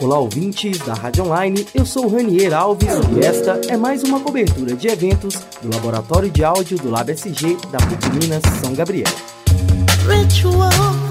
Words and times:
Olá, 0.00 0.18
ouvintes 0.18 0.78
da 0.78 0.94
Rádio 0.94 1.24
Online, 1.24 1.66
eu 1.74 1.84
sou 1.84 2.08
Ranier 2.08 2.54
Alves 2.54 2.88
e 3.14 3.20
esta 3.20 3.60
é 3.68 3.76
mais 3.76 4.02
uma 4.02 4.18
cobertura 4.18 4.74
de 4.74 4.88
eventos 4.88 5.34
do 5.60 5.70
Laboratório 5.74 6.30
de 6.30 6.42
Áudio 6.42 6.78
do 6.78 6.88
LabSG 6.88 7.58
da 7.70 7.78
PUC 7.78 8.08
Minas 8.18 8.42
São 8.62 8.72
Gabriel. 8.72 9.12
Ritual. 10.08 11.09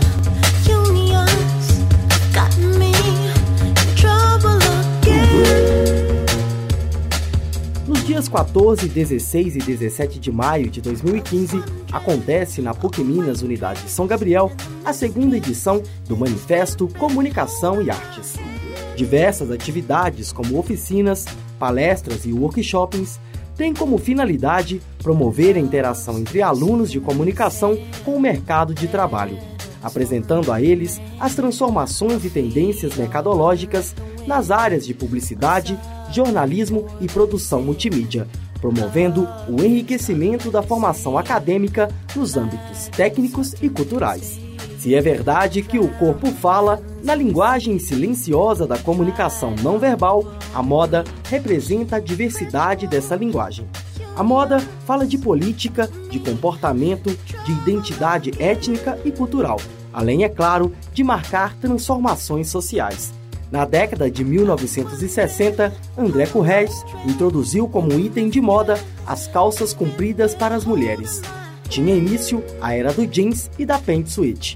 Dias 8.10 8.28
14, 8.28 8.90
16 8.90 9.58
e 9.58 9.60
17 9.60 10.20
de 10.20 10.32
maio 10.32 10.68
de 10.68 10.82
2015, 10.82 11.64
acontece 11.92 12.60
na 12.60 12.74
PUC 12.74 13.04
Minas 13.04 13.44
Unidade 13.44 13.88
São 13.88 14.08
Gabriel 14.08 14.52
a 14.84 14.92
segunda 14.92 15.38
edição 15.38 15.84
do 16.08 16.18
Manifesto 16.18 16.88
Comunicação 16.88 17.84
e 17.84 17.92
Artes. 17.92 18.34
Diversas 18.96 19.52
atividades, 19.52 20.32
como 20.32 20.58
oficinas, 20.58 21.28
palestras 21.60 22.26
e 22.26 22.34
workshops, 22.34 23.20
têm 23.56 23.76
como 23.76 24.00
finalidade 24.00 24.82
promover 25.04 25.56
a 25.56 25.60
interação 25.60 26.18
entre 26.18 26.42
alunos 26.42 26.92
de 26.92 27.00
comunicação 27.00 27.78
com 28.04 28.16
o 28.16 28.20
mercado 28.20 28.74
de 28.74 28.88
trabalho, 28.88 29.38
apresentando 29.84 30.52
a 30.52 30.60
eles 30.60 31.00
as 31.20 31.36
transformações 31.36 32.26
e 32.26 32.32
tendências 32.32 32.96
mercadológicas 32.96 33.94
nas 34.26 34.50
áreas 34.50 34.84
de 34.84 34.96
publicidade, 34.96 35.78
jornalismo 36.12 36.86
e 37.00 37.08
produção 37.08 37.62
multimídia, 37.62 38.28
promovendo 38.60 39.28
o 39.48 39.64
enriquecimento 39.64 40.52
da 40.52 40.62
formação 40.62 41.18
acadêmica 41.18 41.90
nos 42.16 42.36
âmbitos 42.36 42.88
técnicos 42.90 43.54
e 43.62 43.70
culturais. 43.70 44.40
Se 44.78 44.96
é 44.96 45.02
verdade 45.02 45.62
que 45.62 45.78
o 45.78 45.90
corpo 45.98 46.28
fala, 46.32 46.82
na 47.04 47.14
linguagem 47.14 47.78
silenciosa 47.80 48.66
da 48.66 48.78
comunicação 48.78 49.54
não 49.62 49.78
verbal, 49.78 50.26
a 50.54 50.64
moda 50.64 51.04
representa 51.30 51.98
a 51.98 52.00
diversidade 52.00 52.88
dessa 52.88 53.16
linguagem. 53.16 53.68
A 54.16 54.24
moda 54.24 54.60
fala 54.86 55.06
de 55.06 55.18
política, 55.18 55.90
de 56.10 56.20
comportamento, 56.20 57.10
de 57.46 57.52
identidade 57.52 58.32
étnica 58.40 58.98
e 59.04 59.12
cultural, 59.12 59.60
além, 59.94 60.24
é 60.24 60.30
claro, 60.30 60.74
de 60.94 61.04
marcar 61.04 61.56
transformações 61.56 62.48
sociais. 62.50 63.14
Na 63.52 63.66
década 63.66 64.12
de 64.12 64.24
1960, 64.24 65.74
André 65.98 66.28
Corrês 66.28 66.86
introduziu 67.06 67.68
como 67.68 68.00
item 68.00 68.30
de 68.30 68.40
moda 68.40 68.80
as 69.08 69.26
calças 69.26 69.74
compridas 69.74 70.36
para 70.36 70.56
as 70.56 70.66
mulheres. 70.66 71.22
Tinha 71.68 71.96
início 71.96 72.44
a 72.62 72.76
era 72.76 72.94
do 72.94 73.08
jeans 73.08 73.50
e 73.58 73.66
da 73.66 73.80
suíte. 74.06 74.56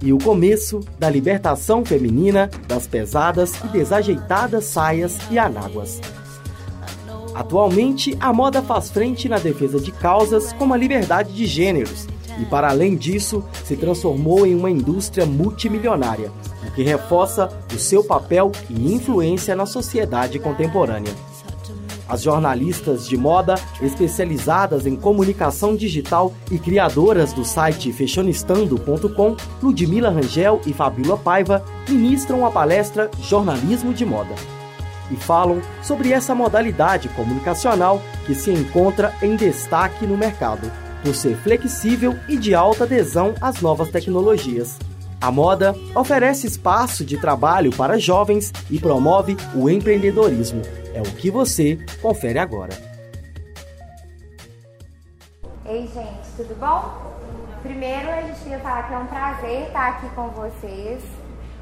E 0.00 0.12
o 0.12 0.18
começo 0.18 0.80
da 0.98 1.10
libertação 1.10 1.84
feminina 1.84 2.48
das 2.68 2.86
pesadas 2.86 3.52
e 3.64 3.68
desajeitadas 3.68 4.64
saias 4.64 5.18
e 5.30 5.38
anáguas. 5.38 6.00
Atualmente, 7.34 8.16
a 8.20 8.32
moda 8.32 8.62
faz 8.62 8.90
frente 8.90 9.28
na 9.28 9.38
defesa 9.38 9.80
de 9.80 9.90
causas 9.92 10.52
como 10.52 10.72
a 10.72 10.76
liberdade 10.76 11.32
de 11.32 11.46
gêneros, 11.46 12.06
e 12.40 12.44
para 12.44 12.70
além 12.70 12.96
disso, 12.96 13.44
se 13.64 13.76
transformou 13.76 14.46
em 14.46 14.54
uma 14.54 14.70
indústria 14.70 15.26
multimilionária, 15.26 16.32
que 16.74 16.82
reforça 16.82 17.48
o 17.74 17.78
seu 17.78 18.04
papel 18.04 18.52
e 18.68 18.94
influência 18.94 19.54
na 19.54 19.66
sociedade 19.66 20.38
contemporânea. 20.38 21.12
As 22.08 22.22
jornalistas 22.22 23.06
de 23.06 23.16
moda, 23.16 23.54
especializadas 23.80 24.84
em 24.84 24.96
comunicação 24.96 25.76
digital 25.76 26.32
e 26.50 26.58
criadoras 26.58 27.32
do 27.32 27.44
site 27.44 27.92
fashionistando.com, 27.92 29.36
Ludmila 29.62 30.10
Rangel 30.10 30.60
e 30.66 30.72
Fabíola 30.72 31.16
Paiva, 31.16 31.64
ministram 31.88 32.44
a 32.44 32.50
palestra 32.50 33.08
Jornalismo 33.20 33.94
de 33.94 34.04
Moda 34.04 34.34
e 35.10 35.16
falam 35.16 35.60
sobre 35.82 36.12
essa 36.12 36.34
modalidade 36.34 37.08
comunicacional 37.10 38.00
que 38.26 38.34
se 38.34 38.50
encontra 38.50 39.14
em 39.22 39.36
destaque 39.36 40.06
no 40.06 40.16
mercado, 40.16 40.70
por 41.04 41.14
ser 41.14 41.36
flexível 41.36 42.16
e 42.28 42.36
de 42.36 42.54
alta 42.54 42.84
adesão 42.84 43.34
às 43.40 43.60
novas 43.60 43.88
tecnologias. 43.88 44.78
A 45.20 45.30
moda 45.30 45.76
oferece 45.94 46.46
espaço 46.46 47.04
de 47.04 47.18
trabalho 47.20 47.70
para 47.76 47.98
jovens 47.98 48.50
e 48.70 48.80
promove 48.80 49.36
o 49.54 49.68
empreendedorismo. 49.68 50.62
É 50.94 51.00
o 51.00 51.14
que 51.14 51.30
você 51.30 51.78
confere 52.00 52.38
agora. 52.38 52.72
Ei, 55.66 55.86
gente, 55.88 56.26
tudo 56.38 56.58
bom? 56.58 57.10
Primeiro, 57.62 58.08
a 58.08 58.22
gente 58.22 58.40
queria 58.40 58.60
falar 58.60 58.88
que 58.88 58.94
é 58.94 58.96
um 58.96 59.06
prazer 59.06 59.66
estar 59.66 59.88
aqui 59.88 60.08
com 60.14 60.28
vocês, 60.28 61.02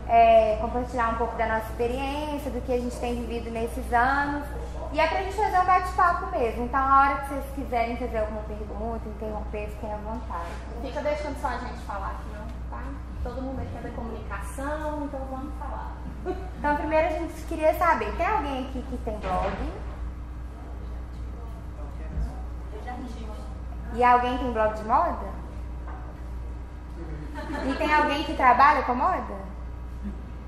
é, 0.06 0.56
compartilhar 0.60 1.14
um 1.14 1.16
pouco 1.16 1.36
da 1.36 1.48
nossa 1.48 1.66
experiência, 1.70 2.52
do 2.52 2.60
que 2.64 2.72
a 2.72 2.78
gente 2.78 2.94
tem 2.98 3.16
vivido 3.16 3.50
nesses 3.50 3.92
anos. 3.92 4.46
E 4.92 5.00
é 5.00 5.06
pra 5.08 5.20
gente 5.25 5.34
fazer 5.34 5.58
um 5.58 5.64
bate-papo 5.64 6.30
mesmo. 6.30 6.64
Então, 6.64 6.78
a 6.78 7.00
hora 7.00 7.16
que 7.16 7.28
vocês 7.30 7.44
quiserem 7.56 7.96
fazer 7.96 8.19
alguma 8.19 8.42
pergunta, 8.42 9.08
interromper, 9.08 9.69
fiquem 9.70 9.92
à 9.92 9.96
vontade. 9.96 10.48
Fica 10.80 11.00
deixando 11.02 11.40
só 11.40 11.48
a 11.48 11.58
gente 11.58 11.78
falar 11.80 12.12
aqui, 12.12 12.38
não, 12.38 12.46
tá? 12.70 13.07
Todo 13.28 13.42
mundo 13.42 13.60
aqui 13.60 13.76
é 13.76 13.80
da 13.82 13.90
comunicação, 13.90 15.04
então 15.04 15.20
vamos 15.30 15.54
falar. 15.58 15.92
Então, 16.58 16.76
primeiro 16.76 17.06
a 17.06 17.10
gente 17.10 17.34
queria 17.42 17.74
saber, 17.74 18.10
tem 18.16 18.26
alguém 18.26 18.66
aqui 18.66 18.82
que 18.82 18.96
tem 18.98 19.18
blog? 19.18 19.72
Eu 22.72 22.82
já 22.84 22.96
E 23.94 24.04
alguém 24.04 24.38
tem 24.38 24.52
blog 24.52 24.74
de 24.74 24.84
moda? 24.84 25.26
E 27.68 27.74
tem 27.74 27.94
alguém 27.94 28.24
que 28.24 28.34
trabalha 28.34 28.82
com 28.82 28.94
moda? 28.94 29.36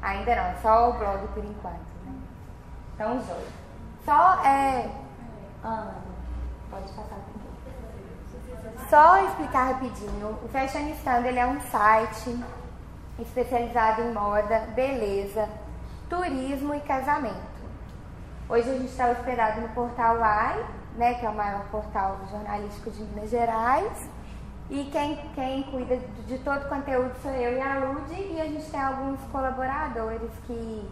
Ainda 0.02 0.34
não, 0.34 0.60
só 0.62 0.91
o 0.91 0.94
blog 0.94 1.28
por 1.28 1.44
enquanto. 1.44 1.91
Né? 2.04 2.14
Então, 2.94 3.18
os 3.18 3.26
dois. 3.26 3.48
Só 4.04 4.42
é. 4.42 4.91
Ana, 5.62 5.94
pode 6.70 6.91
passar 6.92 7.16
aqui. 7.16 7.41
Só 8.88 9.24
explicar 9.26 9.72
rapidinho. 9.72 10.38
O 10.42 10.48
Fashion 10.48 10.88
Stand 10.88 11.26
ele 11.26 11.38
é 11.38 11.47
um 11.47 11.60
site 11.60 12.41
especializado 13.22 14.03
em 14.03 14.12
moda, 14.12 14.69
beleza, 14.75 15.48
turismo 16.08 16.75
e 16.75 16.81
casamento. 16.81 17.60
Hoje 18.48 18.69
a 18.69 18.72
gente 18.75 18.86
está 18.91 19.10
hospedado 19.10 19.60
no 19.60 19.69
portal 19.69 20.22
AI, 20.22 20.64
né, 20.97 21.14
que 21.14 21.25
é 21.25 21.28
o 21.28 21.34
maior 21.34 21.64
portal 21.70 22.19
jornalístico 22.30 22.91
de 22.91 23.03
Minas 23.03 23.30
Gerais. 23.30 24.10
E 24.69 24.84
quem, 24.92 25.16
quem 25.34 25.62
cuida 25.64 25.97
de 26.26 26.38
todo 26.38 26.64
o 26.64 26.69
conteúdo 26.69 27.12
sou 27.22 27.30
eu 27.32 27.56
e 27.56 27.60
a 27.60 27.78
Lud, 27.78 28.12
e 28.12 28.41
a 28.41 28.44
gente 28.44 28.70
tem 28.70 28.80
alguns 28.80 29.20
colaboradores 29.32 30.30
que 30.47 30.88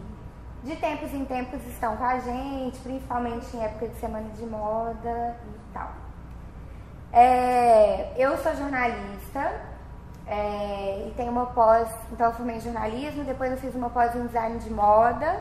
de 0.65 0.77
tempos 0.77 1.15
em 1.15 1.25
tempos 1.25 1.65
estão 1.67 1.97
com 1.97 2.05
a 2.05 2.19
gente, 2.19 2.79
principalmente 2.81 3.57
em 3.57 3.65
época 3.65 3.89
de 3.89 3.95
semana 3.97 4.29
de 4.31 4.45
moda 4.45 5.37
e 5.45 5.73
tal. 5.73 5.93
É, 7.13 8.13
eu 8.17 8.37
sou 8.39 8.55
jornalista, 8.55 9.63
é, 10.29 11.07
e 11.09 11.15
tenho 11.17 11.31
uma 11.31 11.47
pós, 11.47 11.89
então 12.13 12.27
eu 12.27 12.33
formei 12.35 12.57
em 12.57 12.61
jornalismo, 12.61 13.25
depois 13.25 13.51
eu 13.51 13.57
fiz 13.57 13.75
uma 13.75 13.89
pós 13.89 14.15
em 14.15 14.27
design 14.27 14.59
de 14.59 14.71
moda 14.71 15.41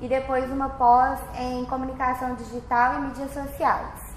e 0.00 0.08
depois 0.08 0.50
uma 0.50 0.70
pós 0.70 1.20
em 1.38 1.64
comunicação 1.66 2.34
digital 2.34 2.94
e 2.94 3.00
mídias 3.02 3.32
sociais. 3.32 4.16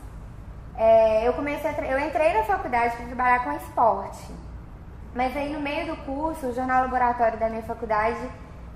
É, 0.76 1.28
eu 1.28 1.34
comecei 1.34 1.72
eu 1.90 2.00
entrei 2.00 2.34
na 2.34 2.44
faculdade 2.44 2.96
para 2.96 3.06
trabalhar 3.08 3.44
com 3.44 3.52
esporte, 3.52 4.34
mas 5.14 5.36
aí 5.36 5.52
no 5.52 5.60
meio 5.60 5.88
do 5.88 5.98
curso, 6.06 6.48
o 6.48 6.54
jornal 6.54 6.84
laboratório 6.84 7.38
da 7.38 7.50
minha 7.50 7.64
faculdade 7.64 8.30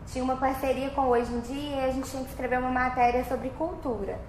tinha 0.07 0.23
uma 0.23 0.35
parceria 0.35 0.89
com 0.89 1.03
Hoje 1.03 1.31
em 1.31 1.39
Dia 1.39 1.75
e 1.77 1.85
a 1.85 1.91
gente 1.91 2.09
tinha 2.09 2.23
que 2.23 2.29
escrever 2.29 2.59
uma 2.59 2.69
matéria 2.69 3.23
sobre 3.23 3.49
cultura. 3.51 4.19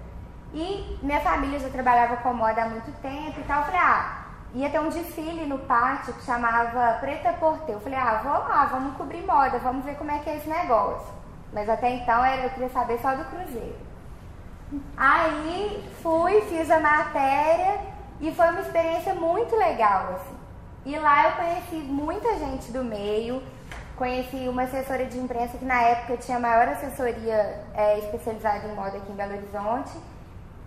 E 0.53 0.97
minha 1.03 1.19
família 1.19 1.59
já 1.59 1.69
trabalhava 1.69 2.15
com 2.17 2.33
moda 2.33 2.63
há 2.63 2.69
muito 2.69 2.89
tempo 3.01 3.37
e 3.37 3.43
tal. 3.43 3.59
Eu 3.59 3.65
falei, 3.65 3.81
ah, 3.81 4.24
ia 4.55 4.69
ter 4.69 4.79
um 4.79 4.89
desfile 4.89 5.45
no 5.45 5.59
pátio 5.59 6.13
que 6.13 6.23
chamava 6.23 6.97
Preta 6.99 7.33
Porte. 7.33 7.71
Eu 7.71 7.79
falei, 7.81 7.99
ah, 7.99 8.21
vou 8.23 8.31
lá, 8.31 8.65
vamos 8.65 8.95
cobrir 8.95 9.21
moda, 9.25 9.59
vamos 9.59 9.83
ver 9.83 9.95
como 9.97 10.11
é 10.11 10.19
que 10.19 10.29
é 10.29 10.37
esse 10.37 10.49
negócio. 10.49 11.13
Mas 11.53 11.69
até 11.69 11.89
então 11.89 12.25
eu 12.25 12.49
queria 12.51 12.69
saber 12.69 12.97
só 12.99 13.13
do 13.15 13.25
cruzeiro. 13.25 13.75
Aí 14.95 15.83
fui, 16.01 16.41
fiz 16.41 16.71
a 16.71 16.79
matéria 16.79 17.79
e 18.21 18.31
foi 18.31 18.49
uma 18.49 18.61
experiência 18.61 19.13
muito 19.13 19.55
legal, 19.55 20.15
assim. 20.15 20.35
E 20.85 20.97
lá 20.97 21.29
eu 21.29 21.31
conheci 21.35 21.75
muita 21.75 22.37
gente 22.37 22.71
do 22.71 22.83
meio, 22.83 23.43
conheci 23.97 24.47
uma 24.47 24.63
assessora 24.63 25.05
de 25.05 25.17
imprensa 25.17 25.57
que 25.57 25.65
na 25.65 25.81
época 25.81 26.17
tinha 26.17 26.37
a 26.37 26.39
maior 26.39 26.67
assessoria 26.69 27.61
é, 27.73 27.99
especializada 27.99 28.67
em 28.67 28.75
moda 28.75 28.97
aqui 28.97 29.11
em 29.11 29.15
Belo 29.15 29.33
Horizonte. 29.33 29.91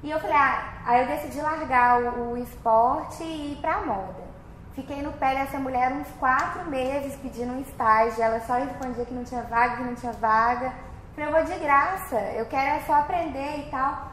E 0.03 0.11
eu 0.11 0.21
falei, 0.21 0.37
ah, 0.37 0.75
aí 0.85 1.01
eu 1.03 1.07
decidi 1.09 1.41
largar 1.41 2.01
o, 2.01 2.33
o 2.33 2.37
esporte 2.37 3.23
e 3.23 3.53
ir 3.53 3.57
pra 3.57 3.81
moda. 3.81 4.29
Fiquei 4.75 5.03
no 5.03 5.13
pé 5.13 5.35
dessa 5.35 5.59
mulher 5.59 5.91
uns 5.91 6.09
quatro 6.21 6.65
meses 6.67 7.17
pedindo 7.17 7.53
um 7.53 7.61
estágio. 7.61 8.23
Ela 8.23 8.41
só 8.41 8.55
respondia 8.55 9.05
que 9.05 9.13
não 9.13 9.25
tinha 9.25 9.43
vaga, 9.43 9.77
que 9.77 9.83
não 9.83 9.95
tinha 9.97 10.13
vaga. 10.13 10.73
Falei, 11.15 11.29
eu 11.29 11.33
vou 11.33 11.43
de 11.43 11.61
graça, 11.61 12.17
eu 12.37 12.47
quero 12.47 12.77
é 12.77 12.81
só 12.87 12.95
aprender 12.95 13.67
e 13.67 13.71
tal. 13.73 14.13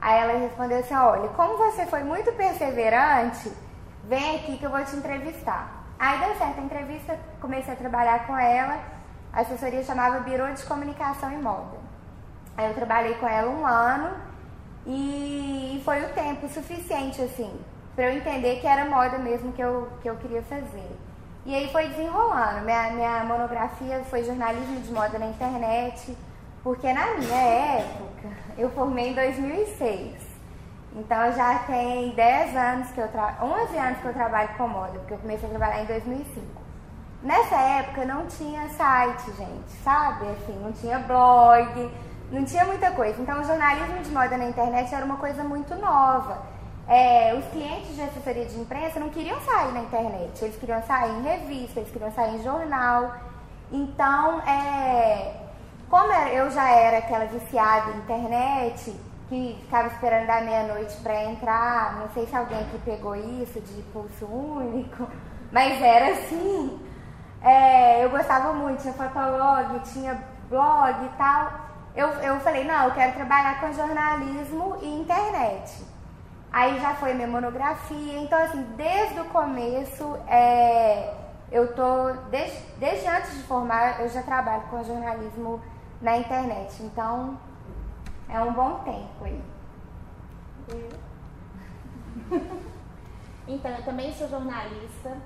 Aí 0.00 0.18
ela 0.18 0.38
respondeu 0.38 0.78
assim, 0.78 0.94
olha, 0.94 1.28
como 1.30 1.58
você 1.58 1.84
foi 1.84 2.02
muito 2.02 2.32
perseverante, 2.32 3.52
vem 4.04 4.36
aqui 4.36 4.56
que 4.56 4.64
eu 4.64 4.70
vou 4.70 4.82
te 4.84 4.96
entrevistar. 4.96 5.84
Aí 5.98 6.18
deu 6.18 6.34
certo 6.36 6.60
a 6.60 6.62
entrevista, 6.62 7.18
comecei 7.40 7.74
a 7.74 7.76
trabalhar 7.76 8.26
com 8.26 8.34
ela. 8.38 8.78
A 9.34 9.40
assessoria 9.40 9.82
chamava 9.82 10.20
Biro 10.20 10.50
de 10.54 10.64
Comunicação 10.64 11.30
e 11.30 11.36
Moda. 11.36 11.76
Aí 12.56 12.66
eu 12.68 12.74
trabalhei 12.74 13.14
com 13.16 13.28
ela 13.28 13.50
um 13.50 13.66
ano 13.66 14.25
e 14.86 15.82
foi 15.84 16.04
o 16.04 16.08
tempo 16.10 16.48
suficiente, 16.48 17.20
assim, 17.20 17.50
para 17.94 18.04
eu 18.04 18.16
entender 18.16 18.60
que 18.60 18.66
era 18.66 18.84
moda 18.84 19.18
mesmo 19.18 19.52
que 19.52 19.60
eu, 19.60 19.88
que 20.00 20.08
eu 20.08 20.16
queria 20.16 20.42
fazer. 20.42 20.90
E 21.44 21.54
aí 21.54 21.70
foi 21.70 21.88
desenrolando. 21.88 22.64
Minha, 22.64 22.90
minha 22.90 23.24
monografia 23.24 24.02
foi 24.10 24.24
jornalismo 24.24 24.80
de 24.80 24.92
moda 24.92 25.18
na 25.18 25.26
internet, 25.26 26.16
porque 26.62 26.92
na 26.92 27.14
minha 27.14 27.36
época, 27.36 28.28
eu 28.58 28.70
formei 28.70 29.10
em 29.10 29.14
2006. 29.14 30.26
Então 30.96 31.32
já 31.32 31.58
tem 31.60 32.10
10 32.10 32.56
anos 32.56 32.90
que 32.90 33.00
eu 33.00 33.08
trabalho, 33.08 33.36
11 33.42 33.76
anos 33.76 33.98
que 34.00 34.06
eu 34.06 34.14
trabalho 34.14 34.48
com 34.56 34.66
moda, 34.66 34.98
porque 34.98 35.14
eu 35.14 35.18
comecei 35.18 35.46
a 35.46 35.50
trabalhar 35.50 35.82
em 35.82 35.86
2005. 35.86 36.46
Nessa 37.22 37.56
época 37.56 38.04
não 38.04 38.26
tinha 38.26 38.68
site, 38.70 39.32
gente, 39.36 39.70
sabe? 39.84 40.26
Assim, 40.28 40.58
não 40.62 40.72
tinha 40.72 40.98
blog, 41.00 41.90
não 42.30 42.44
tinha 42.44 42.64
muita 42.64 42.90
coisa. 42.90 43.20
Então 43.20 43.40
o 43.40 43.44
jornalismo 43.44 44.02
de 44.02 44.10
moda 44.10 44.36
na 44.36 44.46
internet 44.46 44.94
era 44.94 45.04
uma 45.04 45.16
coisa 45.16 45.42
muito 45.44 45.74
nova. 45.76 46.42
É, 46.88 47.34
os 47.34 47.44
clientes 47.46 47.94
de 47.96 48.02
assessoria 48.02 48.44
de 48.44 48.58
imprensa 48.58 49.00
não 49.00 49.08
queriam 49.08 49.40
sair 49.40 49.72
na 49.72 49.80
internet, 49.80 50.44
eles 50.44 50.56
queriam 50.56 50.80
sair 50.82 51.10
em 51.18 51.22
revista, 51.22 51.80
eles 51.80 51.90
queriam 51.90 52.12
sair 52.12 52.36
em 52.36 52.42
jornal. 52.44 53.12
Então, 53.72 54.40
é, 54.42 55.34
como 55.90 56.12
eu 56.12 56.48
já 56.50 56.70
era 56.70 56.98
aquela 56.98 57.24
viciada 57.24 57.90
em 57.90 57.98
internet, 57.98 58.94
que 59.28 59.58
ficava 59.62 59.88
esperando 59.88 60.26
da 60.26 60.40
meia-noite 60.40 60.96
para 61.02 61.24
entrar. 61.24 61.98
Não 61.98 62.08
sei 62.10 62.26
se 62.26 62.36
alguém 62.36 62.64
que 62.66 62.78
pegou 62.78 63.14
isso 63.14 63.60
de 63.60 63.82
pulso 63.92 64.26
único, 64.26 65.08
mas 65.50 65.80
era 65.82 66.12
assim. 66.12 66.80
É, 67.42 68.04
eu 68.04 68.10
gostava 68.10 68.52
muito, 68.52 68.82
tinha 68.82 68.94
fotolog, 68.94 69.80
tinha 69.92 70.20
blog 70.48 71.04
e 71.04 71.08
tal. 71.18 71.65
Eu, 71.96 72.08
eu 72.08 72.38
falei, 72.40 72.62
não, 72.64 72.84
eu 72.84 72.90
quero 72.94 73.14
trabalhar 73.14 73.58
com 73.58 73.72
jornalismo 73.72 74.76
e 74.82 75.00
internet. 75.00 75.82
Aí 76.52 76.78
já 76.78 76.94
foi 76.94 77.14
minha 77.14 77.26
monografia. 77.26 78.18
Então, 78.18 78.38
assim, 78.38 78.62
desde 78.76 79.18
o 79.20 79.24
começo, 79.24 80.14
é, 80.28 81.14
eu 81.50 81.74
tô, 81.74 82.12
desde, 82.30 82.58
desde 82.78 83.06
antes 83.08 83.34
de 83.34 83.42
formar, 83.44 84.02
eu 84.02 84.10
já 84.10 84.22
trabalho 84.22 84.62
com 84.64 84.84
jornalismo 84.84 85.62
na 86.02 86.18
internet. 86.18 86.82
Então, 86.82 87.38
é 88.28 88.38
um 88.40 88.52
bom 88.52 88.80
tempo 88.80 89.24
aí. 89.24 89.42
então, 93.48 93.70
eu 93.70 93.84
também 93.84 94.12
sou 94.12 94.28
jornalista. 94.28 95.16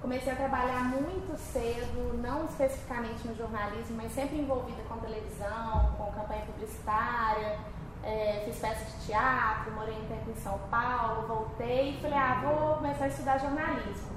Comecei 0.00 0.32
a 0.32 0.36
trabalhar 0.36 0.84
muito 0.84 1.36
cedo, 1.38 2.20
não 2.22 2.44
especificamente 2.44 3.26
no 3.26 3.34
jornalismo, 3.34 3.96
mas 3.96 4.12
sempre 4.12 4.38
envolvida 4.38 4.82
com 4.88 4.98
televisão, 4.98 5.94
com 5.96 6.12
campanha 6.12 6.44
publicitária. 6.46 7.58
É, 8.02 8.42
fiz 8.44 8.58
peça 8.60 8.84
de 8.84 9.06
teatro, 9.06 9.72
morei 9.72 9.94
um 9.94 10.06
tempo 10.06 10.30
em 10.30 10.36
São 10.36 10.58
Paulo, 10.70 11.26
voltei 11.26 11.90
e 11.90 12.00
falei, 12.00 12.16
ah, 12.16 12.40
vou 12.44 12.76
começar 12.76 13.06
a 13.06 13.08
estudar 13.08 13.38
jornalismo. 13.38 14.16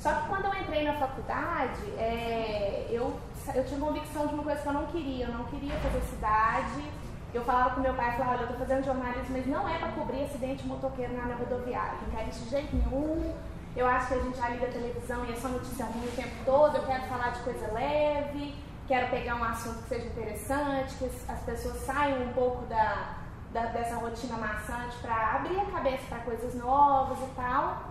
Só 0.00 0.12
que 0.14 0.28
quando 0.28 0.46
eu 0.46 0.62
entrei 0.62 0.82
na 0.82 0.94
faculdade, 0.94 1.84
é, 1.98 2.86
eu, 2.90 3.14
eu 3.54 3.64
tinha 3.64 3.78
convicção 3.78 4.26
de 4.26 4.34
uma 4.34 4.42
coisa 4.42 4.60
que 4.60 4.66
eu 4.66 4.72
não 4.72 4.86
queria. 4.86 5.26
Eu 5.26 5.34
não 5.34 5.44
queria 5.44 5.78
fazer 5.78 6.00
cidade, 6.00 6.90
eu 7.32 7.44
falava 7.44 7.74
com 7.74 7.82
meu 7.82 7.94
pai, 7.94 8.16
falava, 8.16 8.32
olha, 8.32 8.40
eu 8.42 8.48
tô 8.48 8.54
fazendo 8.54 8.84
jornalismo, 8.84 9.28
mas 9.30 9.46
não 9.46 9.68
é 9.68 9.78
para 9.78 9.92
cobrir 9.92 10.24
acidente 10.24 10.66
motoqueiro 10.66 11.14
na 11.14 11.34
rodoviária. 11.34 11.98
Não 12.02 12.10
quero 12.10 12.30
isso 12.30 12.44
de 12.44 12.50
jeito 12.50 12.74
nenhum. 12.74 13.34
Eu 13.76 13.86
acho 13.86 14.08
que 14.08 14.14
a 14.14 14.18
gente 14.18 14.36
já 14.36 14.48
liga 14.48 14.66
a 14.66 14.70
televisão 14.70 15.24
e 15.24 15.32
é 15.32 15.36
só 15.36 15.48
notícia 15.48 15.84
ruim 15.84 16.06
o 16.06 16.16
tempo 16.16 16.44
todo. 16.44 16.76
Eu 16.76 16.86
quero 16.86 17.04
falar 17.04 17.30
de 17.30 17.40
coisa 17.40 17.72
leve, 17.72 18.54
quero 18.88 19.08
pegar 19.10 19.36
um 19.36 19.44
assunto 19.44 19.82
que 19.82 19.88
seja 19.88 20.06
interessante, 20.06 20.94
que 20.96 21.04
as 21.04 21.40
pessoas 21.40 21.76
saiam 21.76 22.22
um 22.22 22.32
pouco 22.32 22.66
da, 22.66 23.14
da 23.52 23.66
dessa 23.66 23.96
rotina 23.96 24.36
maçante 24.36 24.96
para 24.98 25.36
abrir 25.36 25.60
a 25.60 25.66
cabeça 25.66 26.02
para 26.08 26.18
coisas 26.18 26.54
novas 26.54 27.18
e 27.20 27.34
tal. 27.36 27.90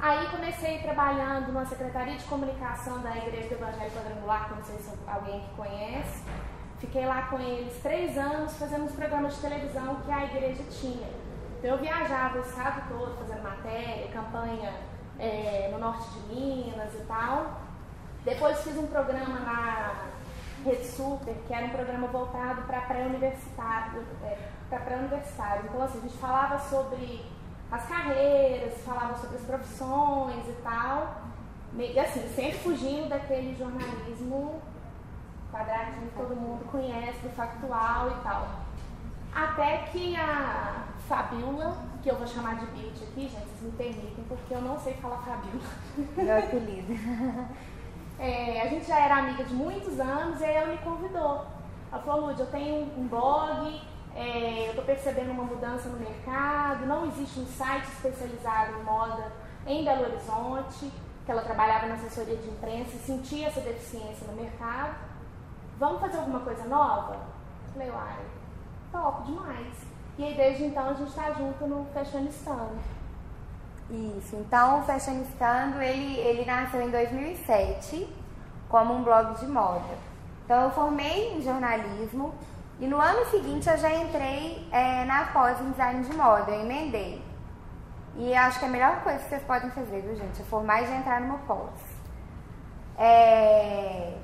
Aí 0.00 0.26
comecei 0.30 0.78
trabalhando 0.78 1.52
numa 1.52 1.64
secretaria 1.64 2.16
de 2.16 2.24
comunicação 2.24 3.00
da 3.02 3.16
Igreja 3.16 3.50
do 3.50 3.54
Evangelho 3.54 3.92
Quadrangular, 3.92 4.48
que 4.48 4.54
não 4.56 4.64
sei 4.64 4.78
se 4.78 4.90
alguém 5.06 5.40
que 5.40 5.54
conhece. 5.54 6.24
Fiquei 6.80 7.06
lá 7.06 7.22
com 7.28 7.38
eles 7.38 7.80
três 7.80 8.18
anos 8.18 8.56
fazendo 8.56 8.86
os 8.86 8.92
programas 8.92 9.36
de 9.36 9.42
televisão 9.42 9.94
que 10.04 10.10
a 10.10 10.24
igreja 10.24 10.64
tinha. 10.68 11.21
Então 11.62 11.76
eu 11.76 11.78
viajava 11.78 12.38
o 12.38 12.40
estado 12.40 12.88
todo 12.88 13.16
fazendo 13.18 13.44
matéria, 13.44 14.08
campanha 14.08 14.74
é, 15.16 15.70
no 15.70 15.78
norte 15.78 16.10
de 16.10 16.34
Minas 16.34 16.92
e 16.92 17.04
tal. 17.06 17.60
Depois 18.24 18.60
fiz 18.64 18.76
um 18.76 18.88
programa 18.88 19.38
na 19.38 19.94
Rede 20.64 20.84
Super, 20.84 21.32
que 21.46 21.54
era 21.54 21.66
um 21.66 21.70
programa 21.70 22.08
voltado 22.08 22.62
para 22.62 22.80
pré-universitário. 22.80 24.04
É, 24.24 24.38
para 24.68 24.80
pré-universitário. 24.80 25.66
Então 25.66 25.80
assim, 25.84 25.98
a 25.98 26.00
gente 26.00 26.18
falava 26.18 26.58
sobre 26.58 27.24
as 27.70 27.86
carreiras, 27.86 28.84
falava 28.84 29.14
sobre 29.18 29.36
as 29.36 29.42
profissões 29.42 30.48
e 30.48 30.56
tal. 30.64 31.22
E 31.78 31.96
assim, 31.96 32.28
sempre 32.34 32.58
fugindo 32.58 33.08
daquele 33.08 33.54
jornalismo 33.54 34.60
quadradinho 35.52 36.08
que 36.10 36.16
todo 36.16 36.34
mundo 36.34 36.68
conhece, 36.72 37.20
do 37.20 37.30
factual 37.30 38.10
e 38.10 38.22
tal. 38.24 38.48
Até 39.34 39.78
que 39.90 40.14
a 40.16 40.84
Fabiola, 41.08 41.76
que 42.02 42.10
eu 42.10 42.16
vou 42.16 42.26
chamar 42.26 42.56
de 42.56 42.66
Beauty 42.66 43.04
aqui, 43.04 43.22
gente, 43.22 43.46
vocês 43.46 43.62
me 43.62 43.72
permitem, 43.72 44.24
porque 44.28 44.54
eu 44.54 44.60
não 44.60 44.78
sei 44.78 44.94
falar 44.94 45.18
Fabiola. 45.18 45.62
Meu 46.16 46.38
apelido. 46.38 46.92
É, 48.18 48.60
a 48.62 48.68
gente 48.68 48.86
já 48.86 49.00
era 49.00 49.16
amiga 49.16 49.42
de 49.42 49.52
muitos 49.52 49.98
anos 49.98 50.40
e 50.40 50.44
aí 50.44 50.54
ela 50.54 50.70
me 50.70 50.78
convidou. 50.78 51.44
Ela 51.90 52.02
falou, 52.02 52.28
Lud, 52.28 52.38
eu 52.38 52.46
tenho 52.52 52.86
um 52.96 53.08
blog, 53.08 53.82
é, 54.14 54.66
eu 54.66 54.70
estou 54.70 54.84
percebendo 54.84 55.32
uma 55.32 55.42
mudança 55.42 55.88
no 55.88 55.98
mercado, 55.98 56.86
não 56.86 57.06
existe 57.06 57.40
um 57.40 57.46
site 57.46 57.88
especializado 57.88 58.78
em 58.78 58.84
moda 58.84 59.32
em 59.66 59.84
Belo 59.84 60.04
Horizonte, 60.04 60.92
que 61.24 61.32
ela 61.32 61.42
trabalhava 61.42 61.86
na 61.86 61.94
assessoria 61.94 62.36
de 62.36 62.48
imprensa 62.48 62.94
e 62.94 63.00
sentia 63.00 63.48
essa 63.48 63.60
deficiência 63.60 64.24
no 64.28 64.40
mercado 64.40 64.94
vamos 65.82 66.00
fazer 66.00 66.18
alguma 66.18 66.38
coisa 66.40 66.64
nova? 66.66 67.16
Falei, 67.72 67.90
uai, 67.90 68.16
top 68.92 69.24
demais. 69.24 69.74
E 70.18 70.24
aí 70.24 70.34
desde 70.34 70.64
então 70.64 70.90
a 70.90 70.92
gente 70.92 71.08
está 71.08 71.32
junto 71.32 71.66
no 71.66 71.86
Fashionistando. 71.86 72.78
Isso, 73.90 74.36
então 74.36 74.80
o 74.80 74.82
Fashionistando 74.84 75.82
ele, 75.82 76.16
ele 76.18 76.44
nasceu 76.44 76.80
em 76.82 76.90
2007 76.90 78.08
como 78.68 78.94
um 78.94 79.02
blog 79.02 79.34
de 79.40 79.46
moda. 79.46 79.98
Então 80.44 80.64
eu 80.64 80.70
formei 80.70 81.34
em 81.34 81.42
jornalismo 81.42 82.34
e 82.78 82.86
no 82.86 83.00
ano 83.00 83.24
seguinte 83.30 83.68
eu 83.68 83.76
já 83.76 83.92
entrei 83.94 84.68
é, 84.70 85.04
na 85.04 85.26
pós 85.26 85.60
em 85.60 85.70
design 85.70 86.04
de 86.04 86.14
moda, 86.14 86.50
eu 86.50 86.60
emendei. 86.60 87.22
E 88.16 88.34
acho 88.34 88.58
que 88.58 88.64
é 88.64 88.68
a 88.68 88.70
melhor 88.70 89.00
coisa 89.02 89.18
que 89.20 89.28
vocês 89.28 89.42
podem 89.44 89.70
fazer, 89.70 90.02
viu 90.02 90.14
gente? 90.14 90.40
É 90.40 90.44
formar 90.44 90.82
e 90.82 90.86
já 90.86 90.96
entrar 90.96 91.20
numa 91.20 91.38
pós. 91.38 91.70
É... 92.98 94.18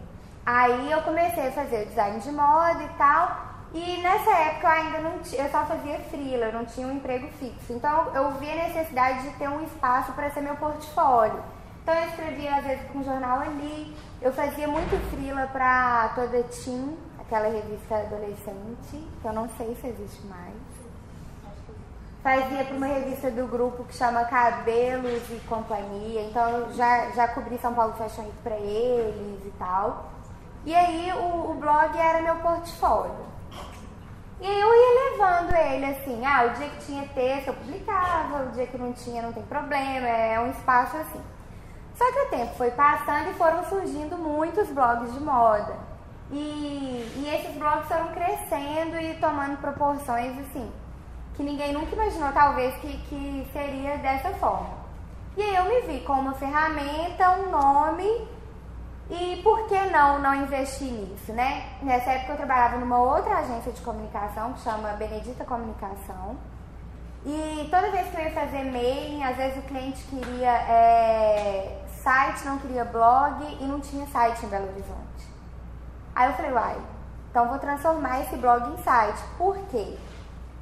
Aí 0.45 0.91
eu 0.91 1.03
comecei 1.03 1.49
a 1.49 1.53
fazer 1.53 1.87
design 1.87 2.21
de 2.21 2.31
moda 2.33 2.83
e 2.83 2.89
tal. 2.99 3.48
E 3.75 4.01
nessa 4.03 4.31
época 4.31 4.67
eu 4.67 4.73
ainda 4.73 4.99
não 5.01 5.13
eu 5.13 5.51
só 5.51 5.65
fazia 5.67 5.99
freela, 6.11 6.47
eu 6.47 6.53
não 6.53 6.65
tinha 6.65 6.87
um 6.87 6.93
emprego 6.93 7.29
fixo. 7.39 7.73
Então 7.73 8.15
eu 8.15 8.33
vi 8.33 8.51
a 8.51 8.69
necessidade 8.69 9.23
de 9.23 9.31
ter 9.37 9.49
um 9.49 9.63
espaço 9.65 10.13
para 10.13 10.31
ser 10.31 10.41
meu 10.41 10.57
portfólio. 10.57 11.43
Então 11.83 11.95
eu 11.95 12.09
escrevia 12.09 12.57
às 12.57 12.65
vezes 12.65 12.91
com 12.91 12.99
um 12.99 13.05
jornal 13.05 13.41
ali, 13.41 13.95
eu 14.21 14.33
fazia 14.33 14.69
muito 14.69 14.97
freela 15.11 15.47
para 15.47 16.13
toda 16.15 16.43
Teen, 16.45 16.99
aquela 17.19 17.49
revista 17.49 17.97
adolescente, 17.97 19.09
que 19.21 19.25
eu 19.25 19.33
não 19.33 19.49
sei 19.57 19.75
se 19.81 19.87
existe 19.87 20.27
mais. 20.27 20.55
Fazia 22.23 22.65
para 22.65 22.77
uma 22.77 22.87
revista 22.87 23.31
do 23.31 23.47
grupo 23.47 23.85
que 23.85 23.95
chama 23.95 24.25
Cabelos 24.25 25.23
e 25.31 25.41
Companhia, 25.49 26.23
então 26.23 26.73
já, 26.73 27.11
já 27.11 27.29
cobri 27.29 27.57
São 27.59 27.73
Paulo 27.75 27.95
Fashion 27.95 28.23
Week 28.25 28.37
para 28.43 28.57
eles 28.57 29.47
e 29.47 29.53
tal. 29.59 30.11
E 30.67 30.75
aí 30.75 31.13
o, 31.13 31.53
o 31.53 31.55
blog 31.55 31.97
era 31.97 32.21
meu 32.21 32.37
portfólio. 32.37 33.29
E 34.41 34.47
eu 34.47 34.73
ia 34.73 35.11
levando 35.11 35.53
ele 35.53 35.87
assim, 35.87 36.25
ah, 36.25 36.45
o 36.45 36.51
dia 36.51 36.69
que 36.69 36.87
tinha 36.87 37.09
texto 37.09 37.49
eu 37.49 37.55
publicava, 37.55 38.45
o 38.45 38.53
dia 38.53 38.67
que 38.67 38.79
não 38.79 38.93
tinha 38.93 39.21
não 39.21 39.33
tem 39.33 39.43
problema, 39.43 40.07
é 40.07 40.39
um 40.39 40.51
espaço 40.51 40.97
assim. 40.97 41.21
Só 41.95 42.13
que 42.13 42.21
o 42.21 42.29
tempo 42.31 42.55
foi 42.55 42.71
passando 42.71 43.31
e 43.31 43.35
foram 43.35 43.65
surgindo 43.65 44.17
muitos 44.17 44.69
blogs 44.69 45.13
de 45.13 45.21
moda. 45.21 45.75
E, 46.31 46.37
e 47.17 47.35
esses 47.35 47.57
blogs 47.57 47.89
foram 47.89 48.09
crescendo 48.09 49.01
e 49.01 49.15
tomando 49.15 49.57
proporções 49.57 50.39
assim, 50.39 50.71
que 51.35 51.43
ninguém 51.43 51.73
nunca 51.73 51.97
imaginou 51.97 52.31
talvez 52.33 52.77
que, 52.77 52.97
que 53.09 53.49
seria 53.53 53.97
dessa 53.99 54.31
forma. 54.35 54.79
E 55.37 55.43
aí 55.43 55.57
eu 55.57 55.65
me 55.65 55.81
vi 55.81 56.05
com 56.05 56.13
uma 56.13 56.35
ferramenta, 56.35 57.31
um 57.33 57.51
nome 57.51 58.29
e 59.11 59.41
por 59.43 59.67
que 59.67 59.79
não 59.87 60.19
não 60.19 60.35
investir 60.35 60.93
nisso, 60.93 61.33
né? 61.33 61.65
Nessa 61.83 62.11
época 62.11 62.33
eu 62.33 62.37
trabalhava 62.37 62.77
numa 62.77 62.99
outra 62.99 63.39
agência 63.39 63.73
de 63.73 63.81
comunicação 63.81 64.53
que 64.53 64.61
chama 64.61 64.91
Benedita 64.93 65.45
Comunicação. 65.45 66.37
E 67.25 67.67
toda 67.71 67.91
vez 67.91 68.09
que 68.09 68.17
eu 68.17 68.25
ia 68.25 68.31
fazer 68.33 68.65
mailing, 68.65 69.25
às 69.25 69.37
vezes 69.37 69.59
o 69.59 69.63
cliente 69.63 70.03
queria 70.05 70.53
é, 70.53 71.83
site, 72.03 72.47
não 72.47 72.59
queria 72.59 72.85
blog 72.85 73.45
e 73.61 73.65
não 73.65 73.81
tinha 73.81 74.07
site 74.07 74.45
em 74.45 74.49
Belo 74.49 74.69
Horizonte. 74.69 75.29
Aí 76.15 76.31
eu 76.31 76.35
falei, 76.35 76.53
uai, 76.53 76.77
então 77.31 77.49
vou 77.49 77.59
transformar 77.59 78.21
esse 78.21 78.37
blog 78.37 78.71
em 78.73 78.83
site. 78.83 79.21
Por 79.37 79.57
quê? 79.71 79.97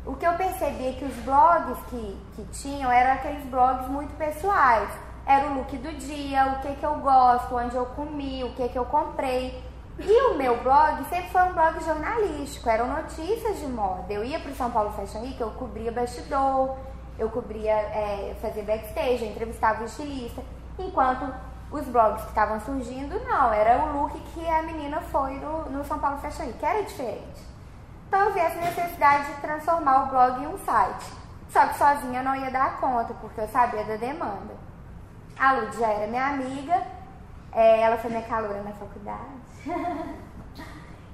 O 0.04 0.14
que 0.14 0.26
eu 0.26 0.34
percebi 0.34 0.88
é 0.88 0.92
que 0.92 1.04
os 1.04 1.14
blogs 1.24 1.78
que, 1.90 2.20
que 2.36 2.44
tinham 2.52 2.90
eram 2.90 3.14
aqueles 3.14 3.44
blogs 3.46 3.88
muito 3.88 4.16
pessoais. 4.16 4.88
Era 5.26 5.48
o 5.48 5.54
look 5.54 5.76
do 5.78 5.92
dia, 5.98 6.46
o 6.46 6.60
que, 6.60 6.76
que 6.76 6.86
eu 6.86 6.94
gosto, 7.00 7.56
onde 7.56 7.74
eu 7.74 7.84
comi, 7.86 8.44
o 8.44 8.52
que, 8.52 8.68
que 8.68 8.78
eu 8.78 8.84
comprei. 8.84 9.60
E 9.98 10.22
o 10.30 10.34
meu 10.34 10.62
blog 10.62 11.02
sempre 11.08 11.30
foi 11.30 11.42
um 11.42 11.52
blog 11.52 11.82
jornalístico, 11.82 12.68
eram 12.68 12.86
notícias 12.86 13.58
de 13.58 13.66
moda. 13.66 14.12
Eu 14.12 14.22
ia 14.22 14.38
para 14.38 14.52
o 14.52 14.54
São 14.54 14.70
Paulo 14.70 14.92
Fashion 14.92 15.22
Week, 15.22 15.40
eu 15.40 15.50
cobria 15.52 15.90
bastidor, 15.90 16.76
eu 17.18 17.28
cobria, 17.30 17.72
é, 17.72 18.36
fazia 18.40 18.62
backstage, 18.62 19.24
eu 19.24 19.30
entrevistava 19.30 19.82
o 19.82 19.86
estilista. 19.86 20.42
Enquanto 20.78 21.34
os 21.72 21.84
blogs 21.88 22.22
que 22.22 22.28
estavam 22.28 22.60
surgindo, 22.60 23.18
não, 23.24 23.52
era 23.52 23.84
o 23.84 24.00
look 24.00 24.12
que 24.32 24.46
a 24.46 24.62
menina 24.62 25.00
foi 25.00 25.34
no, 25.40 25.70
no 25.70 25.84
São 25.84 25.98
Paulo 25.98 26.18
Fashion 26.18 26.44
Week, 26.44 26.58
que 26.58 26.66
era 26.66 26.82
diferente. 26.82 27.42
Então 28.06 28.20
eu 28.20 28.32
vi 28.32 28.38
essa 28.38 28.60
necessidade 28.60 29.26
de 29.32 29.40
transformar 29.40 30.04
o 30.04 30.06
blog 30.06 30.42
em 30.42 30.46
um 30.46 30.58
site. 30.58 31.12
Só 31.48 31.66
que 31.66 31.78
sozinha 31.78 32.22
não 32.22 32.36
ia 32.36 32.50
dar 32.50 32.78
conta, 32.78 33.14
porque 33.14 33.40
eu 33.40 33.48
sabia 33.48 33.82
da 33.82 33.96
demanda. 33.96 34.65
A 35.38 35.52
Lud 35.52 35.76
já 35.76 35.88
era 35.88 36.06
minha 36.06 36.26
amiga, 36.28 36.82
é, 37.52 37.82
ela 37.82 37.98
foi 37.98 38.10
minha 38.10 38.22
calora 38.22 38.62
na 38.62 38.72
faculdade. 38.72 39.20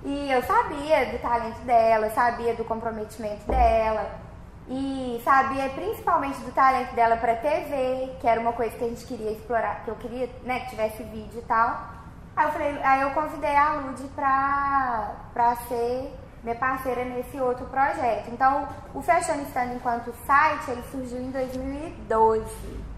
e 0.04 0.30
eu 0.30 0.42
sabia 0.42 1.06
do 1.06 1.18
talento 1.20 1.60
dela, 1.62 2.10
sabia 2.10 2.54
do 2.54 2.64
comprometimento 2.64 3.44
dela. 3.46 4.20
E 4.68 5.20
sabia 5.24 5.68
principalmente 5.70 6.38
do 6.40 6.52
talento 6.52 6.94
dela 6.94 7.16
para 7.16 7.34
TV, 7.34 8.16
que 8.20 8.28
era 8.28 8.40
uma 8.40 8.52
coisa 8.52 8.76
que 8.76 8.84
a 8.84 8.88
gente 8.88 9.04
queria 9.04 9.32
explorar, 9.32 9.82
que 9.84 9.90
eu 9.90 9.96
queria 9.96 10.30
né, 10.44 10.60
que 10.60 10.70
tivesse 10.70 11.02
vídeo 11.02 11.40
e 11.40 11.42
tal. 11.42 11.90
Aí 12.36 12.46
eu, 12.46 12.52
falei, 12.52 12.82
aí 12.82 13.00
eu 13.02 13.10
convidei 13.10 13.56
a 13.56 13.74
Lud 13.74 14.02
pra, 14.14 15.16
pra 15.34 15.56
ser 15.68 16.16
minha 16.44 16.54
parceira 16.54 17.04
nesse 17.04 17.38
outro 17.40 17.66
projeto. 17.66 18.30
Então, 18.30 18.68
o 18.94 19.02
Fashionistando 19.02 19.74
enquanto 19.74 20.14
site, 20.24 20.70
ele 20.70 20.82
surgiu 20.90 21.18
em 21.18 21.30
2012. 21.30 22.91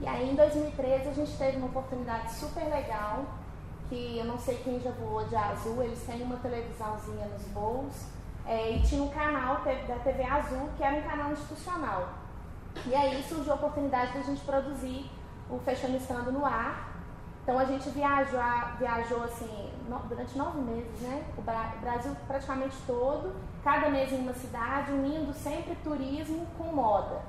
E 0.00 0.08
aí, 0.08 0.30
em 0.30 0.34
2013, 0.34 1.08
a 1.08 1.12
gente 1.12 1.36
teve 1.36 1.58
uma 1.58 1.66
oportunidade 1.66 2.32
super 2.32 2.64
legal, 2.64 3.24
que 3.88 4.16
eu 4.18 4.24
não 4.24 4.38
sei 4.38 4.56
quem 4.64 4.80
já 4.80 4.90
voou 4.92 5.22
de 5.24 5.36
azul, 5.36 5.82
eles 5.82 6.02
têm 6.04 6.22
uma 6.22 6.36
televisãozinha 6.36 7.26
nos 7.26 7.46
voos, 7.48 8.06
é, 8.46 8.70
e 8.76 8.82
tinha 8.82 9.02
um 9.02 9.10
canal 9.10 9.56
da 9.62 9.96
TV 9.96 10.24
Azul, 10.24 10.70
que 10.76 10.82
era 10.82 10.96
um 10.96 11.02
canal 11.02 11.32
institucional. 11.32 12.08
E 12.86 12.94
aí 12.94 13.22
surgiu 13.22 13.52
a 13.52 13.56
oportunidade 13.56 14.14
da 14.14 14.22
gente 14.22 14.40
produzir 14.40 15.10
o 15.50 15.58
Fashionistando 15.58 16.32
no 16.32 16.46
ar, 16.46 16.90
então 17.42 17.58
a 17.58 17.64
gente 17.64 17.90
viajou, 17.90 18.40
viajou 18.78 19.24
assim, 19.24 19.70
durante 20.08 20.38
nove 20.38 20.60
meses, 20.60 21.00
né? 21.00 21.24
O 21.36 21.42
Brasil 21.42 22.16
praticamente 22.26 22.76
todo, 22.86 23.34
cada 23.62 23.90
mês 23.90 24.12
em 24.12 24.18
uma 24.18 24.32
cidade, 24.32 24.92
unindo 24.92 25.32
sempre 25.34 25.74
turismo 25.82 26.46
com 26.56 26.64
moda. 26.72 27.20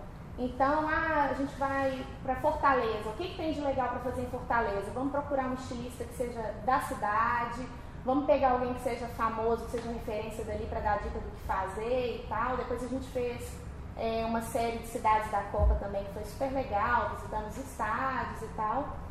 Então 0.43 0.89
ah, 0.89 1.29
a 1.29 1.33
gente 1.36 1.53
vai 1.55 2.03
para 2.24 2.36
Fortaleza. 2.38 3.10
O 3.10 3.13
que, 3.13 3.29
que 3.29 3.38
tem 3.38 3.53
de 3.53 3.62
legal 3.62 3.89
para 3.89 4.00
fazer 4.00 4.24
em 4.24 4.29
Fortaleza? 4.29 4.91
Vamos 4.93 5.12
procurar 5.12 5.45
um 5.45 5.53
estilista 5.53 6.03
que 6.03 6.13
seja 6.15 6.41
da 6.65 6.79
cidade, 6.81 7.67
vamos 8.03 8.25
pegar 8.25 8.51
alguém 8.51 8.74
que 8.74 8.81
seja 8.81 9.07
famoso, 9.10 9.65
que 9.65 9.71
seja 9.71 9.91
referência 9.91 10.43
dali 10.43 10.65
para 10.65 10.79
dar 10.79 10.98
dica 11.00 11.19
do 11.19 11.29
que 11.29 11.41
fazer 11.45 12.24
e 12.24 12.25
tal. 12.27 12.57
Depois 12.57 12.83
a 12.83 12.88
gente 12.88 13.07
fez 13.10 13.55
é, 13.98 14.25
uma 14.25 14.41
série 14.41 14.79
de 14.79 14.88
cidades 14.88 15.29
da 15.29 15.41
Copa 15.43 15.75
também 15.75 16.03
que 16.05 16.13
foi 16.13 16.24
super 16.24 16.51
legal, 16.51 17.12
visitando 17.15 17.48
os 17.48 17.57
estádios 17.57 18.41
e 18.41 18.48
tal 18.55 19.01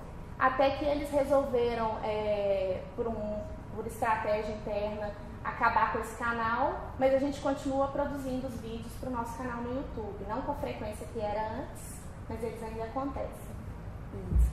até 0.40 0.70
que 0.70 0.84
eles 0.86 1.10
resolveram, 1.10 1.98
é, 2.02 2.80
por, 2.96 3.06
um, 3.06 3.38
por 3.76 3.86
estratégia 3.86 4.54
interna, 4.54 5.12
acabar 5.44 5.92
com 5.92 6.00
esse 6.00 6.16
canal, 6.16 6.92
mas 6.98 7.14
a 7.14 7.18
gente 7.18 7.40
continua 7.40 7.88
produzindo 7.88 8.46
os 8.46 8.60
vídeos 8.60 8.92
para 9.00 9.08
o 9.08 9.12
nosso 9.12 9.36
canal 9.36 9.62
no 9.62 9.74
YouTube, 9.74 10.26
não 10.28 10.42
com 10.42 10.52
a 10.52 10.56
frequência 10.56 11.06
que 11.12 11.20
era 11.20 11.40
antes, 11.52 12.00
mas 12.28 12.42
eles 12.42 12.62
ainda 12.62 12.84
acontecem. 12.84 13.50
Isso. 14.34 14.50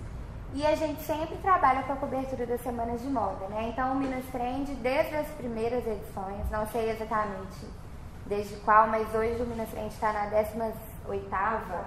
E 0.53 0.65
a 0.65 0.75
gente 0.75 1.01
sempre 1.01 1.35
trabalha 1.37 1.83
com 1.83 1.93
a 1.93 1.97
cobertura 1.97 2.45
das 2.45 2.61
semanas 2.61 3.01
de 3.01 3.07
moda, 3.07 3.47
né? 3.47 3.69
Então 3.69 3.91
o 3.91 3.95
Minas 3.95 4.25
Trend, 4.31 4.73
desde 4.75 5.15
as 5.15 5.27
primeiras 5.29 5.85
edições, 5.85 6.49
não 6.49 6.65
sei 6.67 6.89
exatamente 6.89 7.67
desde 8.25 8.55
qual, 8.57 8.87
mas 8.87 9.13
hoje 9.13 9.41
o 9.41 9.45
Minas 9.45 9.69
Trend 9.69 9.87
está 9.87 10.13
na 10.13 10.25
18 10.27 10.75
oitava, 11.07 11.85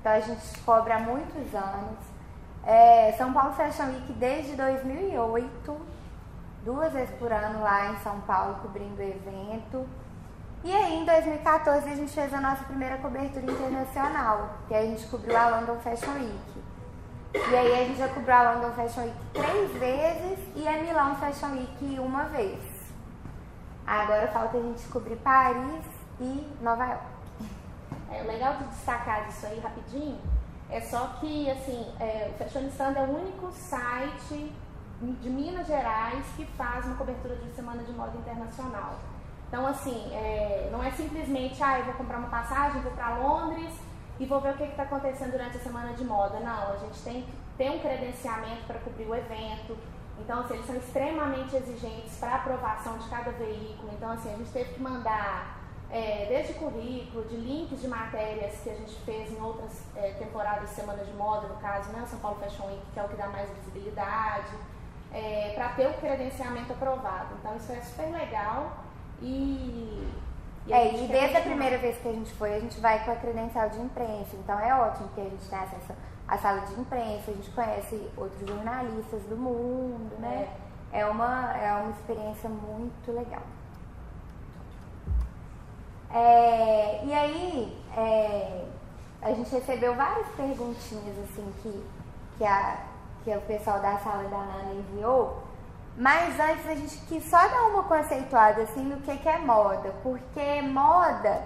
então 0.00 0.12
a 0.12 0.20
gente 0.20 0.58
cobra 0.60 0.96
há 0.96 0.98
muitos 1.00 1.54
anos. 1.54 1.98
É, 2.64 3.12
São 3.18 3.32
Paulo 3.32 3.52
Fashion 3.54 3.86
Week 3.86 4.12
desde 4.14 4.54
2008, 4.54 5.76
duas 6.64 6.92
vezes 6.92 7.14
por 7.16 7.32
ano 7.32 7.62
lá 7.62 7.90
em 7.90 7.96
São 7.98 8.20
Paulo 8.22 8.56
cobrindo 8.62 9.00
o 9.00 9.02
evento. 9.02 9.86
E 10.64 10.72
aí 10.72 10.96
em 10.96 11.04
2014 11.04 11.90
a 11.90 11.96
gente 11.96 12.12
fez 12.12 12.32
a 12.32 12.40
nossa 12.40 12.64
primeira 12.64 12.96
cobertura 12.98 13.44
internacional, 13.44 14.50
que 14.68 14.74
a 14.74 14.82
gente 14.82 15.06
cobriu 15.06 15.36
a 15.36 15.58
London 15.58 15.78
Fashion 15.80 16.12
Week. 16.12 16.62
E 17.34 17.56
aí 17.56 17.72
a 17.72 17.84
gente 17.86 17.98
já 17.98 18.08
cobriu 18.08 18.34
a 18.34 18.52
London 18.52 18.70
Fashion 18.72 19.02
Week 19.02 19.16
três 19.32 19.72
vezes 19.72 20.38
e 20.54 20.68
a 20.68 20.82
Milão 20.82 21.16
Fashion 21.16 21.52
Week 21.52 21.98
uma 21.98 22.24
vez. 22.24 22.60
Agora 23.86 24.28
falta 24.28 24.58
a 24.58 24.60
gente 24.60 24.86
cobrir 24.88 25.16
Paris 25.16 25.84
e 26.20 26.46
Nova 26.60 26.84
York. 26.84 27.04
É 28.12 28.22
legal 28.22 28.54
de 28.56 28.64
destacar 28.64 29.26
disso 29.26 29.46
aí 29.46 29.58
rapidinho 29.58 30.20
é 30.72 30.80
só 30.80 31.06
que, 31.20 31.50
assim, 31.50 31.86
é, 32.00 32.30
o 32.32 32.38
Fashionistando 32.38 32.98
é 32.98 33.02
o 33.02 33.18
único 33.18 33.52
site 33.52 34.50
de 35.10 35.28
Minas 35.28 35.66
Gerais 35.66 36.24
que 36.36 36.44
faz 36.56 36.86
uma 36.86 36.96
cobertura 36.96 37.34
de 37.36 37.50
semana 37.54 37.82
de 37.82 37.92
moda 37.92 38.16
internacional. 38.16 38.94
Então, 39.48 39.66
assim, 39.66 40.10
é, 40.14 40.70
não 40.72 40.82
é 40.82 40.90
simplesmente, 40.92 41.62
ah, 41.62 41.78
eu 41.78 41.84
vou 41.84 41.94
comprar 41.94 42.18
uma 42.18 42.28
passagem, 42.28 42.80
vou 42.80 42.92
para 42.92 43.16
Londres 43.16 43.72
e 44.18 44.24
vou 44.24 44.40
ver 44.40 44.54
o 44.54 44.56
que 44.56 44.64
está 44.64 44.84
acontecendo 44.84 45.32
durante 45.32 45.56
a 45.56 45.60
semana 45.60 45.92
de 45.92 46.04
moda. 46.04 46.40
Não, 46.40 46.72
a 46.72 46.76
gente 46.76 47.02
tem 47.02 47.22
que 47.22 47.32
ter 47.58 47.70
um 47.70 47.78
credenciamento 47.80 48.64
para 48.66 48.78
cobrir 48.78 49.04
o 49.04 49.14
evento. 49.14 49.76
Então, 50.18 50.40
assim, 50.40 50.54
eles 50.54 50.66
são 50.66 50.76
extremamente 50.76 51.54
exigentes 51.56 52.16
para 52.18 52.36
aprovação 52.36 52.96
de 52.98 53.08
cada 53.10 53.30
veículo. 53.32 53.90
Então, 53.92 54.10
assim, 54.12 54.32
a 54.32 54.36
gente 54.36 54.50
teve 54.52 54.74
que 54.74 54.80
mandar 54.80 55.60
é, 55.90 56.24
desde 56.26 56.54
currículo, 56.54 57.22
de 57.26 57.36
links 57.36 57.78
de 57.82 57.88
matérias 57.88 58.58
que 58.62 58.70
a 58.70 58.74
gente 58.74 58.94
fez 59.04 59.30
em 59.30 59.40
outras 59.42 59.82
é, 59.94 60.12
temporadas 60.12 60.70
de 60.70 60.76
Semana 60.76 61.04
de 61.04 61.12
Moda, 61.12 61.48
no 61.48 61.56
caso, 61.56 61.90
né, 61.90 62.02
o 62.02 62.06
São 62.06 62.18
Paulo 62.20 62.38
Fashion 62.40 62.66
Week, 62.68 62.80
que 62.94 62.98
é 62.98 63.02
o 63.02 63.08
que 63.08 63.16
dá 63.16 63.26
mais 63.26 63.50
visibilidade, 63.50 64.52
é, 65.12 65.52
para 65.54 65.68
ter 65.70 65.86
o 65.86 65.94
credenciamento 65.94 66.72
aprovado. 66.72 67.34
Então 67.38 67.56
isso 67.56 67.72
é 67.72 67.80
super 67.80 68.10
legal 68.10 68.76
e. 69.20 70.08
E, 70.64 70.72
é, 70.72 70.94
e 70.94 71.08
desde 71.08 71.36
a 71.36 71.40
primeira 71.40 71.76
vez 71.78 71.98
que 71.98 72.06
a 72.06 72.12
gente 72.12 72.32
foi, 72.34 72.54
a 72.54 72.60
gente 72.60 72.78
vai 72.80 73.04
com 73.04 73.10
a 73.10 73.16
credencial 73.16 73.68
de 73.68 73.80
imprensa. 73.80 74.36
Então 74.36 74.58
é 74.60 74.72
ótimo 74.72 75.08
que 75.12 75.20
a 75.20 75.24
gente 75.24 75.44
tem 75.48 75.58
acesso 75.58 75.92
à 76.28 76.38
sala 76.38 76.60
de 76.60 76.80
imprensa, 76.80 77.32
a 77.32 77.34
gente 77.34 77.50
conhece 77.50 78.08
outros 78.16 78.48
jornalistas 78.48 79.22
do 79.24 79.36
mundo, 79.36 80.16
né? 80.20 80.48
É, 80.92 81.00
é 81.00 81.06
uma, 81.06 81.52
é 81.56 81.72
uma 81.72 81.90
experiência 81.90 82.48
muito 82.48 83.12
legal. 83.12 83.42
É, 86.14 87.04
e 87.04 87.12
aí, 87.12 87.82
é, 87.96 88.64
a 89.22 89.32
gente 89.32 89.50
recebeu 89.50 89.94
várias 89.94 90.28
perguntinhas 90.36 91.18
assim 91.24 91.52
que, 91.62 91.84
que, 92.36 92.44
a, 92.44 92.84
que 93.24 93.34
o 93.34 93.40
pessoal 93.42 93.80
da 93.80 93.98
sala 93.98 94.28
da 94.28 94.36
Ana 94.36 94.74
enviou. 94.74 95.42
Mas 95.96 96.38
antes 96.40 96.66
a 96.66 96.74
gente 96.74 96.96
quis 97.06 97.24
só 97.28 97.36
dar 97.36 97.66
uma 97.68 97.82
conceituada 97.82 98.62
assim 98.62 98.88
do 98.88 98.96
que, 99.02 99.16
que 99.18 99.28
é 99.28 99.38
moda, 99.38 99.92
porque 100.02 100.62
moda 100.62 101.42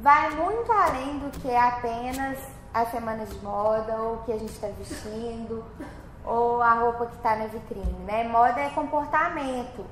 vai 0.00 0.30
muito 0.30 0.72
além 0.72 1.18
do 1.18 1.30
que 1.38 1.50
é 1.50 1.60
apenas 1.60 2.38
a 2.72 2.86
semana 2.86 3.26
de 3.26 3.38
moda, 3.40 3.94
ou 3.96 4.14
o 4.14 4.22
que 4.24 4.32
a 4.32 4.38
gente 4.38 4.52
está 4.52 4.68
vestindo, 4.68 5.62
ou 6.24 6.62
a 6.62 6.72
roupa 6.74 7.06
que 7.06 7.16
está 7.16 7.36
na 7.36 7.46
vitrine, 7.46 8.04
né? 8.06 8.24
Moda 8.24 8.60
é 8.60 8.70
comportamento. 8.70 9.84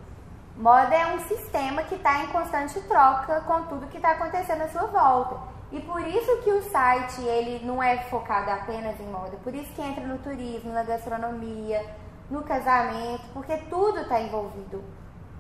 Moda 0.57 0.95
é 0.95 1.15
um 1.15 1.21
sistema 1.21 1.83
que 1.83 1.95
está 1.95 2.25
em 2.25 2.29
constante 2.29 2.81
troca 2.83 3.41
com 3.43 3.63
tudo 3.65 3.87
que 3.89 3.97
está 3.97 4.13
acontecendo 4.13 4.63
à 4.63 4.69
sua 4.69 4.87
volta. 4.87 5.37
E 5.73 5.81
por 5.81 6.01
isso 6.07 6.39
que 6.43 6.51
o 6.51 6.63
site 6.63 7.23
ele 7.23 7.65
não 7.65 7.83
é 7.83 7.99
focado 8.05 8.51
apenas 8.51 8.99
em 8.99 9.07
moda, 9.07 9.37
por 9.43 9.55
isso 9.55 9.73
que 9.73 9.81
entra 9.81 10.05
no 10.05 10.19
turismo, 10.19 10.73
na 10.73 10.83
gastronomia, 10.83 11.85
no 12.29 12.43
casamento, 12.43 13.23
porque 13.33 13.57
tudo 13.69 14.01
está 14.01 14.21
envolvido. 14.21 14.83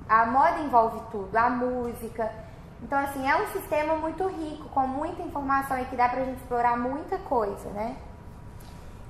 A 0.08 0.26
moda 0.26 0.58
envolve 0.60 1.00
tudo, 1.10 1.36
a 1.36 1.50
música. 1.50 2.30
Então, 2.82 2.98
assim, 2.98 3.28
é 3.28 3.36
um 3.36 3.46
sistema 3.48 3.94
muito 3.96 4.26
rico, 4.28 4.68
com 4.70 4.86
muita 4.86 5.22
informação 5.22 5.78
e 5.80 5.84
que 5.84 5.96
dá 5.96 6.08
pra 6.08 6.24
gente 6.24 6.38
explorar 6.38 6.76
muita 6.76 7.18
coisa, 7.18 7.68
né? 7.70 7.96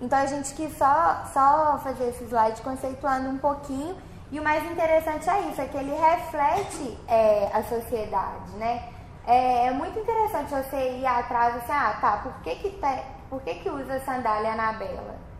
Então, 0.00 0.18
a 0.18 0.26
gente 0.26 0.54
quis 0.54 0.76
só, 0.76 1.24
só 1.32 1.78
fazer 1.82 2.08
esse 2.08 2.24
slide 2.24 2.62
conceituando 2.62 3.28
um 3.28 3.38
pouquinho 3.38 3.96
e 4.32 4.40
o 4.40 4.42
mais 4.42 4.64
interessante 4.70 5.28
é 5.28 5.40
isso, 5.48 5.60
é 5.60 5.66
que 5.66 5.76
ele 5.76 5.94
reflete 5.94 6.98
é, 7.08 7.50
a 7.52 7.62
sociedade, 7.62 8.50
né? 8.56 8.99
É, 9.26 9.66
é, 9.66 9.70
muito 9.70 9.98
interessante 9.98 10.50
você 10.50 10.98
ir 10.98 11.06
atrás 11.06 11.56
assim, 11.56 11.72
ah, 11.72 11.98
tá, 12.00 12.16
por 12.18 12.32
que 12.42 12.56
que, 12.56 12.70
tá, 12.78 12.98
por 13.28 13.40
que, 13.42 13.54
que 13.56 13.70
usa 13.70 14.00
sandália 14.00 14.52
Anabela? 14.52 15.30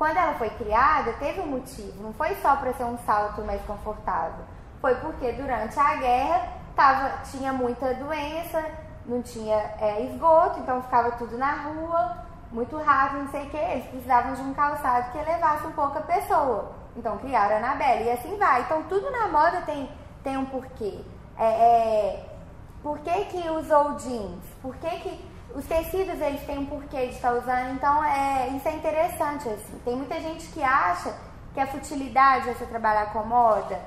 quando 0.00 0.16
ela 0.16 0.32
foi 0.32 0.48
criada, 0.48 1.12
teve 1.18 1.42
um 1.42 1.46
motivo. 1.46 2.02
Não 2.02 2.14
foi 2.14 2.34
só 2.36 2.56
para 2.56 2.72
ser 2.72 2.84
um 2.84 2.96
salto 3.04 3.42
mais 3.42 3.60
confortável. 3.66 4.46
Foi 4.80 4.94
porque 4.94 5.30
durante 5.32 5.78
a 5.78 5.96
guerra 5.96 6.48
tava, 6.74 7.18
tinha 7.30 7.52
muita 7.52 7.92
doença, 7.92 8.64
não 9.04 9.20
tinha 9.20 9.56
é, 9.78 10.06
esgoto, 10.06 10.60
então 10.60 10.82
ficava 10.84 11.10
tudo 11.12 11.36
na 11.36 11.52
rua, 11.52 12.16
muito 12.50 12.78
rápido, 12.78 13.24
não 13.24 13.30
sei 13.30 13.46
o 13.46 13.50
que. 13.50 13.58
Eles 13.58 13.84
precisavam 13.88 14.32
de 14.32 14.40
um 14.40 14.54
calçado 14.54 15.12
que 15.12 15.18
levasse 15.18 15.66
um 15.66 15.72
pouco 15.72 15.98
a 15.98 16.00
pessoa. 16.00 16.72
Então 16.96 17.18
criaram 17.18 17.56
a 17.56 17.58
Anabelle 17.58 18.04
e 18.04 18.10
assim 18.12 18.38
vai. 18.38 18.62
Então 18.62 18.82
tudo 18.84 19.10
na 19.10 19.28
moda 19.28 19.60
tem, 19.66 19.86
tem 20.24 20.38
um 20.38 20.46
porquê. 20.46 20.98
É, 21.36 21.44
é, 21.44 22.29
por 22.82 22.98
que, 23.00 23.24
que 23.26 23.50
usou 23.50 23.94
jeans? 23.96 24.42
Por 24.62 24.74
que, 24.76 24.90
que 25.00 25.24
os 25.54 25.64
tecidos 25.66 26.20
eles 26.20 26.42
têm 26.46 26.58
um 26.58 26.66
porquê 26.66 27.06
de 27.06 27.14
estar 27.14 27.32
usando? 27.32 27.74
Então 27.74 28.02
é, 28.04 28.48
isso 28.48 28.66
é 28.68 28.72
interessante 28.72 29.48
assim. 29.48 29.80
Tem 29.84 29.96
muita 29.96 30.20
gente 30.20 30.46
que 30.48 30.62
acha 30.62 31.14
que 31.52 31.60
a 31.60 31.66
futilidade 31.66 32.48
é 32.48 32.54
você 32.54 32.66
trabalhar 32.66 33.12
com 33.12 33.24
moda. 33.24 33.80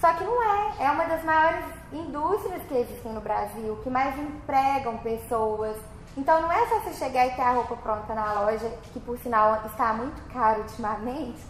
Só 0.00 0.12
que 0.14 0.24
não 0.24 0.42
é. 0.42 0.86
É 0.86 0.90
uma 0.90 1.04
das 1.04 1.22
maiores 1.22 1.64
indústrias 1.92 2.62
que 2.62 2.74
existem 2.74 3.12
no 3.12 3.20
Brasil, 3.20 3.78
que 3.82 3.90
mais 3.90 4.18
empregam 4.18 4.96
pessoas. 4.98 5.76
Então 6.16 6.40
não 6.40 6.50
é 6.50 6.66
só 6.66 6.80
você 6.80 6.94
chegar 6.94 7.26
e 7.26 7.32
ter 7.32 7.42
a 7.42 7.52
roupa 7.52 7.76
pronta 7.76 8.14
na 8.14 8.40
loja, 8.40 8.68
que 8.92 9.00
por 9.00 9.18
sinal 9.18 9.60
está 9.66 9.92
muito 9.92 10.20
caro 10.32 10.62
ultimamente, 10.62 11.40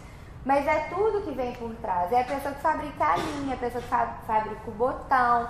mas 0.45 0.67
é 0.67 0.87
tudo 0.89 1.21
que 1.23 1.31
vem 1.31 1.53
por 1.53 1.73
trás. 1.75 2.11
É 2.11 2.21
a 2.21 2.25
pessoa 2.25 2.53
que 2.53 2.61
fabrica 2.61 3.05
a 3.05 3.17
linha, 3.17 3.55
a 3.55 3.57
pessoa 3.57 3.81
que 3.81 4.25
fabrica 4.25 4.61
o 4.67 4.71
botão, 4.71 5.47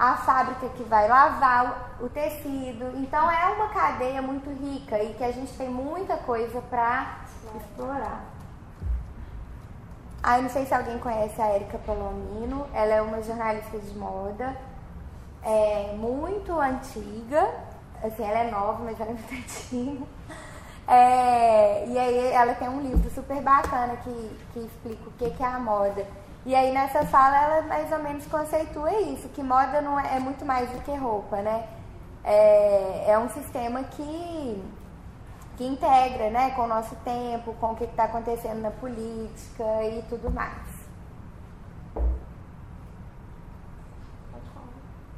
a 0.00 0.16
fábrica 0.16 0.66
que 0.70 0.82
vai 0.84 1.06
lavar 1.06 1.98
o 2.00 2.08
tecido. 2.08 2.90
Então 2.96 3.30
é 3.30 3.48
uma 3.48 3.68
cadeia 3.68 4.22
muito 4.22 4.48
rica 4.48 4.98
e 4.98 5.12
que 5.12 5.22
a 5.22 5.30
gente 5.30 5.52
tem 5.52 5.68
muita 5.68 6.16
coisa 6.16 6.58
para 6.62 7.18
explorar. 7.54 8.24
Ah, 10.22 10.38
eu 10.38 10.44
não 10.44 10.48
sei 10.48 10.64
se 10.64 10.72
alguém 10.72 10.98
conhece 10.98 11.38
a 11.40 11.48
Érica 11.48 11.76
Palomino. 11.78 12.66
Ela 12.72 12.94
é 12.94 13.02
uma 13.02 13.22
jornalista 13.22 13.78
de 13.78 13.94
moda 13.98 14.56
é, 15.42 15.94
muito 15.98 16.58
antiga. 16.58 17.50
Assim, 18.02 18.24
ela 18.24 18.38
é 18.38 18.50
nova, 18.50 18.82
mas 18.82 18.98
ela 18.98 19.10
é 19.10 19.12
muito 19.12 19.34
antiga. 19.34 20.06
É, 20.88 21.86
e 21.86 21.98
aí 21.98 22.32
ela 22.32 22.54
tem 22.54 22.70
um 22.70 22.80
livro 22.80 23.10
super 23.10 23.40
bacana 23.42 23.96
que, 23.98 24.38
que 24.54 24.60
explica 24.60 25.08
o 25.08 25.12
que, 25.12 25.30
que 25.30 25.42
é 25.42 25.46
a 25.46 25.58
moda. 25.58 26.06
E 26.46 26.54
aí 26.54 26.72
nessa 26.72 27.04
fala 27.06 27.36
ela 27.36 27.62
mais 27.62 27.92
ou 27.92 27.98
menos 27.98 28.26
conceitua 28.26 28.92
isso, 29.00 29.28
que 29.28 29.42
moda 29.42 29.80
não 29.80 30.00
é, 30.00 30.16
é 30.16 30.20
muito 30.20 30.44
mais 30.44 30.70
do 30.70 30.80
que 30.80 30.94
roupa, 30.94 31.36
né? 31.42 31.68
É, 32.24 33.10
é 33.12 33.18
um 33.18 33.28
sistema 33.28 33.82
que 33.84 34.62
que 35.56 35.66
integra 35.66 36.30
né, 36.30 36.52
com 36.52 36.62
o 36.62 36.66
nosso 36.66 36.96
tempo, 37.04 37.52
com 37.60 37.72
o 37.72 37.76
que 37.76 37.84
está 37.84 38.04
acontecendo 38.04 38.62
na 38.62 38.70
política 38.70 39.84
e 39.84 40.02
tudo 40.08 40.30
mais. 40.30 40.80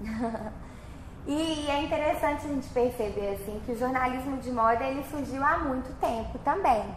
e 1.29 1.71
é 1.71 1.85
interessante 1.85 2.47
a 2.47 2.49
gente 2.49 2.69
perceber 2.71 3.35
assim 3.35 3.63
que 3.65 3.71
o 3.71 3.79
jornalismo 3.79 4.39
de 4.39 4.51
moda 4.51 4.83
ele 4.83 5.05
surgiu 5.05 5.45
há 5.45 5.59
muito 5.59 5.97
tempo 6.01 6.37
também. 6.41 6.93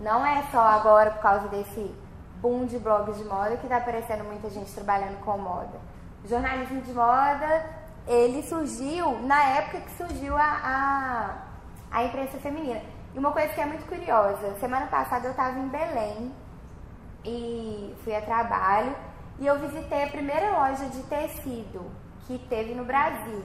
Não 0.00 0.26
é 0.26 0.42
só 0.52 0.60
agora 0.60 1.12
por 1.12 1.22
causa 1.22 1.48
desse 1.48 1.90
boom 2.44 2.66
de 2.66 2.78
blogs 2.78 3.16
de 3.16 3.24
moda 3.24 3.56
que 3.56 3.64
está 3.64 3.78
aparecendo 3.78 4.22
muita 4.24 4.50
gente 4.50 4.70
trabalhando 4.74 5.18
com 5.24 5.38
moda. 5.38 5.80
O 6.22 6.28
jornalismo 6.28 6.82
de 6.82 6.92
moda 6.92 7.64
ele 8.06 8.42
surgiu 8.42 9.18
na 9.22 9.42
época 9.44 9.80
que 9.80 9.92
surgiu 9.92 10.36
a, 10.36 10.60
a 10.62 11.44
a 11.90 12.04
imprensa 12.04 12.38
feminina. 12.38 12.82
E 13.14 13.18
uma 13.18 13.32
coisa 13.32 13.54
que 13.54 13.60
é 13.60 13.64
muito 13.64 13.86
curiosa, 13.86 14.56
semana 14.58 14.86
passada 14.88 15.28
eu 15.28 15.30
estava 15.30 15.58
em 15.58 15.68
Belém 15.68 16.34
e 17.24 17.94
fui 18.02 18.14
a 18.14 18.20
trabalho 18.20 18.94
e 19.38 19.46
eu 19.46 19.58
visitei 19.60 20.02
a 20.02 20.08
primeira 20.08 20.50
loja 20.50 20.86
de 20.86 21.02
tecido 21.04 21.90
que 22.26 22.36
teve 22.50 22.74
no 22.74 22.84
Brasil. 22.84 23.42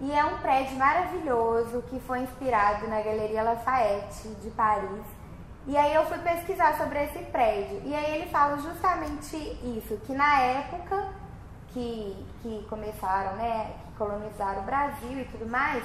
E 0.00 0.10
é 0.12 0.24
um 0.24 0.38
prédio 0.38 0.76
maravilhoso 0.76 1.82
que 1.82 2.00
foi 2.00 2.20
inspirado 2.20 2.88
na 2.88 3.00
Galeria 3.02 3.42
Lafayette 3.42 4.28
de 4.42 4.50
Paris. 4.50 5.06
E 5.66 5.76
aí 5.76 5.94
eu 5.94 6.04
fui 6.06 6.18
pesquisar 6.18 6.76
sobre 6.76 7.04
esse 7.04 7.18
prédio. 7.26 7.82
E 7.84 7.94
aí 7.94 8.16
ele 8.16 8.30
fala 8.30 8.56
justamente 8.58 9.36
isso, 9.76 9.96
que 10.04 10.12
na 10.12 10.40
época 10.40 11.08
que, 11.68 12.26
que 12.42 12.66
começaram, 12.68 13.36
né, 13.36 13.72
que 13.86 13.92
colonizaram 13.96 14.62
o 14.62 14.64
Brasil 14.64 15.20
e 15.20 15.24
tudo 15.26 15.46
mais, 15.48 15.84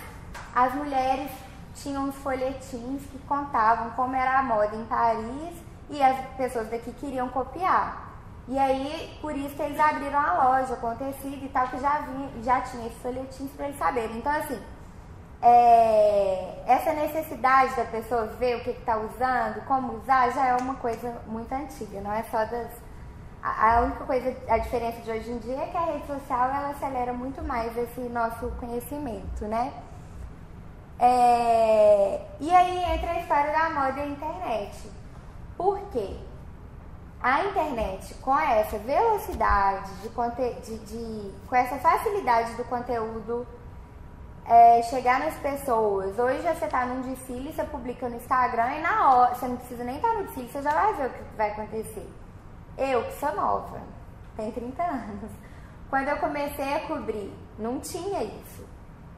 as 0.56 0.74
mulheres 0.74 1.30
tinham 1.76 2.06
uns 2.06 2.16
folhetins 2.16 3.04
que 3.12 3.20
contavam 3.28 3.92
como 3.92 4.16
era 4.16 4.40
a 4.40 4.44
moda 4.44 4.76
em 4.76 4.86
Paris 4.86 5.56
e 5.90 6.02
as 6.02 6.26
pessoas 6.36 6.70
daqui 6.70 6.92
queriam 6.94 7.30
copiar. 7.30 8.08
E 8.48 8.58
aí, 8.58 9.18
por 9.22 9.36
isso 9.36 9.56
que 9.56 9.62
eles 9.62 9.80
abriram 9.80 10.20
a 10.20 10.44
loja 10.46 10.76
com 10.78 10.96
tecido 10.96 11.46
e 11.46 11.50
tal, 11.50 11.68
que 11.68 11.80
já, 11.80 12.00
vinha, 12.00 12.30
já 12.44 12.62
tinha 12.62 12.88
esses 12.88 13.02
folhetins 13.02 13.52
para 13.52 13.66
eles 13.68 13.78
saberem. 13.78 14.18
Então, 14.18 14.32
assim, 14.32 14.60
é, 15.42 16.64
essa 16.66 16.94
necessidade 16.94 17.76
da 17.76 17.86
pessoa 17.86 18.26
ver 18.26 18.58
o 18.58 18.64
que 18.64 18.72
está 18.72 18.98
usando, 18.98 19.64
como 19.66 19.98
usar, 19.98 20.32
já 20.32 20.48
é 20.48 20.56
uma 20.56 20.76
coisa 20.76 21.22
muito 21.28 21.52
antiga, 21.54 22.02
não 22.02 22.12
é 22.12 22.24
só 22.24 22.44
das. 22.46 22.72
A, 23.42 23.78
a 23.78 23.82
única 23.82 24.04
coisa, 24.04 24.36
a 24.50 24.58
diferença 24.58 25.00
de 25.02 25.12
hoje 25.12 25.30
em 25.30 25.38
dia 25.38 25.62
é 25.62 25.68
que 25.68 25.78
a 25.78 25.86
rede 25.86 26.08
social 26.08 26.50
ela 26.50 26.70
acelera 26.72 27.14
muito 27.14 27.44
mais 27.44 27.76
esse 27.78 28.02
nosso 28.02 28.50
conhecimento, 28.60 29.46
né? 29.46 29.72
É, 31.00 32.26
e 32.40 32.50
aí 32.50 32.96
entra 32.96 33.12
a 33.12 33.20
história 33.20 33.52
da 33.52 33.70
moda 33.70 34.00
e 34.00 34.02
a 34.02 34.08
internet. 34.08 34.92
Por 35.56 35.80
quê? 35.92 36.18
A 37.22 37.46
internet, 37.46 38.16
com 38.16 38.38
essa 38.38 38.78
velocidade, 38.80 39.90
de, 40.02 40.10
de, 40.62 40.78
de 40.86 41.32
com 41.48 41.56
essa 41.56 41.78
facilidade 41.78 42.54
do 42.54 42.64
conteúdo 42.66 43.46
é, 44.48 44.82
chegar 44.84 45.20
nas 45.20 45.36
pessoas. 45.36 46.18
Hoje 46.18 46.42
você 46.42 46.66
está 46.66 46.86
num 46.86 47.02
desfile, 47.02 47.52
você 47.52 47.64
publica 47.66 48.08
no 48.08 48.16
Instagram 48.16 48.76
e 48.76 48.82
na 48.82 49.14
hora, 49.14 49.36
você 49.36 49.48
não 49.48 49.58
precisa 49.58 49.84
nem 49.84 49.98
estar 49.98 50.08
tá 50.08 50.14
no 50.16 50.24
desfile, 50.24 50.50
você 50.50 50.62
já 50.62 50.72
vai 50.72 50.94
ver 50.94 51.08
o 51.08 51.10
que 51.10 51.36
vai 51.36 51.52
acontecer. 51.52 52.10
Eu, 52.78 53.04
que 53.04 53.14
sou 53.20 53.36
nova, 53.36 53.82
tenho 54.38 54.52
30 54.54 54.84
anos, 54.84 55.32
quando 55.90 56.08
eu 56.08 56.18
comecei 56.18 56.76
a 56.76 56.88
cobrir, 56.88 57.34
não 57.60 57.80
tinha 57.80 58.24
isso. 58.24 58.66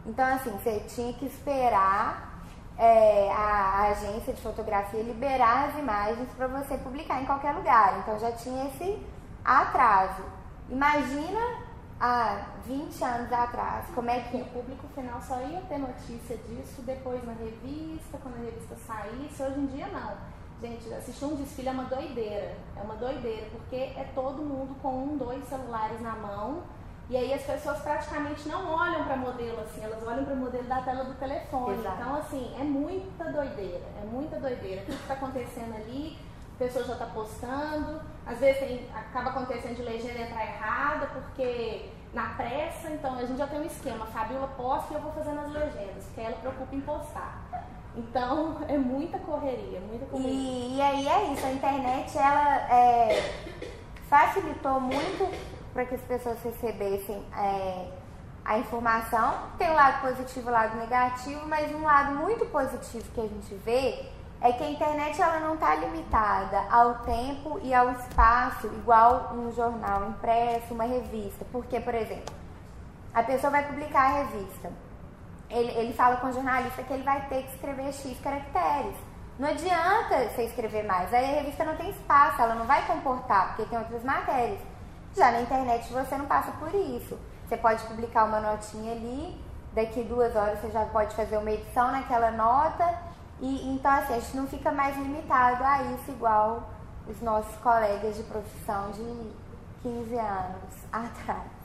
Então, 0.06 0.26
assim, 0.26 0.50
você 0.52 0.80
tinha 0.88 1.14
que 1.14 1.26
esperar 1.26 2.42
é, 2.78 3.30
a, 3.32 3.36
a, 3.36 3.82
agência 3.90 4.34
de 4.34 4.42
fotografia 4.42 5.04
liberar 5.04 5.70
as 5.70 5.78
imagens 5.78 6.30
para 6.36 6.48
você 6.48 6.78
publicar 6.78 7.22
em 7.22 7.26
qualquer 7.26 7.52
lugar. 7.54 8.00
Então, 8.00 8.18
já 8.18 8.32
tinha 8.32 8.66
esse 8.68 9.06
atraso. 9.44 10.24
Imagina 10.70 11.69
há 12.00 12.46
20 12.66 13.04
anos 13.04 13.32
atrás, 13.32 13.86
como 13.94 14.10
é 14.10 14.22
que... 14.22 14.38
O 14.38 14.46
público 14.46 14.88
final 14.96 15.22
só 15.22 15.40
ia 15.42 15.62
ter 15.62 15.78
notícia 15.78 16.38
disso 16.38 16.82
depois 16.84 17.24
na 17.26 17.34
revista, 17.34 18.18
quando 18.18 18.36
a 18.36 18.46
revista 18.46 18.76
saísse. 18.88 19.44
Hoje 19.44 19.60
em 19.60 19.66
dia, 19.68 19.88
não. 19.88 20.14
Gente, 20.62 20.94
assistir 20.94 21.26
um 21.26 21.36
desfile 21.36 21.70
é 21.70 21.72
uma 21.72 21.86
doideira. 21.86 22.56
É 22.76 22.82
uma 22.82 22.96
doideira, 22.96 23.48
porque 23.52 23.76
é 23.76 24.12
todo 24.16 24.42
mundo 24.42 24.76
com 24.82 25.04
um, 25.04 25.18
dois 25.18 25.44
celulares 25.48 26.02
na 26.02 26.16
mão 26.16 26.64
e 27.10 27.18
aí 27.18 27.34
as 27.34 27.42
pessoas 27.42 27.80
praticamente 27.80 28.48
não 28.48 28.72
olham 28.72 29.04
para 29.04 29.16
modelo 29.16 29.62
assim, 29.62 29.84
elas 29.84 30.06
olham 30.06 30.24
para 30.24 30.34
o 30.36 30.38
modelo 30.38 30.66
da 30.66 30.80
tela 30.84 31.04
do 31.04 31.16
telefone. 31.16 31.80
Exato. 31.80 31.98
Então, 32.00 32.16
assim, 32.16 32.56
é 32.60 32.64
muita 32.64 33.24
doideira, 33.32 33.82
é 34.00 34.06
muita 34.06 34.40
doideira. 34.40 34.84
Tudo 34.86 34.96
que 34.96 35.02
está 35.02 35.16
acontecendo 35.16 35.76
ali, 35.76 36.20
pessoa 36.60 36.84
já 36.84 36.94
está 36.94 37.06
postando, 37.06 38.02
às 38.26 38.38
vezes 38.38 38.60
tem, 38.60 38.90
acaba 38.94 39.30
acontecendo 39.30 39.78
de 39.78 39.82
legenda 39.82 40.20
entrar 40.20 40.46
errada, 40.46 41.08
porque 41.08 41.90
na 42.14 42.34
pressa, 42.36 42.90
então 42.90 43.16
a 43.16 43.26
gente 43.26 43.38
já 43.38 43.48
tem 43.48 43.62
um 43.62 43.66
esquema, 43.66 44.04
a 44.04 44.08
Fabiola 44.08 44.48
posta 44.50 44.94
e 44.94 44.98
eu 44.98 45.02
vou 45.02 45.14
fazendo 45.14 45.40
as 45.40 45.52
legendas, 45.52 46.04
porque 46.06 46.22
ela 46.22 46.36
preocupa 46.36 46.76
em 46.76 46.82
postar. 46.82 47.42
Então 47.96 48.58
é 48.68 48.78
muita 48.78 49.18
correria, 49.20 49.80
muita 49.80 50.06
correria. 50.06 50.32
E, 50.32 50.76
e 50.76 50.82
aí 50.82 51.08
é 51.08 51.34
isso, 51.34 51.46
a 51.46 51.52
internet 51.52 52.18
ela 52.18 52.74
é, 52.74 53.34
facilitou 54.10 54.82
muito 54.82 55.34
para 55.74 55.86
que 55.86 55.96
as 55.96 56.02
pessoas 56.02 56.44
recebessem 56.44 57.24
é, 57.38 57.88
a 58.44 58.58
informação. 58.58 59.34
Tem 59.58 59.70
um 59.70 59.76
lado 59.76 60.02
positivo 60.02 60.48
e 60.48 60.50
um 60.50 60.54
lado 60.54 60.78
negativo, 60.78 61.48
mas 61.48 61.74
um 61.74 61.84
lado 61.84 62.16
muito 62.16 62.46
positivo 62.48 63.06
que 63.14 63.22
a 63.22 63.28
gente 63.28 63.56
vê 63.56 64.10
é 64.42 64.54
que 64.54 64.64
a 64.64 64.70
internet 64.70 65.22
ela 65.22 65.40
não 65.42 65.56
está 65.56 65.76
limitada 65.76 66.64
ao 66.72 67.00
tempo 67.00 67.60
e 67.62 67.74
ao 67.74 67.92
espaço 67.92 68.68
igual 68.68 69.34
um 69.34 69.52
jornal 69.52 70.10
impresso, 70.10 70.74
uma 70.74 70.86
revista. 70.86 71.46
Porque, 71.52 71.80
por 71.80 71.94
exemplo, 71.94 72.34
a 73.14 73.22
pessoa 73.22 73.52
vai 73.52 73.68
publicar 73.68 74.06
a 74.06 74.24
revista. 74.24 74.72
Ele, 75.50 75.72
ele 75.72 75.94
fala 75.94 76.18
com 76.18 76.28
o 76.28 76.32
jornalista 76.32 76.84
que 76.84 76.94
ele 76.94 77.04
vai 77.04 77.28
ter 77.28 77.44
que 77.44 77.56
escrever 77.56 77.92
X 77.92 78.18
caracteres. 78.22 78.96
Não 79.38 79.50
adianta 79.50 80.30
você 80.30 80.44
escrever 80.44 80.84
mais. 80.84 81.14
Aí 81.14 81.26
a 81.26 81.42
revista 81.42 81.66
não 81.66 81.76
tem 81.76 81.90
espaço, 81.90 82.42
ela 82.42 82.56
não 82.56 82.66
vai 82.66 82.86
comportar, 82.86 83.48
porque 83.48 83.66
tem 83.66 83.78
outras 83.78 84.04
matérias. 84.04 84.60
Já 85.16 85.32
na 85.32 85.42
internet 85.42 85.92
você 85.92 86.16
não 86.18 86.26
passa 86.26 86.52
por 86.54 86.74
isso. 86.74 87.18
Você 87.48 87.58
pode 87.58 87.84
publicar 87.86 88.26
uma 88.26 88.40
notinha 88.40 88.94
ali, 88.94 89.42
daqui 89.74 90.04
duas 90.04 90.36
horas 90.36 90.60
você 90.60 90.70
já 90.70 90.86
pode 90.86 91.16
fazer 91.16 91.38
uma 91.38 91.52
edição 91.52 91.92
naquela 91.92 92.32
nota 92.32 93.09
E, 93.42 93.70
então, 93.70 93.92
assim, 93.92 94.14
a 94.14 94.20
gente 94.20 94.36
não 94.36 94.48
fica 94.48 94.72
mais 94.72 94.98
limitado 94.98 95.64
a 95.64 95.84
isso 95.94 96.12
igual 96.12 96.70
os 97.08 97.22
nossos 97.22 97.56
colegas 97.58 98.16
de 98.18 98.24
profissão 98.24 98.92
de 98.92 99.32
15 99.82 100.16
anos 100.16 100.74
atrás. 100.92 101.60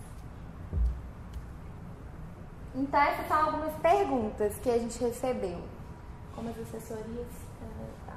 Então, 2.75 3.01
essas 3.01 3.29
são 3.29 3.37
algumas 3.37 3.73
perguntas 3.75 4.57
que 4.59 4.69
a 4.69 4.79
gente 4.79 4.99
recebeu. 4.99 5.61
Como 6.35 6.49
as 6.49 6.59
assessorias. 6.59 7.29
Uh, 7.63 8.07
tá. 8.07 8.17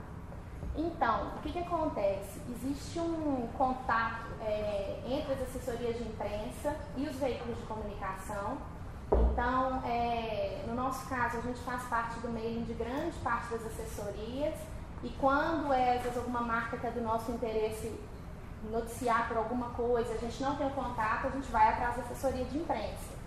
Então, 0.76 1.28
o 1.36 1.40
que, 1.42 1.52
que 1.52 1.60
acontece? 1.60 2.42
Existe 2.50 3.00
um 3.00 3.48
contato 3.56 4.26
é, 4.42 5.00
entre 5.06 5.34
as 5.34 5.42
assessorias 5.42 5.98
de 5.98 6.04
imprensa 6.04 6.76
e 6.96 7.08
os 7.08 7.16
veículos 7.18 7.58
de 7.58 7.64
comunicação. 7.66 8.58
Então, 9.12 9.82
é, 9.86 10.64
no 10.68 10.76
nosso 10.76 11.08
caso, 11.08 11.38
a 11.38 11.42
gente 11.42 11.60
faz 11.62 11.84
parte 11.84 12.20
do 12.20 12.30
mailing 12.30 12.64
de 12.64 12.74
grande 12.74 13.18
parte 13.20 13.52
das 13.52 13.66
assessorias 13.66 14.56
e 15.04 15.10
quando 15.20 15.72
é 15.72 16.02
alguma 16.16 16.42
marca 16.42 16.78
que 16.78 16.88
é 16.88 16.92
do 16.92 17.02
nosso 17.02 17.32
interesse 17.32 18.00
noticiar 18.72 19.28
por 19.28 19.38
alguma 19.38 19.70
coisa, 19.70 20.14
a 20.14 20.18
gente 20.18 20.42
não 20.42 20.56
tem 20.56 20.68
o 20.68 20.72
contato, 20.72 21.28
a 21.28 21.30
gente 21.30 21.50
vai 21.52 21.70
atrás 21.70 21.96
da 21.96 22.04
assessoria 22.04 22.44
de 22.46 22.58
imprensa. 22.58 23.18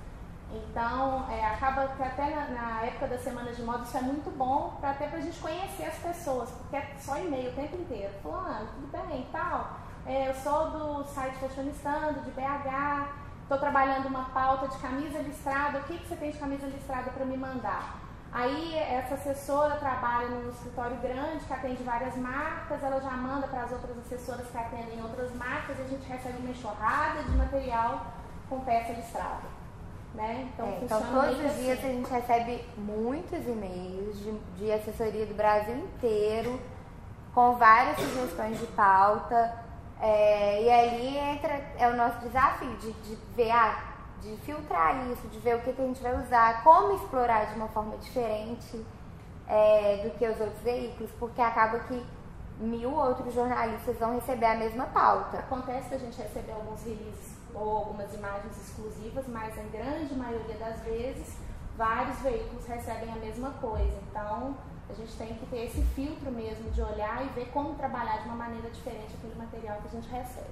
Então, 0.53 1.31
é, 1.31 1.47
acaba 1.47 1.87
que 1.87 2.03
até 2.03 2.35
na, 2.35 2.49
na, 2.49 2.83
época 2.83 3.07
da 3.07 3.19
semana 3.19 3.53
de 3.53 3.63
moda 3.63 3.85
isso 3.85 3.97
é 3.97 4.03
muito 4.03 4.37
bom, 4.37 4.77
para 4.81 4.91
até 4.91 5.07
para 5.07 5.19
a 5.19 5.21
gente 5.21 5.39
conhecer 5.39 5.85
as 5.85 5.95
pessoas, 5.99 6.51
porque 6.51 6.77
é 6.77 6.93
só 6.99 7.17
e-mail 7.19 7.51
o 7.51 7.55
tempo 7.55 7.77
inteiro. 7.77 8.13
Fulano, 8.21 8.67
tudo 8.75 9.07
bem 9.07 9.21
e 9.21 9.29
tal. 9.31 9.77
É, 10.05 10.29
eu 10.29 10.35
sou 10.35 10.71
do 10.71 11.05
site 11.05 11.37
Fashionistando, 11.37 12.21
de 12.23 12.31
BH, 12.33 13.09
estou 13.51 13.59
trabalhando 13.59 14.07
uma 14.07 14.27
pauta 14.27 14.69
de 14.69 14.79
camisa 14.79 15.19
listrada, 15.19 15.81
o 15.81 15.83
que, 15.83 15.99
que 15.99 16.07
você 16.07 16.15
tem 16.15 16.31
de 16.31 16.39
camisa 16.39 16.67
listrada 16.69 17.11
para 17.11 17.25
me 17.25 17.37
mandar? 17.37 17.99
Aí 18.33 18.77
essa 18.77 19.15
assessora 19.15 19.75
trabalha 19.75 20.29
num 20.29 20.51
escritório 20.51 20.97
grande 20.99 21.45
que 21.45 21.53
atende 21.53 21.83
várias 21.83 22.17
marcas, 22.17 22.81
ela 22.81 23.01
já 23.01 23.11
manda 23.11 23.49
para 23.49 23.65
as 23.65 23.73
outras 23.73 23.99
assessoras 23.99 24.47
que 24.47 24.57
atendem 24.57 25.03
outras 25.03 25.35
marcas 25.35 25.77
e 25.81 25.83
a 25.83 25.85
gente 25.87 26.07
recebe 26.07 26.39
uma 26.39 26.51
enxurrada 26.51 27.25
de 27.25 27.31
material 27.33 28.07
com 28.49 28.61
peça 28.61 28.93
listrada. 28.93 29.49
Né? 30.15 30.49
Então, 30.55 30.67
é, 30.67 30.79
então 30.85 31.03
todos 31.03 31.45
os 31.45 31.57
dias 31.57 31.79
assim. 31.79 31.89
a 31.89 31.93
gente 31.93 32.11
recebe 32.11 32.65
muitos 32.77 33.47
e-mails 33.49 34.17
de, 34.21 34.33
de 34.59 34.73
assessoria 34.73 35.27
do 35.27 35.35
Brasil 35.35 35.75
inteiro, 35.75 36.61
com 37.35 37.57
várias 37.57 37.97
sugestões 37.97 38.61
de 38.61 38.67
pauta. 38.69 39.70
É, 40.01 40.63
e 40.63 40.71
ali 40.71 41.17
entra 41.19 41.53
é 41.79 41.89
o 41.89 41.97
nosso 41.97 42.19
desafio 42.21 42.75
de, 42.77 42.93
de 42.93 43.15
ver 43.35 43.51
a 43.51 43.91
de 44.21 44.37
filtrar 44.39 45.11
isso, 45.11 45.27
de 45.29 45.39
ver 45.39 45.57
o 45.57 45.61
que, 45.61 45.73
que 45.73 45.81
a 45.81 45.87
gente 45.87 46.03
vai 46.03 46.15
usar, 46.21 46.63
como 46.63 46.95
explorar 46.95 47.47
de 47.47 47.55
uma 47.55 47.69
forma 47.69 47.97
diferente 47.97 48.85
é, 49.49 50.03
do 50.05 50.11
que 50.19 50.27
os 50.27 50.39
outros 50.41 50.61
veículos, 50.63 51.11
porque 51.19 51.41
acaba 51.41 51.81
que 51.81 52.05
mil 52.59 52.95
outros 52.95 53.33
jornalistas 53.35 53.99
vão 53.99 54.15
receber 54.15 54.47
a 54.47 54.55
mesma 54.57 54.87
pauta. 54.87 55.39
Acontece 55.39 55.95
a 55.95 55.99
gente 55.99 56.21
recebe 56.21 56.53
alguns 56.53 56.83
releases 56.85 57.35
ou 57.55 57.79
algumas 57.79 58.15
imagens 58.15 58.57
exclusivas, 58.59 59.27
mas 59.27 59.59
a 59.59 59.63
grande 59.63 60.15
maioria 60.15 60.57
das 60.59 60.81
vezes 60.83 61.37
vários 61.77 62.19
veículos 62.21 62.67
recebem 62.67 63.11
a 63.11 63.17
mesma 63.17 63.51
coisa. 63.53 63.99
Então 64.11 64.55
a 64.91 64.95
gente 64.95 65.17
tem 65.17 65.35
que 65.35 65.47
ter 65.47 65.67
esse 65.67 65.83
filtro 65.95 66.31
mesmo 66.31 66.71
de 66.71 66.83
olhar 66.83 67.25
e 67.25 67.29
ver 67.29 67.51
como 67.53 67.75
trabalhar 67.75 68.19
de 68.19 68.29
uma 68.29 68.37
maneira 68.37 68.71
diferente 68.71 69.15
aquele 69.15 69.35
material 69.37 69.79
que 69.79 69.89
a 69.89 70.01
gente 70.01 70.09
recebe. 70.09 70.51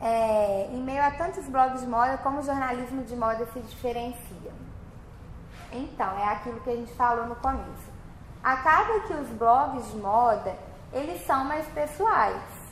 é, 0.00 0.68
em 0.72 0.82
meio 0.82 1.02
a 1.02 1.10
tantos 1.10 1.48
blogs 1.48 1.80
de 1.80 1.86
moda, 1.86 2.18
como 2.18 2.40
o 2.40 2.42
jornalismo 2.42 3.02
de 3.04 3.16
moda 3.16 3.46
se 3.46 3.60
diferencia? 3.60 4.52
Então, 5.72 6.18
é 6.18 6.24
aquilo 6.28 6.60
que 6.60 6.70
a 6.70 6.76
gente 6.76 6.92
falou 6.94 7.26
no 7.26 7.36
começo. 7.36 7.96
Acaba 8.42 9.00
que 9.00 9.12
os 9.14 9.28
blogs 9.30 9.90
de 9.90 9.96
moda, 9.98 10.54
eles 10.92 11.24
são 11.26 11.44
mais 11.44 11.66
pessoais. 11.68 12.66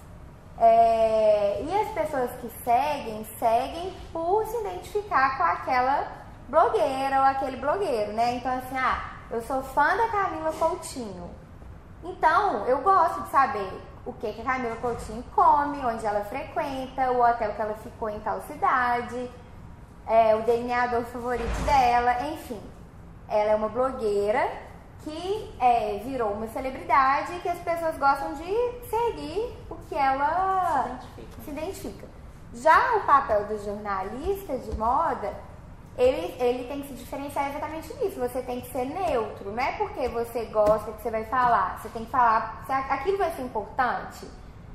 É, 0.59 1.63
e 1.63 1.81
as 1.81 1.89
pessoas 1.89 2.31
que 2.41 2.49
seguem, 2.63 3.25
seguem 3.39 3.93
por 4.13 4.47
se 4.47 4.57
identificar 4.61 5.37
com 5.37 5.43
aquela 5.43 6.24
blogueira 6.49 7.21
ou 7.21 7.25
aquele 7.25 7.57
blogueiro, 7.57 8.13
né? 8.13 8.35
Então, 8.37 8.53
assim, 8.57 8.77
ah, 8.77 9.13
eu 9.31 9.43
sou 9.43 9.63
fã 9.63 9.97
da 9.97 10.09
Camila 10.09 10.53
Coutinho. 10.53 11.31
Então, 12.03 12.67
eu 12.67 12.81
gosto 12.83 13.23
de 13.23 13.31
saber 13.31 13.81
o 14.05 14.13
que, 14.13 14.33
que 14.33 14.41
a 14.43 14.45
Camila 14.45 14.77
Coutinho 14.77 15.25
come, 15.35 15.79
onde 15.85 16.05
ela 16.05 16.25
frequenta, 16.25 17.11
o 17.11 17.23
hotel 17.23 17.55
que 17.55 17.63
ela 17.63 17.75
ficou 17.75 18.11
em 18.11 18.21
tal 18.21 18.41
cidade, 18.43 19.31
é, 20.07 20.35
o 20.37 20.43
delineador 20.43 21.03
favorito 21.05 21.65
dela, 21.65 22.29
enfim. 22.29 22.61
Ela 23.29 23.53
é 23.53 23.55
uma 23.55 23.69
blogueira 23.69 24.47
que 25.03 25.55
é, 25.61 26.01
virou 26.05 26.33
uma 26.33 26.47
celebridade 26.49 27.35
e 27.35 27.41
que 27.41 27.49
as 27.49 27.59
pessoas 27.59 27.97
gostam 27.97 28.35
de 28.35 28.45
seguir 28.89 29.57
o 29.71 29.75
que 29.89 29.95
ela 29.95 30.85
se 30.85 30.89
identifica. 30.89 31.43
se 31.45 31.51
identifica. 31.51 32.07
Já 32.55 32.97
o 32.97 33.01
papel 33.01 33.45
do 33.47 33.63
jornalista 33.65 34.57
de 34.59 34.77
moda 34.77 35.33
ele, 35.97 36.35
ele 36.43 36.65
tem 36.65 36.83
que 36.83 36.89
se 36.89 36.95
diferenciar 36.95 37.51
exatamente 37.51 37.93
nisso. 37.95 38.19
Você 38.19 38.43
tem 38.43 38.61
que 38.61 38.71
ser 38.71 38.85
neutro. 38.85 39.53
Não 39.53 39.63
é 39.63 39.73
porque 39.73 40.09
você 40.09 40.47
gosta 40.47 40.93
que 40.93 41.03
você 41.03 41.11
vai 41.11 41.25
falar. 41.25 41.79
Você 41.79 41.89
tem 41.91 42.05
que 42.05 42.11
falar 42.11 42.65
aquilo 42.69 43.19
vai 43.19 43.31
ser 43.33 43.43
importante. 43.43 44.29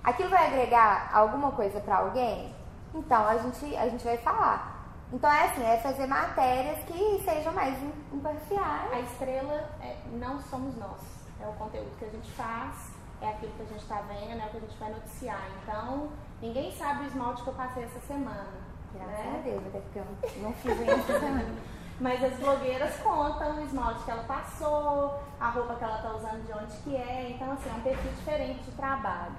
Aquilo 0.03 0.29
vai 0.29 0.47
agregar 0.47 1.09
alguma 1.13 1.51
coisa 1.51 1.79
para 1.81 1.97
alguém. 1.97 2.55
Então 2.93 3.27
a 3.27 3.37
gente, 3.37 3.75
a 3.75 3.89
gente 3.89 4.03
vai 4.03 4.17
falar. 4.17 4.77
Então 5.11 5.29
é 5.29 5.45
assim, 5.45 5.65
é 5.65 5.77
fazer 5.77 6.07
matérias 6.07 6.79
que 6.85 7.21
sejam 7.23 7.51
mais 7.51 7.77
imparciais. 8.13 8.93
A 8.93 8.99
estrela 9.01 9.69
é, 9.81 9.97
não 10.13 10.39
somos 10.43 10.77
nós. 10.77 11.01
É 11.41 11.47
o 11.47 11.53
conteúdo 11.53 11.97
que 11.97 12.05
a 12.05 12.09
gente 12.09 12.31
faz, 12.31 12.91
é 13.21 13.29
aquilo 13.29 13.51
que 13.53 13.63
a 13.63 13.65
gente 13.65 13.81
está 13.81 14.01
vendo, 14.01 14.41
é 14.41 14.45
o 14.45 14.49
que 14.49 14.57
a 14.57 14.59
gente 14.59 14.77
vai 14.77 14.91
noticiar. 14.91 15.47
Então, 15.63 16.09
ninguém 16.41 16.71
sabe 16.75 17.03
o 17.03 17.07
esmalte 17.07 17.43
que 17.43 17.49
eu 17.49 17.53
passei 17.53 17.83
essa 17.83 17.99
semana 18.01 18.68
Graças 18.93 19.25
né? 19.25 19.35
a 19.37 19.41
Deus, 19.43 19.67
até 19.67 19.79
porque 19.79 19.99
eu 19.99 20.05
não 20.41 20.53
fiz 20.53 20.73
isso 20.73 21.69
Mas 21.99 22.23
as 22.23 22.33
blogueiras 22.39 22.95
contam 22.99 23.57
o 23.57 23.61
esmalte 23.61 24.03
que 24.05 24.11
ela 24.11 24.23
passou, 24.23 25.19
a 25.39 25.49
roupa 25.49 25.75
que 25.75 25.83
ela 25.83 25.97
está 25.97 26.13
usando, 26.15 26.45
de 26.45 26.53
onde 26.53 26.77
que 26.77 26.95
é. 26.95 27.31
Então, 27.31 27.51
assim, 27.51 27.69
é 27.69 27.73
um 27.73 27.81
perfil 27.81 28.11
diferente 28.11 28.59
de 28.61 28.71
trabalho. 28.71 29.35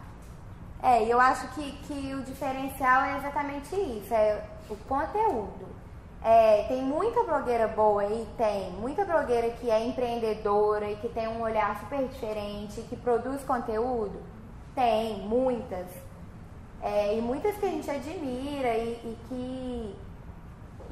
É, 0.82 1.04
e 1.04 1.10
eu 1.10 1.20
acho 1.20 1.48
que, 1.54 1.72
que 1.86 2.14
o 2.14 2.22
diferencial 2.22 3.02
é 3.02 3.16
exatamente 3.16 3.74
isso, 3.74 4.12
é 4.12 4.42
o 4.68 4.76
conteúdo. 4.76 5.68
É, 6.22 6.64
tem 6.68 6.82
muita 6.82 7.22
blogueira 7.22 7.66
boa 7.68 8.02
aí, 8.02 8.28
tem 8.36 8.72
muita 8.72 9.06
blogueira 9.06 9.50
que 9.50 9.70
é 9.70 9.86
empreendedora 9.86 10.90
e 10.90 10.96
que 10.96 11.08
tem 11.08 11.28
um 11.28 11.40
olhar 11.40 11.78
super 11.80 12.06
diferente, 12.08 12.82
que 12.82 12.96
produz 12.96 13.42
conteúdo. 13.44 14.22
Tem, 14.74 15.18
muitas. 15.20 15.86
É, 16.82 17.16
e 17.16 17.20
muitas 17.20 17.56
que 17.56 17.66
a 17.66 17.68
gente 17.68 17.90
admira 17.90 18.74
e, 18.74 18.92
e, 18.92 19.18
que, 19.28 19.96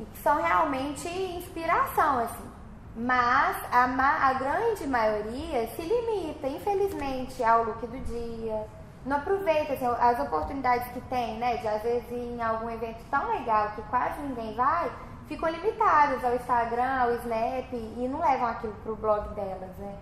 e 0.01 0.05
que 0.05 0.18
são 0.18 0.42
realmente 0.42 1.09
inspiração, 1.09 2.18
assim. 2.20 2.48
Mas 2.94 3.57
a, 3.72 3.85
a 4.29 4.33
grande 4.35 4.87
maioria 4.87 5.68
se 5.68 5.83
limita, 5.83 6.48
infelizmente, 6.48 7.42
ao 7.44 7.64
look 7.64 7.87
do 7.87 7.98
dia. 8.01 8.66
Não 9.07 9.16
aproveita 9.18 9.74
assim, 9.74 9.87
as 9.87 10.18
oportunidades 10.20 10.92
que 10.92 11.01
tem, 11.03 11.38
né? 11.38 11.59
De 11.59 11.68
às 11.68 11.81
vezes 11.83 12.11
em 12.11 12.42
algum 12.42 12.68
evento 12.68 12.98
tão 13.11 13.29
legal 13.29 13.70
que 13.77 13.83
quase 13.83 14.20
ninguém 14.20 14.55
vai, 14.55 14.90
ficam 15.29 15.48
limitadas 15.48 16.22
ao 16.24 16.35
Instagram, 16.35 17.03
ao 17.03 17.12
Snap 17.12 17.72
e 17.72 18.09
não 18.11 18.20
levam 18.20 18.48
aquilo 18.48 18.74
pro 18.83 18.96
blog 18.96 19.29
delas, 19.35 19.77
né? 19.79 19.94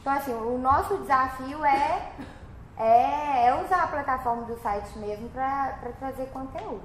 Então, 0.00 0.12
assim, 0.12 0.34
o 0.34 0.58
nosso 0.58 0.98
desafio 0.98 1.64
é 1.64 2.10
é, 2.76 3.46
é 3.46 3.62
usar 3.62 3.84
a 3.84 3.86
plataforma 3.86 4.42
do 4.44 4.58
site 4.58 4.98
mesmo 4.98 5.28
para 5.30 5.92
trazer 5.98 6.26
conteúdo. 6.26 6.82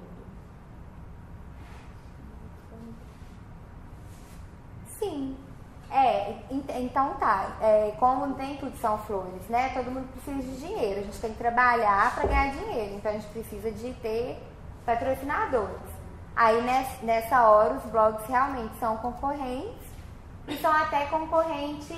Sim. 5.00 5.38
É, 5.92 6.36
então 6.52 7.16
tá. 7.16 7.58
É, 7.62 7.96
como 8.00 8.36
tem 8.36 8.58
tudo 8.58 8.78
são 8.78 8.98
flores, 9.00 9.48
né? 9.50 9.70
Todo 9.70 9.90
mundo 9.90 10.08
precisa 10.12 10.42
de 10.42 10.60
dinheiro. 10.60 11.00
A 11.00 11.04
gente 11.04 11.20
tem 11.20 11.32
que 11.32 11.38
trabalhar 11.38 12.14
para 12.14 12.28
ganhar 12.28 12.52
dinheiro. 12.52 12.96
Então 12.96 13.12
a 13.12 13.16
gente 13.16 13.28
precisa 13.28 13.72
de 13.72 13.94
ter 13.96 14.38
patrocinadores. 14.86 16.00
Aí 16.36 16.62
nessa 17.02 17.50
hora 17.50 17.74
os 17.74 17.84
blogs 17.86 18.26
realmente 18.28 18.78
são 18.78 18.98
concorrentes 18.98 19.90
e 20.48 20.56
são 20.58 20.72
até 20.72 21.06
concorrentes 21.08 21.90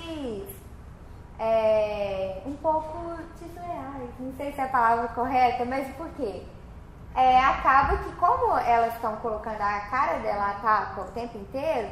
é, 1.42 2.40
um 2.46 2.54
pouco 2.58 3.18
desleais, 3.40 4.12
não 4.20 4.32
sei 4.38 4.54
se 4.54 4.62
é 4.62 4.64
a 4.64 4.68
palavra 4.68 5.08
correta, 5.08 5.66
mas 5.66 5.88
por 5.96 6.08
quê? 6.10 6.44
É, 7.16 7.40
acaba 7.40 7.98
que 7.98 8.12
como 8.18 8.56
elas 8.60 8.94
estão 8.94 9.16
colocando 9.18 9.60
a 9.60 9.80
cara 9.90 10.20
dela 10.20 10.52
a 10.52 10.54
tapa 10.54 11.02
o 11.02 11.12
tempo 11.12 11.40
inteiro, 11.40 11.90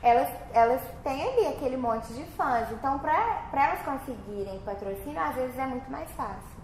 elas, 0.00 0.28
elas 0.52 0.80
têm 1.02 1.22
ali 1.28 1.48
aquele 1.48 1.76
monte 1.76 2.12
de 2.12 2.24
fãs. 2.32 2.70
Então, 2.70 2.98
para 3.00 3.42
elas 3.52 3.80
conseguirem 3.82 4.60
patrocínio, 4.60 5.20
às 5.20 5.34
vezes 5.34 5.58
é 5.58 5.66
muito 5.66 5.90
mais 5.90 6.08
fácil. 6.12 6.54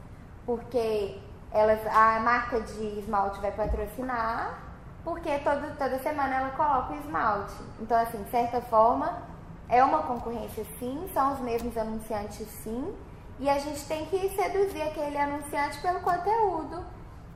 Porque 0.47 1.21
elas, 1.51 1.85
a 1.89 2.21
marca 2.21 2.61
de 2.61 3.01
esmalte 3.01 3.41
vai 3.41 3.51
patrocinar, 3.51 4.61
porque 5.03 5.37
todo, 5.39 5.77
toda 5.77 5.99
semana 5.99 6.37
ela 6.37 6.51
coloca 6.51 6.93
o 6.93 6.97
esmalte. 6.97 7.55
Então, 7.81 7.99
assim, 7.99 8.23
de 8.23 8.31
certa 8.31 8.61
forma, 8.61 9.30
É 9.71 9.85
uma 9.85 10.03
concorrência 10.03 10.65
sim, 10.81 11.09
são 11.15 11.33
os 11.33 11.39
mesmos 11.39 11.77
anunciantes 11.79 12.47
sim, 12.65 12.93
e 13.39 13.49
a 13.49 13.57
gente 13.59 13.87
tem 13.87 14.05
que 14.07 14.29
seduzir 14.31 14.83
aquele 14.83 15.17
anunciante 15.17 15.81
pelo 15.81 16.01
conteúdo 16.01 16.85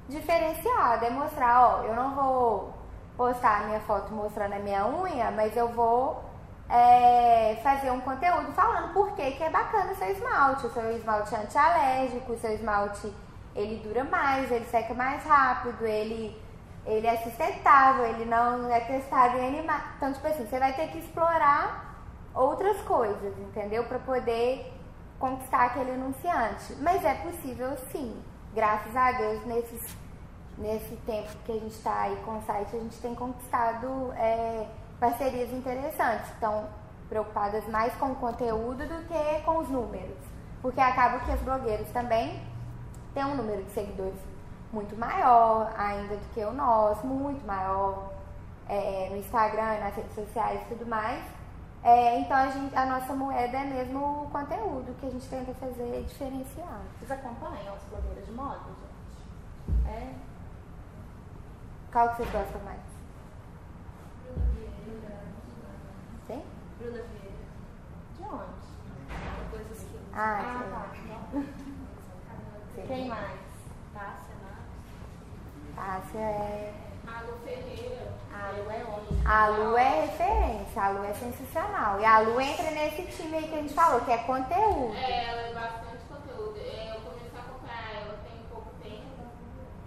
diferenciado. 0.08 1.04
É 1.04 1.10
mostrar, 1.10 1.66
ó, 1.66 1.82
eu 1.84 1.94
não 1.94 2.14
vou 2.14 2.74
postar 3.16 3.62
a 3.62 3.66
minha 3.66 3.80
foto 3.80 4.12
mostrando 4.12 4.54
a 4.54 4.58
minha 4.58 4.84
unha, 4.84 5.30
mas 5.30 5.56
eu 5.56 5.68
vou 5.68 6.24
é, 6.68 7.58
fazer 7.62 7.92
um 7.92 8.00
conteúdo 8.00 8.52
falando 8.52 8.92
por 8.92 9.12
que, 9.12 9.30
que 9.30 9.42
é 9.42 9.50
bacana 9.50 9.92
o 9.92 9.96
seu 9.96 10.10
esmalte. 10.10 10.66
O 10.66 10.70
seu 10.70 10.90
esmalte 10.96 11.34
é 11.36 11.38
antialérgico, 11.38 12.32
o 12.32 12.38
seu 12.38 12.52
esmalte 12.52 13.14
ele 13.54 13.76
dura 13.76 14.02
mais, 14.02 14.50
ele 14.50 14.64
seca 14.64 14.92
mais 14.92 15.22
rápido, 15.24 15.86
ele, 15.86 16.36
ele 16.84 17.06
é 17.06 17.16
sustentável, 17.18 18.04
ele 18.06 18.24
não 18.24 18.68
é 18.68 18.80
testado 18.80 19.38
em 19.38 19.46
animais. 19.46 19.84
Então, 19.96 20.12
tipo 20.12 20.26
assim, 20.26 20.44
você 20.46 20.58
vai 20.58 20.72
ter 20.72 20.88
que 20.88 20.98
explorar 20.98 21.83
outras 22.34 22.80
coisas, 22.82 23.38
entendeu? 23.38 23.84
Para 23.84 23.98
poder 23.98 24.72
conquistar 25.18 25.66
aquele 25.66 25.92
anunciante. 25.92 26.74
Mas 26.80 27.04
é 27.04 27.14
possível 27.14 27.76
sim. 27.92 28.20
Graças 28.52 28.94
a 28.94 29.12
Deus, 29.12 29.44
nesses, 29.46 29.96
nesse 30.58 30.96
tempo 31.06 31.28
que 31.44 31.52
a 31.52 31.54
gente 31.54 31.74
está 31.74 32.02
aí 32.02 32.16
com 32.24 32.38
o 32.38 32.42
site, 32.42 32.76
a 32.76 32.78
gente 32.78 33.00
tem 33.00 33.14
conquistado 33.14 34.12
é, 34.16 34.66
parcerias 34.98 35.52
interessantes. 35.52 36.30
Estão 36.30 36.66
preocupadas 37.08 37.66
mais 37.68 37.94
com 37.94 38.12
o 38.12 38.16
conteúdo 38.16 38.86
do 38.86 39.06
que 39.06 39.42
com 39.44 39.58
os 39.58 39.68
números. 39.68 40.16
Porque 40.60 40.80
acaba 40.80 41.20
que 41.20 41.30
os 41.30 41.40
blogueiros 41.40 41.88
também 41.90 42.42
têm 43.12 43.24
um 43.24 43.34
número 43.34 43.62
de 43.62 43.70
seguidores 43.70 44.18
muito 44.72 44.96
maior 44.96 45.72
ainda 45.76 46.16
do 46.16 46.34
que 46.34 46.44
o 46.44 46.52
nosso, 46.52 47.06
muito 47.06 47.46
maior 47.46 48.10
é, 48.68 49.08
no 49.10 49.16
Instagram, 49.18 49.78
nas 49.78 49.94
redes 49.94 50.14
sociais 50.14 50.60
e 50.62 50.74
tudo 50.74 50.86
mais. 50.86 51.22
É, 51.84 52.18
então 52.20 52.34
a, 52.36 52.48
gente, 52.50 52.74
a 52.74 52.86
nossa 52.86 53.14
moeda 53.14 53.58
é 53.58 53.64
mesmo 53.64 54.22
o 54.24 54.30
conteúdo 54.30 54.94
que 54.98 55.06
a 55.06 55.10
gente 55.10 55.28
tenta 55.28 55.52
fazer 55.54 56.02
diferenciar. 56.04 56.80
Vocês 56.98 57.10
acompanham 57.10 57.76
os 57.76 57.82
blogueiros 57.84 58.24
de 58.24 58.32
moda, 58.32 58.58
gente? 58.64 59.88
É? 59.88 60.14
Qual 61.92 62.08
que 62.08 62.16
você 62.22 62.30
gosta 62.32 62.58
mais? 62.60 62.80
Bruna 64.24 64.46
Vieira. 64.54 65.20
Tem? 66.26 66.42
Bruna 66.78 67.02
Vieira. 67.02 67.44
De 68.16 68.22
onde? 68.22 68.64
Coisas 69.50 69.78
que. 69.84 69.98
Ah, 70.14 70.40
Ah, 70.40 70.88
tá. 71.34 71.44
Quem 72.86 73.08
mais? 73.08 73.40
Tássia, 73.92 74.34
né? 74.42 74.56
Tássia 75.76 76.18
é. 76.18 76.83
A 77.06 77.22
Lu 77.22 77.38
Ferreira. 77.44 78.12
A 78.32 78.50
Lu 78.50 78.70
é 78.70 78.84
onde? 78.84 79.26
A 79.26 79.48
Lu 79.48 79.76
é 79.76 80.00
referência, 80.02 80.82
a 80.82 80.88
Lu 80.90 81.04
é 81.04 81.14
sensacional. 81.14 82.00
E 82.00 82.04
a 82.04 82.18
Lu 82.20 82.40
entra 82.40 82.70
nesse 82.70 83.02
time 83.02 83.36
aí 83.36 83.48
que 83.48 83.54
a 83.54 83.60
gente 83.62 83.74
falou, 83.74 84.00
que 84.00 84.12
é 84.12 84.18
conteúdo. 84.18 84.94
É, 84.94 85.24
ela 85.24 85.40
é 85.42 85.54
bastante 85.54 86.04
conteúdo. 86.08 86.58
É, 86.58 86.96
eu 86.96 87.00
comecei 87.00 87.30
a 87.36 87.40
acompanhar 87.40 87.94
ela 88.02 88.18
tem 88.24 88.40
pouco 88.50 88.70
tempo. 88.82 89.30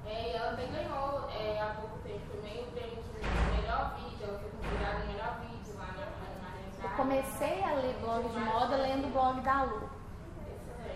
É, 0.06 0.32
e 0.32 0.36
ela 0.36 0.51
até 0.53 0.65
ganhou 0.65 1.30
é, 1.30 1.62
há 1.62 1.75
pouco 1.80 1.97
tempo 1.99 2.21
também 2.36 2.63
o 2.63 2.71
prêmio 2.71 3.03
de 3.03 3.62
melhor 3.62 3.95
vídeo. 3.95 4.27
Ela 4.27 4.39
foi 4.39 4.49
considerada 4.49 5.03
o 5.03 5.08
melhor 5.08 5.39
vídeo 5.41 5.73
lá 5.77 5.93
na 5.97 6.88
Eu 6.88 6.95
comecei 6.95 7.63
a 7.63 7.73
ler 7.75 7.95
blog 8.01 8.27
de 8.30 8.39
moda 8.39 8.75
lendo 8.77 9.08
o 9.08 9.12
blog 9.12 9.41
da 9.41 9.63
Lu. 9.63 9.89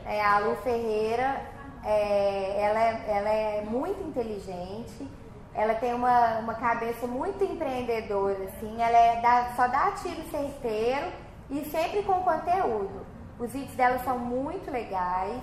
É, 0.05 0.19
a 0.19 0.39
Lu 0.39 0.55
Ferreira, 0.57 1.45
é, 1.83 2.61
ela, 2.61 2.79
é, 2.79 3.03
ela 3.07 3.29
é 3.29 3.61
muito 3.61 4.01
inteligente, 4.01 5.07
ela 5.53 5.75
tem 5.75 5.93
uma, 5.93 6.39
uma 6.39 6.53
cabeça 6.55 7.05
muito 7.05 7.43
empreendedora, 7.43 8.43
assim, 8.45 8.81
ela 8.81 8.97
é 8.97 9.21
da, 9.21 9.53
só 9.55 9.67
dá 9.67 9.91
tiro 9.91 10.23
certeiro 10.29 11.11
e 11.49 11.65
sempre 11.65 12.03
com 12.03 12.21
conteúdo. 12.21 13.05
Os 13.37 13.51
vídeos 13.51 13.75
dela 13.75 13.99
são 13.99 14.17
muito 14.17 14.71
legais. 14.71 15.41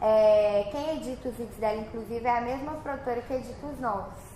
É, 0.00 0.68
quem 0.70 0.96
edita 0.96 1.28
os 1.28 1.36
vídeos 1.36 1.56
dela, 1.56 1.80
inclusive, 1.80 2.24
é 2.24 2.38
a 2.38 2.40
mesma 2.40 2.72
produtora 2.74 3.22
que 3.22 3.32
edita 3.32 3.66
os 3.66 3.80
nossos. 3.80 4.34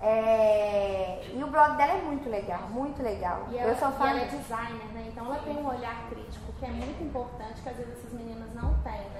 É, 0.00 1.28
e 1.34 1.42
o 1.42 1.46
blog 1.48 1.76
dela 1.76 1.92
é 1.92 2.02
muito 2.02 2.28
legal, 2.30 2.68
muito 2.70 3.02
legal. 3.02 3.46
E 3.50 3.58
ela, 3.58 3.72
Eu 3.72 3.76
sou 3.76 3.90
fã 3.92 4.10
ela 4.10 4.20
é 4.20 4.26
designer, 4.26 4.86
né? 4.94 5.08
Então 5.08 5.26
ela 5.26 5.38
tem 5.42 5.56
um 5.56 5.66
olhar 5.66 6.08
crítico 6.08 6.52
que 6.58 6.64
é 6.64 6.68
muito 6.68 7.02
importante, 7.02 7.60
que 7.60 7.68
às 7.68 7.76
vezes 7.76 7.98
essas 7.98 8.12
meninas 8.12 8.54
não 8.54 8.74
têm, 8.82 8.92
né? 8.92 9.17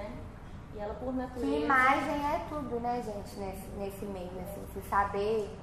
E 0.79 0.81
ela, 0.81 0.93
por 0.93 1.13
natureza. 1.13 1.45
Que 1.45 1.61
imagem 1.65 2.25
é 2.25 2.45
tudo, 2.47 2.79
né, 2.79 3.01
gente, 3.03 3.37
nesse, 3.37 3.67
nesse 3.77 4.05
meio, 4.05 4.31
assim, 4.39 4.65
se 4.73 4.81
saber 4.87 5.53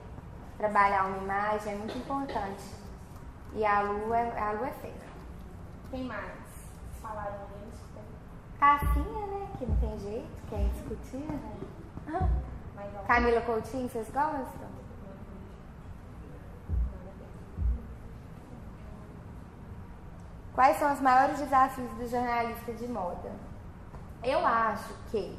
trabalhar 0.58 1.06
uma 1.06 1.16
imagem 1.16 1.72
é 1.72 1.76
muito 1.76 1.96
importante. 1.96 2.62
E 3.54 3.64
a 3.64 3.80
Lu 3.80 4.12
é, 4.12 4.38
a 4.38 4.52
Lu 4.52 4.66
é 4.66 4.70
feia. 4.72 4.92
Quem 5.90 6.04
mais? 6.04 6.34
Falaram 7.00 7.38
nisso? 7.64 7.82
Cassinha, 8.58 9.26
né, 9.26 9.48
que 9.58 9.64
não 9.64 9.76
tem 9.78 9.98
jeito, 10.00 10.48
que 10.50 10.54
é 10.54 10.60
indiscutível. 10.60 11.40
né? 12.06 12.30
Camila 13.06 13.40
Coutinho, 13.40 13.88
vocês 13.88 14.10
gostam? 14.10 14.76
Quais 20.54 20.76
são 20.76 20.92
os 20.92 21.00
maiores 21.00 21.38
desafios 21.38 21.90
do 21.92 22.06
jornalista 22.06 22.72
de 22.74 22.86
moda? 22.86 23.45
Eu 24.28 24.44
acho 24.44 24.92
que 25.10 25.38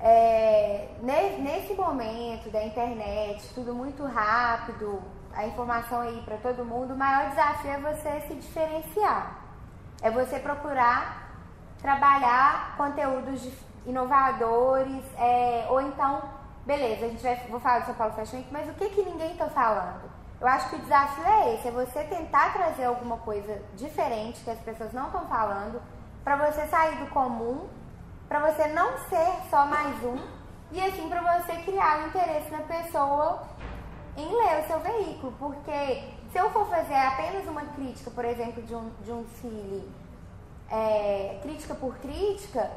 é, 0.00 0.88
ne- 1.02 1.36
nesse 1.38 1.74
momento 1.74 2.50
da 2.50 2.64
internet, 2.64 3.52
tudo 3.54 3.74
muito 3.74 4.04
rápido, 4.04 5.00
a 5.34 5.46
informação 5.46 6.00
aí 6.00 6.22
para 6.24 6.36
todo 6.38 6.64
mundo, 6.64 6.94
o 6.94 6.96
maior 6.96 7.28
desafio 7.30 7.70
é 7.70 7.78
você 7.78 8.20
se 8.26 8.34
diferenciar. 8.34 9.38
É 10.00 10.10
você 10.10 10.38
procurar 10.38 11.30
trabalhar 11.80 12.76
conteúdos 12.76 13.46
inovadores, 13.84 15.04
é, 15.18 15.66
ou 15.68 15.80
então, 15.80 16.22
beleza, 16.64 17.06
a 17.06 17.08
gente 17.08 17.22
vai, 17.22 17.36
vou 17.50 17.58
falar 17.60 17.80
do 17.80 17.86
São 17.86 17.94
Paulo 17.94 18.14
Fashion 18.14 18.36
Week, 18.38 18.48
mas 18.52 18.68
o 18.68 18.72
que, 18.74 18.88
que 18.90 19.02
ninguém 19.02 19.32
está 19.32 19.48
falando? 19.48 20.10
Eu 20.40 20.46
acho 20.46 20.70
que 20.70 20.76
o 20.76 20.78
desafio 20.78 21.24
é 21.24 21.54
esse, 21.54 21.68
é 21.68 21.70
você 21.72 22.04
tentar 22.04 22.52
trazer 22.52 22.84
alguma 22.84 23.16
coisa 23.18 23.60
diferente 23.74 24.42
que 24.42 24.50
as 24.50 24.58
pessoas 24.60 24.92
não 24.92 25.06
estão 25.06 25.26
falando, 25.26 25.80
para 26.24 26.36
você 26.36 26.66
sair 26.66 26.96
do 26.98 27.06
comum, 27.10 27.68
para 28.32 28.50
você 28.50 28.66
não 28.68 28.96
ser 29.10 29.30
só 29.50 29.66
mais 29.66 30.02
um, 30.02 30.16
e 30.70 30.80
assim 30.82 31.06
para 31.06 31.20
você 31.20 31.52
criar 31.64 31.98
um 31.98 32.06
interesse 32.06 32.50
na 32.50 32.60
pessoa 32.60 33.42
em 34.16 34.26
ler 34.26 34.62
o 34.62 34.66
seu 34.66 34.80
veículo, 34.80 35.34
porque 35.38 36.02
se 36.32 36.38
eu 36.38 36.48
for 36.50 36.66
fazer 36.66 36.94
apenas 36.94 37.46
uma 37.46 37.60
crítica, 37.60 38.10
por 38.10 38.24
exemplo, 38.24 38.62
de 38.62 38.74
um, 38.74 38.88
de 39.02 39.12
um 39.12 39.22
desfile, 39.24 39.86
é, 40.70 41.40
crítica 41.42 41.74
por 41.74 41.94
crítica, 41.96 42.70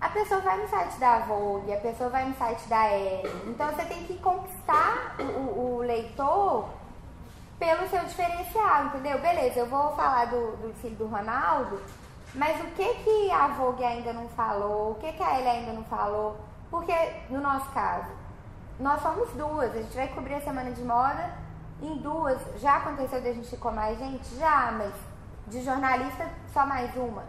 a 0.00 0.08
pessoa 0.10 0.40
vai 0.42 0.56
no 0.62 0.68
site 0.68 0.96
da 1.00 1.18
Vogue, 1.18 1.72
a 1.74 1.80
pessoa 1.80 2.08
vai 2.10 2.24
no 2.24 2.36
site 2.36 2.68
da 2.68 2.86
Elle. 2.86 3.28
Então 3.48 3.66
você 3.68 3.84
tem 3.86 4.04
que 4.04 4.16
conquistar 4.18 5.16
o, 5.18 5.60
o- 5.78 5.78
leitor 5.80 6.68
pelo 7.58 7.88
seu 7.88 8.04
diferencial, 8.04 8.86
entendeu? 8.86 9.18
Beleza, 9.20 9.58
eu 9.58 9.66
vou 9.66 9.90
falar 9.96 10.26
do, 10.26 10.56
do 10.58 10.72
desfile 10.72 10.94
do 10.94 11.08
Ronaldo, 11.08 11.80
mas 12.34 12.60
o 12.62 12.66
que, 12.68 12.94
que 12.94 13.30
a 13.30 13.48
Vogue 13.48 13.84
ainda 13.84 14.12
não 14.12 14.28
falou? 14.28 14.92
O 14.92 14.94
que, 14.94 15.12
que 15.12 15.22
a 15.22 15.38
Elle 15.38 15.48
ainda 15.48 15.72
não 15.72 15.84
falou? 15.84 16.36
Porque, 16.70 16.94
no 17.28 17.40
nosso 17.40 17.70
caso, 17.72 18.08
nós 18.80 19.02
somos 19.02 19.28
duas, 19.32 19.70
a 19.70 19.82
gente 19.82 19.94
vai 19.94 20.08
cobrir 20.08 20.34
a 20.34 20.40
semana 20.40 20.70
de 20.70 20.82
moda 20.82 21.30
em 21.82 21.98
duas. 21.98 22.38
Já 22.56 22.76
aconteceu 22.76 23.20
de 23.20 23.28
a 23.28 23.34
gente 23.34 23.56
com 23.58 23.70
mais 23.70 23.98
gente? 23.98 24.34
Já, 24.36 24.72
mas 24.72 24.94
de 25.46 25.62
jornalista 25.62 26.26
só 26.52 26.64
mais 26.64 26.94
uma. 26.96 27.22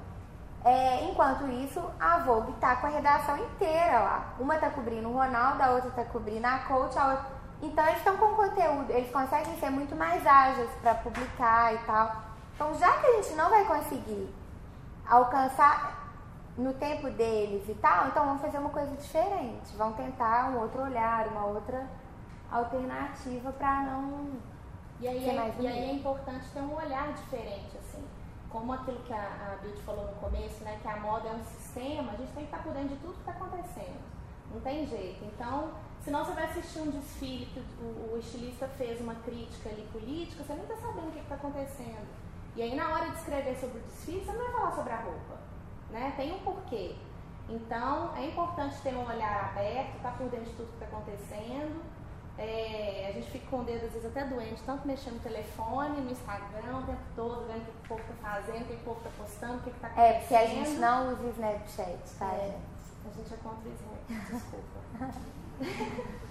É, 0.63 1.03
enquanto 1.03 1.45
isso, 1.47 1.83
a 1.99 2.19
Vogue 2.19 2.53
tá 2.53 2.77
com 2.77 2.87
a 2.87 2.89
redação 2.89 3.37
inteira 3.37 3.99
lá. 3.99 4.33
Uma 4.39 4.55
tá 4.55 4.69
cobrindo 4.69 5.09
o 5.09 5.13
Ronaldo, 5.13 5.61
a 5.61 5.71
outra 5.71 5.91
tá 5.91 6.05
cobrindo 6.05 6.47
a 6.47 6.59
coach, 6.59 6.97
a 6.97 7.07
outra. 7.07 7.25
Então 7.61 7.85
eles 7.85 7.97
estão 7.97 8.15
com 8.15 8.35
conteúdo, 8.35 8.89
eles 8.89 9.11
conseguem 9.11 9.57
ser 9.59 9.69
muito 9.69 9.95
mais 9.95 10.25
ágeis 10.25 10.69
para 10.81 10.95
publicar 10.95 11.73
e 11.73 11.77
tal. 11.79 12.15
Então, 12.55 12.73
já 12.75 12.91
que 12.93 13.07
a 13.07 13.21
gente 13.21 13.33
não 13.35 13.49
vai 13.49 13.65
conseguir 13.65 14.33
alcançar 15.05 16.03
no 16.57 16.73
tempo 16.73 17.09
deles 17.09 17.67
e 17.67 17.73
tal, 17.75 18.07
então 18.07 18.25
vamos 18.25 18.41
fazer 18.41 18.57
uma 18.59 18.69
coisa 18.69 18.95
diferente. 18.95 19.75
Vamos 19.75 19.97
tentar 19.97 20.51
um 20.51 20.59
outro 20.59 20.83
olhar, 20.83 21.27
uma 21.27 21.45
outra 21.45 21.87
alternativa 22.51 23.51
para 23.51 23.81
não. 23.83 24.31
E 24.99 25.07
aí, 25.07 25.23
Ser 25.23 25.31
é, 25.31 25.33
mais 25.33 25.59
e 25.59 25.67
aí 25.67 25.89
é 25.89 25.93
importante 25.93 26.45
ter 26.53 26.61
um 26.61 26.75
olhar 26.75 27.11
diferente, 27.13 27.77
assim. 27.77 28.03
Como 28.49 28.71
aquilo 28.71 28.99
que 28.99 29.11
a, 29.11 29.17
a 29.17 29.57
Beauty 29.63 29.81
falou 29.81 30.05
no 30.05 30.13
começo, 30.13 30.63
né? 30.63 30.77
Que 30.81 30.87
a 30.87 30.97
moda 30.97 31.27
é 31.29 31.33
um 31.33 31.43
sistema, 31.43 32.11
a 32.11 32.15
gente 32.15 32.31
tem 32.33 32.45
que 32.45 32.55
estar 32.55 32.63
por 32.63 32.73
dentro 32.73 32.89
de 32.89 32.97
tudo 32.97 33.13
que 33.13 33.19
está 33.19 33.31
acontecendo. 33.31 33.99
Não 34.53 34.61
tem 34.61 34.85
jeito. 34.85 35.25
Então, 35.25 35.71
se 36.01 36.11
não 36.11 36.23
você 36.23 36.33
vai 36.33 36.43
assistir 36.43 36.79
um 36.79 36.91
desfile 36.91 37.47
que 37.47 37.59
o, 37.81 38.13
o 38.13 38.19
estilista 38.19 38.67
fez 38.77 39.01
uma 39.01 39.15
crítica 39.15 39.69
ali 39.69 39.87
política, 39.91 40.43
você 40.43 40.53
nem 40.53 40.63
está 40.63 40.75
sabendo 40.75 41.07
o 41.07 41.11
que 41.11 41.19
está 41.19 41.35
acontecendo. 41.35 42.22
E 42.55 42.61
aí, 42.61 42.75
na 42.75 42.89
hora 42.89 43.09
de 43.09 43.17
escrever 43.17 43.55
sobre 43.57 43.79
o 43.79 43.81
desfile, 43.81 44.23
você 44.23 44.31
não 44.31 44.43
vai 44.43 44.51
falar 44.51 44.71
sobre 44.71 44.93
a 44.93 45.01
roupa. 45.01 45.37
Né? 45.89 46.13
Tem 46.15 46.33
um 46.33 46.39
porquê. 46.39 46.95
Então, 47.49 48.15
é 48.15 48.27
importante 48.27 48.75
ter 48.81 48.95
um 48.95 49.05
olhar 49.05 49.49
aberto, 49.49 49.97
estar 49.97 50.17
por 50.17 50.29
dentro 50.29 50.45
de 50.45 50.53
tudo 50.53 50.67
que 50.67 50.83
está 50.83 50.85
acontecendo 50.85 51.83
É, 52.37 53.07
a 53.09 53.11
gente 53.11 53.29
fica 53.29 53.45
com 53.47 53.59
o 53.59 53.63
dedo 53.63 53.85
às 53.85 53.91
vezes 53.91 54.05
até 54.05 54.25
doente, 54.25 54.63
tanto 54.63 54.87
mexendo 54.87 55.15
no 55.15 55.19
telefone, 55.19 56.01
no 56.01 56.11
Instagram, 56.11 56.79
o 56.79 56.83
tempo 56.83 57.01
todo, 57.15 57.45
vendo 57.45 57.61
o 57.61 57.65
que 57.65 57.71
o 57.71 57.87
povo 57.89 58.01
tá 58.07 58.13
fazendo, 58.31 58.61
o 58.63 58.65
que 58.65 58.73
o 58.73 58.79
povo 58.79 59.01
tá 59.01 59.09
postando, 59.17 59.57
o 59.57 59.59
que, 59.59 59.69
que 59.69 59.79
tá 59.79 59.87
acontecendo. 59.87 60.15
É, 60.15 60.19
porque 60.19 60.35
a 60.35 60.47
gente 60.47 60.71
não 60.79 61.13
usa 61.13 61.29
Snapchat, 61.29 61.99
tá? 62.17 62.25
É, 62.33 62.57
a 63.05 63.13
gente 63.15 63.33
é 63.33 63.37
contra 63.37 63.69
o 63.69 63.73
Snap, 63.73 64.31
desculpa. 64.31 64.79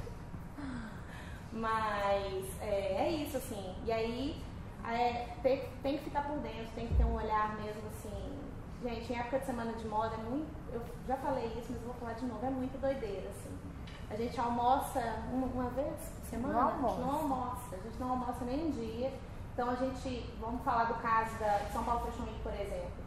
Mas 1.52 2.62
é, 2.62 3.06
é, 3.06 3.10
isso, 3.10 3.36
assim. 3.36 3.76
E 3.84 3.92
aí 3.92 4.42
é, 4.88 5.28
tem, 5.42 5.68
tem, 5.82 5.98
que 5.98 6.04
ficar 6.04 6.22
por 6.22 6.38
dentro, 6.38 6.66
tem 6.74 6.88
que 6.88 6.94
ter 6.94 7.04
um 7.04 7.14
olhar 7.14 7.54
mesmo 7.56 7.82
assim. 7.88 8.38
Gente, 8.82 9.12
em 9.12 9.16
época 9.16 9.38
de 9.38 9.46
semana 9.46 9.72
de 9.72 9.86
moda 9.86 10.14
é 10.14 10.22
muito. 10.28 10.50
Eu 10.72 10.82
já 11.06 11.16
falei 11.16 11.46
isso, 11.46 11.72
mas 11.72 11.82
vou 11.82 11.94
falar 11.94 12.14
de 12.14 12.26
novo, 12.26 12.44
é 12.44 12.50
muito 12.50 12.80
doideira, 12.80 13.28
assim. 13.30 13.56
A 14.10 14.16
gente 14.16 14.38
almoça 14.38 15.00
uma, 15.32 15.46
uma 15.46 15.70
vez 15.70 15.94
por 16.20 16.26
semana? 16.28 16.54
Não 16.54 16.68
almoça. 16.68 17.00
não 17.00 17.10
almoça. 17.10 17.76
A 17.76 17.78
gente 17.78 17.98
não 17.98 18.10
almoça 18.10 18.44
nem 18.44 18.66
um 18.66 18.70
dia. 18.70 19.12
Então 19.54 19.70
a 19.70 19.74
gente, 19.74 20.30
vamos 20.40 20.62
falar 20.62 20.84
do 20.84 20.94
caso 20.94 21.38
da 21.38 21.60
São 21.72 21.84
Paulo 21.84 22.06
Fashion 22.06 22.24
Week, 22.24 22.40
por 22.42 22.52
exemplo. 22.52 23.02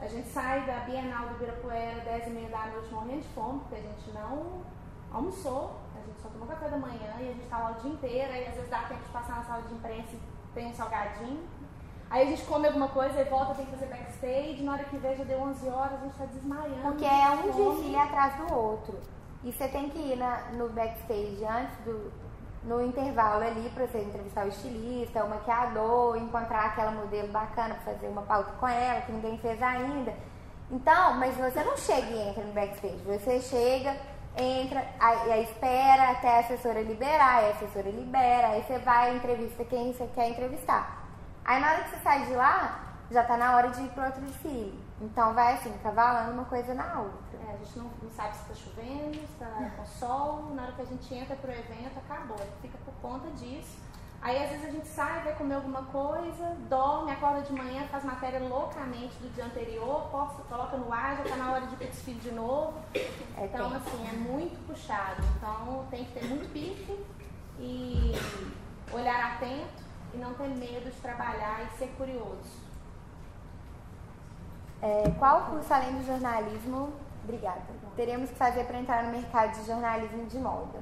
A 0.00 0.08
gente 0.08 0.28
sai 0.28 0.66
da 0.66 0.80
Bienal 0.80 1.28
do 1.28 1.34
Ibirapuera 1.36 2.00
10 2.00 2.26
e 2.26 2.30
meia 2.30 2.48
da 2.48 2.66
noite 2.66 2.92
morrendo 2.92 3.20
de 3.20 3.28
fome, 3.28 3.60
porque 3.60 3.76
a 3.76 3.80
gente 3.80 4.10
não 4.10 4.62
almoçou, 5.12 5.78
a 5.94 6.00
gente 6.00 6.20
só 6.20 6.28
tomou 6.28 6.48
café 6.48 6.68
da 6.68 6.76
manhã 6.76 7.14
e 7.20 7.28
a 7.28 7.32
gente 7.32 7.46
tá 7.48 7.58
lá 7.58 7.70
o 7.70 7.80
dia 7.80 7.92
inteiro, 7.92 8.32
aí 8.32 8.48
às 8.48 8.54
vezes 8.54 8.70
dá 8.70 8.82
tempo 8.82 9.02
de 9.04 9.10
passar 9.10 9.36
na 9.36 9.44
sala 9.44 9.62
de 9.62 9.74
imprensa 9.74 10.08
e 10.12 10.20
tem 10.54 10.66
um 10.66 10.74
salgadinho. 10.74 11.42
Aí 12.10 12.26
a 12.26 12.30
gente 12.30 12.44
come 12.44 12.66
alguma 12.66 12.88
coisa 12.88 13.18
e 13.20 13.24
volta, 13.24 13.54
tem 13.54 13.64
que 13.64 13.72
fazer 13.72 13.86
backstage, 13.86 14.62
na 14.62 14.72
hora 14.72 14.84
que 14.84 14.98
veja 14.98 15.24
deu 15.24 15.40
11 15.40 15.68
horas, 15.68 15.94
a 15.94 16.04
gente 16.04 16.18
tá 16.18 16.26
desmaiando. 16.26 16.82
Porque 16.82 17.04
é 17.06 17.30
um 17.30 17.42
desfile 17.42 17.96
atrás 17.96 18.34
do 18.36 18.54
outro. 18.54 18.98
E 19.42 19.50
você 19.50 19.66
tem 19.68 19.88
que 19.88 19.98
ir 19.98 20.16
na, 20.16 20.50
no 20.52 20.68
backstage 20.68 21.42
antes 21.44 21.76
do. 21.86 22.12
no 22.64 22.82
intervalo 22.84 23.42
ali 23.42 23.70
pra 23.70 23.86
você 23.86 24.02
entrevistar 24.02 24.44
o 24.44 24.48
estilista, 24.48 25.24
o 25.24 25.30
maquiador, 25.30 26.16
encontrar 26.18 26.66
aquela 26.66 26.90
modelo 26.90 27.28
bacana 27.28 27.74
pra 27.76 27.94
fazer 27.94 28.08
uma 28.08 28.22
pauta 28.22 28.52
com 28.60 28.68
ela, 28.68 29.00
que 29.00 29.10
ninguém 29.10 29.38
fez 29.38 29.60
ainda. 29.62 30.14
Então, 30.70 31.14
mas 31.14 31.34
você 31.36 31.64
não 31.64 31.76
chega 31.76 32.06
e 32.08 32.28
entra 32.28 32.44
no 32.44 32.52
backstage. 32.52 33.02
Você 33.06 33.40
chega, 33.40 33.96
entra, 34.36 34.86
aí, 34.98 35.32
aí 35.32 35.44
espera 35.44 36.10
até 36.10 36.36
a 36.36 36.40
assessora 36.40 36.80
liberar, 36.82 37.38
aí 37.38 37.46
a 37.46 37.54
assessora 37.54 37.90
libera, 37.90 38.48
aí 38.48 38.62
você 38.62 38.78
vai 38.78 39.16
entrevista 39.16 39.64
quem 39.64 39.92
você 39.92 40.06
quer 40.14 40.30
entrevistar. 40.30 41.04
Aí 41.44 41.60
na 41.60 41.72
hora 41.72 41.84
que 41.84 41.90
você 41.90 42.02
sai 42.02 42.26
de 42.26 42.34
lá, 42.34 42.94
já 43.10 43.24
tá 43.24 43.36
na 43.36 43.56
hora 43.56 43.68
de 43.70 43.82
ir 43.82 43.88
pro 43.90 44.04
outro 44.04 44.20
desfile. 44.22 44.78
Então 45.00 45.34
vai 45.34 45.54
assim, 45.54 45.76
cavalando 45.82 46.32
uma 46.32 46.44
coisa 46.44 46.72
na 46.74 47.00
outra. 47.00 47.38
É, 47.48 47.54
a 47.54 47.56
gente 47.56 47.78
não, 47.78 47.90
não 48.02 48.10
sabe 48.10 48.36
se 48.36 48.44
tá 48.44 48.54
chovendo, 48.54 49.14
se 49.14 49.34
tá 49.38 49.70
com 49.76 49.84
sol, 49.84 50.54
na 50.54 50.62
hora 50.62 50.72
que 50.72 50.82
a 50.82 50.86
gente 50.86 51.14
entra 51.14 51.36
pro 51.36 51.50
evento, 51.50 51.98
acabou. 51.98 52.38
Fica 52.60 52.78
por 52.84 52.94
conta 53.02 53.28
disso. 53.30 53.78
Aí 54.22 54.40
às 54.40 54.50
vezes 54.50 54.66
a 54.66 54.70
gente 54.70 54.86
sai, 54.86 55.20
vai 55.24 55.34
comer 55.34 55.54
alguma 55.54 55.82
coisa, 55.82 56.56
dorme, 56.68 57.10
acorda 57.10 57.42
de 57.42 57.52
manhã, 57.52 57.82
faz 57.90 58.04
matéria 58.04 58.38
loucamente 58.38 59.18
do 59.18 59.28
dia 59.34 59.44
anterior, 59.44 60.08
posta, 60.12 60.42
coloca 60.44 60.76
no 60.76 60.92
ar, 60.92 61.16
já 61.16 61.24
tá 61.24 61.36
na 61.36 61.50
hora 61.50 61.66
de 61.66 61.74
pro 61.74 61.86
desfile 61.88 62.20
de 62.20 62.30
novo. 62.30 62.74
É 62.94 63.44
Então, 63.46 63.70
tempo. 63.72 63.82
assim, 63.84 64.08
é 64.08 64.12
muito 64.12 64.64
puxado. 64.64 65.20
Então 65.36 65.84
tem 65.90 66.04
que 66.04 66.12
ter 66.12 66.24
muito 66.24 66.52
pique 66.52 67.04
e 67.58 68.12
olhar 68.92 69.32
atento 69.34 69.82
e 70.14 70.18
não 70.18 70.34
ter 70.34 70.48
medo 70.50 70.88
de 70.88 71.00
trabalhar 71.00 71.64
e 71.66 71.76
ser 71.76 71.88
curioso. 71.98 72.62
É, 74.80 75.10
qual 75.18 75.46
curso 75.46 75.74
além 75.74 75.96
do 75.96 76.06
jornalismo, 76.06 76.92
obrigada, 77.24 77.62
teremos 77.96 78.30
que 78.30 78.36
fazer 78.36 78.64
para 78.66 78.78
entrar 78.78 79.02
no 79.04 79.12
mercado 79.12 79.52
de 79.58 79.66
jornalismo 79.66 80.26
de 80.26 80.38
moda? 80.38 80.80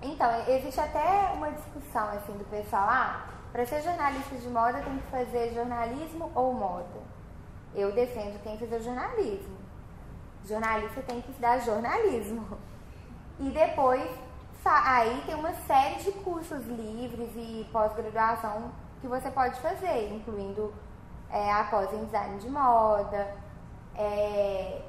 Então, 0.00 0.48
existe 0.48 0.80
até 0.80 1.32
uma 1.34 1.50
discussão 1.50 2.08
assim 2.10 2.32
do 2.32 2.44
pessoal, 2.48 2.86
ah, 2.88 3.26
para 3.52 3.66
ser 3.66 3.82
jornalista 3.82 4.36
de 4.36 4.48
moda 4.48 4.80
tem 4.80 4.98
que 4.98 5.06
fazer 5.10 5.52
jornalismo 5.52 6.30
ou 6.34 6.52
moda? 6.52 7.00
Eu 7.74 7.92
defendo 7.92 8.34
que 8.34 8.44
tem 8.44 8.56
que 8.56 8.66
fazer 8.66 8.82
jornalismo. 8.82 9.56
Jornalista 10.44 11.02
tem 11.02 11.20
que 11.20 11.30
estudar 11.30 11.58
jornalismo. 11.60 12.58
E 13.40 13.50
depois, 13.50 14.08
aí 14.64 15.22
tem 15.26 15.34
uma 15.34 15.52
série 15.52 15.96
de 15.96 16.12
cursos 16.12 16.64
livres 16.66 17.30
e 17.34 17.68
pós-graduação 17.72 18.70
que 19.00 19.06
você 19.06 19.30
pode 19.30 19.60
fazer, 19.60 20.12
incluindo 20.12 20.72
é, 21.30 21.52
a 21.52 21.64
pós 21.64 21.92
em 21.92 22.04
design 22.04 22.38
de 22.38 22.48
moda, 22.48 23.34
é, 23.94 24.82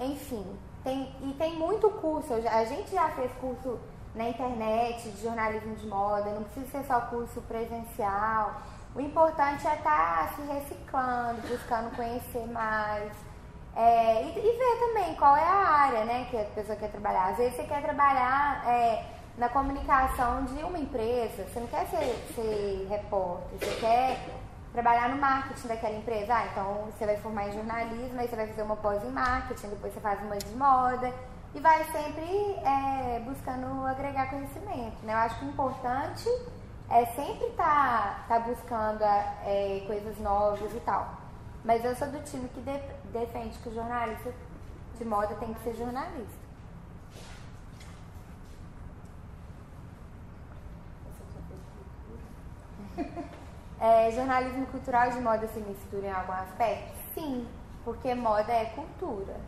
enfim, 0.00 0.44
tem, 0.82 1.14
e 1.22 1.34
tem 1.34 1.56
muito 1.56 1.90
curso. 1.90 2.32
A 2.32 2.64
gente 2.64 2.90
já 2.90 3.08
fez 3.10 3.30
curso 3.40 3.78
na 4.14 4.28
internet 4.28 5.08
de 5.10 5.22
jornalismo 5.22 5.74
de 5.76 5.86
moda, 5.86 6.30
não 6.30 6.42
precisa 6.42 6.66
ser 6.66 6.84
só 6.84 7.00
curso 7.02 7.40
presencial. 7.42 8.60
O 8.94 9.00
importante 9.00 9.66
é 9.66 9.74
estar 9.74 10.34
se 10.34 10.42
reciclando, 10.42 11.40
buscando 11.48 11.94
conhecer 11.94 12.46
mais. 12.48 13.12
é, 13.76 14.24
e, 14.24 14.38
e 14.38 14.58
ver 14.58 14.88
também 14.88 15.14
qual 15.14 15.36
é 15.36 15.44
a 15.44 15.68
área 15.68 16.04
né, 16.04 16.26
que 16.28 16.36
a 16.36 16.44
pessoa 16.44 16.76
quer 16.76 16.90
trabalhar. 16.90 17.28
Às 17.30 17.36
vezes 17.36 17.54
você 17.54 17.64
quer 17.64 17.82
trabalhar 17.82 18.68
é, 18.68 19.04
na 19.38 19.48
comunicação 19.48 20.44
de 20.44 20.62
uma 20.64 20.78
empresa, 20.78 21.44
você 21.44 21.60
não 21.60 21.68
quer 21.68 21.86
ser, 21.86 22.32
ser 22.34 22.86
repórter, 22.90 23.58
você 23.60 23.80
quer 23.80 24.18
trabalhar 24.72 25.08
no 25.10 25.16
marketing 25.20 25.68
daquela 25.68 25.94
empresa. 25.94 26.34
Ah, 26.34 26.46
então 26.50 26.88
você 26.90 27.06
vai 27.06 27.16
formar 27.18 27.48
em 27.48 27.52
jornalismo, 27.52 28.20
aí 28.20 28.26
você 28.28 28.34
vai 28.36 28.46
fazer 28.48 28.62
uma 28.62 28.76
pós 28.76 29.04
em 29.04 29.10
marketing, 29.10 29.68
depois 29.68 29.94
você 29.94 30.00
faz 30.00 30.20
uma 30.20 30.36
de 30.36 30.54
moda 30.56 31.12
e 31.54 31.60
vai 31.60 31.84
sempre 31.90 32.24
é, 32.64 33.20
buscando 33.24 33.84
agregar 33.86 34.30
conhecimento. 34.30 35.04
Né? 35.04 35.12
Eu 35.12 35.18
acho 35.18 35.38
que 35.38 35.44
o 35.44 35.48
importante 35.48 36.28
é 36.88 37.04
sempre 37.06 37.46
estar 37.48 38.24
tá, 38.28 38.38
tá 38.38 38.40
buscando 38.40 39.02
é, 39.02 39.82
coisas 39.86 40.18
novas 40.18 40.72
e 40.74 40.80
tal. 40.80 41.18
Mas 41.64 41.84
eu 41.84 41.94
sou 41.94 42.08
do 42.08 42.22
time 42.22 42.48
que 42.48 42.60
de- 42.60 43.10
defende 43.12 43.58
que 43.58 43.68
o 43.68 43.74
jornalista 43.74 44.32
de 44.98 45.04
moda 45.04 45.34
tem 45.36 45.52
que 45.54 45.60
ser 45.62 45.74
jornalista. 45.74 46.40
É, 53.80 54.10
jornalismo 54.10 54.66
cultural 54.66 55.10
de 55.10 55.20
moda 55.20 55.48
se 55.48 55.58
mistura 55.60 56.06
em 56.06 56.12
algum 56.12 56.32
aspecto? 56.32 56.98
Sim, 57.14 57.48
porque 57.82 58.14
moda 58.14 58.52
é 58.52 58.66
cultura. 58.66 59.40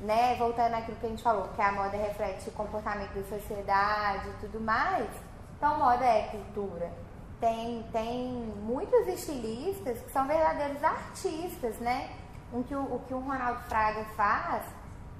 Né? 0.00 0.34
Voltando 0.36 0.74
àquilo 0.74 0.96
que 0.96 1.06
a 1.06 1.08
gente 1.10 1.22
falou, 1.22 1.48
que 1.54 1.60
a 1.60 1.72
moda 1.72 1.96
reflete 1.96 2.48
o 2.48 2.52
comportamento 2.52 3.12
da 3.12 3.38
sociedade 3.38 4.28
e 4.30 4.32
tudo 4.40 4.60
mais. 4.60 5.08
Então, 5.56 5.78
moda 5.78 6.04
é 6.04 6.28
cultura. 6.28 6.90
Tem, 7.38 7.82
tem 7.92 8.32
muitos 8.62 9.06
estilistas 9.06 9.98
que 10.00 10.10
são 10.10 10.26
verdadeiros 10.26 10.82
artistas, 10.82 11.76
né? 11.78 12.10
O 12.52 12.64
que 12.64 12.74
o, 12.74 12.80
o 12.80 13.00
que 13.06 13.14
o 13.14 13.18
Ronaldo 13.18 13.60
Fraga 13.68 14.04
faz 14.16 14.64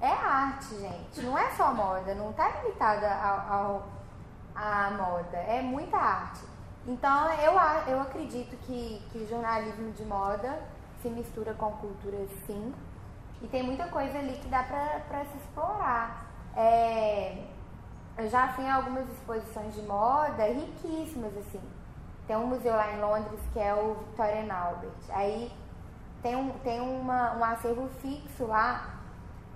é 0.01 0.11
arte, 0.11 0.75
gente. 0.79 1.21
Não 1.21 1.37
é 1.37 1.49
só 1.51 1.71
moda, 1.73 2.15
não 2.15 2.31
está 2.31 2.49
limitada 2.49 3.07
à 4.55 4.91
moda. 4.97 5.37
É 5.37 5.61
muita 5.61 5.97
arte. 5.97 6.41
Então, 6.87 7.31
eu, 7.33 7.53
eu 7.87 8.01
acredito 8.01 8.57
que, 8.65 9.01
que 9.11 9.27
jornalismo 9.27 9.91
de 9.91 10.03
moda 10.03 10.59
se 11.01 11.09
mistura 11.09 11.53
com 11.53 11.71
cultura, 11.73 12.17
sim. 12.47 12.73
E 13.41 13.47
tem 13.47 13.63
muita 13.63 13.87
coisa 13.87 14.17
ali 14.17 14.33
que 14.33 14.47
dá 14.47 14.63
pra, 14.63 15.01
pra 15.07 15.25
se 15.25 15.37
explorar. 15.37 16.27
É, 16.55 17.43
eu 18.17 18.29
já 18.29 18.49
fui 18.49 18.65
em 18.65 18.71
algumas 18.71 19.09
exposições 19.09 19.73
de 19.73 19.81
moda 19.83 20.45
riquíssimas, 20.45 21.35
assim. 21.37 21.61
Tem 22.27 22.35
um 22.35 22.47
museu 22.47 22.73
lá 22.75 22.91
em 22.91 23.01
Londres 23.01 23.39
que 23.51 23.59
é 23.59 23.73
o 23.73 23.95
Victorian 23.95 24.53
Albert. 24.53 24.91
Aí 25.09 25.51
tem, 26.21 26.35
um, 26.35 26.51
tem 26.59 26.79
uma, 26.79 27.35
um 27.35 27.43
acervo 27.43 27.89
fixo 28.01 28.45
lá 28.45 28.99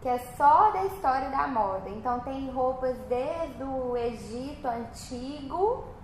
que 0.01 0.09
é 0.09 0.19
só 0.37 0.71
da 0.71 0.85
história 0.85 1.29
da 1.29 1.47
moda. 1.47 1.89
Então 1.89 2.19
tem 2.21 2.49
roupas 2.49 2.97
desde 3.07 3.63
o 3.63 3.95
Egito 3.95 4.67
antigo 4.67 5.95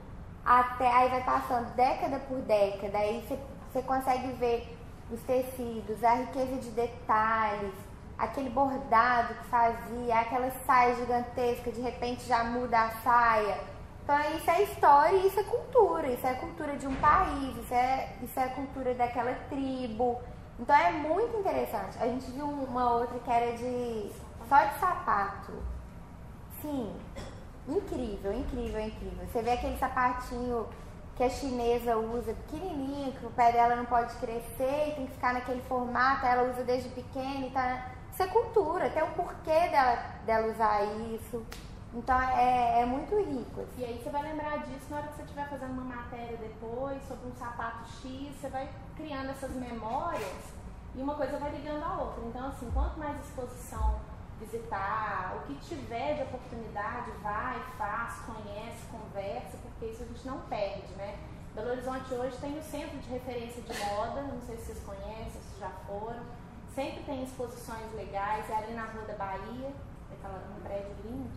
até 0.45 0.91
aí 0.91 1.09
vai 1.09 1.23
passando 1.23 1.73
década 1.75 2.19
por 2.19 2.39
década. 2.41 2.97
Aí 2.97 3.23
você 3.71 3.81
consegue 3.83 4.31
ver 4.33 4.77
os 5.11 5.21
tecidos, 5.23 6.03
a 6.03 6.13
riqueza 6.13 6.57
de 6.57 6.69
detalhes, 6.71 7.73
aquele 8.17 8.49
bordado 8.49 9.33
que 9.33 9.45
fazia, 9.45 10.19
aquela 10.19 10.49
saia 10.65 10.95
gigantesca, 10.95 11.71
de 11.71 11.81
repente 11.81 12.25
já 12.25 12.43
muda 12.43 12.79
a 12.79 12.91
saia. 13.01 13.59
Então 14.03 14.19
isso 14.35 14.49
é 14.49 14.63
história 14.63 15.17
e 15.17 15.27
isso 15.27 15.39
é 15.39 15.43
cultura, 15.43 16.07
isso 16.07 16.25
é 16.25 16.33
cultura 16.35 16.75
de 16.77 16.87
um 16.87 16.95
país, 16.95 17.55
isso 17.57 17.73
é, 17.73 18.15
isso 18.21 18.39
é 18.39 18.47
cultura 18.49 18.93
daquela 18.93 19.33
tribo. 19.49 20.19
Então 20.59 20.75
é 20.75 20.91
muito 20.91 21.37
interessante. 21.37 21.97
A 21.99 22.07
gente 22.07 22.29
viu 22.31 22.45
uma 22.45 22.93
outra 22.93 23.19
que 23.19 23.31
era 23.31 23.55
de 23.55 24.11
só 24.47 24.65
de 24.65 24.79
sapato. 24.79 25.53
Sim, 26.61 26.93
incrível, 27.67 28.33
incrível, 28.33 28.81
incrível. 28.81 29.27
Você 29.31 29.41
vê 29.41 29.51
aquele 29.51 29.77
sapatinho 29.77 30.67
que 31.21 31.25
a 31.25 31.29
chinesa 31.29 31.95
usa 31.97 32.33
pequenininho, 32.33 33.11
que 33.11 33.23
o 33.27 33.29
pé 33.29 33.51
dela 33.51 33.75
não 33.75 33.85
pode 33.85 34.11
crescer 34.15 34.87
e 34.89 34.95
tem 34.95 35.05
que 35.05 35.13
ficar 35.13 35.35
naquele 35.35 35.61
formato, 35.61 36.25
ela 36.25 36.49
usa 36.49 36.63
desde 36.63 36.89
pequena 36.89 37.45
e 37.45 37.51
tá. 37.51 37.91
Isso 38.11 38.23
é 38.23 38.27
cultura, 38.27 38.89
tem 38.89 39.03
um 39.03 39.11
porquê 39.11 39.69
dela, 39.69 39.97
dela 40.25 40.51
usar 40.51 40.83
isso. 41.13 41.45
Então 41.93 42.19
é, 42.19 42.81
é 42.81 42.85
muito 42.87 43.15
rico. 43.17 43.61
Assim. 43.61 43.81
E 43.81 43.85
aí 43.85 44.01
você 44.01 44.09
vai 44.09 44.23
lembrar 44.23 44.65
disso 44.65 44.87
na 44.89 44.97
hora 44.97 45.07
que 45.09 45.17
você 45.17 45.21
estiver 45.21 45.47
fazendo 45.47 45.73
uma 45.73 45.95
matéria 45.95 46.37
depois 46.37 46.97
sobre 47.07 47.27
um 47.27 47.35
sapato 47.35 47.87
X, 48.01 48.35
você 48.41 48.49
vai 48.49 48.67
criando 48.97 49.29
essas 49.29 49.51
memórias 49.51 50.53
e 50.95 51.01
uma 51.03 51.13
coisa 51.13 51.37
vai 51.37 51.51
ligando 51.51 51.83
a 51.83 52.01
outra. 52.01 52.23
Então, 52.25 52.47
assim, 52.47 52.67
quanto 52.73 52.97
mais 52.97 53.15
exposição 53.23 53.99
visitar, 54.45 55.35
o 55.37 55.47
que 55.47 55.55
tiver 55.55 56.15
de 56.15 56.23
oportunidade, 56.23 57.11
vai, 57.23 57.61
faz, 57.77 58.19
conhece, 58.25 58.85
conversa, 58.91 59.57
porque 59.61 59.85
isso 59.85 60.03
a 60.03 60.05
gente 60.07 60.27
não 60.27 60.39
perde, 60.41 60.93
né? 60.95 61.17
Belo 61.53 61.71
Horizonte 61.71 62.13
hoje 62.13 62.37
tem 62.37 62.57
o 62.57 62.63
Centro 62.63 62.97
de 62.97 63.09
Referência 63.09 63.61
de 63.61 63.77
Moda, 63.85 64.21
não 64.21 64.41
sei 64.41 64.57
se 64.57 64.65
vocês 64.65 64.83
conhecem, 64.83 65.41
se 65.41 65.59
já 65.59 65.69
foram. 65.85 66.23
Sempre 66.73 67.03
tem 67.03 67.23
exposições 67.23 67.93
legais, 67.93 68.49
é 68.49 68.55
ali 68.55 68.73
na 68.73 68.85
Rua 68.85 69.03
da 69.03 69.15
Bahia, 69.15 69.71
aquela, 70.11 70.41
um 70.57 70.61
prédio 70.61 70.95
lindo. 71.03 71.29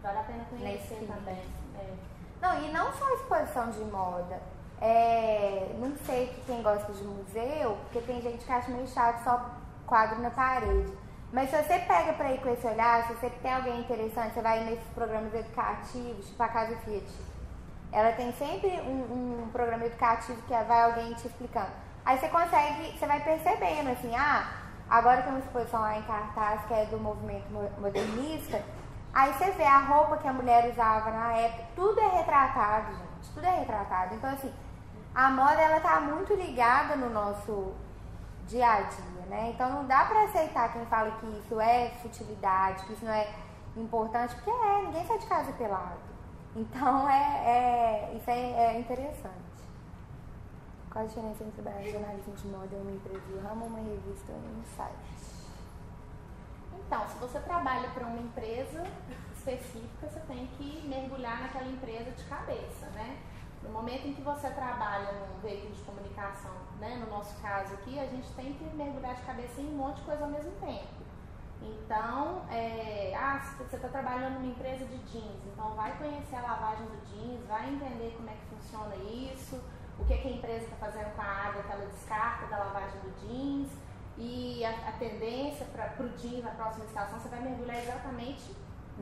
Vale 0.00 0.18
a 0.18 0.22
pena 0.22 0.44
conhecer 0.44 1.06
também. 1.06 1.42
É. 1.76 1.94
Não, 2.40 2.64
e 2.64 2.72
não 2.72 2.92
só 2.92 3.14
exposição 3.14 3.70
de 3.70 3.84
moda. 3.84 4.40
É, 4.80 5.74
não 5.78 5.96
sei 5.96 6.28
que 6.28 6.40
quem 6.42 6.62
gosta 6.62 6.92
de 6.92 7.04
museu, 7.04 7.76
porque 7.82 8.00
tem 8.00 8.20
gente 8.20 8.44
que 8.44 8.52
acha 8.52 8.70
meio 8.70 8.86
chato 8.88 9.22
só 9.22 9.50
quadro 9.86 10.20
na 10.20 10.30
parede. 10.30 10.92
Mas 11.32 11.48
se 11.48 11.56
você 11.56 11.78
pega 11.78 12.12
para 12.12 12.30
ir 12.30 12.40
com 12.42 12.50
esse 12.50 12.66
olhar, 12.66 13.06
se 13.06 13.14
você 13.14 13.30
tem 13.30 13.54
alguém 13.54 13.80
interessante, 13.80 14.34
você 14.34 14.42
vai 14.42 14.64
nesses 14.64 14.86
programas 14.94 15.32
educativos, 15.34 16.26
tipo 16.26 16.42
a 16.42 16.48
Casa 16.48 16.76
Fiat. 16.84 17.06
Ela 17.90 18.12
tem 18.12 18.32
sempre 18.32 18.68
um, 18.82 19.44
um 19.44 19.48
programa 19.50 19.86
educativo 19.86 20.40
que 20.42 20.52
vai 20.52 20.82
alguém 20.82 21.14
te 21.14 21.26
explicando. 21.26 21.70
Aí 22.04 22.18
você 22.18 22.28
consegue, 22.28 22.98
você 22.98 23.06
vai 23.06 23.20
percebendo 23.20 23.90
assim, 23.90 24.14
ah, 24.14 24.46
agora 24.90 25.22
tem 25.22 25.30
uma 25.30 25.38
exposição 25.38 25.80
lá 25.80 25.98
em 25.98 26.02
cartaz 26.02 26.66
que 26.66 26.74
é 26.74 26.84
do 26.86 26.98
movimento 26.98 27.48
modernista. 27.78 28.62
Aí 29.14 29.32
você 29.32 29.52
vê 29.52 29.64
a 29.64 29.78
roupa 29.78 30.18
que 30.18 30.28
a 30.28 30.32
mulher 30.32 30.70
usava 30.70 31.10
na 31.10 31.32
época, 31.32 31.64
tudo 31.74 31.98
é 31.98 32.08
retratado, 32.08 32.92
gente, 32.92 33.32
tudo 33.32 33.46
é 33.46 33.58
retratado. 33.58 34.14
Então 34.14 34.30
assim, 34.30 34.52
a 35.14 35.30
moda 35.30 35.60
ela 35.60 35.80
tá 35.80 35.98
muito 36.00 36.34
ligada 36.34 36.96
no 36.96 37.08
nosso 37.08 37.72
dia 38.46 38.70
a 38.70 38.80
dia, 38.82 39.04
né? 39.32 39.50
Então 39.54 39.70
não 39.70 39.86
dá 39.86 40.04
para 40.04 40.24
aceitar 40.24 40.70
quem 40.74 40.84
fala 40.86 41.10
que 41.12 41.26
isso 41.38 41.58
é 41.58 41.88
futilidade, 42.02 42.84
que 42.84 42.92
isso 42.92 43.04
não 43.04 43.12
é 43.12 43.34
importante, 43.74 44.34
porque 44.34 44.50
é, 44.50 44.82
ninguém 44.82 45.06
sai 45.06 45.18
de 45.18 45.26
casa 45.26 45.52
pelado. 45.52 46.12
Então 46.54 47.08
é, 47.08 48.10
é 48.10 48.14
isso 48.14 48.30
é, 48.30 48.74
é, 48.74 48.78
interessante. 48.78 49.52
Qual 50.90 51.02
a 51.02 51.08
diferença 51.08 51.42
entre 51.42 51.62
trabalhar 51.62 51.90
jornalismo 51.90 52.34
de 52.34 52.46
moda 52.48 52.76
uma 52.76 52.90
empresa 52.90 53.20
de 53.20 53.38
ramo, 53.38 53.64
uma 53.64 53.78
revista 53.78 54.32
ou 54.32 54.38
um 54.38 54.62
site? 54.76 55.22
Então, 56.86 57.08
se 57.08 57.16
você 57.16 57.40
trabalha 57.40 57.88
para 57.88 58.06
uma 58.06 58.18
empresa 58.18 58.84
específica, 59.34 60.08
você 60.10 60.20
tem 60.28 60.46
que 60.58 60.86
mergulhar 60.86 61.40
naquela 61.40 61.66
empresa 61.66 62.10
de 62.10 62.22
cabeça, 62.24 62.84
né? 62.90 63.16
No 63.62 63.70
momento 63.70 64.06
em 64.06 64.12
que 64.14 64.22
você 64.22 64.50
trabalha 64.50 65.12
num 65.12 65.40
veículo 65.40 65.72
de 65.72 65.82
comunicação, 65.82 66.52
né, 66.78 66.96
no 66.96 67.10
nosso 67.10 67.40
caso 67.40 67.74
aqui, 67.74 67.98
a 67.98 68.06
gente 68.06 68.28
tem 68.32 68.52
que 68.54 68.64
mergulhar 68.76 69.14
de 69.14 69.22
cabeça 69.22 69.60
em 69.60 69.68
um 69.68 69.76
monte 69.76 69.96
de 69.96 70.02
coisa 70.02 70.24
ao 70.24 70.30
mesmo 70.30 70.50
tempo. 70.60 71.02
Então, 71.62 72.42
é, 72.50 73.14
ah, 73.16 73.38
você 73.56 73.76
está 73.76 73.88
trabalhando 73.88 74.34
numa 74.34 74.50
empresa 74.50 74.84
de 74.84 74.98
jeans, 74.98 75.46
então 75.46 75.74
vai 75.74 75.96
conhecer 75.96 76.36
a 76.36 76.42
lavagem 76.42 76.86
do 76.86 77.06
jeans, 77.06 77.46
vai 77.46 77.68
entender 77.68 78.14
como 78.16 78.28
é 78.28 78.32
que 78.32 78.56
funciona 78.56 78.96
isso, 78.96 79.62
o 79.98 80.04
que, 80.04 80.16
que 80.18 80.28
a 80.28 80.30
empresa 80.32 80.64
está 80.64 80.76
fazendo 80.76 81.14
com 81.14 81.22
a 81.22 81.24
água 81.24 81.62
que 81.62 81.70
ela 81.70 81.86
descarta 81.86 82.46
da 82.46 82.58
lavagem 82.58 82.98
do 83.00 83.20
jeans 83.20 83.68
e 84.18 84.64
a, 84.64 84.70
a 84.88 84.92
tendência 84.92 85.66
para 85.66 86.04
o 86.04 86.08
jeans 86.16 86.42
na 86.42 86.50
próxima 86.50 86.84
estação, 86.84 87.20
você 87.20 87.28
vai 87.28 87.40
mergulhar 87.40 87.78
exatamente 87.78 88.56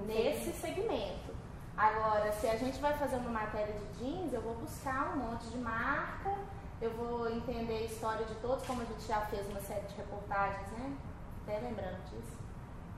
nesse 0.06 0.52
segmento. 0.52 1.39
Agora, 1.76 2.30
se 2.32 2.46
a 2.46 2.56
gente 2.56 2.78
vai 2.80 2.92
fazer 2.98 3.16
uma 3.16 3.30
matéria 3.30 3.74
de 3.74 3.98
jeans, 3.98 4.32
eu 4.32 4.42
vou 4.42 4.54
buscar 4.56 5.14
um 5.14 5.30
monte 5.30 5.46
de 5.46 5.58
marca, 5.58 6.34
eu 6.80 6.90
vou 6.92 7.30
entender 7.30 7.78
a 7.78 7.82
história 7.82 8.24
de 8.24 8.34
todos, 8.36 8.66
como 8.66 8.82
a 8.82 8.84
gente 8.84 9.06
já 9.06 9.20
fez 9.22 9.46
uma 9.48 9.60
série 9.60 9.86
de 9.86 9.94
reportagens, 9.96 10.66
né? 10.72 10.96
Até 11.42 11.58
lembrando 11.58 12.02
disso. 12.10 12.38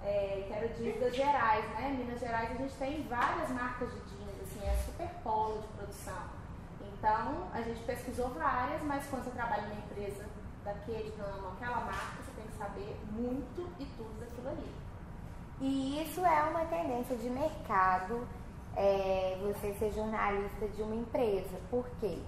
É, 0.04 0.46
que 0.48 0.82
jeans 0.82 1.00
das 1.00 1.14
Gerais, 1.14 1.64
né? 1.70 1.96
Minas 1.96 2.18
Gerais 2.18 2.50
a 2.50 2.54
gente 2.54 2.74
tem 2.74 3.02
várias 3.08 3.50
marcas 3.50 3.88
de 3.92 4.00
jeans, 4.00 4.42
assim, 4.42 4.66
é 4.66 4.74
super 4.84 5.08
polo 5.22 5.60
de 5.60 5.68
produção. 5.68 6.42
Então, 6.80 7.48
a 7.52 7.60
gente 7.62 7.80
pesquisou 7.84 8.30
várias, 8.30 8.82
mas 8.82 9.06
quando 9.06 9.24
você 9.24 9.30
trabalha 9.30 9.62
numa 9.62 9.80
empresa 9.80 10.24
daquele 10.64 11.14
ramo, 11.16 11.48
aquela 11.48 11.80
marca, 11.80 12.22
você 12.22 12.32
tem 12.36 12.46
que 12.46 12.56
saber 12.56 12.96
muito 13.10 13.68
e 13.78 13.84
tudo 13.96 14.20
daquilo 14.20 14.48
ali. 14.48 14.74
E 15.60 16.02
isso 16.02 16.24
é 16.24 16.42
uma 16.44 16.64
tendência 16.66 17.16
de 17.16 17.28
mercado 17.30 18.26
é, 18.76 19.38
você 19.42 19.74
ser 19.74 19.92
jornalista 19.92 20.68
de 20.68 20.82
uma 20.82 20.94
empresa. 20.94 21.58
Por 21.70 21.86
quê? 22.00 22.18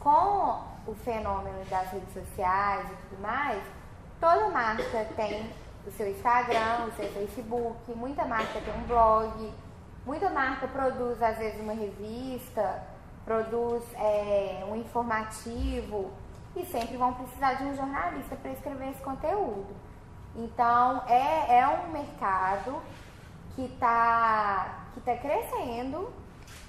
Com 0.00 0.62
o 0.86 0.94
fenômeno 1.04 1.64
das 1.68 1.90
redes 1.90 2.12
sociais 2.12 2.86
e 2.90 3.08
tudo 3.08 3.20
mais, 3.20 3.62
toda 4.20 4.48
marca 4.50 5.04
tem 5.16 5.50
o 5.86 5.90
seu 5.90 6.10
Instagram, 6.10 6.86
o 6.86 6.92
seu 6.92 7.10
Facebook, 7.12 7.92
muita 7.94 8.24
marca 8.24 8.60
tem 8.60 8.74
um 8.74 8.86
blog, 8.86 9.52
muita 10.06 10.30
marca 10.30 10.68
produz 10.68 11.22
às 11.22 11.38
vezes 11.38 11.60
uma 11.60 11.72
revista, 11.72 12.82
produz 13.24 13.82
é, 13.94 14.64
um 14.68 14.76
informativo 14.76 16.10
e 16.56 16.64
sempre 16.64 16.96
vão 16.96 17.12
precisar 17.12 17.54
de 17.54 17.64
um 17.64 17.76
jornalista 17.76 18.36
para 18.36 18.52
escrever 18.52 18.90
esse 18.90 19.02
conteúdo. 19.02 19.74
Então 20.34 21.02
é, 21.06 21.58
é 21.58 21.68
um 21.68 21.92
mercado 21.92 22.80
que 23.58 23.64
está 23.64 24.84
que 24.94 25.00
tá 25.00 25.16
crescendo. 25.16 26.08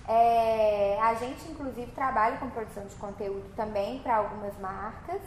É, 0.07 0.99
a 0.99 1.13
gente, 1.13 1.51
inclusive, 1.51 1.91
trabalha 1.91 2.37
com 2.37 2.49
produção 2.49 2.83
de 2.87 2.95
conteúdo 2.95 3.47
também 3.55 3.99
para 3.99 4.17
algumas 4.17 4.57
marcas. 4.57 5.21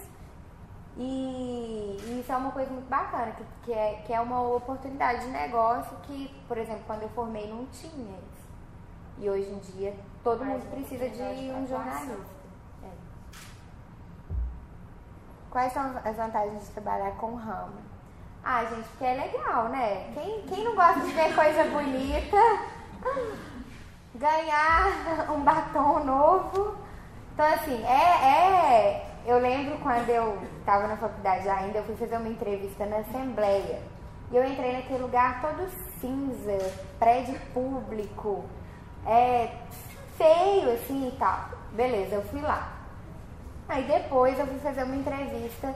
E, 0.96 1.96
e, 2.02 2.20
isso 2.20 2.32
é 2.32 2.36
uma 2.36 2.50
coisa 2.50 2.70
muito 2.70 2.88
bacana, 2.88 3.32
que, 3.32 3.44
que, 3.62 3.72
é, 3.72 4.02
que 4.04 4.12
é 4.12 4.20
uma 4.20 4.42
oportunidade 4.42 5.20
de 5.20 5.28
negócio 5.28 5.96
que, 6.02 6.28
por 6.48 6.58
exemplo, 6.58 6.82
quando 6.84 7.02
eu 7.02 7.08
formei 7.10 7.48
não 7.48 7.64
tinha 7.66 8.18
isso. 8.18 8.42
E 9.18 9.30
hoje 9.30 9.48
em 9.48 9.58
dia 9.60 9.94
todo 10.24 10.44
mundo 10.44 10.68
precisa 10.68 11.08
de 11.08 11.22
um 11.22 11.66
jornalista. 11.66 12.26
É. 12.84 12.90
Quais 15.48 15.72
são 15.72 15.96
as 16.04 16.16
vantagens 16.16 16.66
de 16.66 16.70
trabalhar 16.72 17.12
com 17.12 17.36
ramo? 17.36 17.91
Ah, 18.44 18.64
gente, 18.64 18.88
porque 18.88 19.04
é 19.04 19.14
legal, 19.14 19.68
né? 19.68 20.10
Quem, 20.14 20.42
quem 20.42 20.64
não 20.64 20.74
gosta 20.74 21.00
de 21.00 21.12
ver 21.12 21.32
coisa 21.32 21.64
bonita, 21.64 22.36
ganhar 24.16 25.30
um 25.30 25.40
batom 25.42 26.04
novo. 26.04 26.76
Então, 27.32 27.46
assim, 27.46 27.84
é, 27.84 28.26
é. 28.26 29.08
Eu 29.24 29.38
lembro 29.38 29.78
quando 29.78 30.08
eu 30.08 30.36
estava 30.58 30.88
na 30.88 30.96
faculdade 30.96 31.48
ainda, 31.48 31.78
eu 31.78 31.84
fui 31.84 31.94
fazer 31.94 32.16
uma 32.16 32.28
entrevista 32.28 32.84
na 32.84 32.96
Assembleia. 32.96 33.80
E 34.32 34.36
eu 34.36 34.44
entrei 34.44 34.72
naquele 34.72 35.02
lugar 35.02 35.40
todo 35.40 35.70
cinza, 36.00 36.58
prédio 36.98 37.38
público, 37.54 38.44
é, 39.06 39.50
feio 40.16 40.72
assim 40.72 41.08
e 41.08 41.16
tal. 41.16 41.50
Beleza, 41.72 42.16
eu 42.16 42.22
fui 42.22 42.40
lá. 42.40 42.72
Aí 43.68 43.84
depois 43.84 44.36
eu 44.38 44.46
fui 44.48 44.58
fazer 44.58 44.82
uma 44.82 44.96
entrevista 44.96 45.72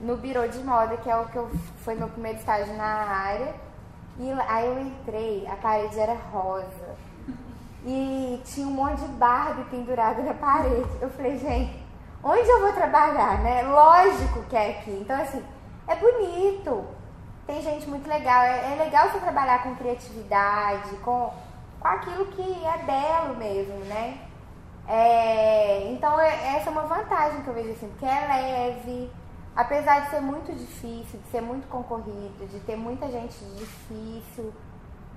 no 0.00 0.16
birô 0.16 0.46
de 0.46 0.58
moda, 0.58 0.96
que 0.96 1.10
é 1.10 1.16
o 1.16 1.26
que 1.26 1.36
eu, 1.36 1.50
foi 1.78 1.94
meu 1.94 2.08
primeiro 2.08 2.38
estágio 2.38 2.74
na 2.76 2.84
área. 2.84 3.54
E 4.18 4.30
aí 4.48 4.66
eu 4.66 4.80
entrei, 4.80 5.46
a 5.46 5.56
parede 5.56 5.98
era 5.98 6.14
rosa. 6.14 6.96
E 7.84 8.40
tinha 8.44 8.66
um 8.66 8.72
monte 8.72 9.00
de 9.00 9.08
Barbie 9.08 9.64
pendurado 9.64 10.22
na 10.22 10.34
parede. 10.34 10.88
Eu 11.00 11.10
falei, 11.10 11.38
gente, 11.38 11.84
onde 12.22 12.48
eu 12.48 12.60
vou 12.60 12.72
trabalhar, 12.72 13.40
né? 13.40 13.62
Lógico 13.62 14.42
que 14.44 14.56
é 14.56 14.70
aqui. 14.70 14.90
Então, 15.00 15.20
assim, 15.20 15.42
é 15.86 15.94
bonito. 15.94 16.84
Tem 17.46 17.62
gente 17.62 17.88
muito 17.88 18.08
legal. 18.08 18.42
É, 18.42 18.72
é 18.72 18.76
legal 18.76 19.08
você 19.08 19.18
trabalhar 19.18 19.62
com 19.62 19.76
criatividade, 19.76 20.96
com, 20.96 21.32
com 21.78 21.88
aquilo 21.88 22.26
que 22.26 22.64
é 22.64 22.78
belo 22.78 23.36
mesmo, 23.36 23.76
né? 23.84 24.18
É, 24.88 25.90
então, 25.92 26.18
é, 26.20 26.56
essa 26.56 26.70
é 26.70 26.72
uma 26.72 26.82
vantagem 26.82 27.42
que 27.42 27.48
eu 27.48 27.54
vejo 27.54 27.70
assim, 27.70 27.88
porque 27.88 28.04
é 28.06 28.26
leve 28.26 29.10
apesar 29.56 30.00
de 30.00 30.10
ser 30.10 30.20
muito 30.20 30.52
difícil, 30.52 31.18
de 31.18 31.28
ser 31.30 31.40
muito 31.40 31.66
concorrido, 31.68 32.46
de 32.46 32.60
ter 32.60 32.76
muita 32.76 33.10
gente 33.10 33.42
difícil, 33.56 34.52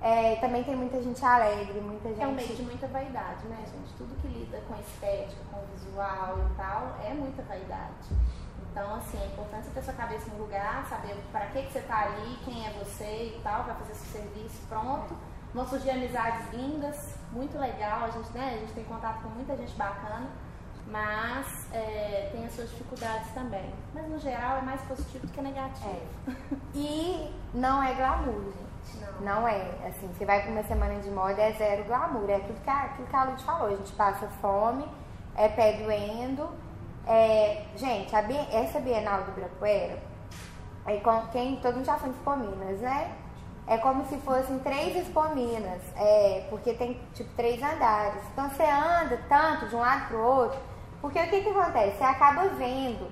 é, 0.00 0.36
também 0.36 0.64
tem 0.64 0.74
muita 0.74 1.00
gente 1.02 1.22
alegre, 1.22 1.78
muita 1.78 2.08
gente. 2.08 2.22
É 2.22 2.26
um 2.26 2.32
meio 2.32 2.56
de 2.56 2.62
muita 2.62 2.86
vaidade, 2.88 3.46
né, 3.46 3.58
gente? 3.66 3.92
Tudo 3.98 4.18
que 4.22 4.28
lida 4.28 4.58
com 4.66 4.74
estética, 4.80 5.42
com 5.52 5.60
visual 5.74 6.38
e 6.38 6.56
tal, 6.56 6.96
é 7.04 7.12
muita 7.12 7.42
vaidade. 7.42 8.08
Então, 8.70 8.94
assim, 8.94 9.18
é 9.20 9.26
importante 9.26 9.66
você 9.66 9.74
ter 9.74 9.82
sua 9.82 9.94
cabeça 9.94 10.30
no 10.30 10.38
lugar, 10.38 10.86
saber 10.88 11.14
para 11.30 11.46
que, 11.46 11.62
que 11.64 11.72
você 11.72 11.80
está 11.80 12.04
ali, 12.04 12.38
quem 12.44 12.66
é 12.66 12.70
você 12.72 13.34
e 13.36 13.40
tal, 13.42 13.64
para 13.64 13.74
fazer 13.74 13.94
seu 13.94 14.22
serviço, 14.22 14.62
pronto. 14.68 15.14
Vão 15.52 15.66
surgir 15.66 15.90
amizades 15.90 16.50
lindas, 16.52 17.14
muito 17.32 17.58
legal, 17.58 18.04
a 18.04 18.10
gente, 18.10 18.30
né, 18.32 18.54
a 18.54 18.58
gente 18.58 18.72
tem 18.72 18.84
contato 18.84 19.20
com 19.22 19.28
muita 19.30 19.56
gente 19.56 19.74
bacana 19.74 20.28
mas 20.90 21.72
é, 21.72 22.30
tem 22.32 22.44
as 22.44 22.52
suas 22.52 22.70
dificuldades 22.70 23.30
também. 23.32 23.72
Mas 23.94 24.08
no 24.08 24.18
geral 24.18 24.58
é 24.58 24.62
mais 24.62 24.80
positivo 24.82 25.26
do 25.26 25.32
que 25.32 25.40
negativo. 25.40 26.00
É. 26.28 26.34
E 26.74 27.32
não 27.54 27.82
é 27.82 27.94
glamour, 27.94 28.44
gente. 28.44 28.70
Não 29.20 29.46
é. 29.46 29.70
Assim, 29.86 30.08
você 30.08 30.24
vai 30.24 30.42
para 30.42 30.50
uma 30.50 30.62
semana 30.64 31.00
de 31.00 31.10
moda, 31.10 31.40
é 31.40 31.52
zero 31.52 31.84
glamour. 31.84 32.28
É 32.28 32.36
aquilo 32.36 32.58
que 32.60 32.70
a, 32.70 32.84
aquilo 32.84 33.06
que 33.06 33.16
a 33.16 33.24
Lud 33.24 33.44
falou. 33.44 33.68
A 33.68 33.76
gente 33.76 33.92
passa 33.92 34.26
fome, 34.40 34.84
é 35.36 35.48
pé 35.48 35.74
doendo. 35.74 36.48
É, 37.06 37.64
gente, 37.76 38.14
a, 38.14 38.20
essa 38.52 38.80
Bienal 38.80 39.22
do 39.22 39.30
Ibirapuera, 39.30 39.98
é 40.86 40.96
com, 40.98 41.26
quem, 41.28 41.56
todo 41.56 41.76
mundo 41.76 41.84
já 41.84 41.96
foi 41.96 42.10
Expo 42.10 42.36
Minas, 42.36 42.80
né? 42.80 43.12
É 43.66 43.78
como 43.78 44.04
se 44.06 44.16
fossem 44.18 44.58
três 44.60 44.96
Expo 44.96 45.22
Minas, 45.34 45.82
é, 45.96 46.46
porque 46.50 46.74
tem 46.74 47.00
tipo 47.14 47.30
três 47.36 47.62
andares. 47.62 48.22
Então 48.32 48.48
você 48.50 48.64
anda 48.64 49.18
tanto 49.28 49.68
de 49.68 49.76
um 49.76 49.80
lado 49.80 50.08
para 50.08 50.16
o 50.16 50.22
outro, 50.22 50.60
porque 51.00 51.18
o 51.18 51.28
que, 51.28 51.40
que 51.40 51.48
acontece? 51.48 51.96
Você 51.96 52.04
acaba 52.04 52.48
vendo 52.48 53.10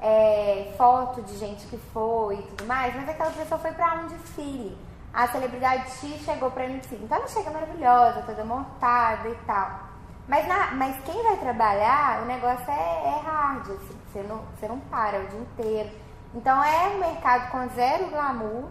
é, 0.00 0.74
foto 0.76 1.22
de 1.22 1.36
gente 1.36 1.66
que 1.66 1.76
foi 1.92 2.36
e 2.36 2.42
tudo 2.42 2.66
mais, 2.66 2.94
mas 2.94 3.08
aquela 3.08 3.30
pessoa 3.30 3.58
foi 3.58 3.72
para 3.72 3.94
um 3.94 4.06
desfile. 4.08 4.76
A 5.12 5.26
celebridade 5.28 5.90
X 5.90 6.22
chegou 6.24 6.50
para 6.50 6.68
mim 6.68 6.78
desfile. 6.78 7.04
Então 7.04 7.18
ela 7.18 7.28
chega 7.28 7.50
maravilhosa, 7.50 8.22
toda 8.22 8.44
montada 8.44 9.28
e 9.28 9.34
tal. 9.46 9.88
Mas, 10.28 10.46
na, 10.46 10.72
mas 10.72 11.02
quem 11.04 11.22
vai 11.22 11.36
trabalhar, 11.38 12.22
o 12.22 12.26
negócio 12.26 12.70
é, 12.70 12.74
é 12.74 13.20
hard, 13.24 13.70
assim, 13.70 13.98
você 14.12 14.22
não, 14.22 14.42
você 14.54 14.68
não 14.68 14.78
para 14.78 15.20
o 15.20 15.26
dia 15.26 15.40
inteiro. 15.40 15.90
Então 16.34 16.62
é 16.62 16.88
um 16.88 16.98
mercado 16.98 17.50
com 17.50 17.66
zero 17.70 18.08
glamour 18.10 18.68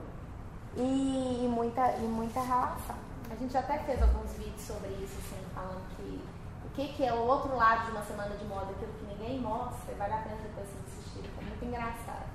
e, 0.76 1.46
e 1.46 1.48
muita, 1.48 1.94
e 1.94 2.04
muita 2.04 2.40
relação. 2.42 2.96
A 3.32 3.36
gente 3.36 3.58
até 3.58 3.80
fez 3.80 4.02
alguns 4.02 4.32
vídeos 4.34 4.62
sobre 4.62 4.90
isso, 5.04 5.18
assim, 5.18 5.44
falando 5.54 5.82
que 5.96 6.22
o 6.64 6.67
que, 6.78 6.94
que 6.94 7.04
é 7.04 7.12
o 7.12 7.26
outro 7.26 7.56
lado 7.56 7.86
de 7.86 7.92
uma 7.92 8.04
semana 8.04 8.36
de 8.36 8.46
moda, 8.46 8.68
aquilo 8.70 8.94
que 8.94 9.06
ninguém 9.06 9.40
mostra, 9.40 9.96
vale 9.98 10.14
a 10.14 10.18
pena 10.18 10.36
depois 10.44 10.68
assistir, 10.86 11.28
é 11.42 11.44
muito 11.44 11.66
engraçado. 11.66 12.28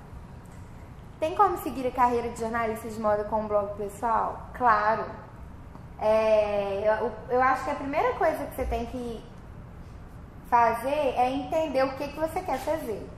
Tem 1.17 1.33
como 1.33 1.57
seguir 1.59 1.87
a 1.87 1.91
carreira 1.91 2.27
de 2.29 2.41
jornalista 2.41 2.89
de 2.89 2.99
moda 2.99 3.23
com 3.23 3.39
um 3.39 3.47
blog 3.47 3.73
pessoal? 3.77 4.49
Claro. 4.53 5.05
É, 5.97 6.99
eu, 7.01 7.11
eu 7.29 7.41
acho 7.41 7.63
que 7.63 7.71
a 7.71 7.75
primeira 7.75 8.15
coisa 8.15 8.45
que 8.45 8.55
você 8.55 8.65
tem 8.65 8.85
que 8.87 9.23
fazer 10.49 10.89
é 10.89 11.31
entender 11.31 11.85
o 11.85 11.95
que, 11.95 12.09
que 12.09 12.19
você 12.19 12.41
quer 12.41 12.59
fazer. 12.59 13.09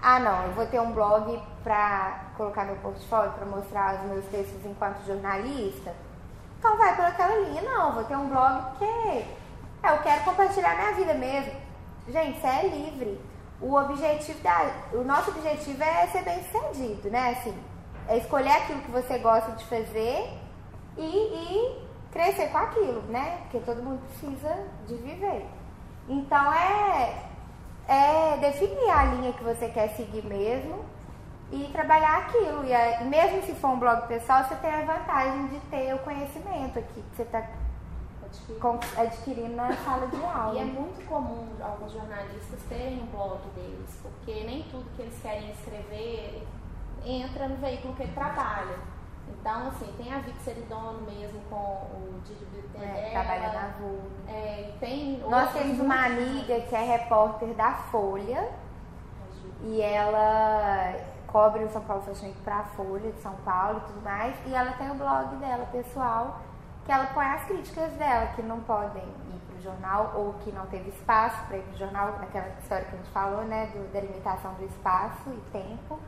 Ah, 0.00 0.18
não, 0.18 0.44
eu 0.44 0.52
vou 0.52 0.66
ter 0.66 0.80
um 0.80 0.92
blog 0.92 1.38
para 1.62 2.30
colocar 2.38 2.64
meu 2.64 2.76
portfólio, 2.76 3.32
para 3.32 3.44
mostrar 3.44 3.96
os 3.96 4.02
meus 4.06 4.24
textos 4.26 4.64
enquanto 4.64 5.04
jornalista. 5.04 5.94
Então 6.58 6.78
vai 6.78 6.96
por 6.96 7.04
aquela 7.04 7.36
linha. 7.40 7.60
Não, 7.60 7.92
vou 7.92 8.04
ter 8.04 8.16
um 8.16 8.28
blog 8.28 8.70
porque 8.70 9.41
é, 9.82 9.92
eu 9.92 9.98
quero 9.98 10.24
compartilhar 10.24 10.76
minha 10.76 10.92
vida 10.92 11.14
mesmo. 11.14 11.52
Gente, 12.08 12.40
você 12.40 12.46
é 12.46 12.68
livre. 12.68 13.20
O 13.60 13.74
objetivo 13.74 14.40
da, 14.40 14.70
o 14.92 15.04
nosso 15.04 15.30
objetivo 15.30 15.82
é 15.82 16.06
ser 16.08 16.22
bem 16.22 16.42
sucedido, 16.44 17.10
né? 17.10 17.30
Assim, 17.30 17.54
é 18.08 18.18
escolher 18.18 18.50
aquilo 18.50 18.80
que 18.82 18.90
você 18.90 19.18
gosta 19.18 19.52
de 19.52 19.64
fazer 19.64 20.28
e, 20.96 21.06
e 21.06 21.86
crescer 22.10 22.48
com 22.48 22.58
aquilo, 22.58 23.02
né? 23.02 23.38
Porque 23.42 23.60
todo 23.60 23.82
mundo 23.82 24.00
precisa 24.08 24.66
de 24.86 24.96
viver. 24.96 25.46
Então 26.08 26.52
é, 26.52 27.24
é 27.88 28.36
definir 28.38 28.90
a 28.90 29.04
linha 29.04 29.32
que 29.32 29.44
você 29.44 29.68
quer 29.68 29.88
seguir 29.90 30.24
mesmo 30.24 30.84
e 31.52 31.68
trabalhar 31.72 32.18
aquilo. 32.18 32.64
E 32.64 33.04
mesmo 33.04 33.42
se 33.42 33.54
for 33.54 33.70
um 33.70 33.78
blog 33.78 34.08
pessoal, 34.08 34.44
você 34.44 34.56
tem 34.56 34.70
a 34.70 34.84
vantagem 34.84 35.46
de 35.48 35.60
ter 35.60 35.94
o 35.94 35.98
conhecimento 36.00 36.78
aqui 36.78 37.02
que 37.10 37.16
você 37.16 37.22
está 37.22 37.42
adquirindo 38.96 39.56
na 39.56 39.72
sala 39.72 40.06
de 40.06 40.24
aula. 40.24 40.54
E 40.54 40.58
é 40.58 40.64
muito 40.64 41.06
comum 41.06 41.46
alguns 41.60 41.92
jornalistas 41.92 42.60
terem 42.68 43.02
um 43.02 43.06
blog 43.06 43.40
deles, 43.54 43.98
porque 44.02 44.44
nem 44.44 44.62
tudo 44.64 44.84
que 44.96 45.02
eles 45.02 45.18
querem 45.20 45.50
escrever 45.50 46.46
entra 47.04 47.48
no 47.48 47.56
veículo 47.56 47.94
que 47.94 48.02
ele 48.02 48.12
trabalha. 48.12 48.78
Então, 49.28 49.68
assim, 49.68 49.92
tem 49.96 50.12
a 50.12 50.18
Vic 50.18 50.40
Seridono 50.42 51.00
mesmo 51.02 51.40
com 51.48 51.56
o 51.56 52.20
Didi 52.24 52.64
é, 52.74 53.10
Trabalha 53.10 53.52
na 53.52 53.68
Vulva. 53.78 54.08
É, 54.28 54.72
tem 54.78 55.18
Nós 55.28 55.52
temos 55.52 55.78
uma 55.80 56.06
amiga 56.06 56.60
que 56.60 56.74
é 56.74 56.84
repórter 56.84 57.48
da 57.54 57.72
Folha 57.72 58.48
e 59.62 59.80
ela 59.80 60.94
cobre 61.26 61.64
o 61.64 61.70
São 61.70 61.82
Paulo 61.82 62.02
Fashion 62.02 62.26
Week 62.26 62.40
pra 62.40 62.62
Folha 62.76 63.10
de 63.10 63.20
São 63.20 63.34
Paulo 63.44 63.78
e 63.78 63.92
tudo 63.92 64.02
mais. 64.02 64.36
E 64.46 64.54
ela 64.54 64.72
tem 64.72 64.90
o 64.90 64.94
blog 64.94 65.36
dela, 65.36 65.66
pessoal, 65.72 66.40
que 66.84 66.90
ela 66.90 67.06
põe 67.06 67.26
as 67.26 67.44
críticas 67.44 67.92
dela, 67.92 68.26
que 68.34 68.42
não 68.42 68.60
podem 68.60 69.02
ir 69.02 69.40
pro 69.48 69.62
jornal 69.62 70.12
ou 70.16 70.34
que 70.34 70.50
não 70.50 70.66
teve 70.66 70.90
espaço 70.90 71.46
para 71.46 71.58
ir 71.58 71.62
pro 71.62 71.78
jornal, 71.78 72.18
naquela 72.18 72.48
história 72.60 72.84
que 72.84 72.94
a 72.94 72.98
gente 72.98 73.10
falou, 73.10 73.44
né, 73.44 73.66
do, 73.66 73.92
da 73.92 74.00
limitação 74.00 74.54
do 74.54 74.64
espaço 74.64 75.30
e 75.30 75.40
tempo. 75.52 75.98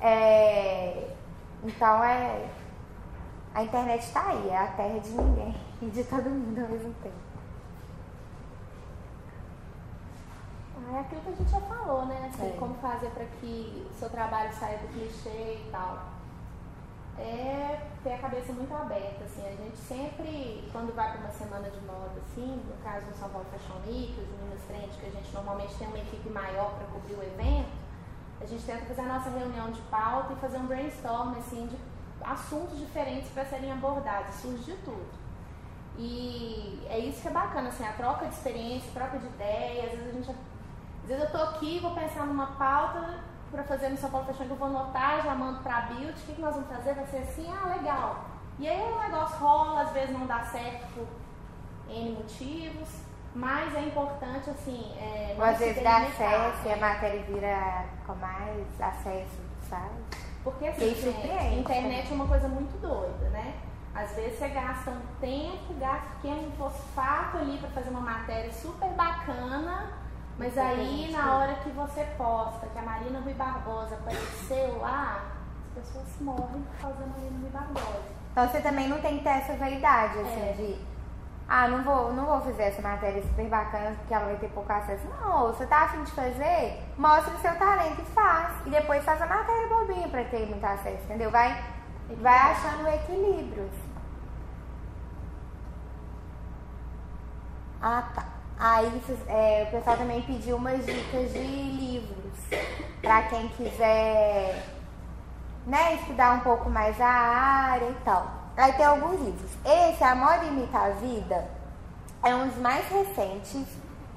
É, 0.00 1.14
então 1.62 2.02
é. 2.02 2.48
A 3.54 3.62
internet 3.62 4.02
está 4.02 4.30
aí, 4.30 4.48
é 4.48 4.56
a 4.56 4.66
terra 4.68 4.98
de 4.98 5.10
ninguém 5.10 5.54
e 5.82 5.86
de 5.86 6.04
todo 6.04 6.28
mundo 6.30 6.58
ao 6.60 6.68
mesmo 6.68 6.94
tempo. 7.02 7.32
É 10.94 10.98
aquilo 10.98 11.20
que 11.22 11.28
a 11.30 11.34
gente 11.34 11.50
já 11.50 11.60
falou, 11.60 12.04
né? 12.06 12.30
Assim, 12.32 12.48
é. 12.48 12.56
Como 12.58 12.74
fazer 12.74 13.10
para 13.10 13.24
que 13.24 13.86
o 13.90 13.94
seu 13.98 14.10
trabalho 14.10 14.52
saia 14.52 14.78
do 14.78 14.88
clichê 14.88 15.64
e 15.66 15.68
tal. 15.70 16.11
É 17.18 17.86
ter 18.02 18.14
a 18.14 18.18
cabeça 18.18 18.52
muito 18.52 18.74
aberta, 18.74 19.24
assim. 19.24 19.46
A 19.46 19.50
gente 19.50 19.76
sempre, 19.76 20.68
quando 20.72 20.94
vai 20.94 21.12
para 21.12 21.20
uma 21.20 21.30
semana 21.30 21.70
de 21.70 21.80
moda, 21.80 22.20
assim, 22.24 22.60
no 22.66 22.82
caso 22.82 23.06
do 23.06 23.14
São 23.14 23.28
Paulo 23.28 23.46
Fashion 23.50 23.78
Week, 23.86 24.18
os 24.18 24.28
Meninas 24.38 24.62
Trend, 24.66 24.88
que 24.98 25.06
a 25.06 25.10
gente 25.10 25.32
normalmente 25.32 25.74
tem 25.74 25.86
uma 25.88 25.98
equipe 25.98 26.28
maior 26.30 26.74
para 26.74 26.86
cobrir 26.86 27.14
o 27.14 27.22
evento, 27.22 27.70
a 28.40 28.46
gente 28.46 28.64
tenta 28.64 28.84
fazer 28.86 29.02
a 29.02 29.06
nossa 29.06 29.30
reunião 29.30 29.70
de 29.70 29.80
pauta 29.82 30.32
e 30.32 30.36
fazer 30.36 30.58
um 30.58 30.66
brainstorm, 30.66 31.38
assim, 31.38 31.66
de 31.66 31.76
assuntos 32.24 32.78
diferentes 32.78 33.30
para 33.30 33.44
serem 33.44 33.70
abordados. 33.70 34.34
Surge 34.36 34.64
de 34.64 34.76
tudo. 34.78 35.22
E 35.98 36.84
é 36.88 36.98
isso 36.98 37.20
que 37.22 37.28
é 37.28 37.30
bacana, 37.30 37.68
assim, 37.68 37.86
a 37.86 37.92
troca 37.92 38.26
de 38.26 38.34
experiência, 38.34 38.90
troca 38.92 39.18
de 39.18 39.26
ideias, 39.26 39.92
às 39.92 39.98
vezes 39.98 40.08
a 40.08 40.12
gente 40.12 40.30
às 41.02 41.08
vezes 41.08 41.24
eu 41.24 41.30
tô 41.32 41.38
aqui, 41.38 41.80
vou 41.80 41.94
pensar 41.94 42.26
numa 42.26 42.46
pauta 42.46 43.18
para 43.52 43.62
fazer 43.64 43.90
no 43.90 43.98
São 43.98 44.10
Paulo 44.10 44.26
Fashion 44.26 44.46
eu 44.48 44.56
vou 44.56 44.66
anotar, 44.66 45.22
já 45.22 45.34
mando 45.34 45.60
para 45.60 45.76
a 45.76 45.80
Build, 45.82 46.10
o 46.10 46.26
que, 46.26 46.32
que 46.32 46.40
nós 46.40 46.54
vamos 46.54 46.70
fazer? 46.70 46.94
Vai 46.94 47.06
ser 47.06 47.18
assim, 47.18 47.46
ah, 47.52 47.68
legal. 47.68 48.24
E 48.58 48.66
aí 48.66 48.80
o 48.80 48.98
negócio 48.98 49.36
rola, 49.36 49.82
às 49.82 49.90
vezes 49.92 50.10
não 50.10 50.26
dá 50.26 50.40
certo 50.40 50.86
por 50.94 51.06
N 51.88 52.12
motivos, 52.12 52.88
mas 53.34 53.74
é 53.74 53.80
importante, 53.80 54.48
assim. 54.48 54.92
É, 54.98 55.34
Ou 55.38 55.44
às 55.44 55.58
vezes 55.58 55.82
dá 55.82 55.98
acesso 55.98 56.66
e 56.66 56.72
a 56.72 56.76
matéria 56.78 57.22
vira 57.24 57.84
com 58.06 58.14
mais 58.14 58.80
acesso, 58.80 59.40
sabe? 59.68 60.00
Porque 60.42 60.66
assim, 60.66 60.94
gente, 60.94 61.30
a 61.30 61.52
internet 61.52 62.10
é 62.10 62.14
uma 62.14 62.26
coisa 62.26 62.48
muito 62.48 62.80
doida, 62.80 63.28
né? 63.30 63.54
Às 63.94 64.14
vezes 64.14 64.38
você 64.38 64.48
gasta 64.48 64.90
um 64.90 65.00
tempo, 65.20 65.74
gasta 65.78 66.08
pequeno 66.16 66.50
fosfato 66.52 67.36
ali 67.36 67.58
para 67.58 67.68
fazer 67.70 67.90
uma 67.90 68.00
matéria 68.00 68.50
super 68.50 68.88
bacana 68.90 70.01
mas 70.42 70.58
aí, 70.58 71.12
na 71.12 71.36
hora 71.36 71.54
que 71.54 71.70
você 71.70 72.04
posta 72.18 72.66
que 72.66 72.76
a 72.76 72.82
Marina 72.82 73.20
Rui 73.20 73.32
Barbosa 73.34 73.94
apareceu 73.94 74.76
lá, 74.80 75.22
as 75.68 75.84
pessoas 75.84 76.08
morrem 76.20 76.62
por 76.62 76.80
causa 76.80 76.98
da 76.98 77.06
Marina 77.06 77.38
Rui 77.38 77.50
Barbosa. 77.50 78.02
Então 78.32 78.48
você 78.48 78.60
também 78.60 78.88
não 78.88 79.00
tem 79.00 79.18
que 79.18 79.22
ter 79.22 79.30
essa 79.30 79.54
vaidade, 79.54 80.18
assim, 80.18 80.40
é. 80.40 80.52
de 80.54 80.92
ah, 81.48 81.68
não 81.68 81.84
vou, 81.84 82.12
não 82.12 82.26
vou 82.26 82.40
fazer 82.40 82.64
essa 82.64 82.82
matéria 82.82 83.22
super 83.22 83.48
bacana 83.48 83.94
porque 83.98 84.12
ela 84.12 84.24
vai 84.24 84.36
ter 84.36 84.48
pouco 84.48 84.72
acesso. 84.72 85.06
Não, 85.20 85.46
você 85.46 85.64
tá 85.64 85.82
afim 85.82 86.02
de 86.02 86.10
fazer, 86.10 86.82
mostra 86.98 87.34
o 87.34 87.38
seu 87.38 87.54
talento 87.54 88.00
e 88.00 88.04
faz. 88.06 88.66
E 88.66 88.70
depois 88.70 89.04
faz 89.04 89.22
a 89.22 89.26
matéria 89.26 89.68
bobinha 89.68 90.08
pra 90.08 90.24
ter 90.24 90.48
muito 90.48 90.64
acesso, 90.64 91.04
entendeu? 91.04 91.30
Vai, 91.30 91.62
vai 92.20 92.36
achando 92.50 92.82
o 92.82 92.88
equilíbrio. 92.88 93.70
Ah, 97.80 98.02
tá. 98.12 98.31
Aí 98.64 99.02
é, 99.26 99.66
o 99.66 99.72
pessoal 99.72 99.96
também 99.96 100.22
pediu 100.22 100.56
umas 100.56 100.86
dicas 100.86 101.32
de 101.32 101.40
livros 101.40 102.38
para 103.00 103.22
quem 103.22 103.48
quiser 103.48 104.64
né, 105.66 105.96
estudar 105.96 106.34
um 106.34 106.40
pouco 106.40 106.70
mais 106.70 107.00
a 107.00 107.08
área 107.08 107.86
e 107.86 107.96
tal. 108.04 108.24
Aí 108.56 108.72
tem 108.74 108.86
alguns 108.86 109.20
livros. 109.20 109.50
Esse, 109.64 110.04
A 110.04 110.14
Moda 110.14 110.44
Imita 110.44 110.78
a 110.78 110.90
Vida, 110.90 111.50
é 112.22 112.32
um 112.32 112.46
dos 112.46 112.58
mais 112.58 112.88
recentes 112.88 113.66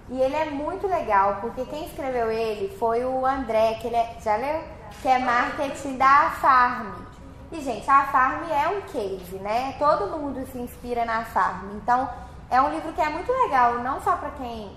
e 0.09 0.21
ele 0.21 0.35
é 0.35 0.51
muito 0.51 0.85
legal, 0.85 1.37
porque 1.41 1.65
quem 1.65 1.87
escreveu 1.87 2.29
ele 2.29 2.77
foi 2.77 3.03
o 3.03 3.25
André, 3.25 3.79
que 3.81 3.87
ele 3.87 3.95
é, 3.95 4.15
já 4.23 4.35
leu? 4.35 4.63
Que 5.01 5.07
é 5.07 5.17
marketing 5.17 5.97
da 5.97 6.29
Farm. 6.39 6.93
E, 7.51 7.61
gente, 7.61 7.89
a 7.89 8.05
Farm 8.05 8.43
é 8.51 8.67
um 8.67 8.81
case, 8.81 9.37
né? 9.37 9.73
Todo 9.79 10.19
mundo 10.19 10.45
se 10.51 10.59
inspira 10.59 11.03
na 11.03 11.25
Farm. 11.25 11.71
Então, 11.77 12.07
é 12.49 12.61
um 12.61 12.69
livro 12.69 12.93
que 12.93 13.01
é 13.01 13.09
muito 13.09 13.31
legal, 13.31 13.79
não 13.79 14.01
só 14.01 14.15
para 14.15 14.31
quem 14.31 14.75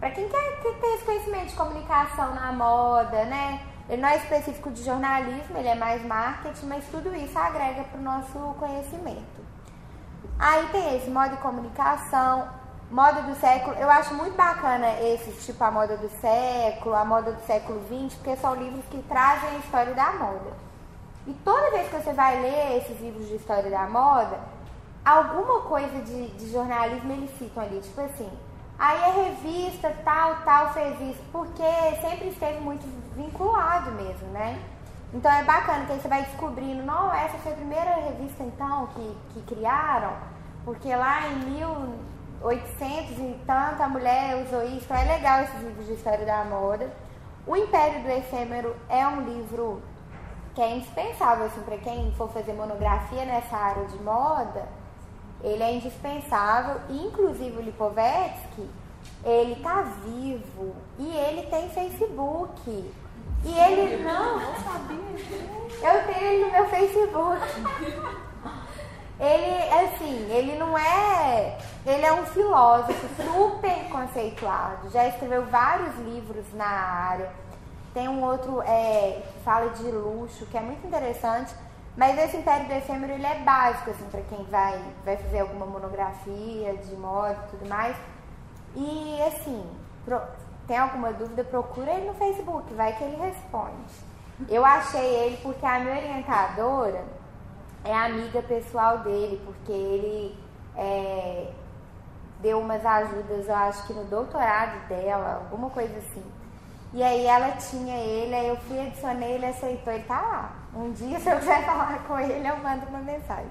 para 0.00 0.10
quem 0.10 0.28
quer 0.28 0.60
ter 0.60 0.86
esse 0.94 1.04
conhecimento 1.04 1.46
de 1.46 1.54
comunicação 1.56 2.34
na 2.34 2.52
moda, 2.52 3.24
né? 3.24 3.60
Ele 3.88 4.02
não 4.02 4.08
é 4.08 4.16
específico 4.16 4.70
de 4.70 4.82
jornalismo, 4.82 5.56
ele 5.56 5.68
é 5.68 5.74
mais 5.74 6.04
marketing, 6.04 6.66
mas 6.66 6.84
tudo 6.90 7.14
isso 7.14 7.38
agrega 7.38 7.84
para 7.84 7.98
o 7.98 8.02
nosso 8.02 8.38
conhecimento. 8.58 9.44
Aí 10.38 10.66
tem 10.68 10.96
esse 10.96 11.08
moda 11.08 11.34
e 11.34 11.38
comunicação, 11.38 12.48
moda 12.90 13.22
do 13.22 13.34
século. 13.36 13.76
Eu 13.76 13.90
acho 13.90 14.14
muito 14.14 14.36
bacana 14.36 14.88
esses, 15.00 15.46
tipo 15.46 15.62
a 15.62 15.70
moda 15.70 15.96
do 15.96 16.08
século, 16.20 16.94
a 16.94 17.04
moda 17.04 17.32
do 17.32 17.40
século 17.46 17.80
XX, 17.86 18.14
porque 18.16 18.36
são 18.36 18.54
livros 18.54 18.84
que 18.90 19.02
trazem 19.02 19.50
a 19.50 19.58
história 19.58 19.94
da 19.94 20.12
moda. 20.12 20.52
E 21.26 21.32
toda 21.44 21.70
vez 21.70 21.88
que 21.88 21.96
você 21.96 22.12
vai 22.12 22.40
ler 22.42 22.78
esses 22.78 23.00
livros 23.00 23.26
de 23.28 23.36
história 23.36 23.70
da 23.70 23.86
moda, 23.86 24.38
alguma 25.04 25.60
coisa 25.60 26.00
de, 26.00 26.28
de 26.28 26.50
jornalismo 26.50 27.12
eles 27.12 27.30
citam 27.38 27.62
ali, 27.62 27.80
tipo 27.80 28.00
assim, 28.00 28.30
aí 28.78 29.04
a 29.04 29.12
revista 29.12 29.94
tal, 30.04 30.36
tal 30.44 30.72
fez 30.72 30.98
isso, 31.00 31.22
porque 31.30 31.62
sempre 32.00 32.28
esteve 32.28 32.60
muito 32.60 32.86
vinculado 33.14 33.92
mesmo, 33.92 34.28
né? 34.28 34.60
Então 35.12 35.30
é 35.30 35.44
bacana 35.44 35.84
que 35.84 35.92
aí 35.92 36.00
você 36.00 36.08
vai 36.08 36.22
descobrindo, 36.24 36.82
não, 36.82 37.12
essa 37.14 37.38
foi 37.38 37.52
a 37.52 37.56
primeira 37.56 37.94
revista 37.96 38.42
então 38.42 38.88
que, 38.88 39.16
que 39.32 39.54
criaram, 39.54 40.12
porque 40.64 40.94
lá 40.94 41.28
em 41.28 41.36
1800 41.50 43.18
e 43.18 43.40
tanto 43.46 43.82
a 43.82 43.88
mulher 43.88 44.42
usou 44.44 44.64
isso, 44.64 44.84
então 44.84 44.96
é 44.96 45.04
legal 45.04 45.42
esses 45.42 45.60
livros 45.62 45.86
de 45.86 45.92
história 45.92 46.24
da 46.24 46.44
moda. 46.44 46.90
O 47.46 47.54
Império 47.54 48.02
do 48.02 48.08
Efêmero 48.08 48.74
é 48.88 49.06
um 49.06 49.20
livro 49.20 49.82
que 50.54 50.62
é 50.62 50.76
indispensável 50.76 51.46
assim, 51.46 51.60
para 51.60 51.76
quem 51.76 52.10
for 52.12 52.30
fazer 52.30 52.54
monografia 52.54 53.24
nessa 53.24 53.56
área 53.56 53.84
de 53.84 54.02
moda. 54.02 54.66
Ele 55.44 55.62
é 55.62 55.74
indispensável, 55.74 56.80
inclusive 56.88 57.58
o 57.58 57.60
Lipovetsky, 57.60 58.66
ele 59.22 59.56
tá 59.56 59.82
vivo 60.04 60.74
e 60.98 61.16
ele 61.16 61.46
tem 61.48 61.68
Facebook. 61.68 62.92
E 63.44 63.58
ele 63.58 64.02
não. 64.02 64.40
Eu 64.40 66.06
tenho 66.06 66.24
ele 66.24 66.44
no 66.46 66.50
meu 66.50 66.68
Facebook. 66.68 67.42
Ele, 69.20 69.68
assim, 69.84 70.30
ele 70.30 70.58
não 70.58 70.76
é. 70.76 71.58
Ele 71.86 72.04
é 72.04 72.12
um 72.12 72.24
filósofo 72.26 73.06
super 73.16 73.88
conceituado. 73.90 74.90
Já 74.90 75.06
escreveu 75.08 75.44
vários 75.46 75.94
livros 75.98 76.46
na 76.54 76.66
área. 76.66 77.30
Tem 77.92 78.08
um 78.08 78.24
outro 78.24 78.60
é, 78.62 79.22
que 79.32 79.40
fala 79.44 79.70
de 79.70 79.84
luxo, 79.84 80.46
que 80.46 80.56
é 80.56 80.60
muito 80.60 80.86
interessante. 80.86 81.54
Mas 81.96 82.18
esse 82.18 82.36
Império 82.36 82.66
do 82.66 82.72
Efêmero 82.72 83.12
ele 83.12 83.26
é 83.26 83.38
básico, 83.40 83.90
assim, 83.90 84.04
para 84.10 84.20
quem 84.22 84.44
vai, 84.46 84.82
vai 85.04 85.16
fazer 85.16 85.40
alguma 85.40 85.64
monografia 85.64 86.76
de 86.76 86.96
moda 86.96 87.38
e 87.46 87.50
tudo 87.50 87.68
mais. 87.68 87.96
E, 88.74 89.22
assim, 89.22 89.64
pro, 90.04 90.20
tem 90.66 90.76
alguma 90.76 91.12
dúvida, 91.12 91.44
procura 91.44 91.92
ele 91.92 92.06
no 92.06 92.14
Facebook, 92.14 92.72
vai 92.74 92.96
que 92.96 93.04
ele 93.04 93.16
responde. 93.16 93.94
Eu 94.48 94.64
achei 94.64 95.04
ele 95.04 95.36
porque 95.36 95.64
a 95.64 95.78
minha 95.78 95.96
orientadora 95.96 97.04
é 97.84 97.94
amiga 97.94 98.42
pessoal 98.42 98.98
dele, 98.98 99.40
porque 99.44 99.70
ele 99.70 100.36
é, 100.76 101.52
deu 102.40 102.58
umas 102.58 102.84
ajudas, 102.84 103.46
eu 103.46 103.54
acho 103.54 103.86
que 103.86 103.92
no 103.92 104.04
doutorado 104.04 104.88
dela, 104.88 105.42
alguma 105.44 105.70
coisa 105.70 105.96
assim. 105.98 106.24
E 106.92 107.02
aí 107.02 107.24
ela 107.24 107.52
tinha 107.52 107.96
ele, 107.96 108.34
aí 108.34 108.48
eu 108.48 108.56
fui, 108.56 108.80
adicionei, 108.80 109.32
ele 109.32 109.46
aceitou, 109.46 109.92
ele 109.92 110.04
tá 110.04 110.20
lá. 110.20 110.63
Um 110.74 110.92
dia, 110.92 111.18
se 111.20 111.30
eu 111.30 111.38
quiser 111.38 111.64
falar 111.64 111.98
com 112.06 112.18
ele, 112.18 112.46
eu 112.46 112.56
mando 112.56 112.86
uma 112.86 112.98
mensagem. 112.98 113.50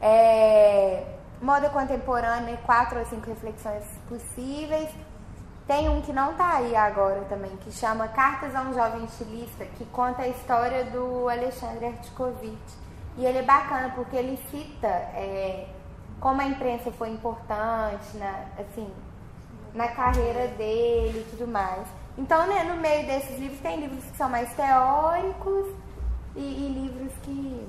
É, 0.00 1.04
moda 1.40 1.70
contemporânea, 1.70 2.56
quatro 2.58 2.98
ou 2.98 3.06
cinco 3.06 3.28
reflexões 3.28 3.84
possíveis. 4.08 4.90
Tem 5.66 5.88
um 5.88 6.02
que 6.02 6.12
não 6.12 6.34
tá 6.34 6.56
aí 6.56 6.76
agora 6.76 7.22
também, 7.22 7.56
que 7.56 7.72
chama 7.72 8.06
Cartas 8.08 8.54
a 8.54 8.60
um 8.62 8.74
Jovem 8.74 9.04
Estilista, 9.04 9.64
que 9.64 9.84
conta 9.86 10.22
a 10.22 10.28
história 10.28 10.84
do 10.84 11.28
Alexandre 11.28 11.86
Artikovitch. 11.86 12.74
E 13.16 13.24
ele 13.24 13.38
é 13.38 13.42
bacana 13.42 13.92
porque 13.94 14.16
ele 14.16 14.36
cita 14.50 14.88
é, 14.88 15.66
como 16.20 16.40
a 16.40 16.44
imprensa 16.44 16.90
foi 16.92 17.10
importante 17.10 18.16
na, 18.16 18.44
assim, 18.58 18.90
na 19.72 19.88
carreira 19.88 20.48
dele 20.48 21.20
e 21.20 21.30
tudo 21.30 21.46
mais. 21.50 21.86
Então, 22.18 22.46
né, 22.46 22.64
no 22.64 22.76
meio 22.76 23.06
desses 23.06 23.38
livros, 23.38 23.60
tem 23.60 23.80
livros 23.80 24.04
que 24.04 24.16
são 24.16 24.28
mais 24.28 24.52
teóricos 24.54 25.83
e, 26.36 26.40
e, 26.40 26.88
livros 26.88 27.12
que. 27.22 27.68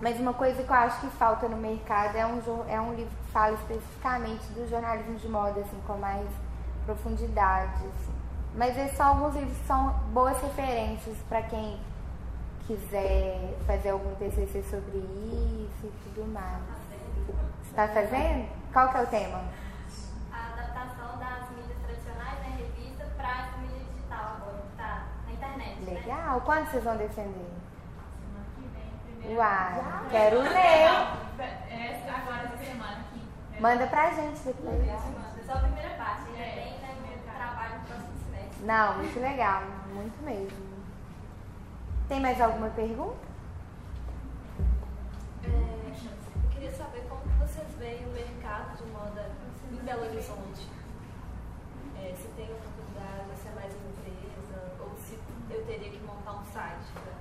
Mas 0.00 0.20
uma 0.20 0.34
coisa 0.34 0.62
que 0.62 0.68
eu 0.68 0.76
acho 0.76 1.00
que 1.00 1.08
falta 1.16 1.48
no 1.48 1.56
mercado 1.56 2.16
é 2.16 2.26
um, 2.26 2.40
é 2.68 2.80
um 2.80 2.94
livro 2.94 3.14
que 3.24 3.32
fala 3.32 3.54
especificamente 3.54 4.44
do 4.48 4.68
jornalismo 4.68 5.16
de 5.16 5.28
moda, 5.28 5.60
assim, 5.60 5.80
com 5.86 5.96
mais 5.96 6.28
profundidade. 6.84 7.72
Assim. 7.76 8.12
Mas 8.54 8.76
esses 8.76 8.96
são 8.96 9.08
alguns 9.08 9.34
livros 9.34 9.56
que 9.56 9.66
são 9.66 9.92
boas 10.12 10.40
referências 10.42 11.16
para 11.28 11.42
quem 11.42 11.80
quiser 12.66 13.54
fazer 13.66 13.90
algum 13.90 14.14
TCC 14.16 14.62
sobre 14.64 14.98
isso 14.98 15.86
e 15.86 15.92
tudo 16.04 16.32
mais. 16.32 16.62
Você 17.62 17.70
está 17.70 17.88
fazendo? 17.88 18.48
Qual 18.72 18.88
que 18.90 18.98
é 18.98 19.02
o 19.02 19.06
tema? 19.06 19.44
A 20.32 20.52
adaptação 20.52 21.18
das 21.18 21.50
mídias 21.50 21.78
tradicionais, 21.84 22.38
né, 22.40 22.58
revista, 22.58 23.04
para 23.16 23.30
essa 23.30 23.56
mídia 23.58 23.84
digital 23.94 24.36
agora, 24.36 24.62
que 24.62 24.72
está 24.72 25.04
na 25.26 25.32
internet. 25.32 25.58
Né? 25.58 25.65
Legal. 25.84 26.34
Né? 26.36 26.42
Quando 26.44 26.70
vocês 26.70 26.84
vão 26.84 26.96
defender? 26.96 27.50
Semana 28.18 28.46
que 28.54 28.62
vem, 28.62 29.18
primeiro. 29.18 29.40
Uai, 29.40 30.08
quero 30.10 30.40
ler. 30.40 31.26
Essa 31.68 32.12
agora 32.16 32.44
essa 32.44 32.64
semana 32.64 33.00
aqui. 33.00 33.60
Manda 33.60 33.86
pra 33.86 34.10
gente 34.12 34.40
depois. 34.40 34.86
Só 35.46 35.52
a 35.52 35.58
primeira 35.58 35.90
parte, 35.90 36.22
ainda 36.30 36.42
é. 36.42 36.50
tem 36.50 36.72
né, 36.72 37.18
trabalho 37.36 37.78
no 37.78 37.86
próximo 37.86 38.12
semestre. 38.24 38.64
Não, 38.64 38.96
muito 38.96 39.20
legal, 39.20 39.62
muito 39.94 40.24
mesmo. 40.24 40.76
Tem 42.08 42.20
mais 42.20 42.40
alguma 42.40 42.68
pergunta? 42.70 43.26
É, 45.44 45.48
eu 45.48 46.50
queria 46.50 46.72
saber 46.72 47.02
como 47.08 47.22
vocês 47.38 47.66
veem 47.78 48.04
o 48.06 48.12
mercado 48.12 48.76
de 48.76 48.84
moda 48.90 49.30
em 49.72 49.76
Belo 49.76 50.02
Horizonte. 50.02 50.68
É, 51.98 52.14
se 52.14 52.28
tem 52.36 52.46
oportunidade, 52.46 53.30
se 53.40 53.48
é 53.48 53.52
mais 53.52 53.72
uma 53.74 53.90
empresa, 53.90 54.72
ou 54.80 54.90
se 54.96 55.18
eu 55.50 55.55
teria 55.66 55.90
que 55.90 55.98
montar 56.04 56.32
um 56.32 56.44
site 56.44 56.86
para 56.94 57.16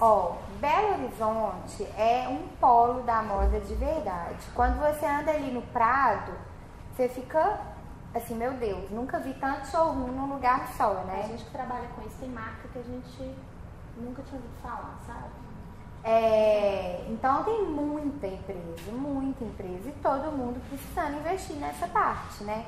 Ó, 0.00 0.36
oh, 0.36 0.58
Belo 0.60 0.94
Horizonte 0.94 1.82
é 1.96 2.28
um 2.28 2.46
polo 2.60 3.02
da 3.02 3.20
moda 3.20 3.58
de 3.58 3.74
verdade. 3.74 4.46
Quando 4.54 4.78
você 4.78 5.04
anda 5.04 5.32
ali 5.32 5.50
no 5.50 5.62
Prado, 5.62 6.32
você 6.94 7.08
fica 7.08 7.58
assim, 8.14 8.34
meu 8.34 8.52
Deus, 8.54 8.90
nunca 8.90 9.18
vi 9.18 9.34
tanto 9.34 9.66
showroom 9.66 10.12
num 10.12 10.32
lugar 10.32 10.68
só, 10.76 10.94
né? 11.04 11.22
A 11.24 11.28
gente 11.28 11.44
que 11.44 11.50
trabalha 11.50 11.88
com 11.88 12.06
isso 12.06 12.16
tem 12.20 12.28
marca 12.28 12.68
que 12.72 12.78
a 12.78 12.82
gente 12.82 13.36
nunca 13.96 14.22
tinha 14.22 14.36
ouvido 14.36 14.62
falar, 14.62 14.98
sabe? 15.04 15.30
É, 16.04 17.04
então 17.08 17.42
tem 17.42 17.64
muita 17.64 18.26
empresa, 18.26 18.92
muita 18.92 19.44
empresa 19.44 19.88
e 19.88 19.92
todo 20.00 20.30
mundo 20.30 20.62
precisando 20.68 21.18
investir 21.18 21.56
nessa 21.56 21.88
parte, 21.88 22.44
né? 22.44 22.66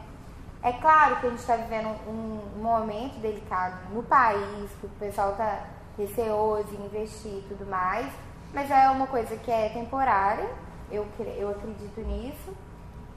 É 0.63 0.73
claro 0.73 1.17
que 1.17 1.27
a 1.27 1.31
gente 1.31 1.39
está 1.39 1.57
vivendo 1.57 1.89
um, 2.07 2.61
momento 2.61 3.19
delicado 3.19 3.79
no 3.95 4.03
país, 4.03 4.71
que 4.79 4.87
o 4.87 4.91
pessoal 4.91 5.33
está 5.33 5.65
receoso 5.97 6.69
em 6.75 6.85
investir 6.85 7.33
e 7.33 7.45
tudo 7.49 7.65
mais, 7.65 8.07
mas 8.53 8.71
é 8.71 8.91
uma 8.91 9.07
coisa 9.07 9.37
que 9.37 9.51
é 9.51 9.71
temporária, 9.71 10.49
eu, 10.91 11.07
eu 11.39 11.51
acredito 11.51 12.01
nisso. 12.01 12.55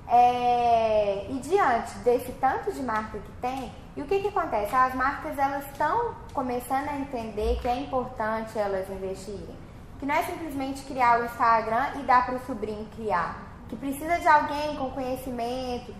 É, 0.07 1.27
e 1.29 1.39
diante 1.39 1.97
desse 1.99 2.31
tanto 2.33 2.71
de 2.71 2.81
marca 2.81 3.17
que 3.17 3.31
tem, 3.41 3.71
e 3.95 4.01
o 4.01 4.05
que, 4.05 4.19
que 4.21 4.27
acontece? 4.27 4.73
As 4.73 4.93
marcas 4.95 5.37
elas 5.37 5.65
estão 5.65 6.15
começando 6.33 6.87
a 6.87 6.97
entender 6.97 7.59
que 7.61 7.67
é 7.67 7.79
importante 7.79 8.57
elas 8.57 8.89
investirem. 8.89 9.55
Que 9.99 10.05
não 10.05 10.15
é 10.15 10.23
simplesmente 10.23 10.83
criar 10.83 11.21
o 11.21 11.25
Instagram 11.25 11.99
e 11.99 12.03
dar 12.03 12.25
para 12.25 12.35
o 12.35 12.45
sobrinho 12.45 12.87
criar. 12.95 13.41
Que 13.69 13.75
precisa 13.75 14.19
de 14.19 14.27
alguém 14.27 14.75
com 14.77 14.89
conhecimento. 14.91 15.93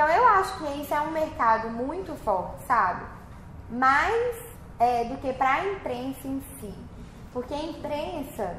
Então 0.00 0.08
eu 0.08 0.26
acho 0.28 0.56
que 0.56 0.80
isso 0.80 0.94
é 0.94 1.00
um 1.02 1.10
mercado 1.10 1.68
muito 1.68 2.14
forte, 2.24 2.62
sabe? 2.62 3.04
Mais 3.68 4.34
é, 4.78 5.04
do 5.04 5.18
que 5.18 5.30
para 5.34 5.56
a 5.56 5.66
imprensa 5.66 6.26
em 6.26 6.42
si. 6.58 6.74
Porque 7.34 7.52
a 7.52 7.62
imprensa 7.62 8.56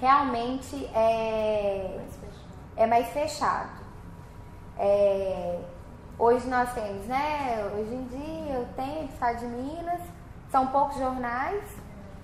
realmente 0.00 0.86
é, 0.94 2.06
é 2.74 2.86
mais 2.86 3.06
fechado. 3.08 3.84
É, 4.78 5.60
hoje 6.18 6.48
nós 6.48 6.72
temos, 6.72 7.04
né? 7.04 7.70
Hoje 7.74 7.94
em 7.94 8.04
dia 8.04 8.54
eu 8.54 8.66
tenho 8.74 9.10
Estado 9.10 9.40
de 9.40 9.46
Minas, 9.46 10.00
são 10.50 10.68
poucos 10.68 10.96
jornais, 10.96 11.64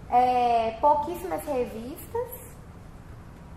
é, 0.08 0.78
pouquíssimas 0.80 1.44
revistas 1.44 2.30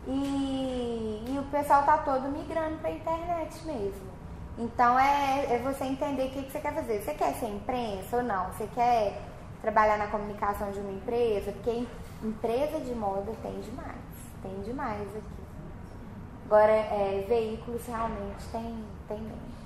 e, 0.05 1.23
e, 1.29 1.39
o 1.39 1.43
pessoal 1.49 1.83
tá 1.83 1.99
todo 1.99 2.27
migrando 2.27 2.75
para 2.79 2.89
a 2.89 2.93
internet 2.93 3.65
mesmo. 3.65 4.18
Então 4.59 4.99
é, 4.99 5.55
é 5.55 5.59
você 5.59 5.85
entender 5.85 6.27
o 6.27 6.29
que, 6.31 6.43
que 6.43 6.51
você 6.51 6.59
quer 6.59 6.73
fazer. 6.73 7.01
Você 7.01 7.13
quer 7.13 7.33
ser 7.33 7.47
imprensa 7.47 8.17
ou 8.17 8.23
não? 8.23 8.51
Você 8.51 8.67
quer 8.75 9.21
trabalhar 9.61 9.97
na 9.97 10.07
comunicação 10.07 10.69
de 10.71 10.79
uma 10.79 10.91
empresa? 10.91 11.51
Porque 11.53 11.87
empresa 12.21 12.79
de 12.81 12.93
moda 12.93 13.31
tem 13.41 13.61
demais, 13.61 13.95
tem 14.43 14.61
demais 14.61 15.07
aqui. 15.15 15.39
Agora, 16.51 16.71
é, 16.71 17.25
veículos 17.29 17.85
realmente 17.85 18.43
tem, 18.51 18.83
tem 19.07 19.19
menos. 19.21 19.59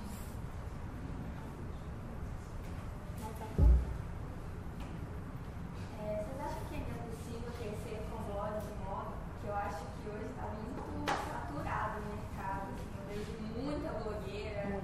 É, 5.97 6.25
vocês 6.27 6.41
acham 6.43 6.59
que 6.69 6.75
é 6.75 6.83
possível 7.07 7.51
crescer 7.57 8.03
com 8.11 8.35
lojas 8.35 8.63
de 8.63 8.73
moda? 8.83 9.15
Que 9.41 9.47
eu 9.47 9.55
acho 9.55 9.77
que 9.79 10.09
hoje 10.09 10.25
está 10.25 10.43
muito 10.43 10.83
saturado 11.07 11.99
o 11.99 12.05
mercado. 12.11 12.75
Assim, 12.75 12.91
eu 12.99 13.05
vejo 13.07 13.31
muita 13.63 13.89
blogueira, 14.03 14.81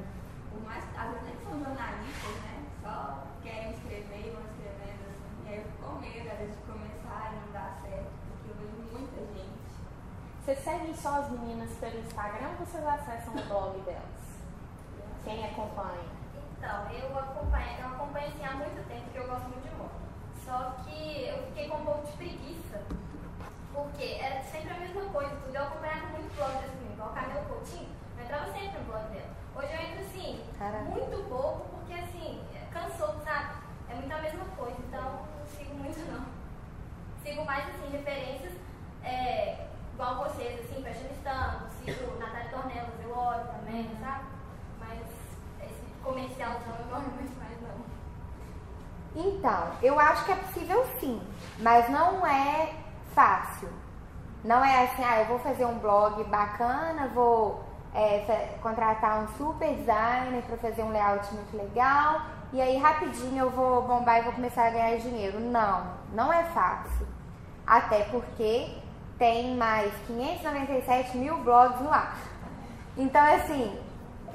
por 0.49 0.63
mais, 0.63 0.85
às 0.95 1.11
vezes 1.11 1.23
nem 1.25 1.35
são 1.43 1.59
jornalistas, 1.59 2.35
né? 2.47 2.63
Só 2.81 3.27
querem 3.43 3.71
escrever 3.71 4.23
e 4.25 4.31
vão 4.31 4.43
escrevendo 4.47 5.03
assim. 5.11 5.35
E 5.43 5.49
aí 5.49 5.57
eu 5.57 5.65
fico 5.65 5.83
com 5.83 5.99
medo, 5.99 6.31
às 6.31 6.37
vezes, 6.39 6.55
de 6.55 6.69
Vocês 10.49 10.65
as 11.19 11.29
meninas 11.31 11.69
pelo 11.81 11.99
Instagram 11.99 12.47
ou 12.47 12.65
vocês 12.65 12.85
acessam 12.85 13.33
o 13.35 13.43
blog 13.43 13.77
delas? 13.81 14.03
Quem 15.25 15.45
acompanha? 15.45 16.07
Então, 16.57 16.89
eu 16.91 17.19
acompanho, 17.19 17.79
eu 17.79 17.87
acompanho 17.87 18.27
assim 18.27 18.45
há 18.45 18.51
muito 18.55 18.87
tempo, 18.87 19.03
porque 19.03 19.19
eu 19.19 19.27
gosto 19.27 19.49
muito 19.49 19.69
de 19.69 19.75
moda. 19.75 19.99
Só 20.45 20.75
que 20.83 21.25
eu 21.27 21.43
fiquei 21.47 21.67
com 21.67 21.77
um 21.77 21.85
pouco 21.85 22.07
de 22.07 22.13
preguiça, 22.13 22.83
porque 23.73 24.17
era 24.21 24.41
sempre 24.43 24.73
a 24.73 24.79
mesma 24.79 25.03
coisa, 25.11 25.35
tudo. 25.43 25.55
Eu 25.55 25.63
acompanhava 25.63 26.07
muito 26.07 26.35
blog 26.35 26.53
desse 26.53 26.75
menino, 26.75 26.93
igual 26.93 27.09
a 27.09 27.13
Camila 27.13 27.41
Coutinho, 27.43 27.89
eu 28.17 28.23
entrava 28.23 28.45
sempre 28.53 28.79
no 28.79 28.85
blog 28.85 29.03
dela. 29.09 29.29
Hoje 29.55 29.73
eu 29.73 29.79
entro 29.81 29.99
assim, 29.99 30.45
Caraca. 30.57 30.83
muito 30.85 31.29
pouco, 31.29 31.67
porque 31.75 31.93
assim, 31.93 32.41
cansou, 32.71 33.19
sabe? 33.25 33.59
É 33.89 33.93
muito 33.95 34.13
a 34.13 34.21
mesma 34.21 34.45
coisa, 34.55 34.77
então 34.87 35.27
não 35.37 35.45
sigo 35.45 35.75
muito 35.75 35.99
não. 36.11 36.25
Sigo 37.21 37.43
mais 37.43 37.67
assim, 37.67 37.91
referências 37.91 38.53
é, 39.03 39.67
igual 39.99 40.29
vocês, 40.29 40.61
assim, 40.61 40.81
fashionistando, 40.81 41.67
sigo 41.83 42.17
Natália 42.17 42.49
Tornelas, 42.49 42.93
eu 43.03 43.13
olho 43.13 43.43
também, 43.47 43.89
sabe? 43.99 44.23
Mas 44.79 44.99
esse 45.61 45.81
comercialzão 46.01 46.73
eu 46.79 46.85
não 46.85 46.97
olho 46.99 47.11
muito 47.15 47.37
mais 47.37 47.61
não. 47.61 49.21
Então, 49.21 49.71
eu 49.83 49.99
acho 49.99 50.23
que 50.23 50.31
é 50.31 50.35
possível 50.35 50.87
sim, 51.01 51.21
mas 51.59 51.89
não 51.89 52.25
é 52.25 52.75
fácil. 53.13 53.67
Não 54.41 54.63
é 54.63 54.85
assim, 54.85 55.03
ah, 55.03 55.19
eu 55.19 55.25
vou 55.25 55.39
fazer 55.39 55.65
um 55.65 55.79
blog 55.79 56.23
bacana, 56.23 57.09
vou 57.09 57.61
é, 57.93 58.57
contratar 58.61 59.21
um 59.21 59.27
super 59.35 59.75
designer 59.75 60.41
para 60.43 60.55
fazer 60.55 60.81
um 60.81 60.93
layout 60.93 61.27
muito 61.33 61.57
legal 61.57 62.21
e 62.53 62.61
aí 62.61 62.77
rapidinho 62.77 63.37
eu 63.37 63.49
vou 63.49 63.81
bombar 63.81 64.19
e 64.19 64.21
vou 64.21 64.31
começar 64.31 64.67
a 64.67 64.69
ganhar 64.69 64.97
dinheiro. 64.97 65.41
Não, 65.41 65.91
não 66.13 66.31
é 66.31 66.43
fácil. 66.45 67.05
Até 67.67 68.05
porque 68.05 68.79
tem 69.19 69.55
mais 69.55 69.91
597 70.07 71.17
mil 71.17 71.37
blogs 71.39 71.79
no 71.81 71.91
ar. 71.91 72.17
Então, 72.97 73.21
assim, 73.35 73.77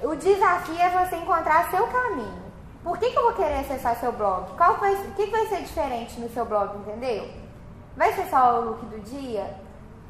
o 0.02 0.14
desafio 0.14 0.78
é 0.78 0.90
você 0.90 1.16
encontrar 1.16 1.70
seu 1.70 1.86
caminho. 1.86 2.44
Por 2.82 2.98
que, 2.98 3.10
que 3.10 3.18
eu 3.18 3.22
vou 3.22 3.32
querer 3.32 3.60
acessar 3.60 3.96
seu 3.96 4.12
blog? 4.12 4.52
Qual 4.56 4.74
o 4.74 4.78
que, 5.14 5.24
que 5.24 5.30
vai 5.30 5.46
ser 5.46 5.62
diferente 5.62 6.20
no 6.20 6.28
seu 6.28 6.44
blog, 6.44 6.76
entendeu? 6.76 7.30
Vai 7.96 8.12
ser 8.12 8.26
só 8.26 8.60
o 8.60 8.64
look 8.66 8.84
do 8.84 9.00
dia? 9.00 9.56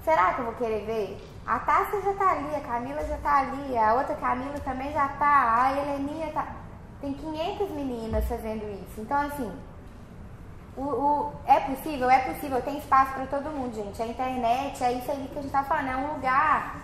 Será 0.04 0.34
que 0.34 0.40
eu 0.40 0.46
vou 0.46 0.54
querer 0.54 0.84
ver? 0.84 1.24
A 1.46 1.60
Tássia 1.60 2.02
já 2.02 2.12
tá 2.14 2.32
ali, 2.32 2.54
a 2.54 2.60
Camila 2.60 3.04
já 3.04 3.16
tá 3.18 3.38
ali, 3.38 3.78
a 3.78 3.94
outra 3.94 4.16
Camila 4.16 4.58
também 4.60 4.92
já 4.92 5.08
tá, 5.08 5.62
a 5.62 5.72
Heleninha 5.72 6.32
tá. 6.32 6.48
Tem 7.00 7.12
500 7.12 7.70
meninas 7.70 8.24
fazendo 8.24 8.64
isso. 8.82 9.00
Então, 9.00 9.20
assim, 9.20 9.52
o, 10.76 10.82
o- 10.82 11.32
é 11.46 11.60
possível? 11.60 12.10
É 12.10 12.18
possível, 12.20 12.60
tem 12.62 12.78
espaço 12.78 13.12
para 13.14 13.26
todo 13.26 13.50
mundo, 13.50 13.74
gente. 13.74 14.00
A 14.02 14.06
internet 14.06 14.82
é 14.82 14.92
isso 14.92 15.10
aí 15.10 15.28
que 15.32 15.38
a 15.38 15.42
gente 15.42 15.52
tá 15.52 15.62
falando, 15.62 15.90
é 15.90 15.96
um 15.96 16.14
lugar 16.14 16.76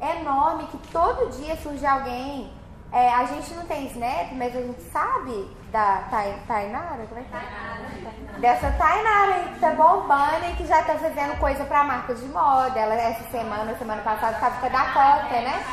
enorme 0.00 0.64
que 0.64 0.78
todo 0.88 1.30
dia 1.30 1.56
surge 1.56 1.84
alguém. 1.86 2.52
É, 2.92 3.12
a 3.12 3.24
gente 3.24 3.52
não 3.54 3.64
tem 3.66 3.86
Snap, 3.86 4.32
mas 4.34 4.54
a 4.54 4.60
gente 4.60 4.80
sabe 4.92 5.50
da 5.72 6.02
Tai- 6.10 6.38
Tainara, 6.46 7.04
como 7.08 7.20
é 7.20 7.24
que 7.24 7.34
é? 7.34 8.38
Dessa 8.38 8.70
Tainara 8.72 9.34
aí 9.34 9.48
que 9.54 9.58
tá 9.58 9.70
bombando 9.70 10.44
e 10.48 10.54
que 10.56 10.64
já 10.66 10.80
tá 10.84 10.94
fazendo 10.94 11.36
coisa 11.40 11.64
pra 11.64 11.82
marca 11.82 12.14
de 12.14 12.24
moda. 12.26 12.78
Ela 12.78 12.94
essa 12.94 13.24
semana, 13.30 13.74
semana 13.76 14.00
passada, 14.02 14.36
tava 14.38 14.60
com 14.60 14.66
a 14.66 14.68
Dakota, 14.68 15.40
né? 15.40 15.64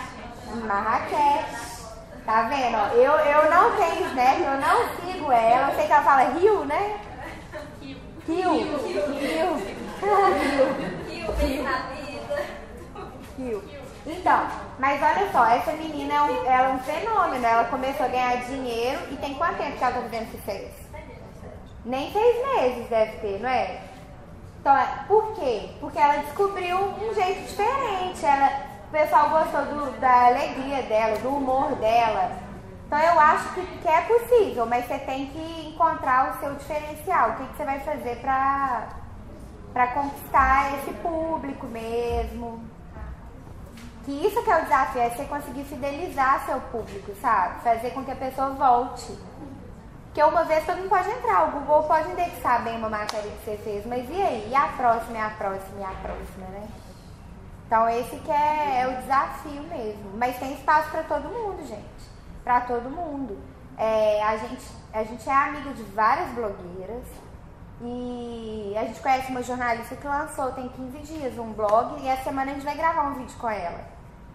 Marrakech. 0.65 1.71
Tá 2.25 2.43
vendo? 2.43 2.77
Eu, 2.95 3.13
eu 3.13 3.51
não 3.51 3.75
tenho 3.75 4.07
Snap, 4.07 4.39
eu 4.39 4.57
não 4.61 4.95
sigo 4.95 5.31
ela. 5.31 5.69
Eu 5.69 5.75
sei 5.75 5.85
que 5.87 5.93
ela 5.93 6.03
fala 6.03 6.23
Rio, 6.29 6.65
né? 6.65 6.99
O 11.27 11.31
beijo 11.33 11.63
na 11.63 11.77
vida. 11.77 12.43
Rio. 13.37 13.63
Então, 14.05 14.47
mas 14.79 15.01
olha 15.01 15.31
só, 15.31 15.45
essa 15.47 15.71
menina 15.73 16.13
é 16.13 16.21
um, 16.21 16.45
ela 16.45 16.69
é 16.69 16.69
um 16.69 16.79
fenômeno. 16.79 17.45
Ela 17.45 17.65
começou 17.65 18.05
a 18.05 18.09
ganhar 18.09 18.37
dinheiro 18.45 18.99
e 19.11 19.15
tem 19.17 19.33
quanto 19.35 19.57
tempo 19.57 19.77
que 19.77 19.83
ela 19.83 19.93
tá 19.93 20.01
fazendo 20.01 20.31
sucesso? 20.31 20.81
Nem 21.85 22.11
seis 22.11 22.35
meses 22.55 22.89
deve 22.89 23.11
ter, 23.17 23.39
não 23.39 23.49
é? 23.49 23.81
Então, 24.59 24.75
é- 24.77 25.05
por 25.07 25.33
quê? 25.35 25.69
Porque 25.79 25.97
ela 25.99 26.17
descobriu 26.17 26.77
um 26.77 27.13
jeito 27.13 27.41
diferente. 27.47 28.23
Ela, 28.25 28.51
o 28.87 28.91
pessoal 28.91 29.29
gostou 29.29 29.65
do- 29.65 29.99
da 29.99 30.27
alegria 30.27 30.83
dela, 30.83 31.17
do 31.19 31.29
humor 31.29 31.75
dela. 31.75 32.31
Então, 32.91 32.99
eu 32.99 33.17
acho 33.21 33.53
que, 33.53 33.65
que 33.77 33.87
é 33.87 34.01
possível, 34.01 34.65
mas 34.65 34.85
você 34.85 34.99
tem 34.99 35.27
que 35.27 35.69
encontrar 35.69 36.29
o 36.29 36.39
seu 36.41 36.53
diferencial. 36.55 37.29
O 37.29 37.35
que, 37.37 37.45
que 37.45 37.55
você 37.55 37.63
vai 37.63 37.79
fazer 37.79 38.17
pra 38.17 39.87
conquistar 39.93 40.73
esse 40.75 40.91
público 40.95 41.67
mesmo. 41.67 42.61
Que 44.03 44.11
isso 44.27 44.43
que 44.43 44.51
é 44.51 44.57
o 44.57 44.63
desafio, 44.63 45.03
é 45.03 45.09
você 45.09 45.23
conseguir 45.23 45.63
fidelizar 45.63 46.45
seu 46.45 46.59
público, 46.59 47.15
sabe? 47.21 47.61
Fazer 47.61 47.91
com 47.91 48.03
que 48.03 48.11
a 48.11 48.15
pessoa 48.17 48.49
volte. 48.49 49.17
Porque 50.07 50.21
uma 50.21 50.43
vez 50.43 50.65
todo 50.65 50.79
mundo 50.79 50.89
pode 50.89 51.11
entrar, 51.11 51.47
o 51.47 51.51
Google 51.51 51.83
pode 51.83 52.11
indexar 52.11 52.61
bem 52.61 52.75
uma 52.75 52.89
matéria 52.89 53.31
que 53.31 53.45
você 53.45 53.57
fez, 53.63 53.85
mas 53.85 54.09
e 54.09 54.21
aí? 54.21 54.49
E 54.49 54.53
a 54.53 54.67
próxima, 54.67 55.17
e 55.17 55.21
a 55.21 55.29
próxima, 55.29 55.79
e 55.79 55.83
a 55.85 55.93
próxima, 56.01 56.47
né? 56.47 56.67
Então 57.65 57.87
esse 57.87 58.17
que 58.17 58.31
é, 58.31 58.81
é 58.81 58.87
o 58.89 59.01
desafio 59.01 59.63
mesmo. 59.63 60.11
Mas 60.15 60.37
tem 60.37 60.51
espaço 60.55 60.91
para 60.91 61.03
todo 61.03 61.29
mundo, 61.29 61.65
gente. 61.65 62.10
Para 62.43 62.61
todo 62.61 62.89
mundo. 62.89 63.37
É, 63.77 64.23
a, 64.23 64.37
gente, 64.37 64.65
a 64.93 65.03
gente 65.03 65.29
é 65.29 65.33
amiga 65.33 65.73
de 65.73 65.83
várias 65.83 66.29
blogueiras. 66.31 67.05
E 67.83 68.75
a 68.77 68.85
gente 68.85 68.99
conhece 68.99 69.31
uma 69.31 69.41
jornalista 69.41 69.95
que 69.95 70.05
lançou 70.05 70.51
tem 70.51 70.69
15 70.69 70.99
dias 70.99 71.37
um 71.39 71.51
blog 71.51 71.99
e 71.99 72.07
essa 72.07 72.25
semana 72.25 72.51
a 72.51 72.53
gente 72.53 72.63
vai 72.63 72.75
gravar 72.75 73.09
um 73.09 73.15
vídeo 73.15 73.35
com 73.39 73.49
ela. 73.49 73.81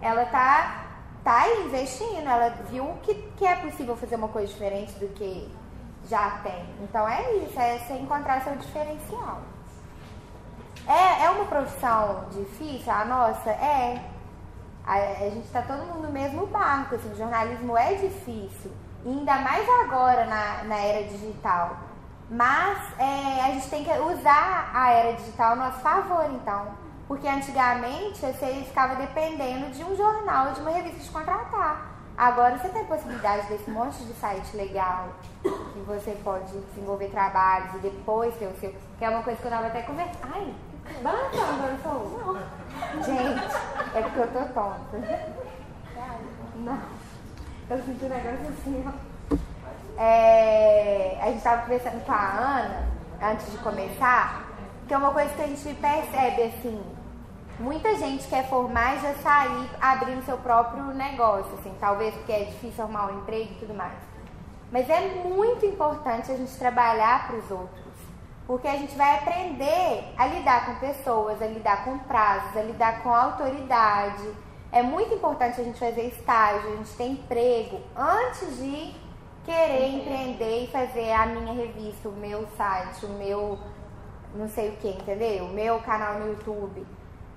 Ela 0.00 0.24
tá, 0.26 0.86
tá 1.22 1.42
aí 1.42 1.66
investindo, 1.66 2.26
ela 2.28 2.50
viu 2.68 2.98
que, 3.04 3.14
que 3.36 3.46
é 3.46 3.54
possível 3.54 3.96
fazer 3.96 4.16
uma 4.16 4.28
coisa 4.28 4.52
diferente 4.52 4.92
do 4.94 5.06
que 5.14 5.48
já 6.08 6.40
tem. 6.42 6.66
Então 6.82 7.08
é 7.08 7.36
isso, 7.36 7.58
é 7.58 7.78
você 7.78 7.94
encontrar 7.94 8.42
seu 8.42 8.56
diferencial. 8.56 9.42
É, 10.88 11.24
é 11.24 11.30
uma 11.30 11.44
profissão 11.44 12.26
difícil, 12.30 12.92
a 12.92 13.04
nossa? 13.04 13.50
É. 13.50 14.15
A, 14.86 14.94
a 14.94 15.30
gente 15.30 15.48
tá 15.48 15.62
todo 15.62 15.84
mundo 15.84 16.06
no 16.06 16.12
mesmo 16.12 16.46
barco, 16.46 16.94
assim, 16.94 17.14
jornalismo 17.16 17.76
é 17.76 17.94
difícil. 17.94 18.70
Ainda 19.04 19.36
mais 19.38 19.68
agora 19.80 20.24
na, 20.26 20.64
na 20.64 20.76
era 20.76 21.06
digital. 21.08 21.76
Mas 22.30 22.78
é, 22.98 23.40
a 23.42 23.50
gente 23.52 23.68
tem 23.68 23.84
que 23.84 23.90
usar 23.90 24.70
a 24.74 24.90
era 24.90 25.12
digital 25.14 25.52
a 25.52 25.56
nosso 25.56 25.80
favor, 25.80 26.24
então. 26.30 26.68
Porque 27.06 27.26
antigamente 27.28 28.18
você 28.18 28.64
ficava 28.66 28.96
dependendo 28.96 29.70
de 29.70 29.84
um 29.84 29.96
jornal, 29.96 30.52
de 30.52 30.60
uma 30.60 30.70
revista 30.70 31.00
te 31.00 31.10
contratar. 31.10 31.96
Agora 32.16 32.58
você 32.58 32.68
tem 32.70 32.82
a 32.82 32.86
possibilidade 32.86 33.46
desse 33.46 33.70
monte 33.70 34.02
de 34.04 34.14
site 34.14 34.56
legal 34.56 35.08
que 35.42 35.80
você 35.86 36.18
pode 36.24 36.50
desenvolver 36.70 37.10
trabalhos 37.10 37.74
e 37.74 37.78
depois 37.78 38.34
ter 38.36 38.46
o 38.46 38.56
seu. 38.58 38.74
Que 38.98 39.04
é 39.04 39.10
uma 39.10 39.22
coisa 39.22 39.38
que 39.38 39.46
eu 39.46 39.50
tava 39.50 39.66
até 39.66 39.82
conversando. 39.82 40.18
Ai, 40.32 40.54
balançando, 41.02 41.62
balançou. 41.62 42.18
Não. 42.18 42.65
Gente, 43.04 43.56
é 43.94 44.02
porque 44.02 44.18
eu 44.18 44.32
tô 44.32 44.44
tonta. 44.52 45.28
Não. 46.56 46.82
Eu 47.68 47.82
sinto 47.82 48.04
um 48.04 48.08
negócio 48.08 48.48
assim, 48.48 48.84
ó. 48.86 49.16
É, 49.98 51.18
a 51.20 51.26
gente 51.26 51.38
estava 51.38 51.62
conversando 51.62 52.04
com 52.04 52.12
a 52.12 52.30
Ana 52.32 52.86
antes 53.22 53.50
de 53.50 53.58
começar, 53.58 54.44
que 54.86 54.94
é 54.94 54.98
uma 54.98 55.10
coisa 55.10 55.32
que 55.34 55.42
a 55.42 55.46
gente 55.46 55.74
percebe 55.74 56.42
assim, 56.42 56.82
muita 57.58 57.94
gente 57.96 58.28
quer 58.28 58.48
formar 58.48 58.96
e 58.96 59.00
já 59.00 59.14
sair 59.14 59.70
abrindo 59.80 60.24
seu 60.24 60.36
próprio 60.38 60.84
negócio, 60.94 61.52
assim, 61.58 61.74
talvez 61.80 62.14
porque 62.14 62.32
é 62.32 62.44
difícil 62.44 62.84
arrumar 62.84 63.06
um 63.06 63.20
emprego 63.20 63.52
e 63.52 63.56
tudo 63.56 63.74
mais. 63.74 63.94
Mas 64.70 64.88
é 64.90 65.22
muito 65.24 65.64
importante 65.64 66.30
a 66.30 66.36
gente 66.36 66.56
trabalhar 66.58 67.26
para 67.26 67.36
os 67.36 67.50
outros, 67.50 67.85
porque 68.46 68.68
a 68.68 68.76
gente 68.76 68.94
vai 68.96 69.16
aprender 69.18 70.12
a 70.16 70.26
lidar 70.26 70.66
com 70.66 70.74
pessoas, 70.76 71.40
a 71.42 71.46
lidar 71.46 71.84
com 71.84 71.98
prazos, 71.98 72.56
a 72.56 72.62
lidar 72.62 73.02
com 73.02 73.12
autoridade. 73.14 74.30
É 74.72 74.82
muito 74.82 75.14
importante 75.14 75.60
a 75.60 75.64
gente 75.64 75.78
fazer 75.78 76.02
estágio, 76.08 76.72
a 76.72 76.76
gente 76.76 76.90
ter 76.96 77.06
emprego 77.08 77.80
antes 77.96 78.58
de 78.58 78.94
querer 79.44 79.88
empreender 79.94 80.64
e 80.64 80.66
fazer 80.68 81.12
a 81.12 81.26
minha 81.26 81.52
revista, 81.54 82.08
o 82.08 82.12
meu 82.12 82.46
site, 82.56 83.06
o 83.06 83.10
meu 83.10 83.58
não 84.34 84.48
sei 84.48 84.68
o 84.70 84.76
que, 84.76 84.88
entendeu? 84.88 85.44
O 85.46 85.48
meu 85.48 85.78
canal 85.80 86.18
no 86.18 86.26
YouTube. 86.28 86.86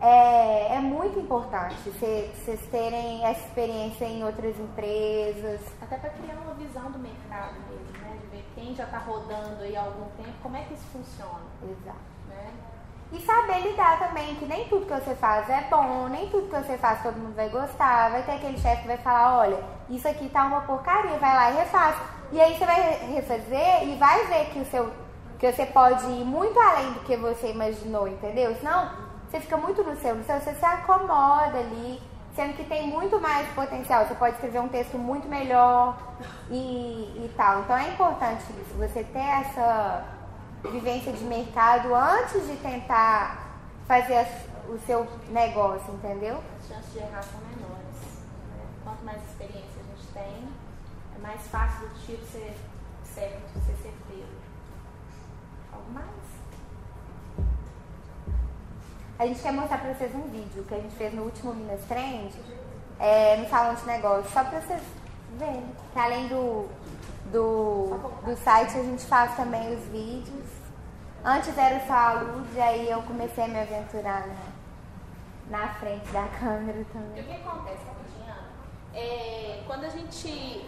É, 0.02 0.76
é 0.76 0.80
muito 0.80 1.20
importante 1.20 1.76
cê- 2.00 2.30
vocês 2.34 2.60
terem 2.72 3.24
essa 3.26 3.42
experiência 3.48 4.06
em 4.06 4.24
outras 4.24 4.58
empresas. 4.60 5.62
Até 5.82 5.98
para 5.98 6.10
criar 6.12 6.36
uma 6.44 6.54
visão 6.56 6.90
do 6.92 7.00
mercado 7.00 7.56
mesmo, 7.70 7.98
né? 8.02 8.18
De 8.22 8.28
ver 8.38 8.46
quem 8.60 8.76
já 8.76 8.84
está 8.84 8.98
rodando 8.98 9.64
aí 9.64 9.76
há 9.76 9.82
algum 9.82 10.10
tempo, 10.18 10.34
como 10.44 10.58
é 10.58 10.64
que 10.64 10.74
isso 10.74 10.86
funciona, 10.92 11.42
Exato. 11.64 11.98
né? 12.28 12.52
E 13.12 13.20
saber 13.22 13.62
lidar 13.62 13.98
também, 13.98 14.36
que 14.36 14.46
nem 14.46 14.68
tudo 14.68 14.86
que 14.86 14.94
você 14.94 15.16
faz 15.16 15.50
é 15.50 15.68
bom, 15.70 16.08
nem 16.10 16.30
tudo 16.30 16.48
que 16.48 16.56
você 16.56 16.78
faz 16.78 17.02
todo 17.02 17.18
mundo 17.18 17.36
vai 17.36 17.50
gostar. 17.50 18.12
Vai 18.12 18.22
ter 18.22 18.34
aquele 18.34 18.60
chefe 18.60 18.84
que 18.84 18.88
vai 18.88 18.98
falar, 18.98 19.40
olha, 19.40 19.64
isso 19.90 20.08
aqui 20.08 20.30
tá 20.30 20.46
uma 20.46 20.62
porcaria, 20.62 21.18
vai 21.18 21.36
lá 21.36 21.52
e 21.52 21.56
refaz. 21.56 21.96
E 22.32 22.40
aí 22.40 22.56
você 22.56 22.66
vai 22.66 22.98
refazer 23.12 23.88
e 23.88 23.96
vai 23.96 24.28
ver 24.28 24.52
que 24.52 24.60
o 24.60 24.66
seu 24.66 24.92
que 25.40 25.52
você 25.52 25.66
pode 25.66 26.06
ir 26.06 26.26
muito 26.26 26.60
além 26.60 26.92
do 26.92 27.00
que 27.00 27.16
você 27.16 27.52
imaginou, 27.52 28.08
entendeu? 28.08 28.54
Senão, 28.58 28.92
você 29.26 29.40
fica 29.40 29.56
muito 29.56 29.82
no 29.84 29.96
seu, 29.96 30.14
no 30.14 30.24
seu, 30.24 30.38
você 30.38 30.54
se 30.54 30.66
acomoda 30.66 31.58
ali, 31.58 32.00
sendo 32.36 32.56
que 32.56 32.64
tem 32.64 32.88
muito 32.88 33.20
mais 33.20 33.48
potencial. 33.50 34.06
Você 34.06 34.16
pode 34.16 34.36
escrever 34.36 34.60
um 34.60 34.70
texto 34.70 34.98
muito 34.98 35.28
melhor 35.28 35.98
e, 36.50 37.26
e 37.26 37.34
tal. 37.36 37.62
Então 37.62 37.78
é 37.78 37.90
importante 37.90 38.44
isso, 38.62 38.76
você 38.78 39.04
ter 39.04 39.20
essa 39.20 40.06
vivência 40.64 41.14
de 41.14 41.24
mercado 41.24 41.94
antes 41.96 42.48
de 42.48 42.58
tentar 42.58 43.50
fazer 43.88 44.18
as, 44.18 44.30
o 44.68 44.78
seu 44.86 45.08
negócio, 45.30 45.94
entendeu? 45.94 46.44
As 46.60 46.68
chances 46.68 46.94
de 46.94 47.00
errar 47.00 47.24
são 47.24 47.40
menores. 47.42 47.96
Né? 48.50 48.66
Quanto 48.84 49.04
mais 49.04 49.22
experiência 49.24 49.82
a 49.82 49.96
gente 49.96 50.08
tem, 50.14 50.50
é 51.16 51.20
mais 51.22 51.42
fácil 51.48 51.88
do 51.88 52.06
tiro 52.06 52.24
ser 52.26 52.56
certo, 53.04 53.60
ser 53.66 53.76
certeiro. 53.82 54.30
Algo 55.74 55.92
mais? 55.92 56.19
A 59.20 59.26
gente 59.28 59.42
quer 59.42 59.52
mostrar 59.52 59.80
pra 59.80 59.94
vocês 59.94 60.16
um 60.16 60.28
vídeo 60.30 60.64
que 60.64 60.74
a 60.74 60.78
gente 60.78 60.96
fez 60.96 61.14
no 61.14 61.24
último 61.24 61.54
Minas 61.54 61.82
Trend, 61.90 62.34
é, 62.98 63.36
no 63.38 63.50
salão 63.50 63.76
de 63.76 63.86
negócios, 63.86 64.32
só 64.34 64.44
pra 64.46 64.62
vocês 64.62 64.82
verem. 65.38 65.66
Que 65.92 66.00
além 66.00 66.28
do, 66.30 66.70
do, 67.32 67.98
do 68.24 68.36
site, 68.38 68.78
a 68.78 68.84
gente 68.84 69.06
faz 69.06 69.36
também 69.36 69.76
os 69.76 69.84
vídeos. 69.88 70.46
Antes 71.24 71.58
era 71.58 71.86
só 71.86 71.94
a 71.94 72.14
luz, 72.14 72.48
e 72.56 72.62
aí 72.62 72.90
eu 72.90 73.02
comecei 73.04 73.44
a 73.44 73.48
me 73.50 73.60
aventurar 73.60 74.26
na, 75.50 75.60
na 75.60 75.68
frente 75.74 76.08
da 76.14 76.26
câmera 76.40 76.80
E 76.80 76.86
também. 76.86 77.22
o 77.22 77.26
que 77.26 77.34
acontece, 77.34 77.84
rapidinho? 77.86 78.36
É, 78.94 79.64
quando 79.68 79.84
a 79.84 79.90
gente 79.90 80.66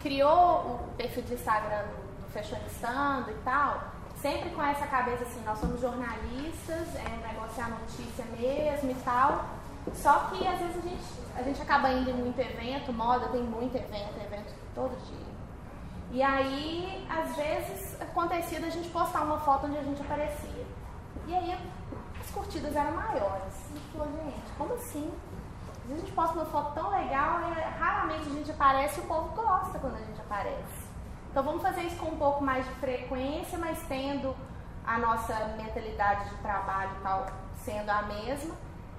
criou 0.00 0.58
o 0.60 0.88
perfil 0.96 1.22
de 1.22 1.34
Instagram 1.34 1.84
do 2.20 2.32
Fashionistando 2.32 3.30
e 3.30 3.34
tal, 3.44 3.80
sempre 4.22 4.50
com 4.50 4.62
essa 4.62 4.86
cabeça 4.86 5.24
assim, 5.24 5.42
nós 5.44 5.58
somos 5.58 5.80
jornalistas, 5.80 6.94
é, 6.94 7.22
a 7.60 7.68
notícia 7.68 8.24
mesmo 8.36 8.90
e 8.90 8.94
tal. 9.04 9.44
Só 9.94 10.30
que 10.30 10.46
às 10.46 10.58
vezes 10.58 10.76
a 10.76 10.88
gente, 10.88 11.04
a 11.36 11.42
gente 11.42 11.60
acaba 11.60 11.90
indo 11.90 12.10
em 12.10 12.14
muito 12.14 12.38
evento, 12.38 12.92
moda 12.92 13.28
tem 13.28 13.42
muito 13.42 13.76
evento, 13.76 14.16
evento 14.24 14.54
todo 14.74 14.96
dia. 15.06 15.32
E 16.12 16.22
aí, 16.22 17.06
às 17.10 17.34
vezes, 17.36 18.00
acontecia 18.00 18.60
da 18.60 18.68
gente 18.68 18.88
postar 18.90 19.22
uma 19.22 19.40
foto 19.40 19.66
onde 19.66 19.78
a 19.78 19.82
gente 19.82 20.00
aparecia. 20.00 20.66
E 21.26 21.34
aí 21.34 21.58
as 22.20 22.30
curtidas 22.30 22.76
eram 22.76 22.92
maiores. 22.92 23.54
E 23.74 23.96
falou, 23.96 24.08
gente, 24.12 24.52
como 24.56 24.74
assim? 24.74 25.10
Às 25.82 25.88
vezes 25.88 26.02
a 26.02 26.06
gente 26.06 26.12
posta 26.12 26.34
uma 26.34 26.46
foto 26.46 26.74
tão 26.74 26.90
legal 26.90 27.40
e 27.40 27.60
raramente 27.78 28.28
a 28.28 28.32
gente 28.32 28.50
aparece 28.50 29.00
e 29.00 29.02
o 29.02 29.06
povo 29.06 29.28
gosta 29.34 29.78
quando 29.78 29.96
a 29.96 30.00
gente 30.00 30.20
aparece. 30.20 30.81
Então 31.32 31.42
vamos 31.42 31.62
fazer 31.62 31.80
isso 31.82 31.96
com 31.96 32.08
um 32.10 32.16
pouco 32.16 32.44
mais 32.44 32.64
de 32.64 32.72
frequência, 32.74 33.58
mas 33.58 33.78
tendo 33.88 34.36
a 34.86 34.98
nossa 34.98 35.34
mentalidade 35.56 36.28
de 36.28 36.36
trabalho 36.36 36.90
e 36.98 37.02
tal 37.02 37.26
sendo 37.64 37.88
a 37.90 38.02
mesma. 38.02 38.54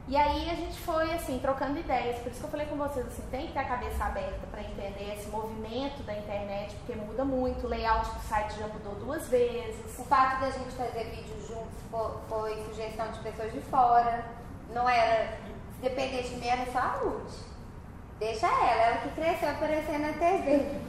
E 0.08 0.18
aí 0.18 0.50
a 0.50 0.56
gente 0.56 0.78
foi 0.82 1.14
assim, 1.14 1.40
trocando 1.40 1.80
ideias. 1.80 2.18
Por 2.20 2.30
isso 2.32 2.40
que 2.42 2.46
eu 2.46 2.50
falei 2.50 2.66
com 2.66 2.76
vocês 2.76 3.06
assim, 3.08 3.22
tem 3.32 3.48
que 3.48 3.54
ter 3.54 3.60
a 3.60 3.66
cabeça 3.66 4.04
aberta 4.04 4.46
para 4.52 4.62
entender 4.62 5.14
esse 5.18 5.30
movimento 5.30 6.04
da 6.04 6.14
internet, 6.18 6.76
porque 6.78 6.94
muda 7.00 7.24
muito. 7.24 7.66
O 7.66 7.70
layout 7.70 8.10
do 8.10 8.20
site 8.22 8.58
já 8.60 8.68
mudou 8.68 8.96
duas 8.96 9.30
vezes. 9.30 9.98
O 9.98 10.04
fato 10.04 10.42
da 10.42 10.50
gente 10.50 10.72
fazer 10.76 11.06
vídeos 11.06 11.48
juntos 11.48 11.80
fo- 11.90 12.18
foi 12.28 12.62
sugestão 12.66 13.12
de 13.12 13.20
pessoas 13.20 13.54
de 13.54 13.62
fora. 13.62 14.26
Não 14.74 14.90
era. 14.90 15.38
Depender 15.82 16.24
de 16.24 16.36
mim, 16.36 16.48
era 16.48 16.64
Ruth. 16.98 17.32
Deixa 18.20 18.48
ela, 18.48 18.82
ela 18.82 18.98
que 18.98 19.10
cresceu 19.10 19.50
aparecendo 19.52 20.02
na 20.02 20.14
TV. 20.14 20.82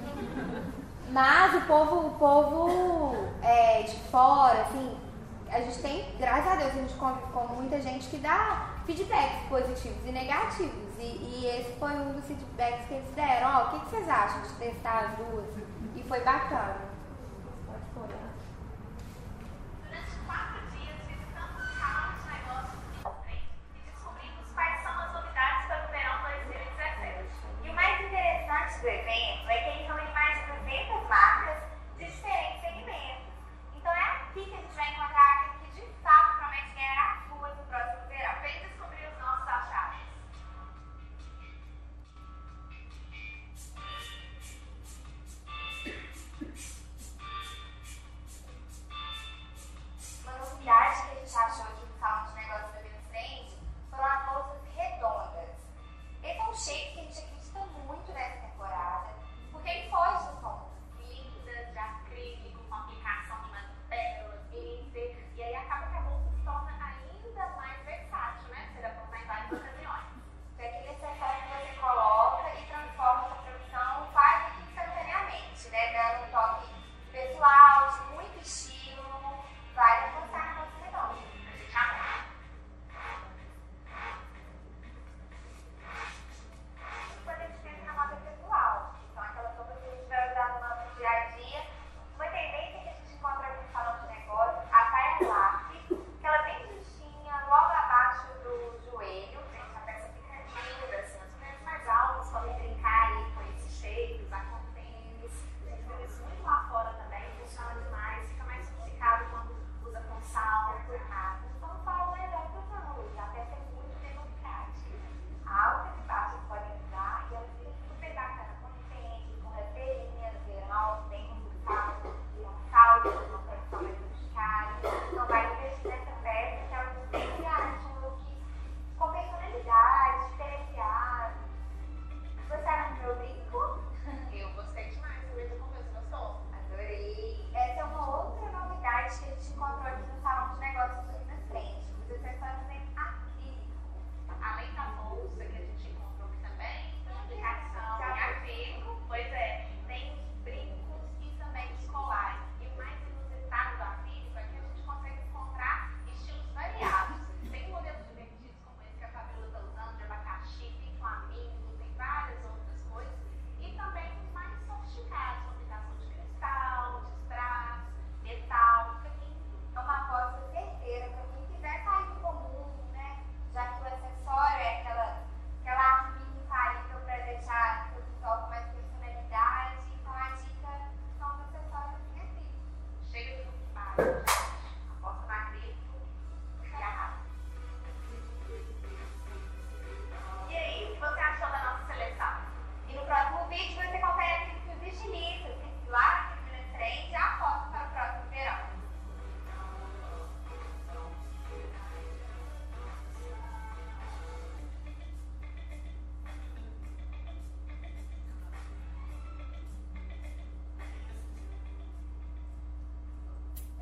Mas 1.10 1.54
o 1.54 1.60
povo, 1.62 2.06
o 2.08 2.10
povo 2.12 3.14
é, 3.42 3.82
de 3.82 3.96
fora, 4.10 4.62
assim, 4.62 4.96
a 5.48 5.60
gente 5.60 5.78
tem, 5.78 6.04
graças 6.18 6.52
a 6.52 6.56
Deus, 6.56 6.72
a 6.72 6.76
gente 6.76 6.94
convive 6.94 7.32
com 7.32 7.46
muita 7.54 7.80
gente 7.80 8.08
que 8.08 8.16
dá 8.16 8.70
feedbacks 8.86 9.48
positivos 9.48 10.04
e 10.06 10.12
negativos. 10.12 10.98
E, 10.98 11.02
e 11.02 11.46
esse 11.46 11.72
foi 11.78 11.90
um 11.92 12.12
dos 12.12 12.24
feedbacks 12.24 12.86
que 12.86 12.94
eles 12.94 13.08
deram. 13.14 13.48
Ó, 13.48 13.64
o 13.64 13.70
que, 13.70 13.80
que 13.80 13.90
vocês 13.90 14.08
acham 14.08 14.42
de 14.42 14.48
testar 14.54 14.98
as 15.00 15.16
duas? 15.16 15.46
E 15.94 16.02
foi 16.02 16.20
bacana. 16.20 16.93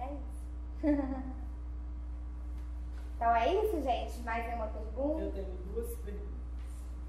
É 0.03 0.13
isso. 0.15 0.43
então 3.17 3.35
é 3.37 3.55
isso, 3.65 3.81
gente. 3.83 4.21
Mais 4.25 4.55
uma 4.55 4.67
pergunta? 4.67 5.23
Eu 5.23 5.33
tenho 5.33 5.47
duas 5.73 5.97
perguntas. 5.97 6.33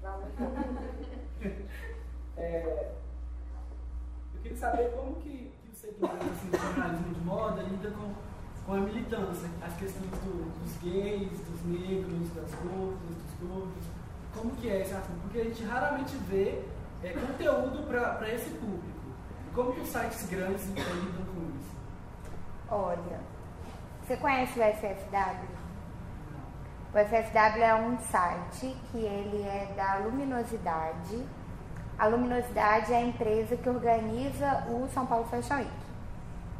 É, 2.36 2.90
eu 4.34 4.40
queria 4.42 4.58
saber 4.58 4.90
como 4.96 5.14
que, 5.16 5.52
que 5.62 5.68
o 5.70 5.74
segmento 5.74 6.16
assim, 6.16 6.50
do 6.50 6.58
jornalismo 6.58 7.14
de 7.14 7.20
moda 7.20 7.62
lida 7.62 7.90
com, 7.92 8.12
com 8.66 8.72
a 8.72 8.80
militância, 8.80 9.48
as 9.64 9.72
questões 9.76 10.10
do- 10.10 10.50
dos 10.60 10.76
gays, 10.82 11.30
dos 11.30 11.64
negros, 11.64 12.28
das 12.34 12.52
gordas, 12.54 12.98
dos 13.16 13.48
gordos. 13.48 13.84
Como 14.36 14.50
que 14.56 14.68
é 14.68 14.80
esse 14.82 14.94
assunto? 14.94 15.20
Porque 15.22 15.38
a 15.38 15.44
gente 15.44 15.62
raramente 15.62 16.16
vê 16.28 16.64
é, 17.04 17.10
conteúdo 17.12 17.86
para 17.86 18.28
esse 18.34 18.50
público. 18.50 18.82
Como 19.54 19.72
que 19.72 19.80
os 19.82 19.88
sites 19.88 20.28
grandes 20.28 20.66
lidam 20.66 21.24
com 21.26 21.56
isso? 21.56 21.73
Olha, 22.76 23.20
você 24.02 24.16
conhece 24.16 24.58
o 24.58 24.62
FFW? 24.64 25.46
O 26.92 26.98
FFW 26.98 27.62
é 27.62 27.74
um 27.76 27.96
site 28.00 28.76
que 28.90 28.98
ele 28.98 29.44
é 29.44 29.72
da 29.76 29.98
Luminosidade. 29.98 31.24
A 31.96 32.08
Luminosidade 32.08 32.92
é 32.92 32.96
a 32.96 33.00
empresa 33.00 33.56
que 33.56 33.68
organiza 33.68 34.64
o 34.68 34.88
São 34.92 35.06
Paulo 35.06 35.24
Fashion 35.26 35.58
Week. 35.58 35.70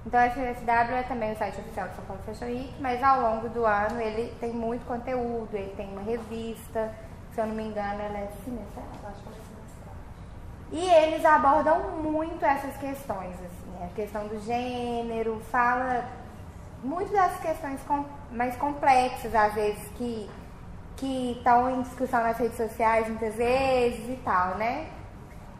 Então, 0.07 0.25
o 0.25 0.31
FFW 0.31 0.95
é 0.95 1.03
também 1.03 1.33
o 1.33 1.37
site 1.37 1.59
oficial 1.59 1.89
do 1.89 1.97
São 1.97 2.05
Paulo 2.05 2.23
Fashion 2.23 2.47
Week, 2.47 2.81
mas 2.81 3.03
ao 3.03 3.21
longo 3.21 3.49
do 3.49 3.67
ano 3.67 4.01
ele 4.01 4.33
tem 4.39 4.53
muito 4.53 4.87
conteúdo, 4.87 5.49
ele 5.53 5.75
tem 5.75 5.91
uma 5.91 6.03
revista, 6.03 6.95
se 7.33 7.41
eu 7.41 7.47
não 7.47 7.57
me 7.57 7.65
engano, 7.65 8.01
ela 8.01 8.19
é 8.19 8.31
semestral. 8.45 8.87
Acho 9.05 9.21
que. 9.25 9.44
E 10.77 10.81
eles 10.91 11.25
abordam 11.25 11.79
muito 12.03 12.45
essas 12.45 12.77
questões, 12.79 13.35
assim, 13.35 13.85
a 13.85 13.87
questão 13.95 14.27
do 14.27 14.39
gênero, 14.41 15.41
fala 15.51 16.05
muito 16.83 17.13
das 17.13 17.39
questões 17.39 17.81
com- 17.85 18.05
mais 18.33 18.57
complexas, 18.57 19.35
às 19.35 19.55
vezes, 19.55 19.89
que 19.97 20.29
que 20.97 21.33
estão 21.39 21.69
em 21.71 21.83
discussão 21.83 22.23
nas 22.23 22.39
redes 22.39 22.57
sociais 22.57 23.09
muitas 23.09 23.35
vezes 23.35 24.09
e 24.09 24.17
tal, 24.25 24.55
né? 24.57 24.89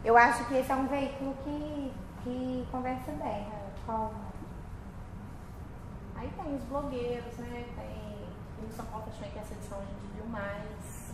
Eu 0.03 0.17
acho 0.17 0.45
que 0.45 0.55
esse 0.55 0.71
é 0.71 0.75
um 0.75 0.87
veículo 0.87 1.35
que, 1.43 1.93
que 2.23 2.67
conversa 2.71 3.11
bem. 3.11 3.45
né? 3.45 4.09
Aí 6.15 6.29
tem 6.41 6.55
os 6.55 6.63
blogueiros, 6.63 7.37
né? 7.37 7.65
Tem 7.75 8.65
no 8.65 8.71
São 8.73 8.85
Paulo 8.85 9.05
Fashion 9.07 9.25
Week, 9.25 9.37
essa 9.39 9.53
edição 9.53 9.77
a 9.77 9.81
gente 9.81 10.05
viu 10.15 10.25
mais 10.27 11.13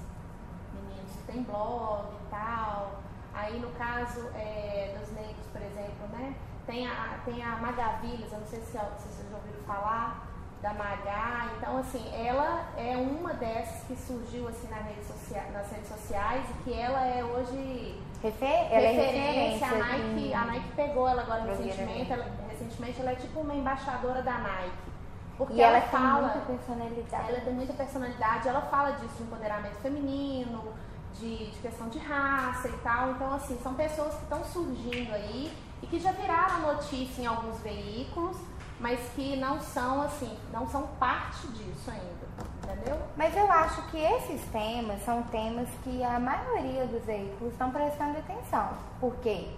meninos 0.74 1.12
que 1.18 1.32
tem 1.32 1.42
blog 1.44 2.06
e 2.14 2.30
tal. 2.30 2.92
Aí 3.34 3.60
no 3.60 3.70
caso 3.72 4.30
é, 4.36 4.96
dos 5.00 5.12
negros, 5.14 5.46
por 5.52 5.62
exemplo, 5.62 6.08
né? 6.12 6.36
Tem 6.66 6.88
a, 6.88 7.20
tem 7.26 7.44
a 7.44 7.56
Magavilhas, 7.58 8.32
eu 8.32 8.40
não 8.40 8.46
sei 8.48 8.60
se, 8.62 8.72
vocês 8.74 9.30
já 9.30 9.36
ouviram 9.38 9.64
falar 9.66 10.28
da 10.62 10.74
Magá. 10.74 11.50
Então, 11.58 11.78
assim, 11.80 12.04
ela 12.16 12.66
é 12.78 12.96
uma 12.96 13.34
dessas 13.34 13.84
que 13.88 13.96
surgiu 13.96 14.48
assim 14.48 14.68
na 14.70 14.78
rede 14.78 15.04
socia- 15.04 15.50
nas 15.52 15.72
redes 15.72 15.88
sociais 15.90 16.44
e 16.50 16.54
que 16.64 16.74
ela 16.80 17.04
é 17.04 17.24
hoje 17.24 18.00
Refer, 18.22 18.68
ela 18.72 18.86
é 18.88 18.92
referência. 18.92 19.68
referência. 19.68 19.68
A 19.68 19.98
Nike, 19.98 20.34
a 20.34 20.46
Nike 20.46 20.70
pegou 20.76 21.10
ela 21.10 21.24
agora 21.24 21.42
recentemente. 21.46 22.12
Ela, 22.14 22.28
recentemente 22.48 23.02
ela 23.02 23.12
é 23.12 23.16
tipo 23.16 23.40
uma 23.40 23.56
embaixadora 23.56 24.22
da 24.22 24.38
Nike. 24.38 24.92
Porque 25.38 25.54
E 25.56 25.62
ela, 25.62 25.78
ela, 25.78 25.82
tem 25.82 25.90
fala. 26.00 26.22
muita 26.22 26.40
personalidade. 26.42 27.30
Ela 27.30 27.40
tem 27.42 27.54
muita 27.54 27.74
personalidade, 27.74 28.48
ela 28.48 28.62
fala 28.62 28.92
disso 28.92 29.16
de 29.18 29.24
empoderamento 29.24 29.76
feminino, 29.82 30.74
de, 31.20 31.52
de 31.52 31.60
questão 31.60 31.90
de 31.90 32.00
raça 32.00 32.68
e 32.68 32.78
tal. 32.84 33.12
Então, 33.12 33.34
assim, 33.34 33.58
são 33.62 33.74
pessoas 33.74 34.14
que 34.16 34.24
estão 34.24 34.44
surgindo 34.46 35.14
aí 35.14 35.52
e 35.82 35.88
que 35.88 36.00
já 36.00 36.12
viraram 36.12 36.62
notícia 36.62 37.22
em 37.22 37.26
alguns 37.26 37.60
veículos, 37.60 38.38
mas 38.80 39.00
que 39.16 39.36
não 39.38 39.60
são, 39.62 40.02
assim, 40.02 40.38
não 40.52 40.68
são 40.68 40.88
parte 41.00 41.48
disso 41.48 41.90
ainda. 41.90 42.22
Entendeu? 42.64 42.98
Mas 43.18 43.36
eu 43.36 43.52
acho 43.52 43.82
que 43.90 43.98
esses 43.98 44.42
temas 44.52 45.04
são 45.04 45.24
temas 45.24 45.68
que 45.84 46.04
a 46.04 46.20
maioria 46.20 46.86
dos 46.88 47.04
veículos 47.04 47.54
estão 47.54 47.72
prestando 47.72 48.18
atenção. 48.20 48.70
Por 49.00 49.16
quê? 49.18 49.50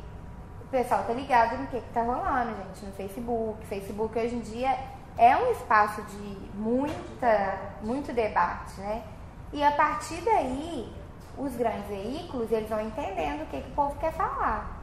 O 0.64 0.68
pessoal 0.68 1.04
tá 1.04 1.14
ligado 1.14 1.58
no 1.58 1.68
que, 1.68 1.80
que 1.80 1.94
tá 1.94 2.02
rolando, 2.02 2.56
gente, 2.56 2.86
no 2.86 2.92
Facebook. 2.94 3.66
Facebook 3.68 4.18
hoje 4.18 4.36
em 4.36 4.42
dia 4.42 4.78
é 5.18 5.36
um 5.38 5.52
espaço 5.52 6.02
de 6.02 6.38
muita, 6.56 7.60
muito 7.84 8.12
debate, 8.12 8.80
né? 8.80 9.04
E 9.52 9.64
a 9.64 9.72
partir 9.72 10.22
daí, 10.22 10.92
os 11.38 11.56
grandes 11.56 11.88
veículos, 11.88 12.52
eles 12.52 12.70
vão 12.70 12.82
entendendo 12.82 13.44
o 13.44 13.46
que, 13.48 13.62
que 13.62 13.70
o 13.70 13.74
povo 13.74 13.96
quer 14.00 14.14
falar. 14.14 14.82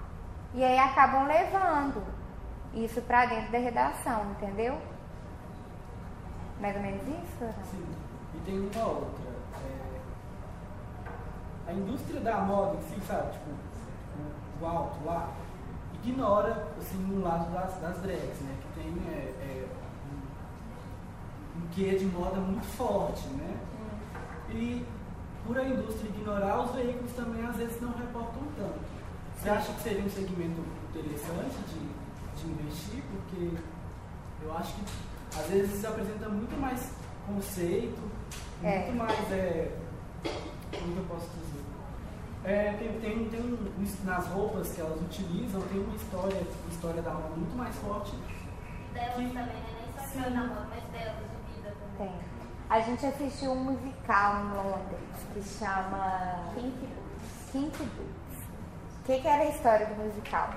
E 0.53 0.65
aí 0.65 0.79
acabam 0.79 1.27
levando 1.27 2.03
isso 2.75 3.01
pra 3.03 3.27
dentro 3.27 3.53
da 3.53 3.59
redação, 3.59 4.33
entendeu? 4.33 4.77
Mais 6.61 6.75
ou 6.77 6.83
menos 6.83 7.03
isso? 7.03 7.55
Sim. 7.71 7.87
E 8.35 8.39
tem 8.41 8.59
uma 8.59 8.87
outra. 8.87 9.31
é, 9.65 9.91
a 11.71 11.73
indústria 11.73 12.21
da 12.21 12.39
moda 12.39 12.77
em 12.77 12.83
si, 12.83 13.01
sabe? 13.07 13.33
Tipo, 13.33 13.51
o, 14.61 14.67
alto 14.67 15.05
lá, 15.05 15.33
ignora 16.03 16.67
assim, 16.79 17.17
o 17.17 17.23
lado 17.23 17.49
das, 17.53 17.81
das 17.81 18.03
drags, 18.03 18.41
né? 18.41 18.57
Que 18.61 18.69
tem 18.81 18.93
é, 19.09 19.33
é, 19.41 19.69
um, 21.57 21.63
um 21.63 21.67
quê 21.69 21.97
de 21.97 22.07
moda 22.07 22.41
muito 22.41 22.67
forte, 22.67 23.29
né? 23.29 23.57
E 24.51 24.85
por 25.47 25.59
a 25.59 25.65
indústria 25.65 26.09
ignorar, 26.09 26.61
os 26.65 26.71
veículos 26.75 27.13
também 27.13 27.45
às 27.47 27.57
vezes 27.57 27.81
não 27.81 27.93
reportam 27.93 28.43
tanto. 28.57 28.79
Você 29.39 29.49
acha 29.49 29.73
que 29.73 29.83
seria 29.83 30.05
um 30.05 30.11
segmento 30.11 30.63
interessante 30.91 31.57
de, 31.69 32.41
de 32.43 32.51
investir? 32.51 33.03
Porque 33.11 33.57
eu 34.43 34.57
acho 34.57 34.75
que 34.75 34.85
às 35.39 35.47
vezes 35.47 35.85
apresenta 35.85 36.29
muito 36.29 36.61
mais 36.61 36.93
conceito, 37.27 38.01
É. 38.63 38.79
muito 38.87 38.99
mais. 38.99 39.33
É, 39.33 39.73
como 40.79 40.93
que 40.93 40.99
eu 40.99 41.05
posso 41.09 41.27
dizer? 41.39 41.61
É, 42.45 42.73
tem, 42.75 43.01
tem, 43.01 43.29
tem 43.29 43.41
um, 43.41 44.05
nas 44.05 44.27
roupas 44.29 44.73
que 44.73 44.81
elas 44.81 45.01
utilizam, 45.01 45.61
tem 45.63 45.81
uma 45.81 45.95
história, 45.97 46.43
história 46.71 47.03
da 47.03 47.13
moda 47.13 47.35
muito 47.37 47.57
mais 47.57 47.75
forte. 47.77 48.13
Delas 48.95 49.15
Que- 49.15 49.23
também, 49.29 49.35
né? 49.35 49.89
Nem 49.97 50.23
só 50.25 50.31
da 50.31 50.41
moda, 50.47 50.67
mas 50.71 50.85
delas 50.85 51.17
de 51.17 51.55
vida 51.55 51.75
também. 51.99 52.09
Tem. 52.09 52.30
A 52.71 52.79
gente 52.79 53.05
assistiu 53.05 53.51
um 53.51 53.57
musical 53.57 54.37
em 54.37 54.53
Londres 54.53 55.01
que 55.35 55.43
chama 55.43 56.53
Pink 56.55 56.79
Boots. 56.79 57.51
Pink 57.51 57.77
Boots. 57.77 58.45
O 59.01 59.07
que, 59.07 59.21
que 59.21 59.27
era 59.27 59.43
a 59.43 59.47
história 59.47 59.87
do 59.87 59.97
musical? 59.97 60.51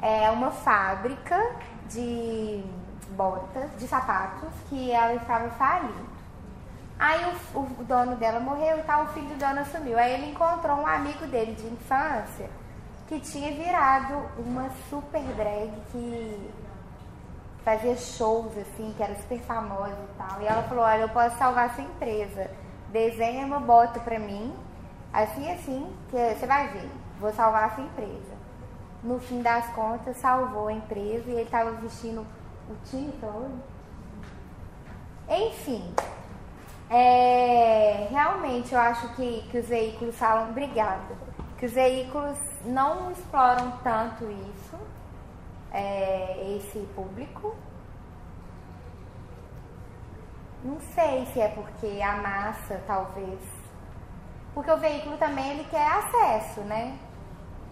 É 0.00 0.30
uma 0.30 0.50
fábrica 0.50 1.38
de 1.90 2.64
botas, 3.10 3.70
de 3.78 3.86
sapatos, 3.86 4.48
que 4.70 4.90
ela 4.90 5.16
estava 5.16 5.50
falindo. 5.50 6.08
Aí 6.98 7.20
o, 7.54 7.58
o 7.58 7.84
dono 7.84 8.16
dela 8.16 8.40
morreu 8.40 8.78
e 8.78 8.82
tal, 8.84 9.04
o 9.04 9.08
filho 9.08 9.28
do 9.28 9.38
dono 9.38 9.60
assumiu. 9.60 9.98
Aí 9.98 10.14
ele 10.14 10.30
encontrou 10.30 10.78
um 10.78 10.86
amigo 10.86 11.26
dele 11.26 11.54
de 11.54 11.66
infância 11.66 12.48
que 13.06 13.20
tinha 13.20 13.52
virado 13.52 14.14
uma 14.38 14.70
super 14.88 15.22
drag 15.34 15.70
que 15.92 16.50
fazia 17.64 17.96
shows 17.96 18.56
assim, 18.58 18.92
que 18.96 19.02
era 19.02 19.14
super 19.16 19.40
famosa 19.40 19.96
e 19.96 20.18
tal. 20.18 20.42
E 20.42 20.46
ela 20.46 20.62
falou, 20.64 20.84
olha, 20.84 21.02
eu 21.02 21.08
posso 21.08 21.36
salvar 21.38 21.74
sua 21.74 21.84
empresa. 21.84 22.50
Desenha 22.90 23.46
uma 23.46 23.58
bota 23.58 23.98
pra 24.00 24.18
mim, 24.18 24.54
assim 25.12 25.50
assim, 25.50 25.92
que 26.10 26.16
você 26.16 26.46
vai 26.46 26.68
ver, 26.68 26.88
vou 27.18 27.32
salvar 27.32 27.64
a 27.64 27.74
sua 27.74 27.84
empresa. 27.84 28.34
No 29.02 29.18
fim 29.18 29.42
das 29.42 29.66
contas, 29.74 30.16
salvou 30.18 30.68
a 30.68 30.72
empresa 30.72 31.28
e 31.28 31.32
ele 31.32 31.42
estava 31.42 31.72
vestindo 31.72 32.26
o 32.68 32.76
time 32.84 33.12
todo. 33.20 33.62
Enfim, 35.28 35.92
é, 36.90 38.08
realmente 38.10 38.72
eu 38.74 38.78
acho 38.78 39.08
que, 39.14 39.42
que 39.50 39.58
os 39.58 39.66
veículos 39.66 40.16
falam, 40.16 40.50
obrigada, 40.50 41.16
que 41.58 41.66
os 41.66 41.72
veículos 41.72 42.38
não 42.64 43.10
exploram 43.10 43.72
tanto 43.82 44.24
isso, 44.24 44.78
é, 45.74 46.56
esse 46.56 46.78
público. 46.94 47.54
Não 50.62 50.80
sei 50.80 51.26
se 51.26 51.40
é 51.40 51.48
porque 51.48 52.00
a 52.00 52.16
massa, 52.16 52.82
talvez. 52.86 53.40
Porque 54.54 54.70
o 54.70 54.78
veículo 54.78 55.18
também 55.18 55.50
ele 55.50 55.64
quer 55.64 55.86
acesso, 55.86 56.60
né? 56.60 56.96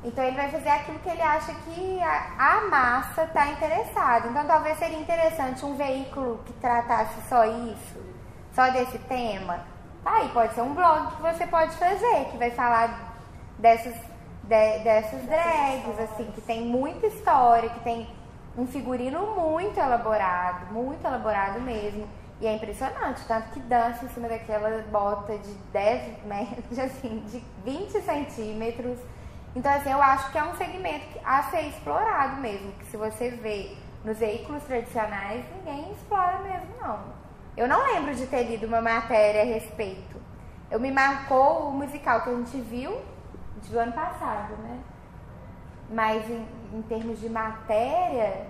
Então 0.04 0.24
ele 0.24 0.36
vai 0.36 0.50
fazer 0.50 0.68
aquilo 0.68 0.98
que 0.98 1.08
ele 1.08 1.22
acha 1.22 1.54
que 1.54 2.02
a, 2.02 2.56
a 2.56 2.60
massa 2.68 3.22
está 3.22 3.46
interessada. 3.46 4.28
Então 4.28 4.44
talvez 4.44 4.76
seria 4.78 4.98
interessante 4.98 5.64
um 5.64 5.76
veículo 5.76 6.42
que 6.44 6.52
tratasse 6.54 7.22
só 7.28 7.44
isso, 7.44 8.04
só 8.52 8.68
desse 8.70 8.98
tema. 8.98 9.60
Tá 10.02 10.16
aí, 10.16 10.28
pode 10.30 10.52
ser 10.54 10.62
um 10.62 10.74
blog 10.74 11.14
que 11.14 11.22
você 11.22 11.46
pode 11.46 11.76
fazer, 11.76 12.24
que 12.32 12.36
vai 12.36 12.50
falar 12.50 13.14
dessas, 13.58 13.94
de- 14.44 14.78
dessas 14.84 15.22
drags, 15.22 15.98
assim, 16.00 16.30
que 16.32 16.40
tem 16.40 16.62
muita 16.62 17.06
história, 17.06 17.68
que 17.70 17.80
tem 17.80 18.08
um 18.56 18.66
figurino 18.66 19.34
muito 19.34 19.78
elaborado, 19.78 20.72
muito 20.72 21.04
elaborado 21.06 21.60
mesmo. 21.60 22.06
E 22.40 22.46
é 22.46 22.54
impressionante, 22.54 23.22
tanto 23.28 23.50
que 23.50 23.60
dança 23.60 24.04
em 24.04 24.08
cima 24.08 24.28
daquela 24.28 24.82
bota 24.90 25.38
de 25.38 25.52
10 25.72 26.24
metros, 26.24 26.78
assim, 26.78 27.20
de 27.28 27.42
20 27.64 28.00
centímetros. 28.02 28.98
Então, 29.54 29.72
assim, 29.72 29.90
eu 29.92 30.02
acho 30.02 30.32
que 30.32 30.38
é 30.38 30.42
um 30.44 30.54
segmento 30.56 31.06
a 31.24 31.42
ser 31.44 31.68
explorado 31.68 32.40
mesmo, 32.40 32.72
que 32.72 32.86
se 32.86 32.96
você 32.96 33.30
vê 33.30 33.76
nos 34.04 34.18
veículos 34.18 34.62
tradicionais 34.64 35.44
ninguém 35.56 35.92
explora 35.92 36.38
mesmo, 36.38 36.66
não. 36.80 36.98
Eu 37.56 37.68
não 37.68 37.84
lembro 37.86 38.14
de 38.14 38.26
ter 38.26 38.42
lido 38.44 38.66
uma 38.66 38.80
matéria 38.80 39.42
a 39.42 39.44
respeito. 39.44 40.20
Eu 40.70 40.80
me 40.80 40.90
marcou 40.90 41.68
o 41.68 41.72
musical 41.72 42.22
que 42.22 42.30
a 42.30 42.34
gente 42.34 42.60
viu 42.62 42.98
do 43.70 43.78
ano 43.78 43.92
passado, 43.92 44.56
né? 44.62 44.80
Mas 45.90 46.28
em, 46.30 46.46
em 46.72 46.82
termos 46.82 47.20
de 47.20 47.28
matéria 47.28 48.46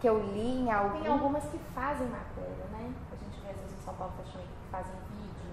que 0.00 0.08
eu 0.08 0.18
li 0.18 0.60
em 0.60 0.70
algum. 0.72 1.00
Tem 1.00 1.10
algumas 1.10 1.44
que 1.44 1.58
fazem 1.74 2.06
matéria, 2.08 2.66
né? 2.72 2.92
A 3.10 3.16
gente 3.24 3.40
vê 3.42 3.50
às 3.50 3.56
vezes 3.56 3.72
em 3.80 3.84
São 3.84 3.94
Paulo 3.94 4.12
Fashion 4.18 4.38
Week 4.38 4.48
que 4.48 4.70
fazem 4.70 4.92
vídeo. 5.10 5.52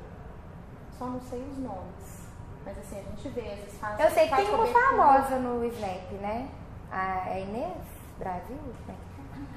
Só 0.97 1.05
não 1.05 1.21
sei 1.21 1.41
os 1.51 1.57
nomes. 1.57 2.21
Mas 2.65 2.77
assim, 2.77 2.99
a 2.99 3.03
gente 3.03 3.29
vê, 3.29 3.41
às 3.41 3.59
vezes 3.59 3.79
fazem. 3.79 4.05
Eu 4.05 4.11
sei 4.11 4.23
que 4.23 4.29
faz 4.29 4.45
tem 4.45 4.55
uma 4.55 4.67
famosa 4.67 5.39
no 5.39 5.65
Snap, 5.65 6.11
né? 6.21 6.49
A 6.91 7.29
é 7.29 7.41
Inês 7.41 7.77
Brasil? 8.19 8.57
né? 8.87 8.95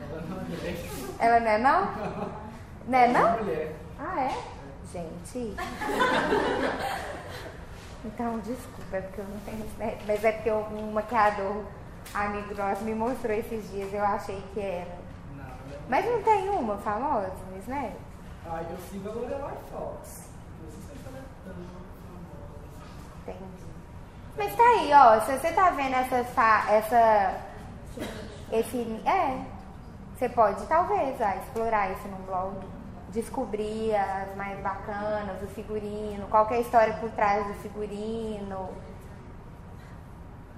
Ela 0.00 0.20
não 0.22 0.38
é 0.38 0.44
Ela 1.18 1.40
não 1.40 1.50
é 1.50 1.58
não? 1.58 1.92
Não 2.86 2.98
é 2.98 3.08
não? 3.08 3.38
Ah, 3.98 4.20
é? 4.20 4.34
Gente. 4.92 5.56
Então, 8.04 8.38
desculpa, 8.40 8.96
é 8.96 9.00
porque 9.00 9.20
eu 9.20 9.24
não 9.24 9.38
tenho 9.40 9.64
Snap. 9.66 10.00
Mas 10.06 10.24
é 10.24 10.32
porque 10.32 10.50
um 10.52 10.92
maquiador 10.92 11.64
amigo 12.12 12.54
nosso 12.54 12.82
me 12.84 12.94
mostrou 12.94 13.34
esses 13.34 13.70
dias, 13.70 13.92
eu 13.92 14.04
achei 14.04 14.42
que 14.52 14.60
era. 14.60 14.98
Não, 15.36 15.44
Mas 15.88 16.04
não 16.04 16.22
tem 16.22 16.48
uma 16.50 16.76
famosa 16.78 17.30
no 17.50 17.58
Snap? 17.58 17.92
Ah, 18.46 18.62
eu 18.70 18.76
sigo 18.90 19.08
a 19.08 19.12
Lorelai 19.12 19.56
Fox. 19.72 20.28
Não 20.62 20.70
sei 20.70 20.80
se 20.96 21.08
ela 21.08 21.18
é 21.18 21.22
tão 21.44 21.54
famosa. 21.54 22.62
Entendi. 23.22 23.64
Mas 24.36 24.54
tá 24.56 24.62
aí, 24.62 24.92
ó, 24.92 25.20
se 25.20 25.38
você 25.38 25.52
tá 25.52 25.70
vendo 25.70 25.94
essa, 25.94 26.24
fa- 26.24 26.66
essa 26.70 27.40
esse 28.52 29.02
é, 29.06 29.40
você 30.16 30.28
pode 30.28 30.66
talvez 30.66 31.20
ah, 31.22 31.36
explorar 31.36 31.90
isso 31.92 32.06
num 32.08 32.22
blog, 32.26 32.54
descobrir 33.14 33.94
as 33.94 34.36
mais 34.36 34.58
bacanas, 34.60 35.40
o 35.42 35.46
figurino, 35.46 36.26
qual 36.28 36.46
que 36.46 36.54
é 36.54 36.56
a 36.58 36.60
história 36.60 36.94
por 36.94 37.10
trás 37.12 37.46
do 37.46 37.54
figurino. 37.54 38.68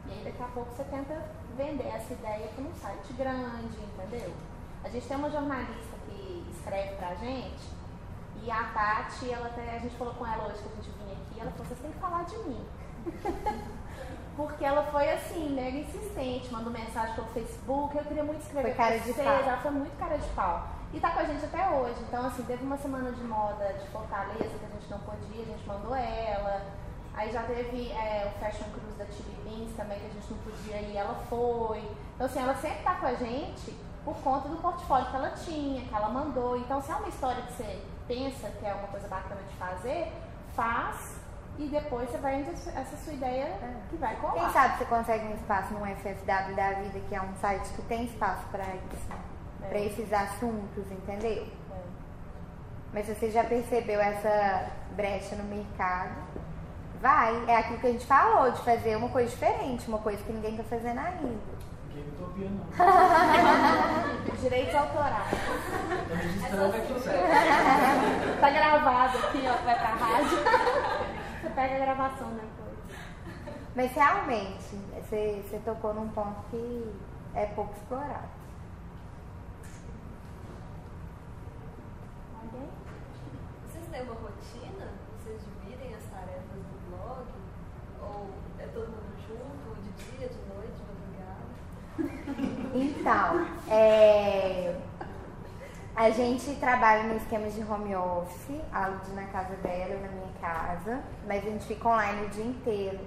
E 0.06 0.12
aí 0.12 0.24
daqui 0.24 0.42
a 0.42 0.46
pouco 0.46 0.72
você 0.74 0.84
tenta 0.84 1.22
vender 1.56 1.86
essa 1.86 2.12
ideia 2.14 2.48
para 2.48 2.64
um 2.64 2.74
site 2.74 3.12
grande, 3.12 3.78
entendeu? 3.78 4.32
A 4.82 4.88
gente 4.88 5.06
tem 5.06 5.16
uma 5.16 5.30
jornalista 5.30 5.96
que 6.06 6.46
escreve 6.50 6.96
pra 6.96 7.14
gente 7.16 7.76
e 8.42 8.50
a 8.50 8.64
Tati, 8.64 9.30
ela 9.30 9.46
até, 9.46 9.76
a 9.76 9.78
gente 9.78 9.96
falou 9.96 10.14
com 10.14 10.26
ela 10.26 10.46
hoje 10.46 10.62
que 10.62 10.68
a 10.68 10.82
gente 10.82 10.90
vinha 10.98 11.12
aqui, 11.12 11.40
ela 11.40 11.50
falou, 11.50 11.66
vocês 11.66 11.80
têm 11.80 11.90
que 11.90 11.98
falar 11.98 12.24
de 12.24 12.38
mim. 12.38 12.64
Porque 14.36 14.64
ela 14.64 14.82
foi 14.92 15.10
assim, 15.10 15.48
mega 15.54 15.78
insistente, 15.78 16.52
mandou 16.52 16.70
mensagem 16.70 17.14
pelo 17.14 17.26
Facebook, 17.28 17.96
eu 17.96 18.04
queria 18.04 18.22
muito 18.22 18.42
escrever 18.42 18.68
Foi 18.68 18.74
cara 18.74 18.94
pra 18.96 19.04
de 19.04 19.12
vocês, 19.12 19.26
pau. 19.26 19.48
ela 19.48 19.56
foi 19.56 19.70
muito 19.70 19.98
cara 19.98 20.16
de 20.18 20.28
pau. 20.28 20.68
E 20.92 21.00
tá 21.00 21.10
com 21.10 21.20
a 21.20 21.24
gente 21.24 21.44
até 21.44 21.68
hoje. 21.70 21.96
Então, 22.08 22.26
assim, 22.26 22.42
teve 22.44 22.64
uma 22.64 22.76
semana 22.76 23.10
de 23.12 23.22
moda 23.22 23.72
de 23.74 23.86
Fortaleza 23.88 24.58
que 24.58 24.64
a 24.64 24.80
gente 24.80 24.90
não 24.90 24.98
podia, 25.00 25.42
a 25.42 25.46
gente 25.46 25.66
mandou 25.66 25.94
ela. 25.94 26.62
Aí 27.14 27.32
já 27.32 27.42
teve 27.42 27.90
é, 27.92 28.32
o 28.34 28.38
Fashion 28.38 28.68
Cruise 28.70 28.98
da 28.98 29.06
Chili 29.06 29.36
Beans 29.42 29.74
também, 29.76 29.98
que 29.98 30.06
a 30.06 30.10
gente 30.10 30.30
não 30.30 30.38
podia 30.38 30.80
ir, 30.80 30.96
ela 30.96 31.14
foi. 31.28 31.82
Então, 32.14 32.26
assim, 32.26 32.40
ela 32.40 32.54
sempre 32.54 32.82
tá 32.82 32.94
com 32.96 33.06
a 33.06 33.14
gente 33.14 33.74
por 34.04 34.16
conta 34.18 34.48
do 34.48 34.56
portfólio 34.56 35.10
que 35.10 35.16
ela 35.16 35.30
tinha, 35.30 35.82
que 35.82 35.94
ela 35.94 36.08
mandou. 36.08 36.56
Então, 36.56 36.80
se 36.80 36.92
é 36.92 36.94
uma 36.94 37.08
história 37.08 37.42
que 37.42 37.52
você 37.54 37.82
pensa 38.06 38.48
que 38.50 38.64
é 38.64 38.72
uma 38.72 38.88
coisa 38.88 39.08
bacana 39.08 39.40
de 39.42 39.56
fazer, 39.56 40.12
faz 40.54 41.16
e 41.58 41.66
depois 41.68 42.10
você 42.10 42.18
vai 42.18 42.40
indo 42.40 42.50
essa 42.50 42.96
sua 42.98 43.12
ideia 43.14 43.58
que 43.88 43.96
vai 43.96 44.14
colar. 44.16 44.34
Quem 44.34 44.50
sabe 44.50 44.78
você 44.78 44.84
consegue 44.84 45.26
um 45.26 45.34
espaço 45.34 45.72
no 45.74 45.86
FFW 45.86 46.54
da 46.54 46.72
vida, 46.72 47.00
que 47.08 47.14
é 47.14 47.20
um 47.20 47.34
site 47.36 47.68
que 47.70 47.82
tem 47.82 48.04
espaço 48.04 48.42
para 48.50 48.64
isso, 48.64 49.08
É. 49.66 49.68
para 49.68 49.78
esses 49.80 50.12
assuntos, 50.12 50.90
entendeu? 50.90 51.46
É. 51.70 51.76
Mas 52.92 53.06
se 53.06 53.14
você 53.14 53.30
já 53.30 53.44
percebeu 53.44 54.00
essa 54.00 54.70
brecha 54.92 55.36
no 55.36 55.44
mercado, 55.44 56.14
vai. 57.00 57.44
É 57.46 57.56
aquilo 57.56 57.78
que 57.78 57.86
a 57.86 57.92
gente 57.92 58.06
falou, 58.06 58.50
de 58.50 58.60
fazer 58.62 58.96
uma 58.96 59.08
coisa 59.08 59.28
diferente, 59.30 59.88
uma 59.88 59.98
coisa 59.98 60.22
que 60.22 60.32
ninguém 60.32 60.56
tá 60.56 60.64
fazendo 60.64 60.98
ainda. 60.98 61.56
Game 61.92 62.10
Utopia 62.10 62.50
não. 62.50 64.36
Direitos 64.40 64.74
autorais. 64.74 65.30
Tô 66.08 66.14
registrando 66.14 66.76
aqui 66.76 66.92
o 66.92 67.00
certo. 67.00 67.20
Tá 68.40 68.50
gravado 68.50 69.18
aqui, 69.18 69.44
ó, 69.46 69.64
vai 69.64 69.78
pra 69.78 69.94
rádio. 69.94 70.38
Você 71.40 71.50
pega 71.54 71.74
a 71.74 71.78
gravação 71.78 72.28
depois. 72.30 72.56
Mas 73.74 73.92
realmente, 73.92 74.76
você, 74.94 75.42
você 75.42 75.58
tocou 75.64 75.94
num 75.94 76.08
ponto 76.08 76.42
que 76.50 76.94
é 77.34 77.46
pouco 77.46 77.74
explorado. 77.74 78.28
Alguém? 82.42 82.68
Vocês 83.96 84.02
têm 84.02 84.02
uma 84.02 84.14
rotina? 84.14 84.92
Vocês 85.16 85.40
dividem 85.42 85.94
as 85.94 86.04
tarefas 86.10 86.42
do 86.52 86.90
blog? 86.90 87.24
Ou 88.02 88.28
é 88.58 88.66
todo 88.66 88.88
mundo 88.88 89.16
junto, 89.26 89.80
de 89.80 89.90
dia, 90.04 90.28
de 90.28 90.38
noite, 90.54 90.72
de 90.76 90.84
madrugada? 90.92 92.56
Então, 92.74 93.46
é, 93.70 94.76
a 95.94 96.10
gente 96.10 96.54
trabalha 96.56 97.04
no 97.04 97.16
esquema 97.16 97.48
de 97.48 97.62
home 97.62 97.96
office, 97.96 98.60
a 98.70 98.88
Lud 98.88 99.14
na 99.14 99.24
casa 99.28 99.54
dela, 99.56 99.94
eu 99.94 100.00
na 100.00 100.08
minha 100.08 100.32
casa, 100.42 101.02
mas 101.26 101.46
a 101.46 101.50
gente 101.50 101.64
fica 101.64 101.88
online 101.88 102.26
o 102.26 102.28
dia 102.28 102.44
inteiro. 102.44 103.00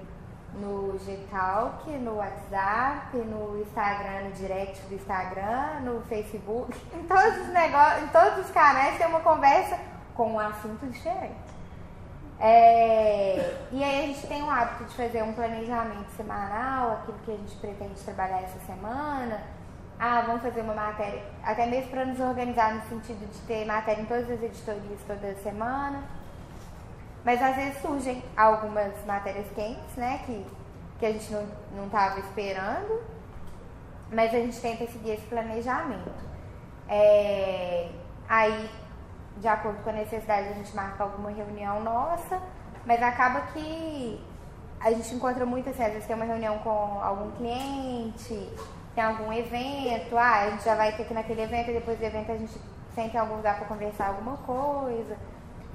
No 0.55 0.97
Gtalk, 0.97 1.87
no 1.99 2.15
WhatsApp, 2.15 3.15
no 3.15 3.61
Instagram, 3.61 4.29
no 4.29 4.31
direct 4.31 4.81
do 4.87 4.95
Instagram, 4.95 5.81
no 5.81 6.01
Facebook, 6.09 6.75
em 6.97 7.03
todos 7.03 7.37
os 7.41 7.49
negócios, 7.49 8.03
em 8.05 8.07
todos 8.07 8.45
os 8.45 8.51
canais 8.51 8.97
tem 8.97 9.05
uma 9.05 9.19
conversa 9.19 9.77
com 10.19 10.33
um 10.33 10.39
assunto 10.39 10.85
diferente. 10.85 11.33
É, 12.41 13.55
e 13.71 13.81
aí 13.81 14.03
a 14.03 14.07
gente 14.07 14.27
tem 14.27 14.43
o 14.43 14.49
hábito 14.49 14.83
de 14.83 14.93
fazer 14.93 15.23
um 15.23 15.31
planejamento 15.31 16.09
semanal, 16.17 16.91
aquilo 16.91 17.17
que 17.19 17.31
a 17.31 17.37
gente 17.37 17.55
pretende 17.55 18.01
trabalhar 18.01 18.41
essa 18.41 18.59
semana. 18.65 19.41
Ah, 19.97 20.21
vamos 20.27 20.41
fazer 20.41 20.59
uma 20.59 20.73
matéria, 20.73 21.23
até 21.41 21.65
mesmo 21.65 21.91
para 21.91 22.03
nos 22.03 22.19
organizar 22.19 22.75
no 22.75 22.81
sentido 22.89 23.31
de 23.31 23.39
ter 23.47 23.65
matéria 23.65 24.01
em 24.01 24.05
todas 24.05 24.29
as 24.29 24.43
editorias 24.43 24.99
toda 25.07 25.35
semana. 25.35 26.03
Mas 27.23 27.41
às 27.41 27.55
vezes 27.55 27.81
surgem 27.81 28.21
algumas 28.35 28.93
matérias 29.05 29.47
quentes, 29.55 29.95
né, 29.95 30.19
que, 30.25 30.45
que 30.99 31.05
a 31.05 31.13
gente 31.13 31.31
não 31.73 31.85
estava 31.85 32.19
esperando, 32.19 33.01
mas 34.11 34.33
a 34.33 34.37
gente 34.37 34.59
tenta 34.59 34.85
seguir 34.87 35.11
esse 35.11 35.27
planejamento. 35.27 36.11
É, 36.89 37.89
aí 38.27 38.69
de 39.39 39.47
acordo 39.47 39.81
com 39.83 39.89
a 39.89 39.93
necessidade, 39.93 40.49
a 40.49 40.53
gente 40.53 40.75
marca 40.75 41.03
alguma 41.03 41.31
reunião 41.31 41.81
nossa, 41.81 42.41
mas 42.85 43.01
acaba 43.01 43.41
que 43.53 44.21
a 44.79 44.91
gente 44.91 45.15
encontra 45.15 45.45
muito 45.45 45.69
assim, 45.69 45.83
vezes 45.83 46.05
tem 46.05 46.15
uma 46.15 46.25
reunião 46.25 46.57
com 46.59 46.69
algum 47.01 47.31
cliente, 47.31 48.49
tem 48.95 49.03
algum 49.03 49.31
evento, 49.31 50.17
ah, 50.17 50.41
a 50.41 50.49
gente 50.51 50.63
já 50.63 50.75
vai 50.75 50.95
ter 50.95 51.05
que 51.05 51.13
ir 51.13 51.15
naquele 51.15 51.41
evento, 51.41 51.69
e 51.69 51.73
depois 51.73 51.97
do 51.97 52.03
evento 52.03 52.31
a 52.31 52.37
gente 52.37 52.59
senta 52.93 53.17
em 53.17 53.19
algum 53.19 53.35
lugar 53.35 53.57
para 53.57 53.67
conversar 53.67 54.07
alguma 54.07 54.37
coisa. 54.37 55.17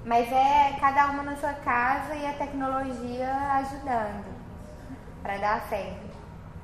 Mas 0.04 0.30
é 0.30 0.76
cada 0.78 1.06
uma 1.06 1.22
na 1.22 1.36
sua 1.36 1.54
casa 1.54 2.14
e 2.14 2.26
a 2.26 2.34
tecnologia 2.34 3.32
ajudando 3.54 4.34
para 5.22 5.38
dar 5.38 5.60
certo. 5.68 6.14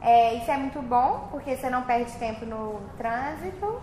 É, 0.02 0.34
isso 0.34 0.50
é 0.50 0.56
muito 0.56 0.80
bom, 0.82 1.28
porque 1.30 1.56
você 1.56 1.70
não 1.70 1.82
perde 1.82 2.12
tempo 2.12 2.44
no 2.44 2.80
trânsito 2.96 3.80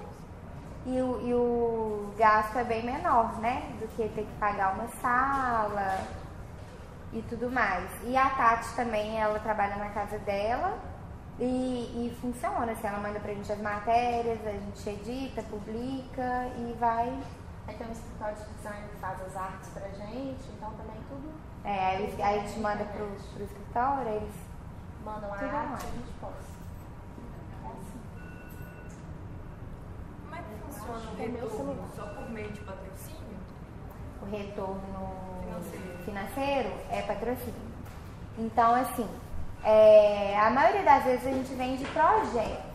e 0.88 1.02
o, 1.02 1.22
e 1.28 1.34
o 1.34 2.14
gasto 2.18 2.58
é 2.58 2.64
bem 2.64 2.86
menor, 2.86 3.38
né? 3.40 3.76
Do 3.80 3.88
que 3.90 4.08
ter 4.10 4.24
que 4.26 4.34
pagar 4.40 4.74
uma 4.74 4.88
sala 5.02 6.00
e 7.14 7.22
tudo 7.24 7.50
mais. 7.52 7.90
E 8.04 8.16
a 8.16 8.30
Tati 8.30 8.74
também, 8.76 9.20
ela 9.20 9.38
trabalha 9.40 9.76
na 9.76 9.90
casa 9.90 10.18
dela 10.20 10.78
e, 11.40 11.46
e 12.08 12.18
funciona, 12.22 12.72
assim, 12.72 12.88
ela 12.88 13.00
manda 13.00 13.20
pra 13.20 13.34
gente 13.34 13.52
as 13.52 13.62
matérias, 13.62 14.40
a 14.48 14.52
gente 14.52 14.90
edita, 14.90 15.44
publica 15.44 16.48
e 16.58 16.76
vai. 16.80 17.10
Aí 17.68 17.76
tem 17.76 17.88
um 17.88 17.92
escritório 17.92 18.36
de 18.38 18.46
design 18.56 18.88
que 18.90 18.96
faz 18.98 19.22
as 19.22 19.36
artes 19.36 19.70
pra 19.74 19.88
gente, 19.90 20.50
então 20.56 20.72
também 20.72 21.02
tudo 21.10 21.34
É, 21.66 21.98
aí, 21.98 22.22
aí 22.22 22.40
a 22.40 22.48
gente 22.48 22.60
manda 22.62 22.86
pro, 22.86 23.06
pro 23.34 23.44
escritório, 23.44 24.08
eles. 24.08 24.34
mandam 25.04 25.30
a 25.34 25.36
arte 25.36 25.44
e 25.86 25.90
a 25.90 25.92
gente 25.92 26.14
posta. 26.22 26.57
Funciona 30.66 31.12
o 31.18 31.22
É 31.22 31.28
meu 31.28 31.42
retorno? 31.44 31.88
Só 31.96 32.04
por 32.08 32.30
meio 32.30 32.52
de 32.52 32.62
patrocínio? 32.62 33.18
o 34.22 34.26
retorno 34.26 35.10
Financeiro. 35.44 35.98
financeiro 36.06 36.70
é 36.90 37.02
patrocínio. 37.04 37.68
Então, 38.38 38.76
assim, 38.76 39.08
é, 39.64 40.38
a 40.40 40.50
maioria 40.50 40.84
das 40.84 41.04
vezes 41.04 41.28
a 41.28 41.32
gente 41.32 41.54
vende 41.54 41.86
projetos. 41.86 42.68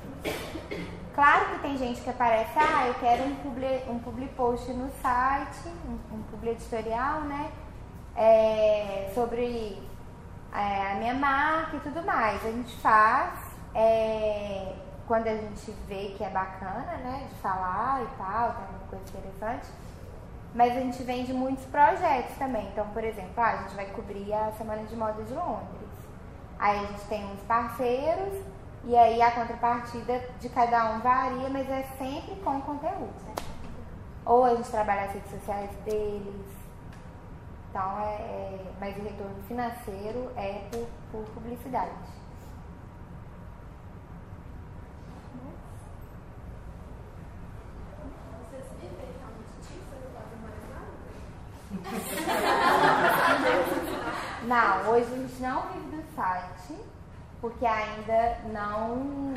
Claro 1.14 1.46
que 1.50 1.58
tem 1.60 1.76
gente 1.76 2.00
que 2.00 2.08
aparece, 2.08 2.52
ah, 2.56 2.86
eu 2.86 2.94
quero 2.94 3.24
um 3.24 3.34
publi, 3.36 3.66
um 3.88 3.98
publi 3.98 4.28
post 4.28 4.72
no 4.72 4.90
site, 5.02 5.68
um, 5.86 6.16
um 6.16 6.22
publi 6.22 6.50
editorial, 6.50 7.20
né? 7.22 7.52
É, 8.16 9.10
sobre 9.14 9.82
é, 10.54 10.92
a 10.92 10.94
minha 10.96 11.14
marca 11.14 11.76
e 11.76 11.80
tudo 11.80 12.02
mais. 12.02 12.44
A 12.44 12.50
gente 12.50 12.74
faz 12.76 13.38
é, 13.74 14.74
quando 15.12 15.26
a 15.26 15.36
gente 15.36 15.70
vê 15.86 16.14
que 16.16 16.24
é 16.24 16.30
bacana, 16.30 16.96
né, 17.04 17.26
de 17.28 17.34
falar 17.42 18.02
e 18.02 18.06
tal, 18.16 18.54
tem 18.54 18.64
uma 18.70 18.88
coisa 18.88 19.04
interessante. 19.10 19.66
Mas 20.54 20.74
a 20.74 20.80
gente 20.80 21.02
vende 21.02 21.34
muitos 21.34 21.66
projetos 21.66 22.34
também. 22.38 22.66
Então, 22.68 22.88
por 22.94 23.04
exemplo, 23.04 23.34
ah, 23.36 23.50
a 23.50 23.56
gente 23.58 23.74
vai 23.74 23.90
cobrir 23.90 24.32
a 24.32 24.50
Semana 24.52 24.82
de 24.84 24.96
Moda 24.96 25.22
de 25.22 25.34
Londres. 25.34 25.90
Aí 26.58 26.78
a 26.78 26.86
gente 26.86 27.04
tem 27.08 27.26
uns 27.26 27.42
parceiros 27.42 28.42
e 28.84 28.96
aí 28.96 29.20
a 29.20 29.30
contrapartida 29.32 30.18
de 30.40 30.48
cada 30.48 30.94
um 30.94 31.00
varia, 31.00 31.50
mas 31.50 31.68
é 31.68 31.82
sempre 31.98 32.34
com 32.36 32.58
conteúdo. 32.62 33.12
né? 33.26 33.34
Ou 34.24 34.46
a 34.46 34.54
gente 34.54 34.70
trabalha 34.70 35.02
as 35.02 35.12
redes 35.12 35.30
sociais 35.30 35.70
deles. 35.84 36.46
Então 37.68 38.00
é, 38.00 38.14
é- 38.14 38.72
mas 38.80 38.96
o 38.96 39.02
retorno 39.02 39.42
financeiro 39.46 40.32
é 40.38 40.66
por, 40.70 40.86
por 41.10 41.24
publicidade. 41.34 42.22
Vocês 48.52 48.66
vivem 48.80 49.08
realmente 49.18 49.56
disso? 49.62 49.72
Vocês 49.88 50.02
não 54.46 54.90
hoje 54.90 55.06
a 55.12 55.16
gente 55.16 55.42
não 55.42 55.62
vive 55.68 55.96
do 55.96 56.02
site, 56.14 56.76
porque 57.40 57.64
ainda 57.66 58.38
não. 58.52 59.34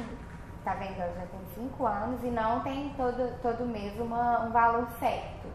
Tá 0.63 0.73
vendo? 0.73 0.95
Já 0.97 1.27
tenho 1.27 1.45
cinco 1.53 1.85
anos 1.85 2.23
e 2.23 2.27
não 2.27 2.61
tem 2.61 2.91
todo, 2.97 3.39
todo 3.41 3.65
mês 3.67 3.97
uma, 3.99 4.41
um 4.41 4.51
valor 4.51 4.87
certo 4.99 5.47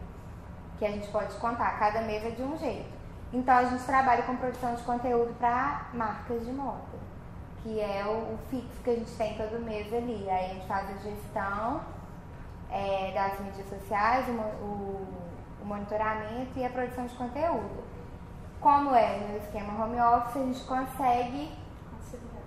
que 0.79 0.85
a 0.85 0.91
gente 0.91 1.09
pode 1.09 1.35
contar. 1.35 1.77
Cada 1.77 2.01
mês 2.01 2.23
é 2.25 2.29
de 2.29 2.41
um 2.41 2.57
jeito. 2.57 2.89
Então 3.33 3.55
a 3.57 3.65
gente 3.65 3.83
trabalha 3.83 4.23
com 4.23 4.35
produção 4.37 4.73
de 4.75 4.81
conteúdo 4.83 5.33
para 5.37 5.87
marcas 5.93 6.45
de 6.45 6.51
moda, 6.51 6.79
que 7.61 7.79
é 7.81 8.05
o, 8.05 8.35
o 8.35 8.39
fixo 8.49 8.81
que 8.83 8.89
a 8.89 8.95
gente 8.95 9.11
tem 9.11 9.35
todo 9.37 9.59
mês 9.59 9.93
ali. 9.93 10.29
Aí 10.29 10.51
a 10.51 10.53
gente 10.53 10.67
faz 10.67 10.89
a 10.89 10.93
gestão 10.99 11.81
é, 12.69 13.11
das 13.13 13.37
mídias 13.41 13.67
sociais, 13.69 14.27
mo- 14.29 14.43
o- 14.43 15.20
o 15.61 15.65
monitoramento 15.65 16.57
e 16.57 16.65
a 16.65 16.69
produção 16.69 17.05
de 17.05 17.15
conteúdo. 17.15 17.83
Como 18.59 18.93
é 18.95 19.17
no 19.19 19.37
esquema 19.37 19.83
home 19.83 19.99
office, 19.99 20.35
a 20.35 20.45
gente 20.45 20.63
consegue 20.65 21.51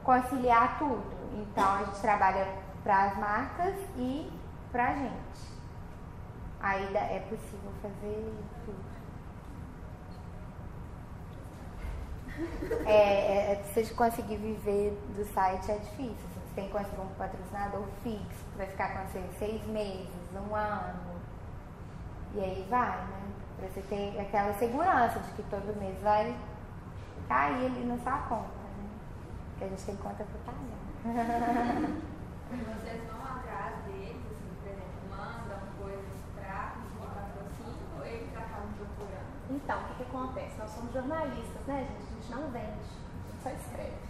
conciliar 0.02 0.78
tudo. 0.78 1.02
Então 1.34 1.74
a 1.74 1.84
gente 1.84 2.00
trabalha 2.00 2.46
para 2.82 3.04
as 3.04 3.18
marcas 3.18 3.74
e 3.96 4.30
para 4.70 4.90
a 4.90 4.94
gente. 4.94 5.54
Aí 6.60 6.96
é 6.96 7.26
possível 7.28 7.72
fazer 7.82 8.32
tudo. 8.64 8.94
É, 12.86 12.92
é, 12.92 13.52
é, 13.52 13.62
se 13.62 13.84
você 13.84 13.94
conseguir 13.94 14.36
viver 14.36 14.90
do 15.16 15.24
site 15.24 15.70
é 15.70 15.76
difícil. 15.76 16.14
Você 16.14 16.54
tem 16.54 16.66
que 16.66 16.72
conseguir 16.72 17.00
um 17.00 17.06
patrocinador 17.18 17.84
fixo, 18.02 18.44
que 18.52 18.58
vai 18.58 18.66
ficar 18.66 18.92
com 18.92 19.06
você 19.08 19.22
seis 19.38 19.64
meses, 19.66 20.08
um 20.34 20.54
ano. 20.54 21.23
E 22.34 22.40
aí 22.40 22.66
vai, 22.68 22.96
né? 22.98 23.20
Pra 23.58 23.68
você 23.68 23.80
ter 23.82 24.20
aquela 24.20 24.52
segurança 24.54 25.20
de 25.20 25.30
que 25.32 25.42
todo 25.44 25.78
mês 25.78 25.96
vai 26.02 26.36
cair 27.28 27.66
ali 27.66 27.84
na 27.86 27.96
sua 27.98 28.18
conta, 28.28 28.42
né? 28.42 28.88
Porque 29.50 29.64
a 29.64 29.68
gente 29.68 29.84
tem 29.84 29.96
conta 29.96 30.24
pra 30.24 30.52
pagar. 30.52 31.90
E 32.50 32.56
vocês 32.56 33.02
vão 33.10 33.22
atrás 33.24 33.74
deles, 33.86 34.16
assim, 34.16 34.50
por 34.60 34.68
exemplo, 34.68 35.08
mandam 35.10 35.58
coisas 35.80 36.20
pra 36.34 36.74
patrocínio 36.98 37.86
ou 37.98 38.04
eles 38.04 38.28
acabam 38.36 38.68
procurando? 38.76 39.34
Então, 39.50 39.78
o 39.80 39.84
que, 39.84 39.94
que 39.94 40.02
acontece? 40.02 40.58
Nós 40.58 40.70
somos 40.70 40.92
jornalistas, 40.92 41.66
né, 41.66 41.86
gente? 41.88 42.02
A 42.02 42.14
gente 42.14 42.30
não 42.34 42.50
vende, 42.50 42.66
a 42.66 43.30
gente 43.30 43.42
só 43.42 43.50
escreve. 43.50 44.04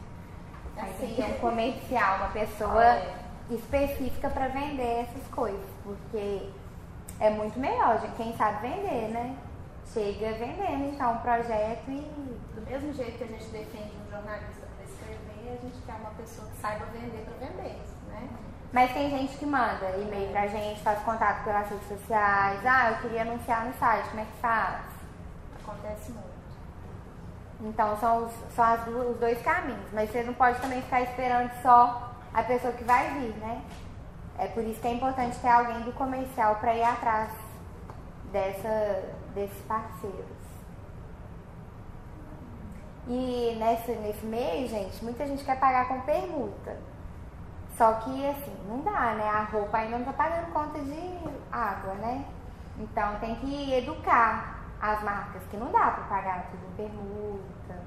Assim, 0.77 1.15
ter 1.15 1.25
um 1.25 1.39
comercial, 1.39 2.17
uma 2.19 2.29
pessoa 2.29 2.85
É. 3.51 3.55
específica 3.55 4.31
para 4.31 4.49
vender 4.49 5.03
essas 5.03 5.27
coisas, 5.29 5.69
porque 5.85 6.51
é 7.21 7.31
muito 7.31 7.59
melhor, 7.59 8.01
gente. 8.01 8.17
Quem 8.17 8.37
sabe 8.37 8.69
vender, 8.69 9.09
né? 9.11 9.37
Chega 9.93 10.33
vendendo 10.33 10.95
então 10.95 11.13
um 11.13 11.19
projeto 11.19 11.89
e. 11.89 12.01
do 12.55 12.63
mesmo 12.69 12.93
jeito 12.93 13.19
que 13.19 13.25
a 13.25 13.27
gente 13.27 13.45
defende 13.47 13.93
um 14.07 14.11
jornalista 14.11 14.67
para 14.75 14.85
escrever, 14.85 15.59
a 15.59 15.67
gente 15.67 15.83
quer 15.87 15.95
uma 15.95 16.11
pessoa 16.11 16.49
que 16.49 16.57
saiba 16.57 16.87
vender 16.87 17.25
para 17.25 17.47
vender, 17.47 17.79
né? 18.09 18.29
Mas 18.73 18.93
tem 18.93 19.11
gente 19.11 19.37
que 19.37 19.47
manda 19.47 19.89
e-mail 19.97 20.31
pra 20.33 20.49
gente, 20.49 20.81
faz 20.81 21.01
contato 21.05 21.45
pelas 21.45 21.69
redes 21.69 21.87
sociais. 21.87 22.61
Ah, 22.67 22.91
eu 22.91 22.97
queria 23.03 23.23
anunciar 23.23 23.67
no 23.67 23.75
site, 23.75 24.09
como 24.09 24.21
é 24.21 24.25
que 24.25 24.41
faz? 24.41 24.81
Acontece 25.63 26.11
muito. 26.11 26.35
Então 27.61 27.97
são, 27.99 28.25
os, 28.25 28.33
são 28.53 29.11
os 29.11 29.19
dois 29.19 29.41
caminhos. 29.43 29.93
Mas 29.93 30.11
você 30.11 30.25
não 30.25 30.35
pode 30.35 30.61
também 30.61 30.83
ficar 30.83 31.03
esperando 31.03 31.53
só 31.63 32.15
a 32.33 32.43
pessoa 32.43 32.73
que 32.73 32.83
vai 32.83 33.11
vir, 33.11 33.37
né? 33.37 33.63
É 34.39 34.47
por 34.49 34.65
isso 34.65 34.81
que 34.81 34.89
é 34.89 34.93
importante 34.93 35.39
ter 35.39 35.49
alguém 35.49 35.81
do 35.81 35.93
comercial 35.93 36.57
para 36.57 36.75
ir 36.75 36.83
atrás 36.83 37.31
dessa, 38.33 39.05
desses 39.35 39.61
parceiros. 39.63 40.45
E 43.07 43.57
nessa, 43.59 43.93
nesse 43.93 44.25
meio, 44.25 44.67
gente, 44.67 45.05
muita 45.05 45.27
gente 45.27 45.45
quer 45.45 45.59
pagar 45.61 45.89
com 45.89 46.01
permuta. 46.01 46.77
Só 47.77 47.93
que 47.95 48.27
assim, 48.29 48.57
não 48.69 48.81
dá, 48.81 49.15
né? 49.15 49.29
A 49.29 49.43
roupa 49.45 49.79
ainda 49.79 49.99
não 49.99 50.05
tá 50.05 50.13
pagando 50.13 50.53
conta 50.53 50.79
de 50.81 51.19
água, 51.53 51.95
né? 51.95 52.25
Então 52.79 53.17
tem 53.21 53.35
que 53.37 53.73
educar 53.75 54.61
as 54.81 55.03
marcas 55.03 55.43
que 55.51 55.57
não 55.57 55.71
dá 55.71 55.91
para 55.91 56.05
pagar 56.05 56.47
tudo 56.51 56.65
em 56.67 56.77
permuta. 56.77 57.83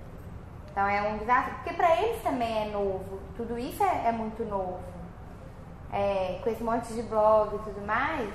Então 0.71 0.87
é 0.87 1.01
um 1.01 1.17
desafio, 1.17 1.53
porque 1.55 1.73
para 1.73 2.01
eles 2.01 2.21
também 2.21 2.67
é 2.67 2.71
novo, 2.71 3.19
tudo 3.35 3.57
isso 3.57 3.83
é, 3.83 4.07
é 4.07 4.11
muito 4.11 4.45
novo. 4.45 4.96
É, 5.91 6.39
com 6.43 6.49
esse 6.49 6.63
monte 6.63 6.93
de 6.93 7.01
blog 7.03 7.55
e 7.55 7.59
tudo 7.59 7.85
mais, 7.85 8.33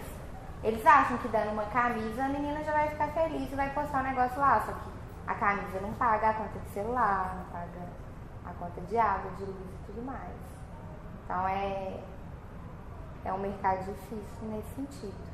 eles 0.64 0.84
acham 0.86 1.18
que 1.18 1.28
dando 1.28 1.50
uma 1.50 1.66
camisa 1.66 2.24
a 2.24 2.28
menina 2.28 2.62
já 2.64 2.72
vai 2.72 2.88
ficar 2.88 3.08
feliz 3.08 3.50
e 3.52 3.54
vai 3.54 3.68
postar 3.70 4.00
um 4.00 4.08
negócio 4.08 4.40
lá, 4.40 4.60
só 4.60 4.72
que 4.72 4.90
a 5.26 5.34
camisa 5.34 5.80
não 5.80 5.92
paga 5.94 6.30
a 6.30 6.34
conta 6.34 6.58
de 6.58 6.70
celular, 6.70 7.36
não 7.36 7.44
paga 7.52 7.88
a 8.44 8.52
conta 8.54 8.80
de 8.82 8.96
água, 8.96 9.30
de 9.32 9.44
luz 9.44 9.56
e 9.56 9.86
tudo 9.86 10.02
mais. 10.02 10.36
Então 11.24 11.46
é, 11.48 12.00
é 13.24 13.32
um 13.32 13.38
mercado 13.38 13.84
difícil 13.84 14.48
nesse 14.48 14.74
sentido. 14.74 15.32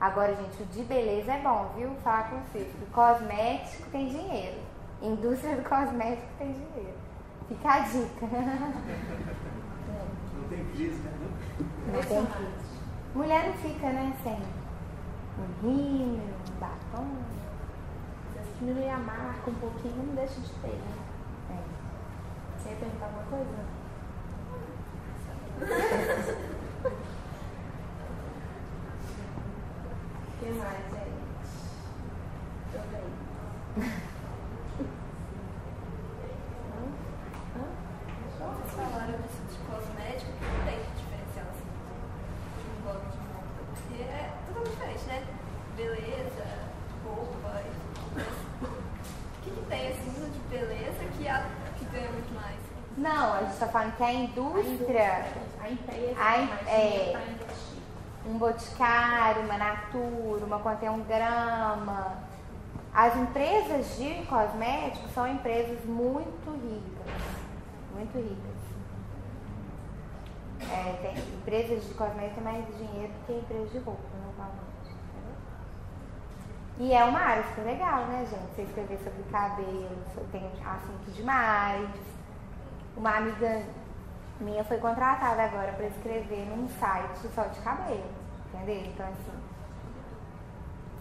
Agora, 0.00 0.34
gente, 0.34 0.62
o 0.62 0.66
de 0.66 0.84
beleza 0.84 1.32
é 1.32 1.40
bom, 1.40 1.72
viu? 1.76 1.94
Falar 2.04 2.30
com 2.30 2.38
vocês. 2.42 2.72
que 2.72 2.86
cosmético 2.86 3.90
tem 3.90 4.08
dinheiro. 4.08 4.60
Indústria 5.02 5.56
do 5.56 5.68
cosmético 5.68 6.28
tem 6.38 6.52
dinheiro. 6.52 6.97
Fica 7.48 7.68
a 7.68 7.78
dica. 7.80 8.26
Não 10.34 10.48
tem 10.48 10.64
crise, 10.66 11.00
né? 11.02 11.12
Não 11.86 12.02
tem 12.02 12.26
crise. 12.26 12.68
Mulher 13.14 13.46
não 13.46 13.54
fica, 13.54 13.90
né, 13.90 14.14
sem 14.22 14.34
um 15.38 15.46
rímel, 15.62 16.22
um 16.22 16.60
batom. 16.60 17.08
Se 18.44 18.50
diminuir 18.58 18.90
a 18.90 18.98
marca 18.98 19.50
um 19.50 19.54
pouquinho, 19.54 19.96
não 19.96 20.14
deixa 20.14 20.40
de 20.40 20.50
ter, 20.60 20.68
né? 20.68 20.94
É. 21.50 21.52
Você 22.58 22.68
ia 22.68 22.76
perguntar 22.76 23.06
alguma 23.06 23.24
coisa? 23.24 23.64
O 30.38 30.40
que 30.40 30.50
mais, 30.52 30.78
gente? 30.92 31.18
Deixa 32.72 32.96
eu 34.12 34.17
Vocês 38.48 38.90
falaram 38.90 39.12
disso 39.18 39.42
de 39.50 39.58
cosmético, 39.66 40.32
que 40.32 40.44
não 40.44 40.64
tem 40.64 40.78
diferencial 40.96 41.46
assim 41.50 41.68
de 42.58 42.68
um 42.70 42.82
blog 42.82 43.00
de 43.10 43.18
moda. 43.28 43.48
Porque 43.68 44.02
é 44.02 44.30
totalmente 44.46 44.70
diferente, 44.72 45.04
né? 45.06 45.18
Beleza, 45.76 46.46
roupa 47.04 47.62
e 47.62 47.70
tudo 47.94 48.14
mais. 48.14 48.38
O 48.62 49.42
que, 49.42 49.50
que 49.50 49.62
tem 49.68 49.88
assim 49.88 50.30
de 50.32 50.38
beleza 50.48 51.04
que, 51.16 51.28
a, 51.28 51.46
que 51.78 51.84
ganha 51.86 52.10
muito 52.10 52.34
mais? 52.34 52.58
Não, 52.96 53.32
a 53.34 53.44
gente 53.44 53.56
tá 53.58 53.68
falando 53.68 53.96
que 53.96 54.02
a 54.02 54.12
indústria, 54.12 55.26
A 55.62 55.70
empresa 55.70 56.20
A 56.20 56.36
é. 56.68 57.12
investir. 57.12 57.78
um 58.26 58.38
boticário, 58.38 59.42
uma 59.42 59.56
Natura, 59.56 60.44
uma 60.44 60.58
Contém 60.58 60.88
um 60.90 61.04
Grama. 61.04 62.18
As 62.92 63.14
empresas 63.16 63.96
de 63.96 64.26
cosméticos 64.26 65.12
são 65.12 65.28
empresas 65.28 65.84
muito 65.84 66.50
ricas. 66.50 67.47
Muito 67.94 68.16
ricas. 68.18 68.68
É, 70.60 70.92
tem, 71.00 71.16
empresas 71.34 71.86
de 71.86 71.94
cosméticos 71.94 72.34
têm 72.34 72.44
mais 72.44 72.66
dinheiro 72.76 73.12
do 73.12 73.26
que 73.26 73.32
empresas 73.32 73.70
de 73.70 73.78
roupa, 73.78 74.02
normalmente. 74.24 74.90
entendeu? 74.90 75.36
E 76.78 76.92
é 76.92 77.04
uma 77.04 77.20
área 77.20 77.44
super 77.44 77.64
legal, 77.64 78.06
né, 78.06 78.26
gente? 78.28 78.54
Você 78.54 78.62
escrever 78.62 78.98
sobre 78.98 79.22
cabelo, 79.30 79.96
tem 80.32 80.44
assunto 80.64 81.10
demais. 81.12 81.88
Uma 82.96 83.16
amiga 83.16 83.62
minha 84.40 84.64
foi 84.64 84.78
contratada 84.78 85.42
agora 85.42 85.72
para 85.72 85.86
escrever 85.86 86.46
num 86.46 86.68
site 86.68 87.28
só 87.34 87.42
de 87.44 87.60
cabelo, 87.60 88.10
entendeu? 88.52 88.84
Então, 88.84 89.06
assim, 89.06 89.38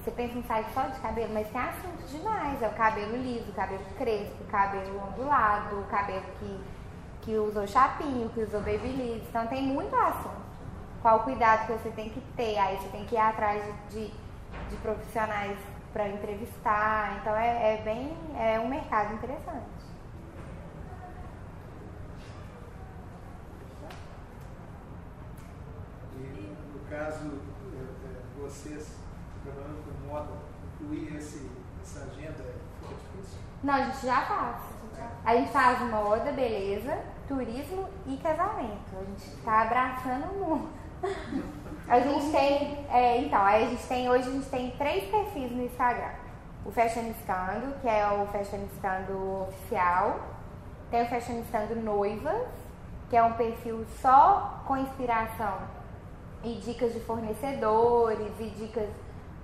você 0.08 0.12
pensa 0.12 0.38
em 0.38 0.44
site 0.44 0.74
só 0.74 0.84
de 0.84 1.00
cabelo, 1.00 1.34
mas 1.34 1.50
tem 1.50 1.62
assunto 1.62 2.08
demais. 2.08 2.62
É 2.62 2.68
o 2.68 2.74
cabelo 2.74 3.18
liso, 3.18 3.52
o 3.52 3.54
cabelo 3.54 3.84
crespo, 3.98 4.44
o 4.44 4.48
cabelo 4.48 5.04
ondulado, 5.06 5.82
o 5.82 5.84
cabelo 5.86 6.24
que, 6.40 6.62
que 7.28 7.36
usou 7.36 7.68
chapinho, 7.68 8.30
que 8.30 8.40
usou 8.40 8.62
babyliss. 8.62 9.22
Então 9.28 9.46
tem 9.48 9.62
muito 9.62 9.94
assunto. 9.94 10.48
Qual 11.02 11.18
o 11.18 11.24
cuidado 11.24 11.68
que 11.68 11.74
você 11.74 11.90
tem 11.90 12.10
que 12.10 12.22
ter? 12.38 12.58
Aí 12.58 12.78
você 12.78 12.88
tem 12.88 13.04
que 13.04 13.16
ir 13.16 13.18
atrás 13.18 13.62
de, 13.90 14.06
de, 14.08 14.14
de 14.70 14.76
profissionais 14.78 15.58
para 15.92 16.08
entrevistar. 16.08 17.18
Então 17.20 17.36
é, 17.36 17.74
é 17.74 17.82
bem 17.84 18.18
é 18.40 18.58
um 18.62 18.70
mercado 18.70 19.14
interessante. 19.14 19.66
E 26.16 26.56
no 26.74 26.80
caso, 26.90 27.42
eh, 27.74 27.88
eh, 28.06 28.22
vocês 28.40 28.96
trabalhando 29.44 29.84
com 29.84 30.08
moda, 30.08 30.32
incluir 30.80 31.18
esse, 31.18 31.52
essa 31.82 32.06
agenda 32.06 32.42
é 32.42 32.88
difícil? 32.88 33.40
Não, 33.62 33.74
a 33.74 33.82
gente 33.82 34.06
já 34.06 34.22
faz. 34.22 34.78
A 35.26 35.36
gente 35.36 35.52
faz 35.52 35.80
moda, 35.82 36.32
beleza, 36.32 36.98
turismo 37.28 37.88
e 38.06 38.18
casamento. 38.18 38.98
A 39.00 39.04
gente 39.04 39.28
está 39.28 39.62
abraçando 39.62 40.26
o 40.32 40.46
mundo. 40.46 40.70
A 41.88 42.02
gente 42.02 42.32
tem, 42.32 42.86
é, 42.92 43.22
então, 43.22 43.42
a 43.42 43.60
gente 43.62 43.88
tem, 43.88 44.10
hoje 44.10 44.28
a 44.28 44.32
gente 44.34 44.50
tem 44.50 44.72
três 44.72 45.10
perfis 45.10 45.50
no 45.54 45.64
Instagram. 45.64 46.12
O 46.66 46.72
Fashionistando, 46.72 47.80
que 47.80 47.88
é 47.88 48.06
o 48.12 48.26
Fashionistando 48.28 49.44
oficial. 49.48 50.20
Tem 50.92 51.04
o 51.04 51.06
Fashionistando 51.08 51.76
Noivas, 51.78 52.46
que 53.10 53.16
é 53.16 53.24
um 53.24 53.32
perfil 53.34 53.86
só 54.02 54.62
com 54.68 54.76
inspiração 54.76 55.60
e 56.44 56.56
dicas 56.56 56.94
de 56.94 57.00
fornecedores 57.00 58.34
e 58.38 58.50
dicas 58.50 58.90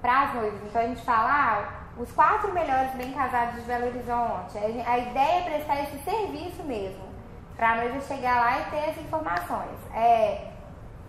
para 0.01 0.23
as 0.23 0.35
noivas. 0.35 0.61
Então 0.65 0.81
a 0.81 0.87
gente 0.87 1.01
fala 1.03 1.29
ah, 1.31 1.83
os 1.97 2.11
quatro 2.11 2.53
melhores 2.53 2.93
bem 2.95 3.13
casados 3.13 3.55
de 3.55 3.61
Belo 3.61 3.87
Horizonte. 3.87 4.57
A 4.57 4.97
ideia 4.97 5.39
é 5.39 5.43
prestar 5.43 5.81
esse 5.83 5.97
serviço 5.99 6.61
mesmo, 6.63 7.03
para 7.55 7.71
a 7.71 7.75
noiva 7.75 7.99
chegar 8.01 8.39
lá 8.39 8.59
e 8.59 8.71
ter 8.71 8.89
as 8.89 8.97
informações. 8.97 9.77
É, 9.93 10.51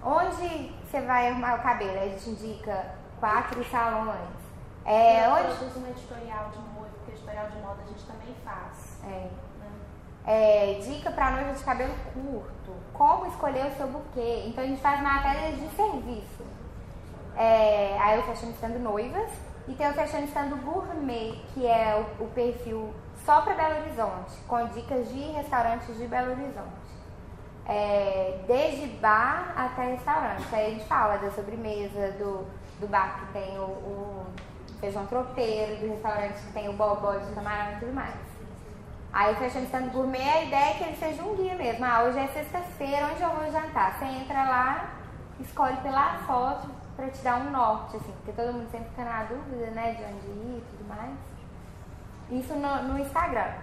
onde 0.03 0.75
você 0.85 1.01
vai 1.01 1.29
arrumar 1.29 1.57
o 1.57 1.63
cabelo? 1.63 1.99
A 1.99 2.09
gente 2.09 2.31
indica 2.31 2.95
quatro 3.19 3.65
salões. 3.71 4.45
É, 4.85 5.27
Eu 5.27 5.31
onde, 5.33 5.57
produzo 5.57 5.81
um 5.81 5.87
editorial 5.89 6.51
de 6.51 6.59
moda, 6.59 6.91
porque 6.99 7.13
editorial 7.13 7.47
de 7.49 7.57
moda 7.59 7.83
a 7.83 7.87
gente 7.87 8.05
também 8.05 8.35
faz. 8.45 8.99
É. 9.05 9.31
né? 9.59 9.71
É, 10.27 10.79
dica 10.83 11.11
para 11.11 11.31
noiva 11.31 11.53
de 11.53 11.65
cabelo 11.65 11.95
curto, 12.13 12.75
como 12.93 13.27
escolher 13.27 13.67
o 13.67 13.77
seu 13.77 13.87
buquê. 13.87 14.45
Então 14.47 14.63
a 14.63 14.67
gente 14.67 14.83
faz 14.83 15.01
matérias 15.01 15.59
de 15.59 15.69
serviço. 15.75 16.45
É, 17.37 17.99
aí 17.99 18.21
o 18.21 18.23
Fashionistando 18.23 18.79
Noivas 18.79 19.31
e 19.67 19.75
tem 19.75 19.91
o 19.91 19.95
Fashionistando 19.95 20.57
Gourmet, 20.57 21.43
que 21.53 21.67
é 21.67 22.07
o, 22.21 22.25
o 22.25 22.29
perfil 22.29 22.95
só 23.25 23.41
para 23.41 23.55
Belo 23.55 23.81
Horizonte, 23.81 24.37
com 24.47 24.67
dicas 24.69 25.09
de 25.09 25.21
restaurantes 25.33 25.97
de 25.97 26.07
Belo 26.07 26.33
Horizonte. 26.33 26.85
É, 27.67 28.45
desde 28.47 28.87
bar 28.99 29.55
até 29.57 29.93
restaurante. 29.93 30.55
Aí 30.55 30.67
a 30.67 30.71
gente 30.71 30.85
fala 30.85 31.17
da 31.17 31.31
sobremesa, 31.31 32.13
do, 32.13 32.47
do 32.79 32.87
bar 32.87 33.21
que 33.21 33.33
tem 33.33 33.59
o, 33.59 33.63
o 33.63 34.27
feijão 34.79 35.07
tropeiro, 35.07 35.77
do 35.81 35.89
restaurante 35.89 36.35
que 36.35 36.53
tem 36.53 36.69
o 36.69 36.75
bobó 36.75 37.17
de 37.17 37.33
camarão 37.33 37.73
e 37.73 37.81
tudo 37.81 37.95
mais. 37.95 38.15
Aí 39.11 39.33
o 39.33 39.37
Fashionistando 39.37 39.91
Gourmet, 39.91 40.29
a 40.29 40.43
ideia 40.43 40.71
é 40.71 40.75
que 40.75 40.85
ele 40.85 40.97
seja 40.97 41.23
um 41.23 41.35
guia 41.37 41.55
mesmo. 41.55 41.85
Ah, 41.85 42.03
hoje 42.03 42.19
é 42.19 42.27
sexta-feira, 42.27 43.11
onde 43.13 43.23
eu 43.23 43.31
vou 43.31 43.51
jantar? 43.51 43.97
Você 43.97 44.05
entra 44.05 44.43
lá, 44.45 44.91
escolhe 45.41 45.77
pela 45.79 46.19
foto 46.27 46.69
pra 46.97 47.09
te 47.09 47.23
dar 47.23 47.41
um 47.41 47.51
norte, 47.51 47.97
assim, 47.97 48.13
porque 48.13 48.33
todo 48.33 48.53
mundo 48.53 48.69
sempre 48.71 48.89
fica 48.91 49.05
na 49.05 49.23
dúvida, 49.23 49.71
né, 49.71 49.95
de 49.95 50.03
onde 50.03 50.27
ir 50.27 50.59
e 50.59 50.65
tudo 50.69 50.89
mais. 50.89 51.34
Isso 52.31 52.55
no, 52.55 52.83
no 52.85 52.99
Instagram. 52.99 53.55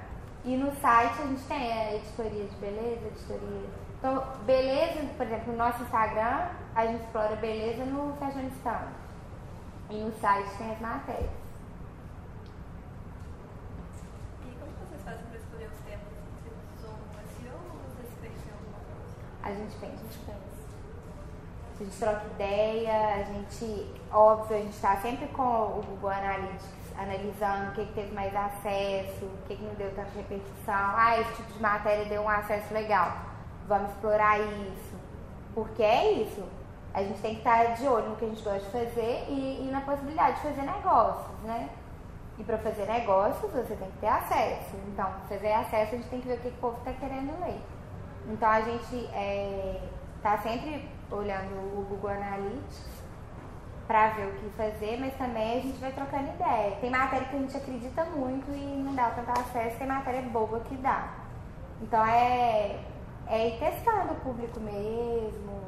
E 0.43 0.55
no 0.55 0.71
site 0.75 1.21
a 1.21 1.27
gente 1.27 1.43
tem 1.43 1.71
a 1.71 1.95
editoria 1.95 2.45
de 2.45 2.55
beleza, 2.55 3.07
editoria. 3.07 3.69
Então, 3.97 4.23
beleza, 4.45 5.07
por 5.15 5.25
exemplo, 5.25 5.51
no 5.51 5.57
nosso 5.57 5.83
Instagram, 5.83 6.49
a 6.73 6.85
gente 6.88 7.03
explora 7.03 7.35
beleza 7.35 7.85
no 7.85 8.15
Fashionistando. 8.17 8.89
E 9.89 9.95
no 9.95 10.11
site 10.19 10.49
tem 10.57 10.71
as 10.71 10.79
matérias. 10.79 11.29
E 14.41 14.55
como 14.59 14.71
vocês 14.79 15.03
fazem 15.03 15.25
para 15.25 15.38
escolher 15.38 15.69
os 15.69 15.79
temas? 15.85 16.07
Vocês 16.41 16.55
usam 16.79 16.95
SEO 17.38 17.53
ou 17.53 17.79
vocês 17.89 18.09
pensam 18.21 18.47
em 18.47 18.53
alguma 18.57 18.79
coisa? 18.79 19.17
A 19.43 19.51
gente 19.51 19.75
pensa, 19.75 19.93
a 19.93 20.11
gente 20.11 20.19
pensa. 20.25 20.41
A 21.79 21.83
gente 21.83 21.99
troca 21.99 22.25
ideia, 22.33 23.15
a 23.15 23.23
gente, 23.23 23.93
óbvio, 24.11 24.57
a 24.57 24.59
gente 24.59 24.73
está 24.73 24.97
sempre 24.97 25.27
com 25.27 25.43
o 25.43 25.83
Google 25.83 26.09
Analytics 26.09 26.80
analisando 27.01 27.71
o 27.71 27.73
que, 27.73 27.85
que 27.85 27.93
teve 27.93 28.13
mais 28.13 28.35
acesso, 28.35 29.25
o 29.25 29.47
que, 29.47 29.55
que 29.55 29.63
não 29.63 29.73
deu 29.75 29.89
tanta 29.95 30.09
repercussão. 30.15 30.75
Ah, 30.95 31.19
esse 31.19 31.33
tipo 31.35 31.53
de 31.53 31.61
matéria 31.61 32.05
deu 32.05 32.21
um 32.21 32.29
acesso 32.29 32.73
legal. 32.73 33.17
Vamos 33.67 33.91
explorar 33.91 34.39
isso. 34.39 34.95
Porque 35.53 35.83
é 35.83 36.11
isso. 36.13 36.43
A 36.93 37.03
gente 37.03 37.21
tem 37.21 37.35
que 37.35 37.39
estar 37.39 37.73
de 37.75 37.87
olho 37.87 38.09
no 38.09 38.15
que 38.15 38.25
a 38.25 38.27
gente 38.27 38.43
gosta 38.43 38.59
de 38.59 38.71
fazer 38.71 39.25
e, 39.29 39.67
e 39.67 39.69
na 39.71 39.81
possibilidade 39.81 40.35
de 40.37 40.41
fazer 40.41 40.61
negócios, 40.61 41.39
né? 41.43 41.69
E 42.37 42.43
para 42.43 42.57
fazer 42.57 42.85
negócios, 42.85 43.51
você 43.51 43.75
tem 43.75 43.89
que 43.91 43.97
ter 43.97 44.07
acesso. 44.07 44.75
Então, 44.87 45.05
pra 45.05 45.37
fazer 45.37 45.53
acesso, 45.53 45.95
a 45.95 45.97
gente 45.97 46.09
tem 46.09 46.21
que 46.21 46.27
ver 46.27 46.35
o 46.35 46.37
que, 46.37 46.49
que 46.49 46.57
o 46.57 46.61
povo 46.61 46.77
está 46.79 46.91
querendo 46.93 47.39
ler. 47.43 47.61
Então, 48.27 48.49
a 48.49 48.61
gente 48.61 49.09
está 50.17 50.37
sempre 50.39 50.87
olhando 51.09 51.53
o 51.77 51.85
Google 51.89 52.11
Analytics 52.11 53.00
para 53.91 54.07
ver 54.11 54.27
o 54.27 54.31
que 54.35 54.49
fazer, 54.51 54.97
mas 55.01 55.13
também 55.18 55.59
a 55.59 55.61
gente 55.61 55.77
vai 55.80 55.91
trocando 55.91 56.30
ideia. 56.30 56.77
Tem 56.80 56.89
matéria 56.89 57.27
que 57.27 57.35
a 57.35 57.39
gente 57.39 57.57
acredita 57.57 58.05
muito 58.05 58.49
e 58.49 58.81
não 58.85 58.95
dá 58.95 59.09
tanto 59.09 59.31
acesso, 59.31 59.77
tem 59.77 59.85
matéria 59.85 60.22
boba 60.22 60.61
que 60.61 60.77
dá. 60.77 61.13
Então, 61.81 62.05
é, 62.05 62.80
é 63.27 63.49
ir 63.49 63.59
testando 63.59 64.13
o 64.13 64.15
público 64.22 64.61
mesmo. 64.61 65.61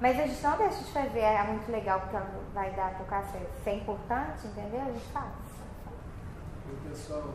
Mas 0.00 0.18
a 0.18 0.26
gente 0.26 0.42
não 0.42 0.56
deixa 0.56 0.78
de 0.78 0.92
fazer, 0.92 1.18
é 1.18 1.42
muito 1.42 1.70
legal 1.70 2.00
porque 2.00 2.16
ela 2.16 2.30
vai 2.54 2.70
dar 2.70 2.96
pouco 2.96 3.14
acesso. 3.14 3.50
Se 3.62 3.68
é 3.68 3.74
importante, 3.74 4.46
entendeu? 4.46 4.80
A 4.80 4.92
gente 4.92 5.12
faz. 5.12 5.26
E 6.66 6.72
o 6.72 6.88
pessoal, 6.88 7.34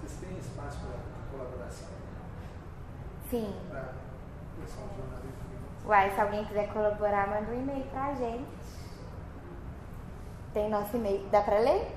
vocês 0.00 0.18
têm 0.18 0.38
espaço 0.38 0.78
para 0.80 1.38
colaboração? 1.38 1.88
Sim. 3.28 3.54
Para 3.68 3.92
o 4.56 4.62
pessoal 4.62 4.88
jornalismo? 4.96 5.42
Uai, 5.84 6.10
se 6.14 6.20
alguém 6.20 6.44
quiser 6.44 6.72
colaborar, 6.72 7.28
manda 7.28 7.50
um 7.50 7.60
e-mail 7.60 7.84
pra 7.86 8.14
gente. 8.14 8.61
Tem 10.52 10.68
nosso 10.68 10.96
e-mail. 10.96 11.26
Dá 11.30 11.40
pra 11.40 11.58
ler? 11.58 11.96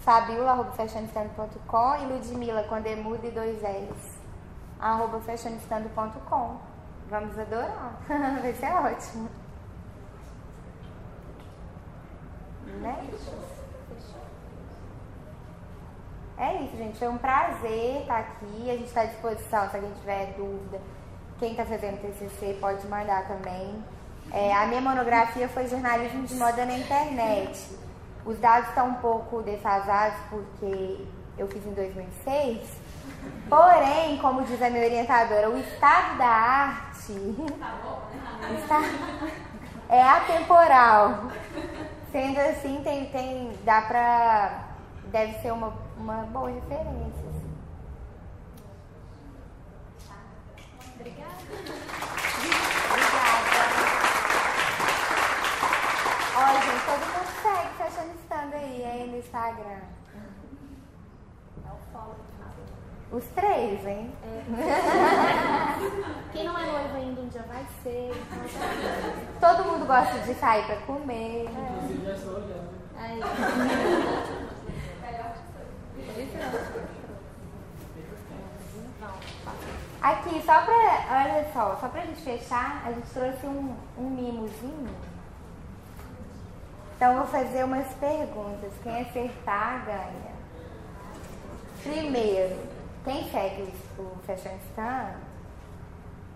Fabiola.fashionistando.com 0.00 1.96
e 1.96 2.06
Ludmilla 2.06 2.64
com 2.64 2.80
demudo 2.80 3.26
e 3.26 3.30
dois 3.30 3.62
L's. 3.62 4.18
Arroba 4.78 5.20
fashionistando.com. 5.20 6.58
Vamos 7.08 7.38
adorar. 7.38 7.98
Vai 8.42 8.52
ser 8.52 8.72
ótimo. 8.74 9.30
Né? 12.80 13.08
É 16.36 16.62
isso, 16.62 16.76
gente. 16.76 16.98
Foi 16.98 17.08
um 17.08 17.16
prazer 17.16 18.02
estar 18.02 18.18
aqui. 18.18 18.70
A 18.70 18.76
gente 18.76 18.86
está 18.86 19.02
à 19.02 19.06
disposição 19.06 19.70
se 19.70 19.76
alguém 19.76 19.92
tiver 19.92 20.34
dúvida. 20.34 20.80
Quem 21.38 21.52
está 21.52 21.64
fazendo 21.64 22.00
TCC 22.02 22.58
pode 22.60 22.86
mandar 22.88 23.26
também. 23.26 23.82
É, 24.34 24.52
a 24.52 24.66
minha 24.66 24.80
monografia 24.80 25.48
foi 25.48 25.68
jornalismo 25.68 26.24
de 26.24 26.34
moda 26.34 26.66
na 26.66 26.76
internet. 26.76 27.70
Os 28.26 28.36
dados 28.40 28.68
estão 28.70 28.88
um 28.88 28.94
pouco 28.94 29.40
defasados 29.42 30.18
porque 30.28 31.06
eu 31.38 31.46
fiz 31.46 31.64
em 31.64 31.72
2006. 31.72 32.68
Porém, 33.48 34.18
como 34.18 34.42
diz 34.42 34.60
a 34.60 34.68
minha 34.70 34.86
orientadora, 34.86 35.48
o 35.48 35.56
estado 35.56 36.18
da 36.18 36.26
arte 36.26 37.12
está, 38.58 38.80
é 39.88 40.02
atemporal. 40.02 41.30
Sendo 42.10 42.40
assim, 42.40 42.80
tem, 42.82 43.06
tem, 43.10 43.52
dá 43.64 43.82
pra. 43.82 44.64
Deve 45.12 45.34
ser 45.42 45.52
uma, 45.52 45.72
uma 45.96 46.24
boa 46.24 46.50
referência. 46.50 47.22
assim. 47.30 47.54
Ó, 56.36 56.46
gente, 56.46 56.84
todo 56.84 56.98
mundo 56.98 57.30
segue 57.42 57.76
No 59.06 59.18
Instagram. 59.18 59.80
É 61.64 61.70
o 61.70 61.92
follow. 61.92 62.16
Os 63.12 63.24
três, 63.26 63.86
hein? 63.86 64.10
Quem 66.32 66.44
não 66.44 66.58
é 66.58 66.66
noivo 66.66 66.96
ainda 66.96 67.20
um 67.20 67.28
dia 67.28 67.42
vai 67.42 67.64
ser. 67.82 68.10
então 69.36 69.56
Todo 69.56 69.70
mundo 69.70 69.86
gosta 69.86 70.18
de 70.20 70.34
sair 70.34 70.64
pra 70.66 70.76
comer. 70.78 71.44
Inclusive, 71.44 72.06
já 72.06 72.14
estou 72.14 72.34
olhando. 72.36 72.70
Aí. 72.96 73.20
Aqui, 80.02 80.42
só 80.44 80.62
pra. 80.62 80.74
Olha 81.10 81.46
só, 81.52 81.76
só 81.80 81.88
pra 81.88 82.00
gente 82.00 82.22
fechar, 82.22 82.82
a 82.84 82.92
gente 82.92 83.08
trouxe 83.10 83.46
um, 83.46 83.76
um 83.98 84.10
mimozinho. 84.10 85.13
Então 86.96 87.16
vou 87.16 87.26
fazer 87.26 87.64
umas 87.64 87.86
perguntas. 87.94 88.72
Quem 88.82 89.00
acertar 89.02 89.84
ganha. 89.84 90.34
Primeiro, 91.82 92.56
Quem 93.04 93.30
segue 93.30 93.72
o, 93.98 94.16
Fashion 94.26 94.56
Stand? 94.70 95.16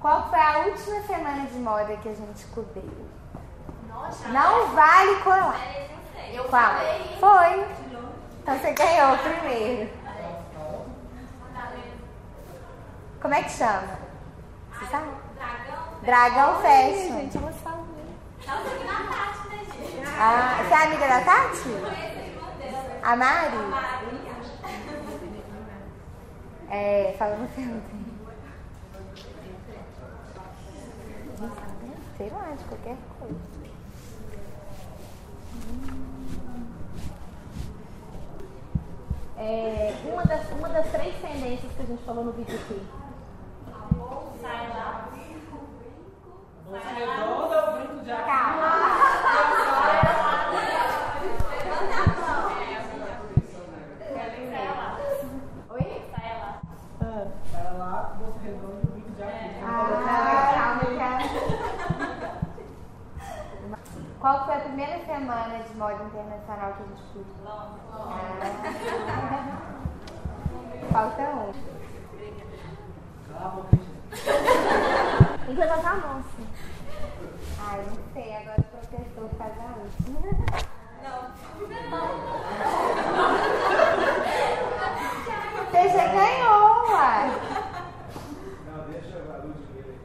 Qual 0.01 0.29
foi 0.29 0.39
a 0.39 0.59
última 0.59 1.01
semana 1.03 1.47
de 1.47 1.59
moda 1.59 1.97
que 1.97 2.09
a 2.09 2.15
gente 2.15 2.45
cobriu? 2.49 3.09
Nossa, 3.89 4.29
Não 4.29 4.67
vale 4.69 5.17
sei. 6.13 6.39
Eu 6.39 6.45
Qual? 6.45 6.81
Foi. 7.19 7.67
Então 8.43 8.59
você 8.59 8.73
ganhou 8.73 9.17
primeiro. 9.19 9.91
Como 13.21 13.35
é 13.35 13.43
que 13.43 13.51
chama? 13.51 13.99
Você 14.73 14.87
sabe? 14.87 15.09
Dragão. 15.35 16.01
Dragão 16.03 16.63
Fashion. 16.63 17.19
Gente, 17.19 17.35
eu 17.35 17.41
vou 17.41 17.53
saber. 17.53 17.89
Tava 18.47 18.63
seguindo 18.71 18.91
a 18.91 18.95
Tati, 18.95 19.49
né, 19.49 19.65
gente? 19.65 20.01
Ah, 20.21 20.63
você 20.65 20.75
é 20.75 20.85
amiga 20.85 21.07
da 21.07 21.21
Tati? 21.21 21.69
A 23.03 23.17
Mari? 23.17 23.57
É, 26.71 27.15
falando 27.17 27.55
pergunta. 27.55 27.99
Sei 32.17 32.31
lá, 32.31 32.51
de 32.51 32.65
qualquer 32.65 32.97
coisa. 33.19 33.59
É, 39.37 39.95
uma, 40.05 40.25
das, 40.25 40.51
uma 40.51 40.69
das 40.69 40.91
três 40.91 41.15
tendências 41.21 41.73
que 41.73 41.83
a 41.83 41.87
gente 41.87 42.03
falou 42.03 42.25
no 42.25 42.33
vídeo 42.33 42.57
aqui. 42.57 42.83
Sai 44.43 44.69
lá. 44.71 45.09
Bolsa 46.69 46.89
redonda 46.89 47.65
ou 47.65 47.73
brinco 47.79 48.05
de 48.05 48.11
Oi? 55.71 56.03
Sai 56.11 56.33
lá. 56.41 56.61
Sai 57.51 57.79
lá, 57.79 58.17
bolsa 58.19 58.39
redonda 58.45 58.67
ou 58.67 58.91
brinco 58.93 59.11
de 59.13 59.23
Ah, 59.23 59.27
calma, 60.55 60.85
calma. 60.99 61.29
Qual 64.21 64.45
foi 64.47 64.55
a 64.57 64.61
primeira 64.61 64.99
semana 65.05 65.63
de 65.63 65.77
moda 65.77 66.03
internacional 66.03 66.73
que 66.73 66.83
a 66.83 66.87
gente 66.87 67.03
fez? 67.13 67.27
Ah. 67.47 67.77
Falta 70.93 71.23
um. 71.23 71.53
Tem 75.47 75.55
que 75.55 75.61
levantar 75.61 75.93
a 75.93 75.97
mão, 75.97 76.19
assim. 76.19 76.47
Ai, 77.61 77.85
não 77.87 77.97
sei, 78.13 78.37
agora 78.37 78.61
o 78.61 78.65
professor 78.65 79.29
faz 79.39 79.53
a 79.57 79.63
última. 79.79 80.21
Você 85.71 85.83
já 85.91 86.07
ganhou, 86.09 86.91
uai. 86.91 87.27
Não, 88.67 88.81
deixa 88.91 89.17
a 89.17 89.37
luz 89.45 89.57
ver 89.73 89.85
aí, 89.85 89.99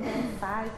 ela 0.00 0.38
faz 0.40 0.72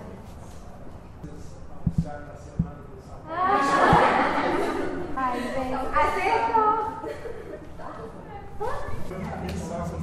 Ai, 5.17 5.41
gente. 5.41 5.75
Acertou. 5.95 6.73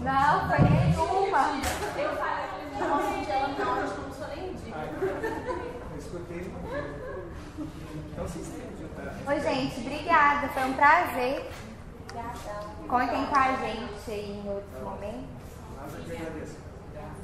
Não, 0.04 0.48
foi 0.48 0.60
nenhuma. 0.70 1.42
Eu 1.98 2.16
falei 2.16 2.46
que 2.54 2.76
não 2.80 3.00
ela, 3.32 3.48
não, 3.48 3.76
não 3.76 4.14
sou 4.14 4.28
nem 4.28 4.44
Eu 5.92 5.98
escutei. 5.98 6.54
Então 8.12 8.28
se? 8.28 8.40
Oi, 9.28 9.40
gente, 9.40 9.80
obrigada. 9.82 10.48
Foi 10.50 10.64
um 10.64 10.74
prazer. 10.74 11.50
Obrigadão. 12.04 12.64
Contem 12.88 13.26
com 13.26 13.36
a 13.36 13.54
gente 13.54 14.12
aí 14.12 14.44
em 14.44 14.50
outros 14.50 14.84
momentos. 14.84 15.26
Nada 15.76 15.98
que 16.06 16.12
agradeço. 16.12 16.58
Obrigada. 16.92 17.24